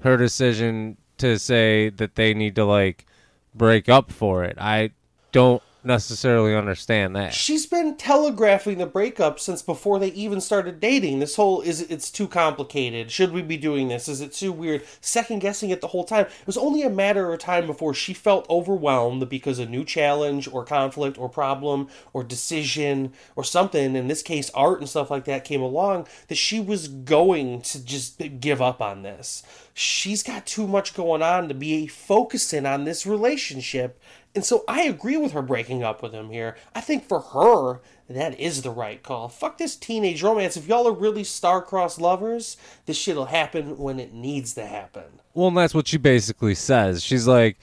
her 0.00 0.16
decision 0.16 0.96
to 1.18 1.38
say 1.38 1.88
that 1.90 2.14
they 2.14 2.34
need 2.34 2.54
to 2.56 2.64
like 2.64 3.06
break 3.54 3.88
up 3.88 4.10
for 4.10 4.44
it. 4.44 4.56
I 4.58 4.90
don't 5.32 5.62
necessarily 5.84 6.54
understand 6.54 7.14
that. 7.16 7.32
She's 7.32 7.66
been 7.66 7.96
telegraphing 7.96 8.78
the 8.78 8.86
breakup 8.86 9.38
since 9.38 9.62
before 9.62 9.98
they 9.98 10.08
even 10.08 10.40
started 10.40 10.80
dating. 10.80 11.20
This 11.20 11.36
whole 11.36 11.60
is 11.60 11.80
it's 11.82 12.10
too 12.10 12.26
complicated. 12.26 13.10
Should 13.10 13.32
we 13.32 13.42
be 13.42 13.56
doing 13.56 13.88
this? 13.88 14.08
Is 14.08 14.20
it 14.20 14.32
too 14.32 14.52
weird? 14.52 14.82
Second 15.00 15.40
guessing 15.40 15.70
it 15.70 15.80
the 15.80 15.88
whole 15.88 16.04
time. 16.04 16.26
It 16.26 16.46
was 16.46 16.58
only 16.58 16.82
a 16.82 16.90
matter 16.90 17.32
of 17.32 17.38
time 17.38 17.66
before 17.66 17.94
she 17.94 18.12
felt 18.12 18.48
overwhelmed 18.50 19.28
because 19.28 19.58
a 19.58 19.66
new 19.66 19.84
challenge 19.84 20.48
or 20.48 20.64
conflict 20.64 21.18
or 21.18 21.28
problem 21.28 21.88
or 22.12 22.24
decision 22.24 23.12
or 23.36 23.44
something, 23.44 23.94
in 23.94 24.08
this 24.08 24.22
case 24.22 24.50
art 24.54 24.80
and 24.80 24.88
stuff 24.88 25.10
like 25.10 25.24
that 25.24 25.44
came 25.44 25.62
along, 25.62 26.06
that 26.28 26.34
she 26.34 26.60
was 26.60 26.88
going 26.88 27.62
to 27.62 27.84
just 27.84 28.20
give 28.40 28.60
up 28.60 28.82
on 28.82 29.02
this. 29.02 29.42
She's 29.74 30.24
got 30.24 30.44
too 30.44 30.66
much 30.66 30.92
going 30.92 31.22
on 31.22 31.46
to 31.48 31.54
be 31.54 31.86
focusing 31.86 32.66
on 32.66 32.84
this 32.84 33.06
relationship 33.06 34.00
and 34.34 34.44
so 34.44 34.64
I 34.68 34.82
agree 34.82 35.16
with 35.16 35.32
her 35.32 35.42
breaking 35.42 35.82
up 35.82 36.02
with 36.02 36.12
him 36.12 36.30
here. 36.30 36.56
I 36.74 36.80
think 36.80 37.08
for 37.08 37.20
her, 37.20 37.80
that 38.08 38.38
is 38.38 38.62
the 38.62 38.70
right 38.70 39.02
call. 39.02 39.28
Fuck 39.28 39.58
this 39.58 39.76
teenage 39.76 40.22
romance. 40.22 40.56
If 40.56 40.66
y'all 40.68 40.86
are 40.86 40.92
really 40.92 41.24
star-crossed 41.24 42.00
lovers, 42.00 42.56
this 42.86 42.96
shit'll 42.96 43.26
happen 43.26 43.78
when 43.78 43.98
it 43.98 44.12
needs 44.12 44.54
to 44.54 44.66
happen. 44.66 45.04
Well, 45.34 45.48
and 45.48 45.56
that's 45.56 45.74
what 45.74 45.88
she 45.88 45.96
basically 45.96 46.54
says. 46.54 47.02
She's 47.02 47.26
like, 47.26 47.58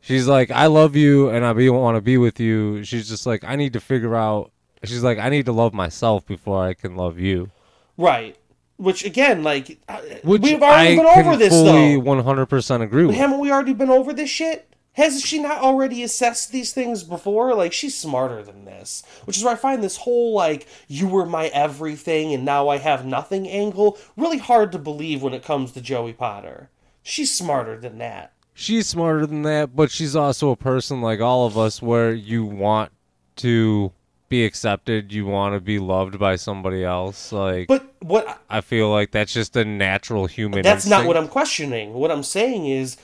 she's 0.00 0.26
like, 0.26 0.50
I 0.50 0.66
love 0.66 0.96
you 0.96 1.28
and 1.28 1.44
I 1.44 1.52
be 1.52 1.70
want 1.70 1.96
to 1.96 2.00
be 2.00 2.18
with 2.18 2.40
you. 2.40 2.82
She's 2.84 3.08
just 3.08 3.26
like, 3.26 3.44
I 3.44 3.56
need 3.56 3.72
to 3.74 3.80
figure 3.80 4.16
out. 4.16 4.50
She's 4.82 5.02
like, 5.02 5.18
I 5.18 5.28
need 5.28 5.46
to 5.46 5.52
love 5.52 5.74
myself 5.74 6.26
before 6.26 6.64
I 6.64 6.74
can 6.74 6.96
love 6.96 7.18
you. 7.18 7.50
Right. 7.96 8.36
Which 8.78 9.04
again, 9.04 9.42
like 9.42 9.78
Which 10.24 10.40
we've 10.40 10.62
already 10.62 10.94
I 10.94 10.96
been 10.96 11.06
over 11.06 11.36
this 11.36 11.52
fully 11.52 11.96
though. 11.96 12.22
100% 12.22 12.82
agree 12.82 13.04
with. 13.04 13.14
Haven't 13.14 13.40
we 13.40 13.52
already 13.52 13.74
been 13.74 13.90
over 13.90 14.14
this 14.14 14.30
shit? 14.30 14.69
Has 14.94 15.22
she 15.22 15.40
not 15.40 15.62
already 15.62 16.02
assessed 16.02 16.50
these 16.50 16.72
things 16.72 17.04
before? 17.04 17.54
Like, 17.54 17.72
she's 17.72 17.96
smarter 17.96 18.42
than 18.42 18.64
this. 18.64 19.02
Which 19.24 19.36
is 19.36 19.44
where 19.44 19.52
I 19.52 19.56
find 19.56 19.82
this 19.82 19.98
whole, 19.98 20.34
like, 20.34 20.66
you 20.88 21.06
were 21.06 21.26
my 21.26 21.46
everything 21.48 22.34
and 22.34 22.44
now 22.44 22.68
I 22.68 22.78
have 22.78 23.06
nothing 23.06 23.48
angle 23.48 23.98
really 24.16 24.38
hard 24.38 24.72
to 24.72 24.78
believe 24.78 25.22
when 25.22 25.32
it 25.34 25.44
comes 25.44 25.72
to 25.72 25.80
Joey 25.80 26.12
Potter. 26.12 26.70
She's 27.02 27.32
smarter 27.32 27.78
than 27.78 27.98
that. 27.98 28.32
She's 28.52 28.88
smarter 28.88 29.26
than 29.26 29.42
that, 29.42 29.74
but 29.74 29.90
she's 29.90 30.16
also 30.16 30.50
a 30.50 30.56
person 30.56 31.00
like 31.00 31.20
all 31.20 31.46
of 31.46 31.56
us 31.56 31.80
where 31.80 32.12
you 32.12 32.44
want 32.44 32.90
to 33.36 33.92
be 34.28 34.44
accepted, 34.44 35.12
you 35.12 35.26
want 35.26 35.54
to 35.54 35.60
be 35.60 35.78
loved 35.78 36.18
by 36.18 36.36
somebody 36.36 36.84
else. 36.84 37.32
Like, 37.32 37.68
But 37.68 37.94
what 38.00 38.40
I 38.50 38.60
feel 38.60 38.90
like 38.90 39.12
that's 39.12 39.32
just 39.32 39.56
a 39.56 39.64
natural 39.64 40.26
human. 40.26 40.62
that's 40.62 40.86
not 40.86 41.06
what 41.06 41.16
I'm 41.16 41.28
questioning. 41.28 41.94
What 41.94 42.10
I'm 42.10 42.22
saying 42.22 42.66
is 42.66 42.96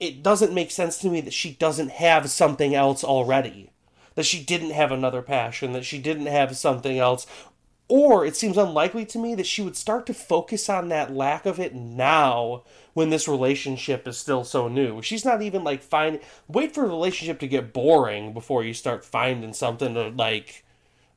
it 0.00 0.22
doesn't 0.22 0.54
make 0.54 0.70
sense 0.70 0.98
to 0.98 1.08
me 1.08 1.20
that 1.22 1.32
she 1.32 1.52
doesn't 1.52 1.90
have 1.92 2.30
something 2.30 2.74
else 2.74 3.02
already. 3.02 3.70
That 4.14 4.26
she 4.26 4.42
didn't 4.42 4.70
have 4.70 4.90
another 4.90 5.22
passion, 5.22 5.72
that 5.72 5.84
she 5.84 5.98
didn't 5.98 6.26
have 6.26 6.56
something 6.56 6.98
else. 6.98 7.26
Or 7.88 8.26
it 8.26 8.36
seems 8.36 8.58
unlikely 8.58 9.06
to 9.06 9.18
me 9.18 9.34
that 9.34 9.46
she 9.46 9.62
would 9.62 9.76
start 9.76 10.06
to 10.06 10.14
focus 10.14 10.68
on 10.68 10.88
that 10.88 11.14
lack 11.14 11.46
of 11.46 11.58
it 11.58 11.74
now 11.74 12.64
when 12.92 13.10
this 13.10 13.26
relationship 13.26 14.06
is 14.06 14.18
still 14.18 14.44
so 14.44 14.68
new. 14.68 15.00
She's 15.00 15.24
not 15.24 15.40
even 15.40 15.64
like 15.64 15.82
find 15.82 16.20
wait 16.48 16.74
for 16.74 16.84
a 16.84 16.88
relationship 16.88 17.38
to 17.40 17.48
get 17.48 17.72
boring 17.72 18.34
before 18.34 18.62
you 18.62 18.74
start 18.74 19.04
finding 19.04 19.54
something 19.54 19.94
to 19.94 20.08
like 20.10 20.64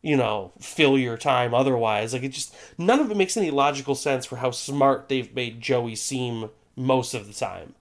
you 0.02 0.18
know, 0.18 0.52
fill 0.60 0.98
your 0.98 1.18
time 1.18 1.54
otherwise. 1.54 2.14
Like 2.14 2.24
it 2.24 2.30
just 2.30 2.56
none 2.78 3.00
of 3.00 3.12
it 3.12 3.18
makes 3.18 3.38
any 3.38 3.52
logical 3.52 3.96
sense 3.96 4.26
for 4.26 4.38
how 4.38 4.52
smart 4.52 5.10
they've 5.10 5.34
made 5.34 5.62
Joey 5.62 5.96
seem 5.96 6.50
most 6.76 7.14
of 7.14 7.28
the 7.28 7.34
time. 7.34 7.76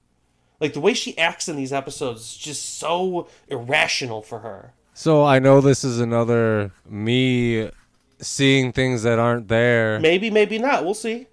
Like 0.60 0.74
the 0.74 0.80
way 0.80 0.94
she 0.94 1.16
acts 1.18 1.48
in 1.48 1.56
these 1.56 1.72
episodes 1.72 2.20
is 2.20 2.36
just 2.36 2.78
so 2.78 3.28
irrational 3.48 4.22
for 4.22 4.40
her. 4.40 4.72
So 4.94 5.24
I 5.24 5.38
know 5.38 5.60
this 5.60 5.82
is 5.84 5.98
another 6.00 6.72
me 6.88 7.70
seeing 8.20 8.70
things 8.72 9.02
that 9.04 9.18
aren't 9.18 9.48
there, 9.48 9.98
Maybe, 10.00 10.30
maybe 10.30 10.58
not. 10.58 10.84
We'll 10.84 10.92
see. 10.94 11.26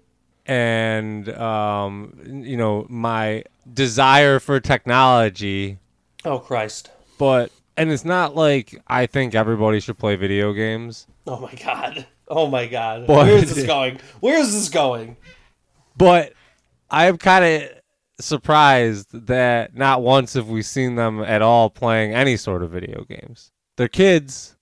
and 0.46 1.28
um, 1.30 2.18
you 2.24 2.56
know 2.56 2.86
my 2.88 3.44
desire 3.70 4.40
for 4.40 4.60
technology. 4.60 5.78
Oh 6.24 6.38
Christ. 6.38 6.90
But 7.18 7.50
and 7.76 7.92
it's 7.92 8.04
not 8.06 8.34
like 8.34 8.80
I 8.86 9.04
think 9.06 9.34
everybody 9.34 9.80
should 9.80 9.98
play 9.98 10.16
video 10.16 10.52
games. 10.54 11.06
Oh 11.26 11.38
my 11.40 11.52
god. 11.62 12.06
Oh 12.28 12.46
my 12.46 12.66
god. 12.66 13.06
Boy, 13.06 13.24
Where 13.24 13.36
is 13.36 13.54
this 13.54 13.66
going? 13.66 14.00
Where 14.20 14.38
is 14.38 14.52
this 14.54 14.68
going? 14.70 15.16
But 15.96 16.32
I'm 16.90 17.18
kind 17.18 17.44
of 17.44 17.70
surprised 18.20 19.26
that 19.26 19.76
not 19.76 20.02
once 20.02 20.34
have 20.34 20.48
we 20.48 20.62
seen 20.62 20.96
them 20.96 21.20
at 21.20 21.42
all 21.42 21.70
playing 21.70 22.14
any 22.14 22.36
sort 22.36 22.62
of 22.62 22.70
video 22.70 23.04
games. 23.04 23.52
They're 23.76 23.88
kids 23.88 24.56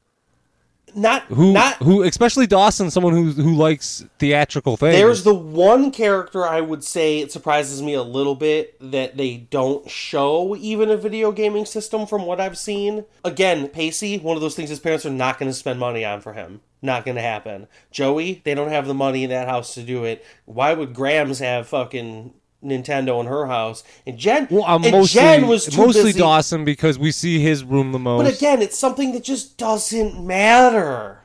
Not 0.94 1.24
who 1.24 1.52
not 1.52 1.76
who 1.76 2.02
especially 2.02 2.46
Dawson, 2.46 2.90
someone 2.90 3.14
who 3.14 3.32
who 3.32 3.54
likes 3.54 4.04
theatrical 4.18 4.76
things. 4.76 4.94
There's 4.94 5.24
the 5.24 5.34
one 5.34 5.90
character 5.90 6.46
I 6.46 6.60
would 6.60 6.84
say 6.84 7.20
it 7.20 7.32
surprises 7.32 7.82
me 7.82 7.94
a 7.94 8.02
little 8.02 8.34
bit 8.34 8.76
that 8.92 9.16
they 9.16 9.36
don't 9.50 9.90
show 9.90 10.54
even 10.56 10.90
a 10.90 10.96
video 10.96 11.32
gaming 11.32 11.66
system 11.66 12.06
from 12.06 12.24
what 12.24 12.40
I've 12.40 12.58
seen. 12.58 13.04
Again, 13.24 13.68
Pacey, 13.68 14.18
one 14.18 14.36
of 14.36 14.42
those 14.42 14.54
things 14.54 14.70
his 14.70 14.80
parents 14.80 15.04
are 15.06 15.10
not 15.10 15.38
going 15.38 15.50
to 15.50 15.54
spend 15.54 15.78
money 15.80 16.04
on 16.04 16.20
for 16.20 16.34
him. 16.34 16.60
Not 16.82 17.04
going 17.04 17.16
to 17.16 17.22
happen. 17.22 17.68
Joey, 17.90 18.42
they 18.44 18.54
don't 18.54 18.70
have 18.70 18.86
the 18.86 18.94
money 18.94 19.24
in 19.24 19.30
that 19.30 19.48
house 19.48 19.74
to 19.74 19.82
do 19.82 20.04
it. 20.04 20.24
Why 20.44 20.72
would 20.74 20.94
Grams 20.94 21.38
have 21.40 21.66
fucking 21.68 22.32
Nintendo 22.66 23.20
in 23.20 23.26
her 23.26 23.46
house? 23.46 23.84
And 24.06 24.18
Jen, 24.18 24.48
well, 24.50 24.64
I'm 24.66 24.82
and 24.84 24.92
mostly 24.92 25.20
Jen 25.20 25.46
was 25.46 25.66
too 25.66 25.76
mostly 25.76 26.04
busy. 26.04 26.18
Dawson 26.18 26.64
because 26.64 26.98
we 26.98 27.10
see 27.10 27.40
his 27.40 27.64
room 27.64 27.92
the 27.92 27.98
most. 27.98 28.24
But 28.24 28.36
again, 28.36 28.62
it's 28.62 28.78
something 28.78 29.12
that 29.12 29.24
just 29.24 29.56
doesn't 29.56 30.24
matter. 30.24 31.22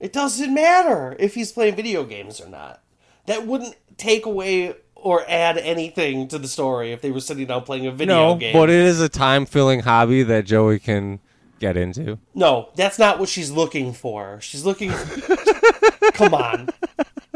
It 0.00 0.12
doesn't 0.12 0.52
matter 0.52 1.16
if 1.18 1.34
he's 1.34 1.52
playing 1.52 1.76
video 1.76 2.04
games 2.04 2.40
or 2.40 2.48
not. 2.48 2.82
That 3.26 3.46
wouldn't 3.46 3.74
take 3.96 4.26
away 4.26 4.74
or 4.94 5.24
add 5.28 5.58
anything 5.58 6.28
to 6.28 6.38
the 6.38 6.48
story 6.48 6.92
if 6.92 7.00
they 7.02 7.10
were 7.10 7.20
sitting 7.20 7.46
down 7.46 7.62
playing 7.62 7.86
a 7.86 7.92
video 7.92 8.32
no, 8.32 8.34
game. 8.36 8.52
but 8.52 8.70
it 8.70 8.80
is 8.80 9.00
a 9.00 9.08
time 9.08 9.44
filling 9.46 9.80
hobby 9.80 10.22
that 10.22 10.46
Joey 10.46 10.78
can 10.78 11.20
get 11.60 11.76
into. 11.76 12.18
no, 12.34 12.70
that's 12.74 12.98
not 12.98 13.18
what 13.18 13.28
she's 13.28 13.50
looking 13.50 13.92
for. 13.92 14.40
She's 14.40 14.64
looking. 14.64 14.92
Come 16.14 16.34
on. 16.34 16.68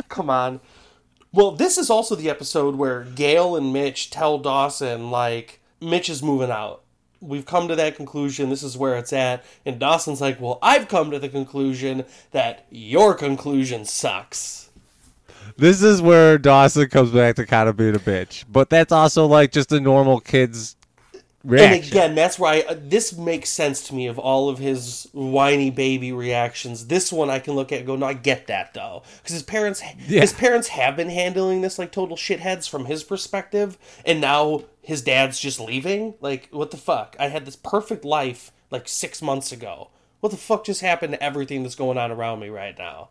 Come 0.09 0.31
on. 0.31 0.61
Well, 1.32 1.50
this 1.50 1.76
is 1.76 1.90
also 1.90 2.14
the 2.14 2.30
episode 2.30 2.76
where 2.76 3.05
Gail 3.05 3.55
and 3.55 3.72
Mitch 3.72 4.10
tell 4.10 4.38
Dawson, 4.38 5.10
like, 5.10 5.60
Mitch 5.80 6.09
is 6.09 6.22
moving 6.22 6.50
out. 6.50 6.82
We've 7.20 7.44
come 7.44 7.68
to 7.68 7.76
that 7.76 7.96
conclusion. 7.96 8.48
This 8.48 8.62
is 8.62 8.76
where 8.76 8.96
it's 8.96 9.12
at. 9.12 9.44
And 9.66 9.78
Dawson's 9.78 10.20
like, 10.20 10.40
well, 10.40 10.59
I've 10.62 10.88
come 10.88 11.10
to 11.10 11.18
the 11.18 11.28
conclusion 11.28 12.05
that 12.30 12.66
your 12.70 13.14
conclusion 13.14 13.84
sucks. 13.84 14.70
This 15.56 15.82
is 15.82 16.00
where 16.00 16.38
Dawson 16.38 16.88
comes 16.88 17.10
back 17.10 17.34
to 17.36 17.44
kind 17.44 17.68
of 17.68 17.76
being 17.76 17.96
a 17.96 17.98
bitch, 17.98 18.44
but 18.48 18.70
that's 18.70 18.92
also 18.92 19.26
like 19.26 19.50
just 19.50 19.72
a 19.72 19.80
normal 19.80 20.20
kid's 20.20 20.76
And 21.51 21.83
again, 21.85 22.15
that's 22.15 22.39
why 22.39 22.61
uh, 22.69 22.77
this 22.79 23.16
makes 23.16 23.49
sense 23.49 23.87
to 23.89 23.95
me 23.95 24.07
of 24.07 24.19
all 24.19 24.49
of 24.49 24.59
his 24.59 25.09
whiny 25.12 25.70
baby 25.70 26.12
reactions. 26.12 26.89
This 26.89 27.11
one 27.12 27.31
I 27.31 27.39
can 27.39 27.55
look 27.55 27.73
at 27.73 27.79
and 27.79 27.87
go, 27.87 27.97
no, 27.97 28.07
I 28.07 28.12
get 28.12 28.49
that 28.49 28.75
though, 28.75 29.03
because 29.16 29.33
his 29.33 29.43
parents, 29.43 29.83
Yeah. 30.07 30.20
his 30.20 30.33
parents 30.33 30.69
have 30.69 30.97
been 30.97 31.09
handling 31.09 31.62
this 31.62 31.79
like 31.79 31.91
total 31.91 32.16
shitheads 32.16 32.69
from 32.69 32.85
his 32.85 33.03
perspective, 33.03 33.79
and 34.05 34.20
now 34.20 34.65
his 34.83 35.01
dad's 35.03 35.41
just 35.41 35.59
leaving. 35.59 36.15
Like, 36.20 36.49
what 36.51 36.70
the 36.70 36.77
fuck? 36.77 37.16
I 37.19 37.29
had 37.29 37.47
this 37.47 37.57
perfect 37.57 38.05
life 38.05 38.53
like 38.70 38.87
six 38.89 39.23
months 39.23 39.51
ago. 39.51 39.91
What 40.20 40.31
the 40.31 40.39
fuck 40.39 40.65
just 40.65 40.81
happened 40.81 41.12
to 41.15 41.23
everything 41.23 41.62
that's 41.62 41.75
going 41.75 41.97
on 41.97 42.11
around 42.11 42.41
me 42.41 42.49
right 42.49 42.77
now? 42.77 43.09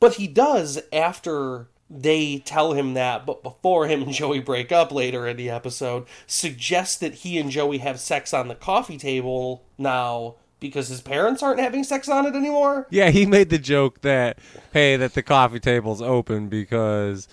But 0.00 0.14
he 0.14 0.26
does 0.26 0.80
after 0.92 1.68
they 1.94 2.38
tell 2.38 2.72
him 2.72 2.94
that, 2.94 3.26
but 3.26 3.42
before 3.42 3.86
him 3.86 4.02
and 4.02 4.12
Joey 4.12 4.40
break 4.40 4.72
up 4.72 4.90
later 4.90 5.26
in 5.26 5.36
the 5.36 5.50
episode, 5.50 6.06
suggest 6.26 7.00
that 7.00 7.16
he 7.16 7.38
and 7.38 7.50
Joey 7.50 7.78
have 7.78 8.00
sex 8.00 8.32
on 8.32 8.48
the 8.48 8.54
coffee 8.54 8.98
table 8.98 9.64
now 9.76 10.36
because 10.58 10.88
his 10.88 11.00
parents 11.00 11.42
aren't 11.42 11.60
having 11.60 11.84
sex 11.84 12.08
on 12.08 12.24
it 12.24 12.34
anymore. 12.34 12.86
Yeah, 12.88 13.10
he 13.10 13.26
made 13.26 13.50
the 13.50 13.58
joke 13.58 14.00
that 14.02 14.38
hey, 14.72 14.96
that 14.96 15.14
the 15.14 15.22
coffee 15.22 15.60
table's 15.60 16.00
open 16.00 16.48
because 16.48 17.28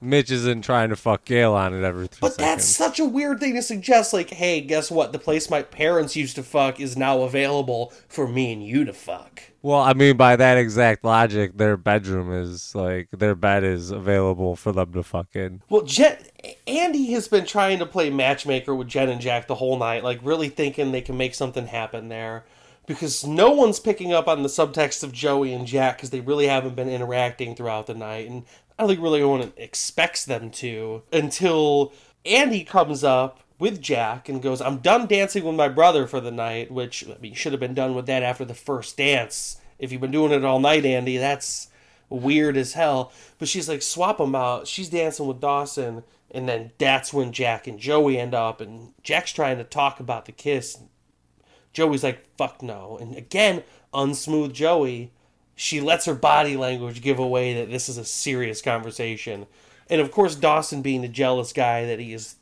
Mitch 0.00 0.30
isn't 0.30 0.62
trying 0.62 0.90
to 0.90 0.96
fuck 0.96 1.24
Gail 1.24 1.54
on 1.54 1.72
it 1.72 1.82
every 1.82 2.06
three 2.06 2.18
But 2.20 2.34
seconds. 2.34 2.48
that's 2.48 2.64
such 2.66 3.00
a 3.00 3.04
weird 3.06 3.40
thing 3.40 3.54
to 3.54 3.62
suggest. 3.62 4.12
Like, 4.12 4.30
hey, 4.30 4.60
guess 4.60 4.90
what? 4.90 5.12
The 5.12 5.18
place 5.18 5.48
my 5.48 5.62
parents 5.62 6.14
used 6.14 6.36
to 6.36 6.42
fuck 6.42 6.78
is 6.80 6.96
now 6.96 7.22
available 7.22 7.92
for 8.08 8.28
me 8.28 8.52
and 8.52 8.62
you 8.62 8.84
to 8.84 8.92
fuck. 8.92 9.42
Well, 9.62 9.80
I 9.80 9.94
mean, 9.94 10.16
by 10.16 10.36
that 10.36 10.58
exact 10.58 11.02
logic, 11.02 11.56
their 11.56 11.76
bedroom 11.76 12.30
is 12.32 12.74
like 12.74 13.08
their 13.10 13.34
bed 13.34 13.64
is 13.64 13.90
available 13.90 14.54
for 14.54 14.70
them 14.70 14.92
to 14.92 15.02
fuck 15.02 15.34
in. 15.34 15.62
Well, 15.68 15.82
Jen, 15.82 16.18
Andie 16.66 17.12
has 17.12 17.26
been 17.26 17.46
trying 17.46 17.78
to 17.78 17.86
play 17.86 18.10
matchmaker 18.10 18.74
with 18.74 18.88
Jen 18.88 19.08
and 19.08 19.20
Jack 19.20 19.46
the 19.48 19.56
whole 19.56 19.78
night, 19.78 20.04
like 20.04 20.20
really 20.22 20.50
thinking 20.50 20.92
they 20.92 21.00
can 21.00 21.16
make 21.16 21.34
something 21.34 21.66
happen 21.66 22.08
there. 22.08 22.44
Because 22.86 23.26
no 23.26 23.50
one's 23.50 23.80
picking 23.80 24.12
up 24.12 24.28
on 24.28 24.44
the 24.44 24.48
subtext 24.48 25.02
of 25.02 25.10
Joey 25.10 25.52
and 25.52 25.66
Jack 25.66 25.96
because 25.96 26.10
they 26.10 26.20
really 26.20 26.46
haven't 26.46 26.76
been 26.76 26.88
interacting 26.88 27.56
throughout 27.56 27.88
the 27.88 27.94
night. 27.94 28.30
And 28.30 28.44
I 28.78 28.82
don't 28.82 28.88
think 28.88 29.02
really 29.02 29.20
anyone 29.20 29.52
expects 29.56 30.24
them 30.24 30.50
to 30.50 31.02
until 31.12 31.92
Andie 32.24 32.64
comes 32.64 33.02
up 33.02 33.40
with 33.58 33.80
Jack 33.80 34.28
and 34.28 34.42
goes, 34.42 34.60
I'm 34.60 34.78
done 34.78 35.06
dancing 35.06 35.44
with 35.44 35.54
my 35.54 35.68
brother 35.68 36.06
for 36.06 36.20
the 36.20 36.30
night, 36.30 36.70
which, 36.70 37.04
I 37.08 37.16
mean, 37.18 37.34
should 37.34 37.52
have 37.52 37.60
been 37.60 37.74
done 37.74 37.94
with 37.94 38.06
that 38.06 38.22
after 38.22 38.44
the 38.44 38.54
first 38.54 38.98
dance. 38.98 39.58
If 39.78 39.92
you've 39.92 40.00
been 40.00 40.10
doing 40.10 40.32
it 40.32 40.44
all 40.44 40.60
night, 40.60 40.84
Andie, 40.84 41.16
that's 41.16 41.68
weird 42.10 42.56
as 42.56 42.74
hell. 42.74 43.12
But 43.38 43.48
she's 43.48 43.68
like, 43.68 43.82
swap 43.82 44.18
them 44.18 44.34
out. 44.34 44.66
She's 44.66 44.90
dancing 44.90 45.26
with 45.26 45.40
Dawson, 45.40 46.04
and 46.30 46.46
then 46.46 46.72
that's 46.76 47.14
when 47.14 47.32
Jack 47.32 47.66
and 47.66 47.78
Joey 47.78 48.18
end 48.18 48.34
up, 48.34 48.60
and 48.60 48.92
Jack's 49.02 49.32
trying 49.32 49.56
to 49.58 49.64
talk 49.64 50.00
about 50.00 50.26
the 50.26 50.32
kiss. 50.32 50.78
Joey's 51.72 52.04
like, 52.04 52.26
fuck 52.36 52.62
no. 52.62 52.98
And 53.00 53.16
again, 53.16 53.62
unsmooth 53.94 54.52
Joey, 54.52 55.12
she 55.56 55.80
lets 55.80 56.04
her 56.04 56.14
body 56.14 56.56
language 56.56 57.02
give 57.02 57.18
away 57.18 57.54
that 57.54 57.70
this 57.70 57.88
is 57.88 57.96
a 57.98 58.04
serious 58.04 58.62
conversation. 58.62 59.46
And 59.88 60.00
of 60.00 60.12
course, 60.12 60.36
Dawson 60.36 60.82
being 60.82 61.00
the 61.00 61.08
jealous 61.08 61.52
guy 61.52 61.86
that 61.86 61.98
he 61.98 62.12
is 62.12 62.36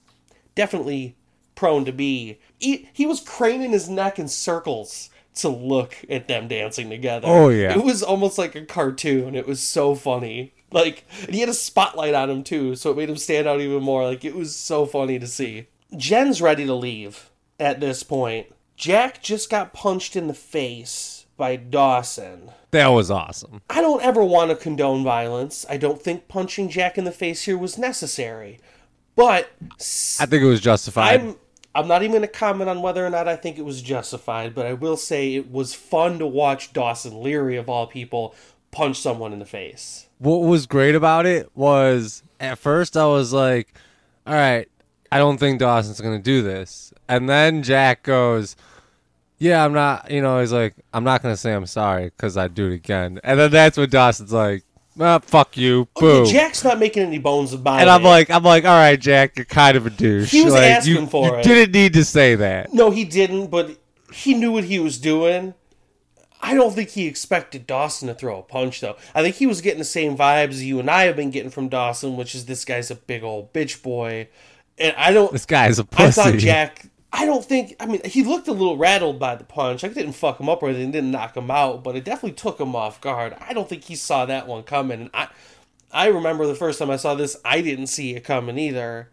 definitely 0.54 1.16
prone 1.54 1.84
to 1.84 1.92
be, 1.92 2.40
he, 2.58 2.88
he 2.92 3.06
was 3.06 3.20
craning 3.20 3.70
his 3.70 3.88
neck 3.88 4.18
in 4.18 4.26
circles 4.26 5.10
to 5.36 5.48
look 5.48 5.96
at 6.10 6.28
them 6.28 6.48
dancing 6.48 6.90
together. 6.90 7.28
Oh, 7.28 7.48
yeah. 7.48 7.76
It 7.76 7.84
was 7.84 8.02
almost 8.02 8.36
like 8.36 8.54
a 8.56 8.64
cartoon. 8.64 9.34
It 9.34 9.46
was 9.46 9.60
so 9.60 9.94
funny. 9.94 10.52
Like, 10.72 11.04
and 11.22 11.34
he 11.34 11.40
had 11.40 11.48
a 11.48 11.54
spotlight 11.54 12.14
on 12.14 12.30
him 12.30 12.42
too, 12.42 12.74
so 12.74 12.90
it 12.90 12.96
made 12.96 13.10
him 13.10 13.16
stand 13.16 13.46
out 13.46 13.60
even 13.60 13.82
more. 13.82 14.04
Like, 14.04 14.24
it 14.24 14.34
was 14.34 14.56
so 14.56 14.86
funny 14.86 15.20
to 15.20 15.26
see. 15.28 15.68
Jen's 15.96 16.42
ready 16.42 16.66
to 16.66 16.74
leave 16.74 17.30
at 17.60 17.78
this 17.78 18.02
point. 18.02 18.48
Jack 18.76 19.22
just 19.22 19.50
got 19.50 19.72
punched 19.72 20.16
in 20.16 20.26
the 20.26 20.34
face 20.34 21.13
by 21.36 21.56
Dawson. 21.56 22.50
That 22.70 22.88
was 22.88 23.10
awesome. 23.10 23.62
I 23.70 23.80
don't 23.80 24.02
ever 24.02 24.24
want 24.24 24.50
to 24.50 24.56
condone 24.56 25.04
violence. 25.04 25.64
I 25.68 25.76
don't 25.76 26.00
think 26.00 26.28
punching 26.28 26.68
Jack 26.70 26.98
in 26.98 27.04
the 27.04 27.12
face 27.12 27.42
here 27.42 27.56
was 27.56 27.78
necessary. 27.78 28.58
But 29.16 29.50
I 30.20 30.26
think 30.26 30.42
it 30.42 30.46
was 30.46 30.60
justified. 30.60 31.20
I'm 31.20 31.36
I'm 31.74 31.88
not 31.88 32.02
even 32.02 32.12
going 32.12 32.22
to 32.22 32.28
comment 32.28 32.70
on 32.70 32.82
whether 32.82 33.04
or 33.04 33.10
not 33.10 33.26
I 33.26 33.34
think 33.34 33.58
it 33.58 33.64
was 33.64 33.82
justified, 33.82 34.54
but 34.54 34.64
I 34.64 34.74
will 34.74 34.96
say 34.96 35.34
it 35.34 35.50
was 35.50 35.74
fun 35.74 36.20
to 36.20 36.26
watch 36.26 36.72
Dawson 36.72 37.20
Leary 37.20 37.56
of 37.56 37.68
all 37.68 37.86
people 37.88 38.34
punch 38.70 39.00
someone 39.00 39.32
in 39.32 39.38
the 39.40 39.44
face. 39.44 40.06
what 40.18 40.38
was 40.38 40.66
great 40.66 40.94
about 40.94 41.26
it 41.26 41.50
was 41.54 42.22
at 42.40 42.58
first 42.58 42.96
I 42.96 43.06
was 43.06 43.32
like, 43.32 43.74
all 44.26 44.34
right, 44.34 44.68
I 45.12 45.18
don't 45.18 45.38
think 45.38 45.60
Dawson's 45.60 46.00
going 46.00 46.16
to 46.16 46.22
do 46.22 46.42
this. 46.42 46.92
And 47.08 47.28
then 47.28 47.62
Jack 47.62 48.02
goes, 48.02 48.56
yeah, 49.44 49.62
I'm 49.62 49.74
not, 49.74 50.10
you 50.10 50.22
know, 50.22 50.40
he's 50.40 50.52
like, 50.52 50.74
I'm 50.94 51.04
not 51.04 51.22
going 51.22 51.34
to 51.34 51.36
say 51.36 51.52
I'm 51.52 51.66
sorry 51.66 52.06
because 52.06 52.38
I'd 52.38 52.54
do 52.54 52.70
it 52.70 52.74
again. 52.74 53.20
And 53.22 53.38
then 53.38 53.50
that's 53.50 53.76
when 53.76 53.90
Dawson's 53.90 54.32
like, 54.32 54.64
ah, 54.98 55.18
fuck 55.18 55.58
you, 55.58 55.86
boo. 55.96 56.22
Okay, 56.22 56.32
Jack's 56.32 56.64
not 56.64 56.78
making 56.78 57.02
any 57.02 57.18
bones 57.18 57.52
about 57.52 57.76
it. 57.78 57.82
and. 57.82 57.90
I'm 57.90 58.02
like, 58.02 58.30
I'm 58.30 58.42
like, 58.42 58.64
all 58.64 58.70
right, 58.70 58.98
Jack, 58.98 59.36
you're 59.36 59.44
kind 59.44 59.76
of 59.76 59.84
a 59.84 59.90
douche. 59.90 60.30
He 60.30 60.42
was 60.42 60.54
like, 60.54 60.64
asking 60.64 60.94
you, 60.94 61.06
for 61.06 61.26
you 61.26 61.34
it. 61.34 61.44
didn't 61.44 61.74
need 61.74 61.92
to 61.92 62.04
say 62.06 62.36
that. 62.36 62.72
No, 62.72 62.90
he 62.90 63.04
didn't, 63.04 63.48
but 63.48 63.76
he 64.12 64.32
knew 64.32 64.50
what 64.50 64.64
he 64.64 64.78
was 64.78 64.98
doing. 64.98 65.52
I 66.40 66.54
don't 66.54 66.74
think 66.74 66.90
he 66.90 67.06
expected 67.06 67.66
Dawson 67.66 68.08
to 68.08 68.14
throw 68.14 68.38
a 68.38 68.42
punch, 68.42 68.80
though. 68.80 68.96
I 69.14 69.22
think 69.22 69.36
he 69.36 69.46
was 69.46 69.60
getting 69.60 69.78
the 69.78 69.84
same 69.84 70.16
vibes 70.16 70.58
you 70.60 70.80
and 70.80 70.90
I 70.90 71.04
have 71.04 71.16
been 71.16 71.30
getting 71.30 71.50
from 71.50 71.68
Dawson, 71.68 72.16
which 72.16 72.34
is 72.34 72.46
this 72.46 72.64
guy's 72.64 72.90
a 72.90 72.94
big 72.94 73.22
old 73.22 73.52
bitch 73.52 73.82
boy. 73.82 74.28
And 74.78 74.94
I 74.96 75.12
don't. 75.12 75.32
This 75.32 75.46
guy's 75.46 75.78
a 75.78 75.84
pussy. 75.84 76.20
I 76.20 76.24
thought 76.24 76.38
Jack. 76.38 76.86
I 77.16 77.26
don't 77.26 77.44
think. 77.44 77.76
I 77.78 77.86
mean, 77.86 78.00
he 78.04 78.24
looked 78.24 78.48
a 78.48 78.52
little 78.52 78.76
rattled 78.76 79.18
by 79.20 79.36
the 79.36 79.44
punch. 79.44 79.84
I 79.84 79.88
didn't 79.88 80.12
fuck 80.14 80.40
him 80.40 80.48
up 80.48 80.62
or 80.62 80.68
anything, 80.68 80.90
didn't 80.90 81.12
knock 81.12 81.36
him 81.36 81.50
out, 81.50 81.84
but 81.84 81.94
it 81.94 82.04
definitely 82.04 82.32
took 82.32 82.60
him 82.60 82.74
off 82.74 83.00
guard. 83.00 83.36
I 83.40 83.52
don't 83.52 83.68
think 83.68 83.84
he 83.84 83.94
saw 83.94 84.26
that 84.26 84.48
one 84.48 84.64
coming. 84.64 85.00
And 85.00 85.10
I, 85.14 85.28
I 85.92 86.08
remember 86.08 86.46
the 86.46 86.56
first 86.56 86.78
time 86.80 86.90
I 86.90 86.96
saw 86.96 87.14
this, 87.14 87.36
I 87.44 87.60
didn't 87.60 87.86
see 87.86 88.16
it 88.16 88.24
coming 88.24 88.58
either, 88.58 89.10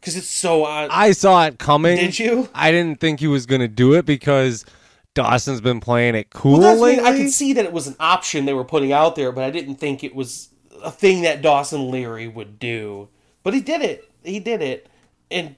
because 0.00 0.16
it's 0.16 0.28
so 0.30 0.64
odd. 0.64 0.88
I 0.90 1.12
saw 1.12 1.44
it 1.46 1.58
coming. 1.58 1.96
Did 1.96 2.18
you? 2.18 2.48
I 2.54 2.70
didn't 2.70 3.00
think 3.00 3.20
he 3.20 3.26
was 3.26 3.44
going 3.44 3.60
to 3.60 3.68
do 3.68 3.92
it 3.94 4.06
because 4.06 4.64
Dawson's 5.12 5.60
been 5.60 5.80
playing 5.80 6.14
it 6.14 6.30
cool 6.30 6.58
Well, 6.58 6.60
that's 6.62 6.80
I 6.80 6.86
mean. 6.86 7.04
lately. 7.04 7.10
I 7.10 7.22
could 7.24 7.32
see 7.32 7.52
that 7.52 7.66
it 7.66 7.72
was 7.72 7.86
an 7.86 7.96
option 8.00 8.46
they 8.46 8.54
were 8.54 8.64
putting 8.64 8.92
out 8.92 9.14
there, 9.14 9.30
but 9.30 9.44
I 9.44 9.50
didn't 9.50 9.76
think 9.76 10.02
it 10.02 10.14
was 10.14 10.48
a 10.82 10.90
thing 10.90 11.20
that 11.22 11.42
Dawson 11.42 11.90
Leary 11.90 12.28
would 12.28 12.58
do. 12.58 13.08
But 13.42 13.52
he 13.52 13.60
did 13.60 13.82
it. 13.82 14.10
He 14.24 14.40
did 14.40 14.62
it. 14.62 14.88
And 15.30 15.56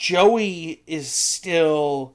Joey 0.00 0.82
is 0.86 1.10
still 1.10 2.14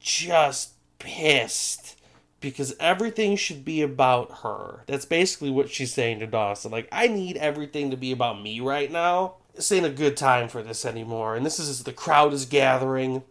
just 0.00 0.72
pissed 0.98 2.00
because 2.40 2.74
everything 2.80 3.36
should 3.36 3.66
be 3.66 3.82
about 3.82 4.38
her. 4.42 4.82
That's 4.86 5.04
basically 5.04 5.50
what 5.50 5.68
she's 5.68 5.92
saying 5.92 6.20
to 6.20 6.26
Dawson. 6.26 6.72
Like, 6.72 6.88
I 6.90 7.08
need 7.08 7.36
everything 7.36 7.90
to 7.90 7.98
be 7.98 8.12
about 8.12 8.40
me 8.40 8.60
right 8.60 8.90
now. 8.90 9.34
This 9.54 9.70
ain't 9.72 9.84
a 9.84 9.90
good 9.90 10.16
time 10.16 10.48
for 10.48 10.62
this 10.62 10.86
anymore. 10.86 11.36
And 11.36 11.44
this 11.44 11.58
is 11.58 11.68
as 11.68 11.84
the 11.84 11.92
crowd 11.92 12.32
is 12.32 12.46
gathering. 12.46 13.24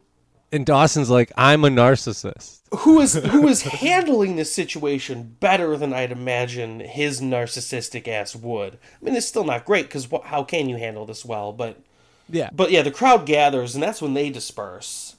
and 0.51 0.63
Dawson's 0.63 1.09
like, 1.09 1.31
I'm 1.35 1.65
a 1.65 1.69
narcissist. 1.69 2.59
who 2.81 2.99
is 2.99 3.15
who 3.15 3.47
is 3.47 3.63
handling 3.63 4.35
this 4.35 4.53
situation 4.53 5.37
better 5.39 5.75
than 5.75 5.91
I'd 5.91 6.11
imagine 6.11 6.81
his 6.81 7.19
narcissistic 7.19 8.07
ass 8.07 8.35
would. 8.35 8.75
I 8.75 9.03
mean, 9.03 9.15
it's 9.15 9.25
still 9.27 9.43
not 9.43 9.65
great 9.65 9.87
because 9.87 10.05
wh- 10.05 10.25
how 10.25 10.43
can 10.43 10.69
you 10.69 10.75
handle 10.77 11.07
this 11.07 11.25
well? 11.25 11.51
But 11.51 11.79
Yeah. 12.29 12.49
but 12.53 12.71
yeah, 12.71 12.81
the 12.81 12.91
crowd 12.91 13.25
gathers, 13.25 13.75
and 13.75 13.83
that's 13.83 14.01
when 14.01 14.13
they 14.13 14.29
disperse. 14.29 15.15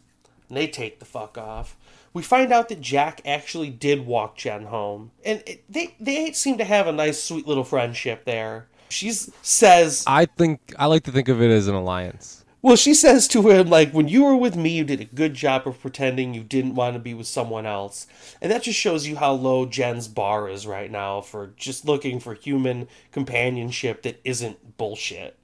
And 0.49 0.57
they 0.57 0.67
take 0.67 0.99
the 0.99 1.05
fuck 1.05 1.37
off. 1.39 1.77
We 2.13 2.23
find 2.23 2.53
out 2.53 2.69
that 2.71 2.81
Jack 2.81 3.21
actually 3.27 3.71
did 3.71 4.07
walk 4.07 4.37
Jen 4.37 4.65
home, 4.67 5.11
and 5.25 5.43
it, 5.47 5.65
they 5.69 5.95
they 6.01 6.33
seem 6.33 6.57
to 6.59 6.65
have 6.65 6.87
a 6.87 6.93
nice, 6.93 7.23
sweet 7.23 7.47
little 7.47 7.65
friendship 7.65 8.25
there. 8.25 8.69
She 8.89 9.11
says, 9.11 10.05
I 10.07 10.27
think 10.27 10.75
I 10.79 10.87
like 10.87 11.03
to 11.05 11.13
think 11.13 11.29
of 11.29 11.43
it 11.43 11.51
as 11.51 11.69
an 11.69 11.75
alliance. 11.75 12.45
Well, 12.63 12.77
she 12.77 12.95
says 12.95 13.29
to 13.29 13.49
him, 13.49 13.69
like, 13.69 13.93
when 13.93 14.09
you 14.09 14.25
were 14.25 14.35
with 14.35 14.57
me, 14.57 14.71
you 14.71 14.83
did 14.83 15.01
a 15.01 15.05
good 15.05 15.35
job 15.35 15.69
of 15.69 15.81
pretending 15.81 16.35
you 16.35 16.43
didn't 16.43 16.75
want 16.75 16.95
to 16.95 16.99
be 16.99 17.15
with 17.15 17.29
someone 17.29 17.65
else. 17.65 18.09
And 18.41 18.51
that 18.51 18.65
just 18.65 18.77
shows 18.77 19.07
you 19.07 19.15
how 19.17 19.35
low 19.35 19.67
Jen's 19.67 20.09
bar 20.09 20.49
is 20.49 20.67
right 20.67 20.91
now 20.91 21.21
for 21.21 21.53
just 21.57 21.85
looking 21.85 22.19
for 22.19 22.35
human 22.35 22.89
companionship 23.13 24.03
that 24.03 24.21
isn't 24.25 24.79
bullshit. 24.79 25.39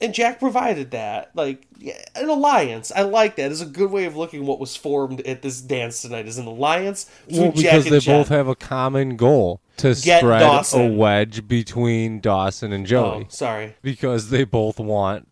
And 0.00 0.12
Jack 0.12 0.38
provided 0.38 0.90
that. 0.90 1.30
Like, 1.34 1.66
yeah, 1.78 1.94
an 2.14 2.28
alliance. 2.28 2.92
I 2.94 3.02
like 3.02 3.36
that. 3.36 3.50
It's 3.50 3.62
a 3.62 3.66
good 3.66 3.90
way 3.90 4.04
of 4.04 4.14
looking 4.14 4.44
what 4.44 4.60
was 4.60 4.76
formed 4.76 5.22
at 5.22 5.40
this 5.40 5.60
dance 5.62 6.02
tonight 6.02 6.26
is 6.26 6.36
an 6.36 6.46
alliance 6.46 7.10
between 7.26 7.42
Well, 7.44 7.52
Jack 7.52 7.84
because 7.84 8.04
they 8.04 8.12
both 8.12 8.28
have 8.28 8.46
a 8.46 8.54
common 8.54 9.16
goal 9.16 9.60
to 9.78 9.94
Get 9.94 10.20
spread 10.20 10.40
Dawson. 10.40 10.80
a 10.80 10.92
wedge 10.94 11.48
between 11.48 12.20
Dawson 12.20 12.72
and 12.74 12.84
Oh, 12.84 12.88
Joey. 12.88 13.26
sorry. 13.30 13.74
Because 13.80 14.28
they 14.28 14.44
both 14.44 14.78
want 14.78 15.28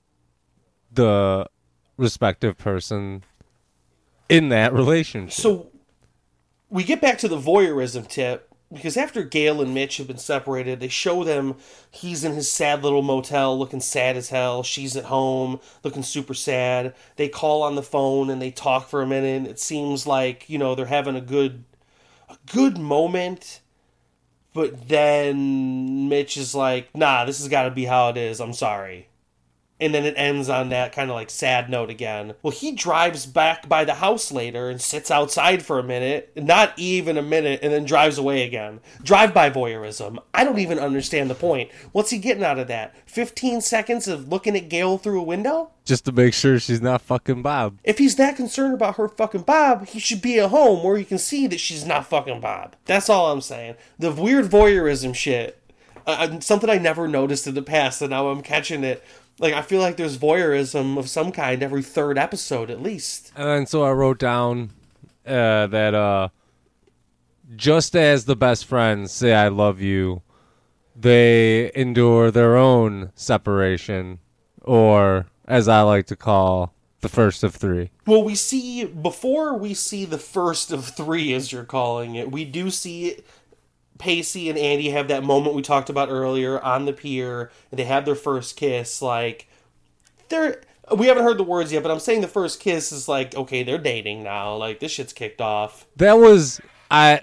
the 0.92 1.46
respective 1.98 2.56
person 2.56 3.22
in 4.30 4.48
that 4.48 4.72
relationship. 4.72 5.32
So 5.32 5.66
we 6.70 6.84
get 6.84 7.00
back 7.02 7.18
to 7.18 7.28
the 7.28 7.38
voyeurism 7.38 8.08
tip 8.08 8.50
because 8.74 8.96
after 8.96 9.22
Gail 9.22 9.62
and 9.62 9.72
Mitch 9.72 9.96
have 9.98 10.06
been 10.06 10.18
separated, 10.18 10.80
they 10.80 10.88
show 10.88 11.24
them 11.24 11.56
he's 11.90 12.24
in 12.24 12.32
his 12.32 12.50
sad 12.50 12.82
little 12.82 13.02
motel 13.02 13.58
looking 13.58 13.80
sad 13.80 14.16
as 14.16 14.30
hell. 14.30 14.62
She's 14.62 14.96
at 14.96 15.04
home 15.04 15.60
looking 15.82 16.02
super 16.02 16.34
sad. 16.34 16.94
They 17.16 17.28
call 17.28 17.62
on 17.62 17.76
the 17.76 17.82
phone 17.82 18.30
and 18.30 18.42
they 18.42 18.50
talk 18.50 18.88
for 18.88 19.00
a 19.00 19.06
minute. 19.06 19.48
It 19.48 19.60
seems 19.60 20.06
like, 20.06 20.48
you 20.50 20.58
know, 20.58 20.74
they're 20.74 20.86
having 20.86 21.16
a 21.16 21.20
good 21.20 21.64
a 22.28 22.36
good 22.52 22.78
moment. 22.78 23.60
But 24.52 24.88
then 24.88 26.08
Mitch 26.08 26.36
is 26.36 26.54
like, 26.54 26.94
"Nah, 26.94 27.24
this 27.24 27.38
has 27.38 27.48
got 27.48 27.64
to 27.64 27.70
be 27.70 27.86
how 27.86 28.10
it 28.10 28.16
is. 28.16 28.40
I'm 28.40 28.52
sorry." 28.52 29.08
And 29.84 29.94
then 29.94 30.06
it 30.06 30.14
ends 30.16 30.48
on 30.48 30.70
that 30.70 30.92
kind 30.92 31.10
of 31.10 31.14
like 31.14 31.28
sad 31.28 31.68
note 31.68 31.90
again. 31.90 32.34
Well, 32.42 32.52
he 32.52 32.72
drives 32.72 33.26
back 33.26 33.68
by 33.68 33.84
the 33.84 33.94
house 33.94 34.32
later 34.32 34.70
and 34.70 34.80
sits 34.80 35.10
outside 35.10 35.62
for 35.62 35.78
a 35.78 35.82
minute, 35.82 36.32
not 36.36 36.72
even 36.78 37.18
a 37.18 37.22
minute, 37.22 37.60
and 37.62 37.70
then 37.70 37.84
drives 37.84 38.16
away 38.16 38.44
again. 38.44 38.80
Drive 39.02 39.34
by 39.34 39.50
voyeurism. 39.50 40.18
I 40.32 40.42
don't 40.42 40.58
even 40.58 40.78
understand 40.78 41.28
the 41.28 41.34
point. 41.34 41.70
What's 41.92 42.10
he 42.10 42.18
getting 42.18 42.42
out 42.42 42.58
of 42.58 42.66
that? 42.68 42.94
15 43.06 43.60
seconds 43.60 44.08
of 44.08 44.28
looking 44.28 44.56
at 44.56 44.70
Gail 44.70 44.96
through 44.96 45.20
a 45.20 45.24
window? 45.24 45.70
Just 45.84 46.06
to 46.06 46.12
make 46.12 46.32
sure 46.32 46.58
she's 46.58 46.80
not 46.80 47.02
fucking 47.02 47.42
Bob. 47.42 47.78
If 47.84 47.98
he's 47.98 48.16
that 48.16 48.36
concerned 48.36 48.72
about 48.72 48.96
her 48.96 49.08
fucking 49.08 49.42
Bob, 49.42 49.88
he 49.88 49.98
should 49.98 50.22
be 50.22 50.40
at 50.40 50.48
home 50.48 50.82
where 50.82 50.96
he 50.96 51.04
can 51.04 51.18
see 51.18 51.46
that 51.48 51.60
she's 51.60 51.84
not 51.84 52.06
fucking 52.06 52.40
Bob. 52.40 52.74
That's 52.86 53.10
all 53.10 53.30
I'm 53.30 53.42
saying. 53.42 53.74
The 53.98 54.12
weird 54.12 54.46
voyeurism 54.46 55.14
shit. 55.14 55.60
Uh, 56.06 56.40
something 56.40 56.68
I 56.68 56.76
never 56.76 57.08
noticed 57.08 57.46
in 57.46 57.54
the 57.54 57.62
past, 57.62 58.02
and 58.02 58.10
now 58.10 58.28
I'm 58.28 58.42
catching 58.42 58.84
it 58.84 59.02
like 59.38 59.54
I 59.54 59.62
feel 59.62 59.80
like 59.80 59.96
there's 59.96 60.18
voyeurism 60.18 60.98
of 60.98 61.08
some 61.08 61.32
kind 61.32 61.62
every 61.62 61.82
third 61.82 62.18
episode 62.18 62.70
at 62.70 62.82
least. 62.82 63.32
And 63.36 63.46
then 63.46 63.66
so 63.66 63.82
I 63.84 63.92
wrote 63.92 64.18
down 64.18 64.70
uh, 65.26 65.66
that 65.66 65.94
uh, 65.94 66.28
just 67.56 67.96
as 67.96 68.24
the 68.24 68.36
best 68.36 68.64
friends 68.66 69.12
say 69.12 69.34
I 69.34 69.48
love 69.48 69.80
you, 69.80 70.22
they 70.96 71.70
endure 71.74 72.30
their 72.30 72.56
own 72.56 73.10
separation, 73.14 74.20
or 74.62 75.26
as 75.46 75.68
I 75.68 75.82
like 75.82 76.06
to 76.06 76.16
call 76.16 76.72
the 77.00 77.08
first 77.08 77.44
of 77.44 77.54
three. 77.54 77.90
Well, 78.06 78.24
we 78.24 78.34
see 78.34 78.84
before 78.84 79.56
we 79.56 79.74
see 79.74 80.04
the 80.04 80.18
first 80.18 80.72
of 80.72 80.86
three, 80.86 81.34
as 81.34 81.52
you're 81.52 81.64
calling 81.64 82.14
it, 82.14 82.30
we 82.30 82.44
do 82.44 82.70
see 82.70 83.18
Pacey 83.98 84.48
and 84.50 84.58
Andie 84.58 84.90
have 84.90 85.08
that 85.08 85.22
moment 85.24 85.54
we 85.54 85.62
talked 85.62 85.88
about 85.88 86.08
earlier 86.10 86.60
on 86.60 86.84
the 86.84 86.92
pier, 86.92 87.50
and 87.70 87.78
they 87.78 87.84
have 87.84 88.04
their 88.04 88.14
first 88.14 88.56
kiss. 88.56 89.00
Like, 89.00 89.48
they're 90.28 90.60
we 90.96 91.06
haven't 91.06 91.24
heard 91.24 91.38
the 91.38 91.44
words 91.44 91.72
yet, 91.72 91.82
but 91.82 91.90
I'm 91.90 92.00
saying 92.00 92.20
the 92.20 92.28
first 92.28 92.60
kiss 92.60 92.92
is 92.92 93.08
like, 93.08 93.34
okay, 93.34 93.62
they're 93.62 93.78
dating 93.78 94.22
now. 94.22 94.54
Like, 94.56 94.80
this 94.80 94.92
shit's 94.92 95.12
kicked 95.14 95.40
off. 95.40 95.86
That 95.96 96.14
was 96.14 96.60
I. 96.90 97.22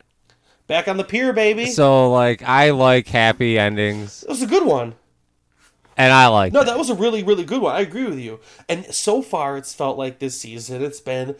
Back 0.67 0.87
on 0.87 0.95
the 0.97 1.03
pier, 1.03 1.33
baby. 1.33 1.65
So 1.67 2.09
like 2.09 2.41
I 2.43 2.69
like 2.69 3.07
happy 3.07 3.59
endings, 3.59 4.23
It 4.23 4.29
was 4.29 4.41
a 4.41 4.47
good 4.47 4.65
one. 4.65 4.95
and 5.97 6.13
I 6.13 6.27
like 6.27 6.53
No, 6.53 6.63
that 6.63 6.77
was 6.77 6.89
a 6.89 6.95
really, 6.95 7.23
really 7.23 7.43
good 7.43 7.61
one. 7.61 7.75
I 7.75 7.81
agree 7.81 8.05
with 8.05 8.19
you. 8.19 8.39
And 8.69 8.85
so 8.85 9.21
far, 9.21 9.57
it's 9.57 9.73
felt 9.73 9.97
like 9.97 10.19
this 10.19 10.39
season 10.39 10.81
it's 10.81 11.01
been 11.01 11.35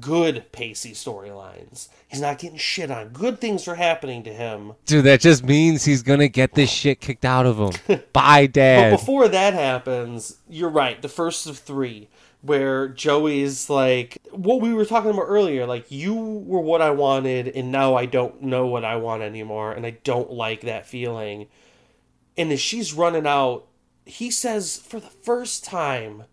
good 0.00 0.50
Pacey 0.52 0.92
storylines. 0.92 1.88
He's 2.08 2.20
not 2.20 2.38
getting 2.38 2.58
shit 2.58 2.90
on. 2.90 3.08
Good 3.10 3.40
things 3.40 3.68
are 3.68 3.74
happening 3.74 4.22
to 4.24 4.32
him. 4.32 4.72
dude. 4.84 5.04
That 5.04 5.20
just 5.20 5.44
means 5.44 5.84
he's 5.84 6.02
gonna 6.02 6.28
get 6.28 6.54
this 6.54 6.70
shit 6.70 7.00
kicked 7.00 7.24
out 7.24 7.46
of 7.46 7.58
him. 7.58 8.00
Bye, 8.12 8.46
Dad. 8.46 8.90
But 8.90 8.98
before 8.98 9.28
that 9.28 9.54
happens, 9.54 10.38
you're 10.48 10.70
right. 10.70 11.00
The 11.00 11.08
first 11.08 11.46
of 11.46 11.58
three, 11.58 12.08
where 12.42 12.88
Joey's 12.88 13.68
like, 13.70 14.18
what 14.30 14.60
we 14.60 14.72
were 14.72 14.84
talking 14.84 15.10
about 15.10 15.26
earlier, 15.26 15.66
like, 15.66 15.90
you 15.90 16.14
were 16.14 16.60
what 16.60 16.82
I 16.82 16.90
wanted, 16.90 17.48
and 17.48 17.72
now 17.72 17.94
I 17.94 18.06
don't 18.06 18.42
know 18.42 18.66
what 18.66 18.84
I 18.84 18.96
want 18.96 19.22
anymore, 19.22 19.72
and 19.72 19.84
I 19.86 19.98
don't 20.04 20.30
like 20.30 20.60
that 20.62 20.86
feeling. 20.86 21.46
And 22.36 22.52
as 22.52 22.60
she's 22.60 22.92
running 22.92 23.26
out, 23.26 23.66
he 24.04 24.30
says, 24.30 24.76
for 24.76 25.00
the 25.00 25.08
first 25.10 25.64
time, 25.64 26.24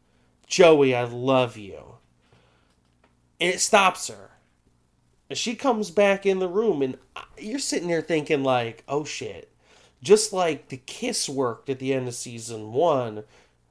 Joey, 0.46 0.94
I 0.94 1.04
love 1.06 1.58
you. 1.58 1.93
And 3.40 3.54
it 3.54 3.60
stops 3.60 4.08
her. 4.08 4.32
And 5.30 5.38
she 5.38 5.56
comes 5.56 5.90
back 5.90 6.26
in 6.26 6.40
the 6.40 6.48
room, 6.48 6.82
and 6.82 6.98
you're 7.38 7.60
sitting 7.60 7.88
there 7.88 8.02
thinking, 8.02 8.44
like, 8.44 8.84
oh 8.88 9.04
shit. 9.04 9.52
Just 10.02 10.34
like 10.34 10.68
the 10.68 10.78
kiss 10.78 11.30
worked 11.30 11.70
at 11.70 11.80
the 11.80 11.94
end 11.94 12.08
of 12.08 12.14
season 12.14 12.74
one, 12.74 13.24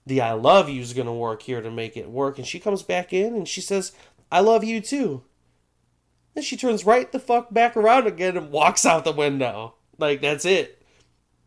the 0.07 0.21
I 0.21 0.33
love 0.33 0.69
you 0.69 0.81
is 0.81 0.95
going 0.95 1.07
to 1.07 1.13
work 1.13 1.43
here 1.43 1.61
to 1.61 1.71
make 1.71 1.97
it 1.97 2.11
work. 2.11 2.39
And 2.39 2.47
she 2.47 2.59
comes 2.59 2.83
back 2.83 3.13
in 3.13 3.35
and 3.35 3.47
she 3.47 3.61
says, 3.61 3.93
I 4.31 4.41
love 4.41 4.65
you 4.65 4.81
too. 4.81 5.23
Then 6.35 6.43
she 6.43 6.57
turns 6.57 6.87
right 6.87 7.13
the 7.13 7.19
fuck 7.19 7.53
back 7.53 7.77
around 7.77 8.07
again 8.07 8.39
and 8.39 8.51
walks 8.51 8.87
out 8.87 9.05
the 9.05 9.13
window. 9.13 9.75
Like, 9.99 10.23
that's 10.23 10.47
it. 10.47 10.83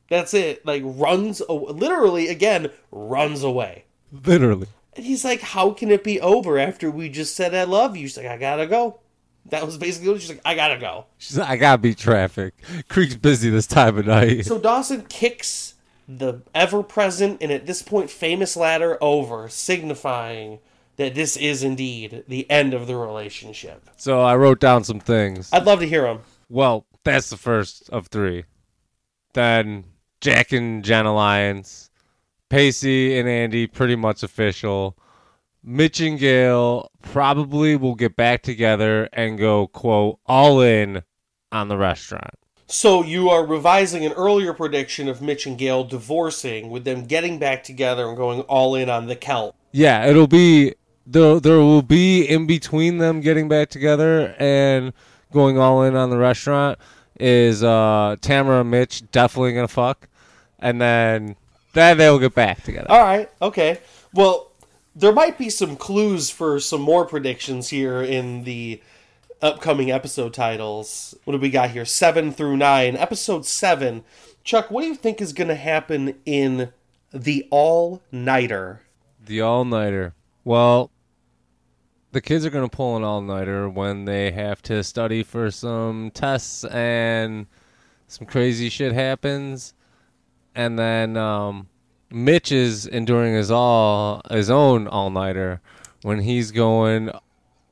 That's 0.08 0.36
it. 0.36 0.64
Like, 0.66 0.84
runs, 0.86 1.42
literally, 1.50 2.28
again, 2.28 2.70
runs 2.92 3.44
away. 3.44 3.86
Literally. 4.12 4.68
And 4.96 5.06
he's 5.06 5.26
like, 5.26 5.42
How 5.42 5.72
can 5.72 5.92
it 5.92 6.04
be 6.04 6.20
over 6.22 6.58
after 6.58 6.90
we 6.90 7.10
just 7.10 7.36
said 7.36 7.54
I 7.54 7.64
love 7.64 7.96
you? 7.98 8.08
She's 8.08 8.18
like, 8.18 8.28
I 8.28 8.38
gotta 8.38 8.68
go. 8.68 9.00
That 9.50 9.66
was 9.66 9.78
basically 9.78 10.10
what 10.10 10.22
she's 10.22 10.30
like, 10.30 10.42
I 10.44 10.56
gotta 10.56 10.80
go. 10.80 11.06
She's 11.18 11.38
like, 11.38 11.50
I 11.50 11.58
gotta 11.58 11.82
beat 11.82 11.98
traffic. 11.98 12.56
Creek's 12.88 13.16
busy 13.16 13.50
this 13.50 13.68
time 13.68 13.98
of 13.98 14.08
night. 14.08 14.46
So 14.46 14.58
Dawson 14.58 15.06
kicks 15.08 15.76
the 16.08 16.42
ever 16.54 16.84
present 16.84 17.42
and 17.42 17.52
at 17.52 17.66
this 17.66 17.82
point 17.82 18.10
famous 18.10 18.56
ladder 18.56 18.98
over, 19.02 19.50
signifying 19.50 20.60
that 20.98 21.16
this 21.16 21.36
is 21.36 21.64
indeed 21.64 22.24
the 22.28 22.50
end 22.50 22.74
of 22.74 22.88
the 22.88 22.96
relationship. 22.96 23.90
So 23.98 24.22
I 24.22 24.36
wrote 24.36 24.60
down 24.60 24.84
some 24.84 25.00
things. 25.00 25.50
I'd 25.52 25.66
love 25.66 25.80
to 25.80 25.88
hear 25.88 26.04
them. 26.04 26.20
Well, 26.50 26.86
that's 27.04 27.30
the 27.30 27.38
first 27.38 27.90
of 27.90 28.08
three. 28.08 28.46
Then 29.34 29.84
Jack 30.22 30.54
and 30.54 30.84
Jen 30.84 31.06
Alliance, 31.06 31.85
Pacey 32.56 33.20
and 33.20 33.28
Andie 33.28 33.68
pretty 33.68 33.98
much 33.98 34.24
official. 34.24 34.98
Mitch 35.62 36.00
and 36.00 36.18
Gail 36.18 36.90
probably 37.02 37.76
will 37.76 37.96
get 37.96 38.16
back 38.16 38.44
together 38.44 39.10
and 39.12 39.38
go 39.38 39.68
quote 39.68 40.20
all 40.26 40.62
in 40.62 41.04
on 41.52 41.68
the 41.68 41.76
restaurant. 41.76 42.36
So 42.66 43.04
you 43.04 43.30
are 43.30 43.46
revising 43.46 44.06
an 44.06 44.14
earlier 44.14 44.54
prediction 44.54 45.10
of 45.10 45.22
Mitch 45.22 45.46
and 45.46 45.58
Gail 45.58 45.84
divorcing, 45.84 46.70
with 46.70 46.86
them 46.86 47.04
getting 47.04 47.40
back 47.40 47.62
together 47.62 48.08
and 48.08 48.16
going 48.16 48.40
all 48.44 48.74
in 48.74 48.90
on 48.90 49.08
the 49.08 49.18
Celt. 49.18 49.54
Yeah, 49.74 50.06
it'll 50.06 50.26
be 50.26 50.76
there. 51.06 51.42
There 51.42 51.58
will 51.58 51.82
be 51.82 52.24
in 52.24 52.48
between 52.48 53.00
them 53.00 53.20
getting 53.20 53.50
back 53.50 53.68
together 53.68 54.34
and 54.40 54.94
going 55.30 55.60
all 55.60 55.84
in 55.84 55.94
on 55.94 56.10
the 56.10 56.18
restaurant. 56.18 56.80
Is 57.20 57.66
uh 57.66 58.16
Tamara 58.22 58.62
and 58.62 58.72
Mitch 58.72 59.04
definitely 59.12 59.52
gonna 59.52 59.68
fuck, 59.68 60.08
and 60.58 60.80
then 60.80 61.36
then 61.76 61.98
they'll 62.00 62.18
get 62.18 62.34
back 62.34 62.64
together. 62.64 62.90
All 62.90 63.04
right, 63.04 63.30
okay. 63.42 63.80
Well, 64.14 64.52
there 64.96 65.14
might 65.14 65.38
be 65.38 65.52
some 65.52 65.76
clues 65.78 66.32
for 66.32 66.60
some 66.60 66.82
more 66.82 67.06
predictions 67.06 67.70
here 67.70 68.02
in 68.02 68.44
the 68.44 68.82
upcoming 69.42 69.92
episode 69.92 70.34
titles. 70.34 71.14
What 71.26 71.34
do 71.34 71.40
we 71.40 71.52
got 71.52 71.70
here? 71.70 71.86
Seven 71.86 72.32
through 72.32 72.58
nine. 72.58 72.96
Episode 72.96 73.46
seven. 73.46 74.04
Chuck, 74.44 74.72
what 74.72 74.82
do 74.82 74.88
you 74.88 74.96
think 74.96 75.22
is 75.22 75.34
going 75.34 75.50
to 75.50 75.56
happen 75.56 76.16
in 76.26 76.72
the 77.14 77.48
all 77.52 78.02
nighter? 78.12 78.82
The 79.24 79.42
all 79.42 79.66
nighter. 79.66 80.16
Well, 80.44 80.90
the 82.16 82.22
kids 82.22 82.46
are 82.46 82.50
gonna 82.50 82.70
pull 82.70 82.96
an 82.96 83.04
all 83.04 83.22
nighter 83.22 83.68
when 83.68 84.06
they 84.06 84.32
have 84.32 84.62
to 84.62 84.86
study 84.86 85.22
for 85.22 85.52
some 85.52 86.12
tests 86.14 86.64
and 86.64 87.46
some 88.08 88.26
crazy 88.26 88.70
shit 88.70 88.94
happens, 88.94 89.74
and 90.56 90.80
then 90.80 91.18
um, 91.18 91.68
Mitch 92.10 92.52
is 92.52 92.88
enduring 92.88 93.36
his 93.36 93.52
all 93.52 94.22
his 94.32 94.50
own 94.50 94.88
all 94.88 95.10
nighter 95.10 95.62
when 96.02 96.22
he's 96.22 96.52
going 96.52 97.12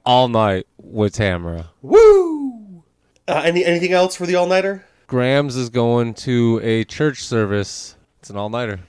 all 0.05 0.27
night 0.27 0.67
with 0.77 1.13
Tamara. 1.13 1.69
Woo! 1.81 2.83
Uh, 3.27 3.41
any 3.45 3.63
anything 3.63 3.93
else 3.93 4.15
for 4.15 4.25
the 4.25 4.35
all 4.35 4.47
nighter? 4.47 4.85
Grams 5.07 5.55
is 5.55 5.69
going 5.69 6.13
to 6.15 6.59
a 6.63 6.83
church 6.83 7.23
service. 7.23 7.95
It's 8.19 8.29
an 8.29 8.37
all 8.37 8.49
nighter. 8.49 8.79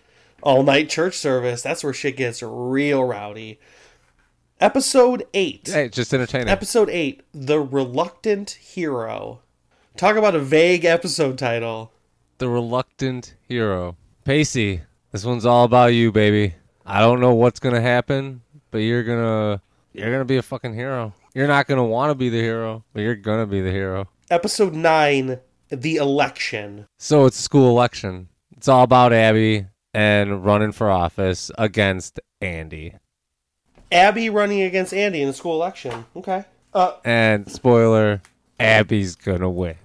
All 0.42 0.62
night 0.62 0.88
church 0.90 1.16
service. 1.16 1.62
That's 1.62 1.82
where 1.84 1.92
shit 1.92 2.16
gets 2.16 2.42
real 2.42 3.04
rowdy. 3.04 3.58
Episode 4.60 5.26
eight. 5.34 5.68
Hey, 5.68 5.88
just 5.88 6.14
entertaining. 6.14 6.48
Episode 6.48 6.88
8 6.88 7.22
The 7.32 7.60
Reluctant 7.60 8.50
Hero. 8.50 9.40
Talk 9.96 10.16
about 10.16 10.34
a 10.34 10.40
vague 10.40 10.84
episode 10.84 11.36
title. 11.38 11.92
The 12.38 12.48
reluctant 12.48 13.36
hero. 13.48 13.96
Pacey, 14.24 14.82
this 15.12 15.24
one's 15.24 15.46
all 15.46 15.64
about 15.64 15.86
you, 15.94 16.10
baby. 16.12 16.54
I 16.84 17.00
don't 17.00 17.20
know 17.20 17.34
what's 17.34 17.60
gonna 17.60 17.80
happen, 17.80 18.42
but 18.70 18.78
you're 18.78 19.02
gonna 19.04 19.62
you're 19.92 20.10
gonna 20.10 20.24
be 20.24 20.36
a 20.36 20.42
fucking 20.42 20.74
hero. 20.74 21.14
You're 21.34 21.46
not 21.46 21.66
gonna 21.66 21.84
want 21.84 22.10
to 22.10 22.14
be 22.14 22.28
the 22.28 22.40
hero, 22.40 22.84
but 22.92 23.00
you're 23.00 23.14
gonna 23.14 23.46
be 23.46 23.60
the 23.60 23.70
hero. 23.70 24.08
Episode 24.30 24.74
9 24.74 25.38
The 25.68 25.96
Election. 25.96 26.86
So 26.98 27.26
it's 27.26 27.38
a 27.38 27.42
school 27.42 27.70
election. 27.70 28.28
It's 28.56 28.68
all 28.68 28.82
about 28.82 29.12
Abby 29.12 29.66
and 29.92 30.44
running 30.44 30.72
for 30.72 30.90
office 30.90 31.50
against 31.56 32.18
Andie. 32.40 32.94
Abby 33.92 34.28
running 34.28 34.62
against 34.62 34.92
Andie 34.92 35.20
in 35.22 35.28
the 35.28 35.34
school 35.34 35.54
election. 35.54 36.04
Okay. 36.16 36.44
Uh, 36.72 36.94
And 37.04 37.50
spoiler, 37.50 38.20
Abby's 38.58 39.14
gonna 39.14 39.50
win. 39.50 39.76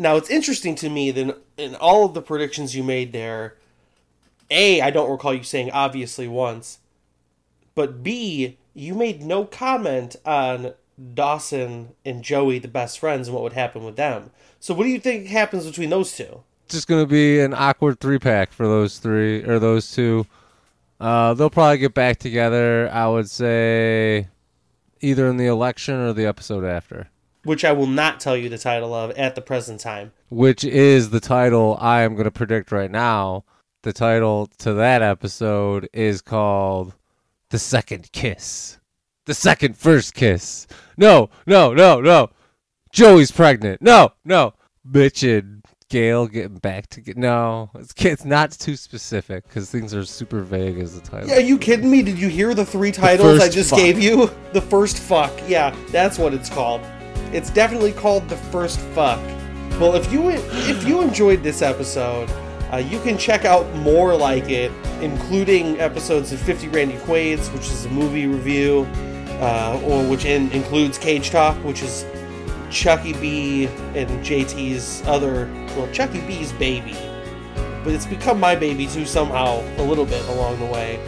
Now 0.00 0.16
it's 0.16 0.30
interesting 0.30 0.76
to 0.76 0.88
me 0.88 1.10
that 1.10 1.36
in, 1.58 1.74
all 1.74 2.06
of 2.06 2.14
the 2.14 2.22
predictions 2.22 2.74
you 2.74 2.82
made 2.82 3.12
there, 3.12 3.58
A, 4.50 4.80
I 4.80 4.88
don't 4.90 5.10
recall 5.10 5.34
you 5.34 5.42
saying 5.42 5.70
obviously 5.72 6.26
once, 6.26 6.78
but 7.74 8.02
B, 8.02 8.56
you 8.72 8.94
made 8.94 9.20
no 9.20 9.44
comment 9.44 10.16
on 10.24 10.72
Dawson 11.12 11.90
and 12.02 12.22
Joey, 12.22 12.58
the 12.58 12.66
best 12.66 12.98
friends, 12.98 13.28
and 13.28 13.34
what 13.34 13.42
would 13.42 13.52
happen 13.52 13.84
with 13.84 13.96
them. 13.96 14.30
So 14.58 14.72
what 14.72 14.84
do 14.84 14.88
you 14.88 14.98
think 14.98 15.26
happens 15.26 15.66
between 15.66 15.90
those 15.90 16.16
two? 16.16 16.44
It's 16.64 16.76
just 16.76 16.88
gonna 16.88 17.04
be 17.04 17.38
an 17.40 17.52
awkward 17.52 18.00
three 18.00 18.18
pack 18.18 18.52
for 18.52 18.66
those 18.66 18.96
three 18.96 19.44
or 19.44 19.58
those 19.58 19.92
two. 19.92 20.24
Uh, 20.98 21.34
they'll 21.34 21.50
probably 21.50 21.76
get 21.76 21.92
back 21.92 22.18
together. 22.18 22.88
I 22.90 23.06
would 23.06 23.28
say 23.28 24.28
either 25.02 25.28
in 25.28 25.36
the 25.36 25.46
election 25.46 25.96
or 25.96 26.14
the 26.14 26.24
episode 26.24 26.64
after, 26.64 27.10
Which 27.44 27.64
I 27.64 27.72
will 27.72 27.86
not 27.86 28.20
tell 28.20 28.36
you 28.36 28.48
the 28.48 28.58
title 28.58 28.92
of 28.92 29.10
at 29.12 29.34
the 29.34 29.40
present 29.40 29.80
time. 29.80 30.12
which 30.28 30.62
is 30.64 31.10
the 31.10 31.20
title 31.20 31.76
I 31.80 32.02
am 32.02 32.14
gonna 32.16 32.30
predict 32.30 32.70
right 32.72 32.90
now. 32.90 33.44
The 33.82 33.92
title 33.94 34.48
to 34.58 34.74
that 34.74 35.00
episode 35.02 35.88
is 35.92 36.20
called 36.20 36.94
"The 37.48 37.58
Second 37.58 38.12
Kiss," 38.12 38.78
the 39.24 39.32
second 39.34 39.76
first 39.78 40.12
kiss. 40.14 40.66
No, 40.98 41.30
no, 41.46 41.72
no, 41.72 42.00
no. 42.00 42.28
Joey's 42.92 43.30
pregnant. 43.30 43.80
No, 43.80 44.12
no. 44.24 44.52
Bitch 44.86 45.22
and 45.38 45.62
Gail 45.88 46.26
getting 46.28 46.58
back 46.58 46.88
to 46.88 47.00
get. 47.00 47.16
No, 47.16 47.70
it's, 47.74 47.94
it's 47.98 48.24
not 48.24 48.50
too 48.52 48.76
specific 48.76 49.44
because 49.48 49.70
things 49.70 49.94
are 49.94 50.04
super 50.04 50.42
vague 50.42 50.78
as 50.78 50.94
the 50.94 51.00
title. 51.00 51.28
Yeah, 51.28 51.36
are 51.36 51.40
you 51.40 51.56
kidding 51.58 51.90
me? 51.90 52.02
Did 52.02 52.18
you 52.18 52.28
hear 52.28 52.54
the 52.54 52.64
three 52.66 52.92
titles 52.92 53.40
I 53.40 53.48
just 53.48 53.70
fuck. 53.70 53.78
gave 53.78 53.98
you? 53.98 54.30
The 54.52 54.60
first 54.60 54.98
fuck. 54.98 55.32
Yeah, 55.48 55.74
that's 55.88 56.18
what 56.18 56.34
it's 56.34 56.48
called. 56.50 56.80
It's 57.32 57.50
definitely 57.50 57.92
called 57.92 58.28
the 58.28 58.36
first 58.36 58.80
fuck. 58.80 59.20
Well, 59.80 59.94
if 59.94 60.12
you 60.12 60.30
if 60.30 60.86
you 60.86 61.00
enjoyed 61.00 61.42
this 61.42 61.62
episode, 61.62 62.28
uh, 62.72 62.76
you 62.76 63.00
can 63.00 63.16
check 63.16 63.44
out 63.44 63.72
more 63.76 64.14
like 64.16 64.50
it, 64.50 64.70
including 65.00 65.80
episodes 65.80 66.32
of 66.32 66.40
50 66.40 66.68
Randy 66.68 66.96
Quaid's, 66.98 67.48
which 67.50 67.62
is 67.62 67.86
a 67.86 67.90
movie 67.90 68.26
review, 68.26 68.86
uh, 69.40 69.80
or 69.84 70.04
which 70.08 70.24
in, 70.24 70.50
includes 70.52 70.98
Cage 70.98 71.30
Talk, 71.30 71.56
which 71.64 71.82
is 71.82 72.04
Tzhukie 72.68 73.20
B 73.20 73.66
and 73.94 74.08
JT's 74.24 75.02
other, 75.06 75.46
well, 75.76 75.88
Tzhukie 75.88 76.26
B's 76.26 76.52
baby. 76.52 76.96
But 77.82 77.94
it's 77.94 78.06
become 78.06 78.38
my 78.38 78.54
baby 78.54 78.86
too 78.86 79.06
somehow, 79.06 79.60
a 79.78 79.82
little 79.82 80.06
bit 80.06 80.24
along 80.28 80.60
the 80.60 80.66
way. 80.66 81.00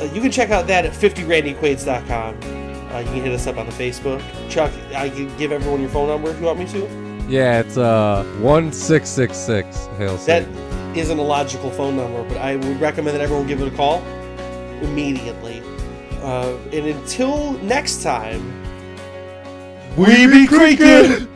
Uh, 0.00 0.12
you 0.12 0.20
can 0.20 0.30
check 0.30 0.50
out 0.50 0.66
that 0.66 0.84
at 0.86 0.92
50randyquaids.com. 0.92 2.67
Uh, 2.92 2.98
you 2.98 3.06
can 3.06 3.22
hit 3.22 3.32
us 3.32 3.46
up 3.46 3.58
on 3.58 3.66
the 3.66 3.72
Facebook. 3.72 4.22
Chuck, 4.48 4.72
I 4.94 5.10
can 5.10 5.34
give 5.36 5.52
everyone 5.52 5.80
your 5.80 5.90
phone 5.90 6.08
number 6.08 6.30
if 6.30 6.38
you 6.40 6.46
want 6.46 6.58
me 6.58 6.66
to. 6.66 7.08
Yeah, 7.28 7.60
it's 7.60 7.76
uh 7.76 8.24
one 8.40 8.72
six 8.72 9.08
six 9.10 9.36
six. 9.36 9.86
Hail 9.98 10.16
That 10.18 10.48
isn't 10.96 11.18
a 11.18 11.22
logical 11.22 11.70
phone 11.70 11.96
number, 11.96 12.24
but 12.24 12.38
I 12.38 12.56
would 12.56 12.80
recommend 12.80 13.14
that 13.16 13.20
everyone 13.20 13.46
give 13.46 13.60
it 13.60 13.72
a 13.72 13.76
call 13.76 14.02
immediately. 14.82 15.62
Uh, 16.22 16.56
and 16.72 16.86
until 16.86 17.52
next 17.58 18.02
time, 18.02 18.42
we 19.96 20.26
be 20.26 20.46
creaking. 20.46 21.28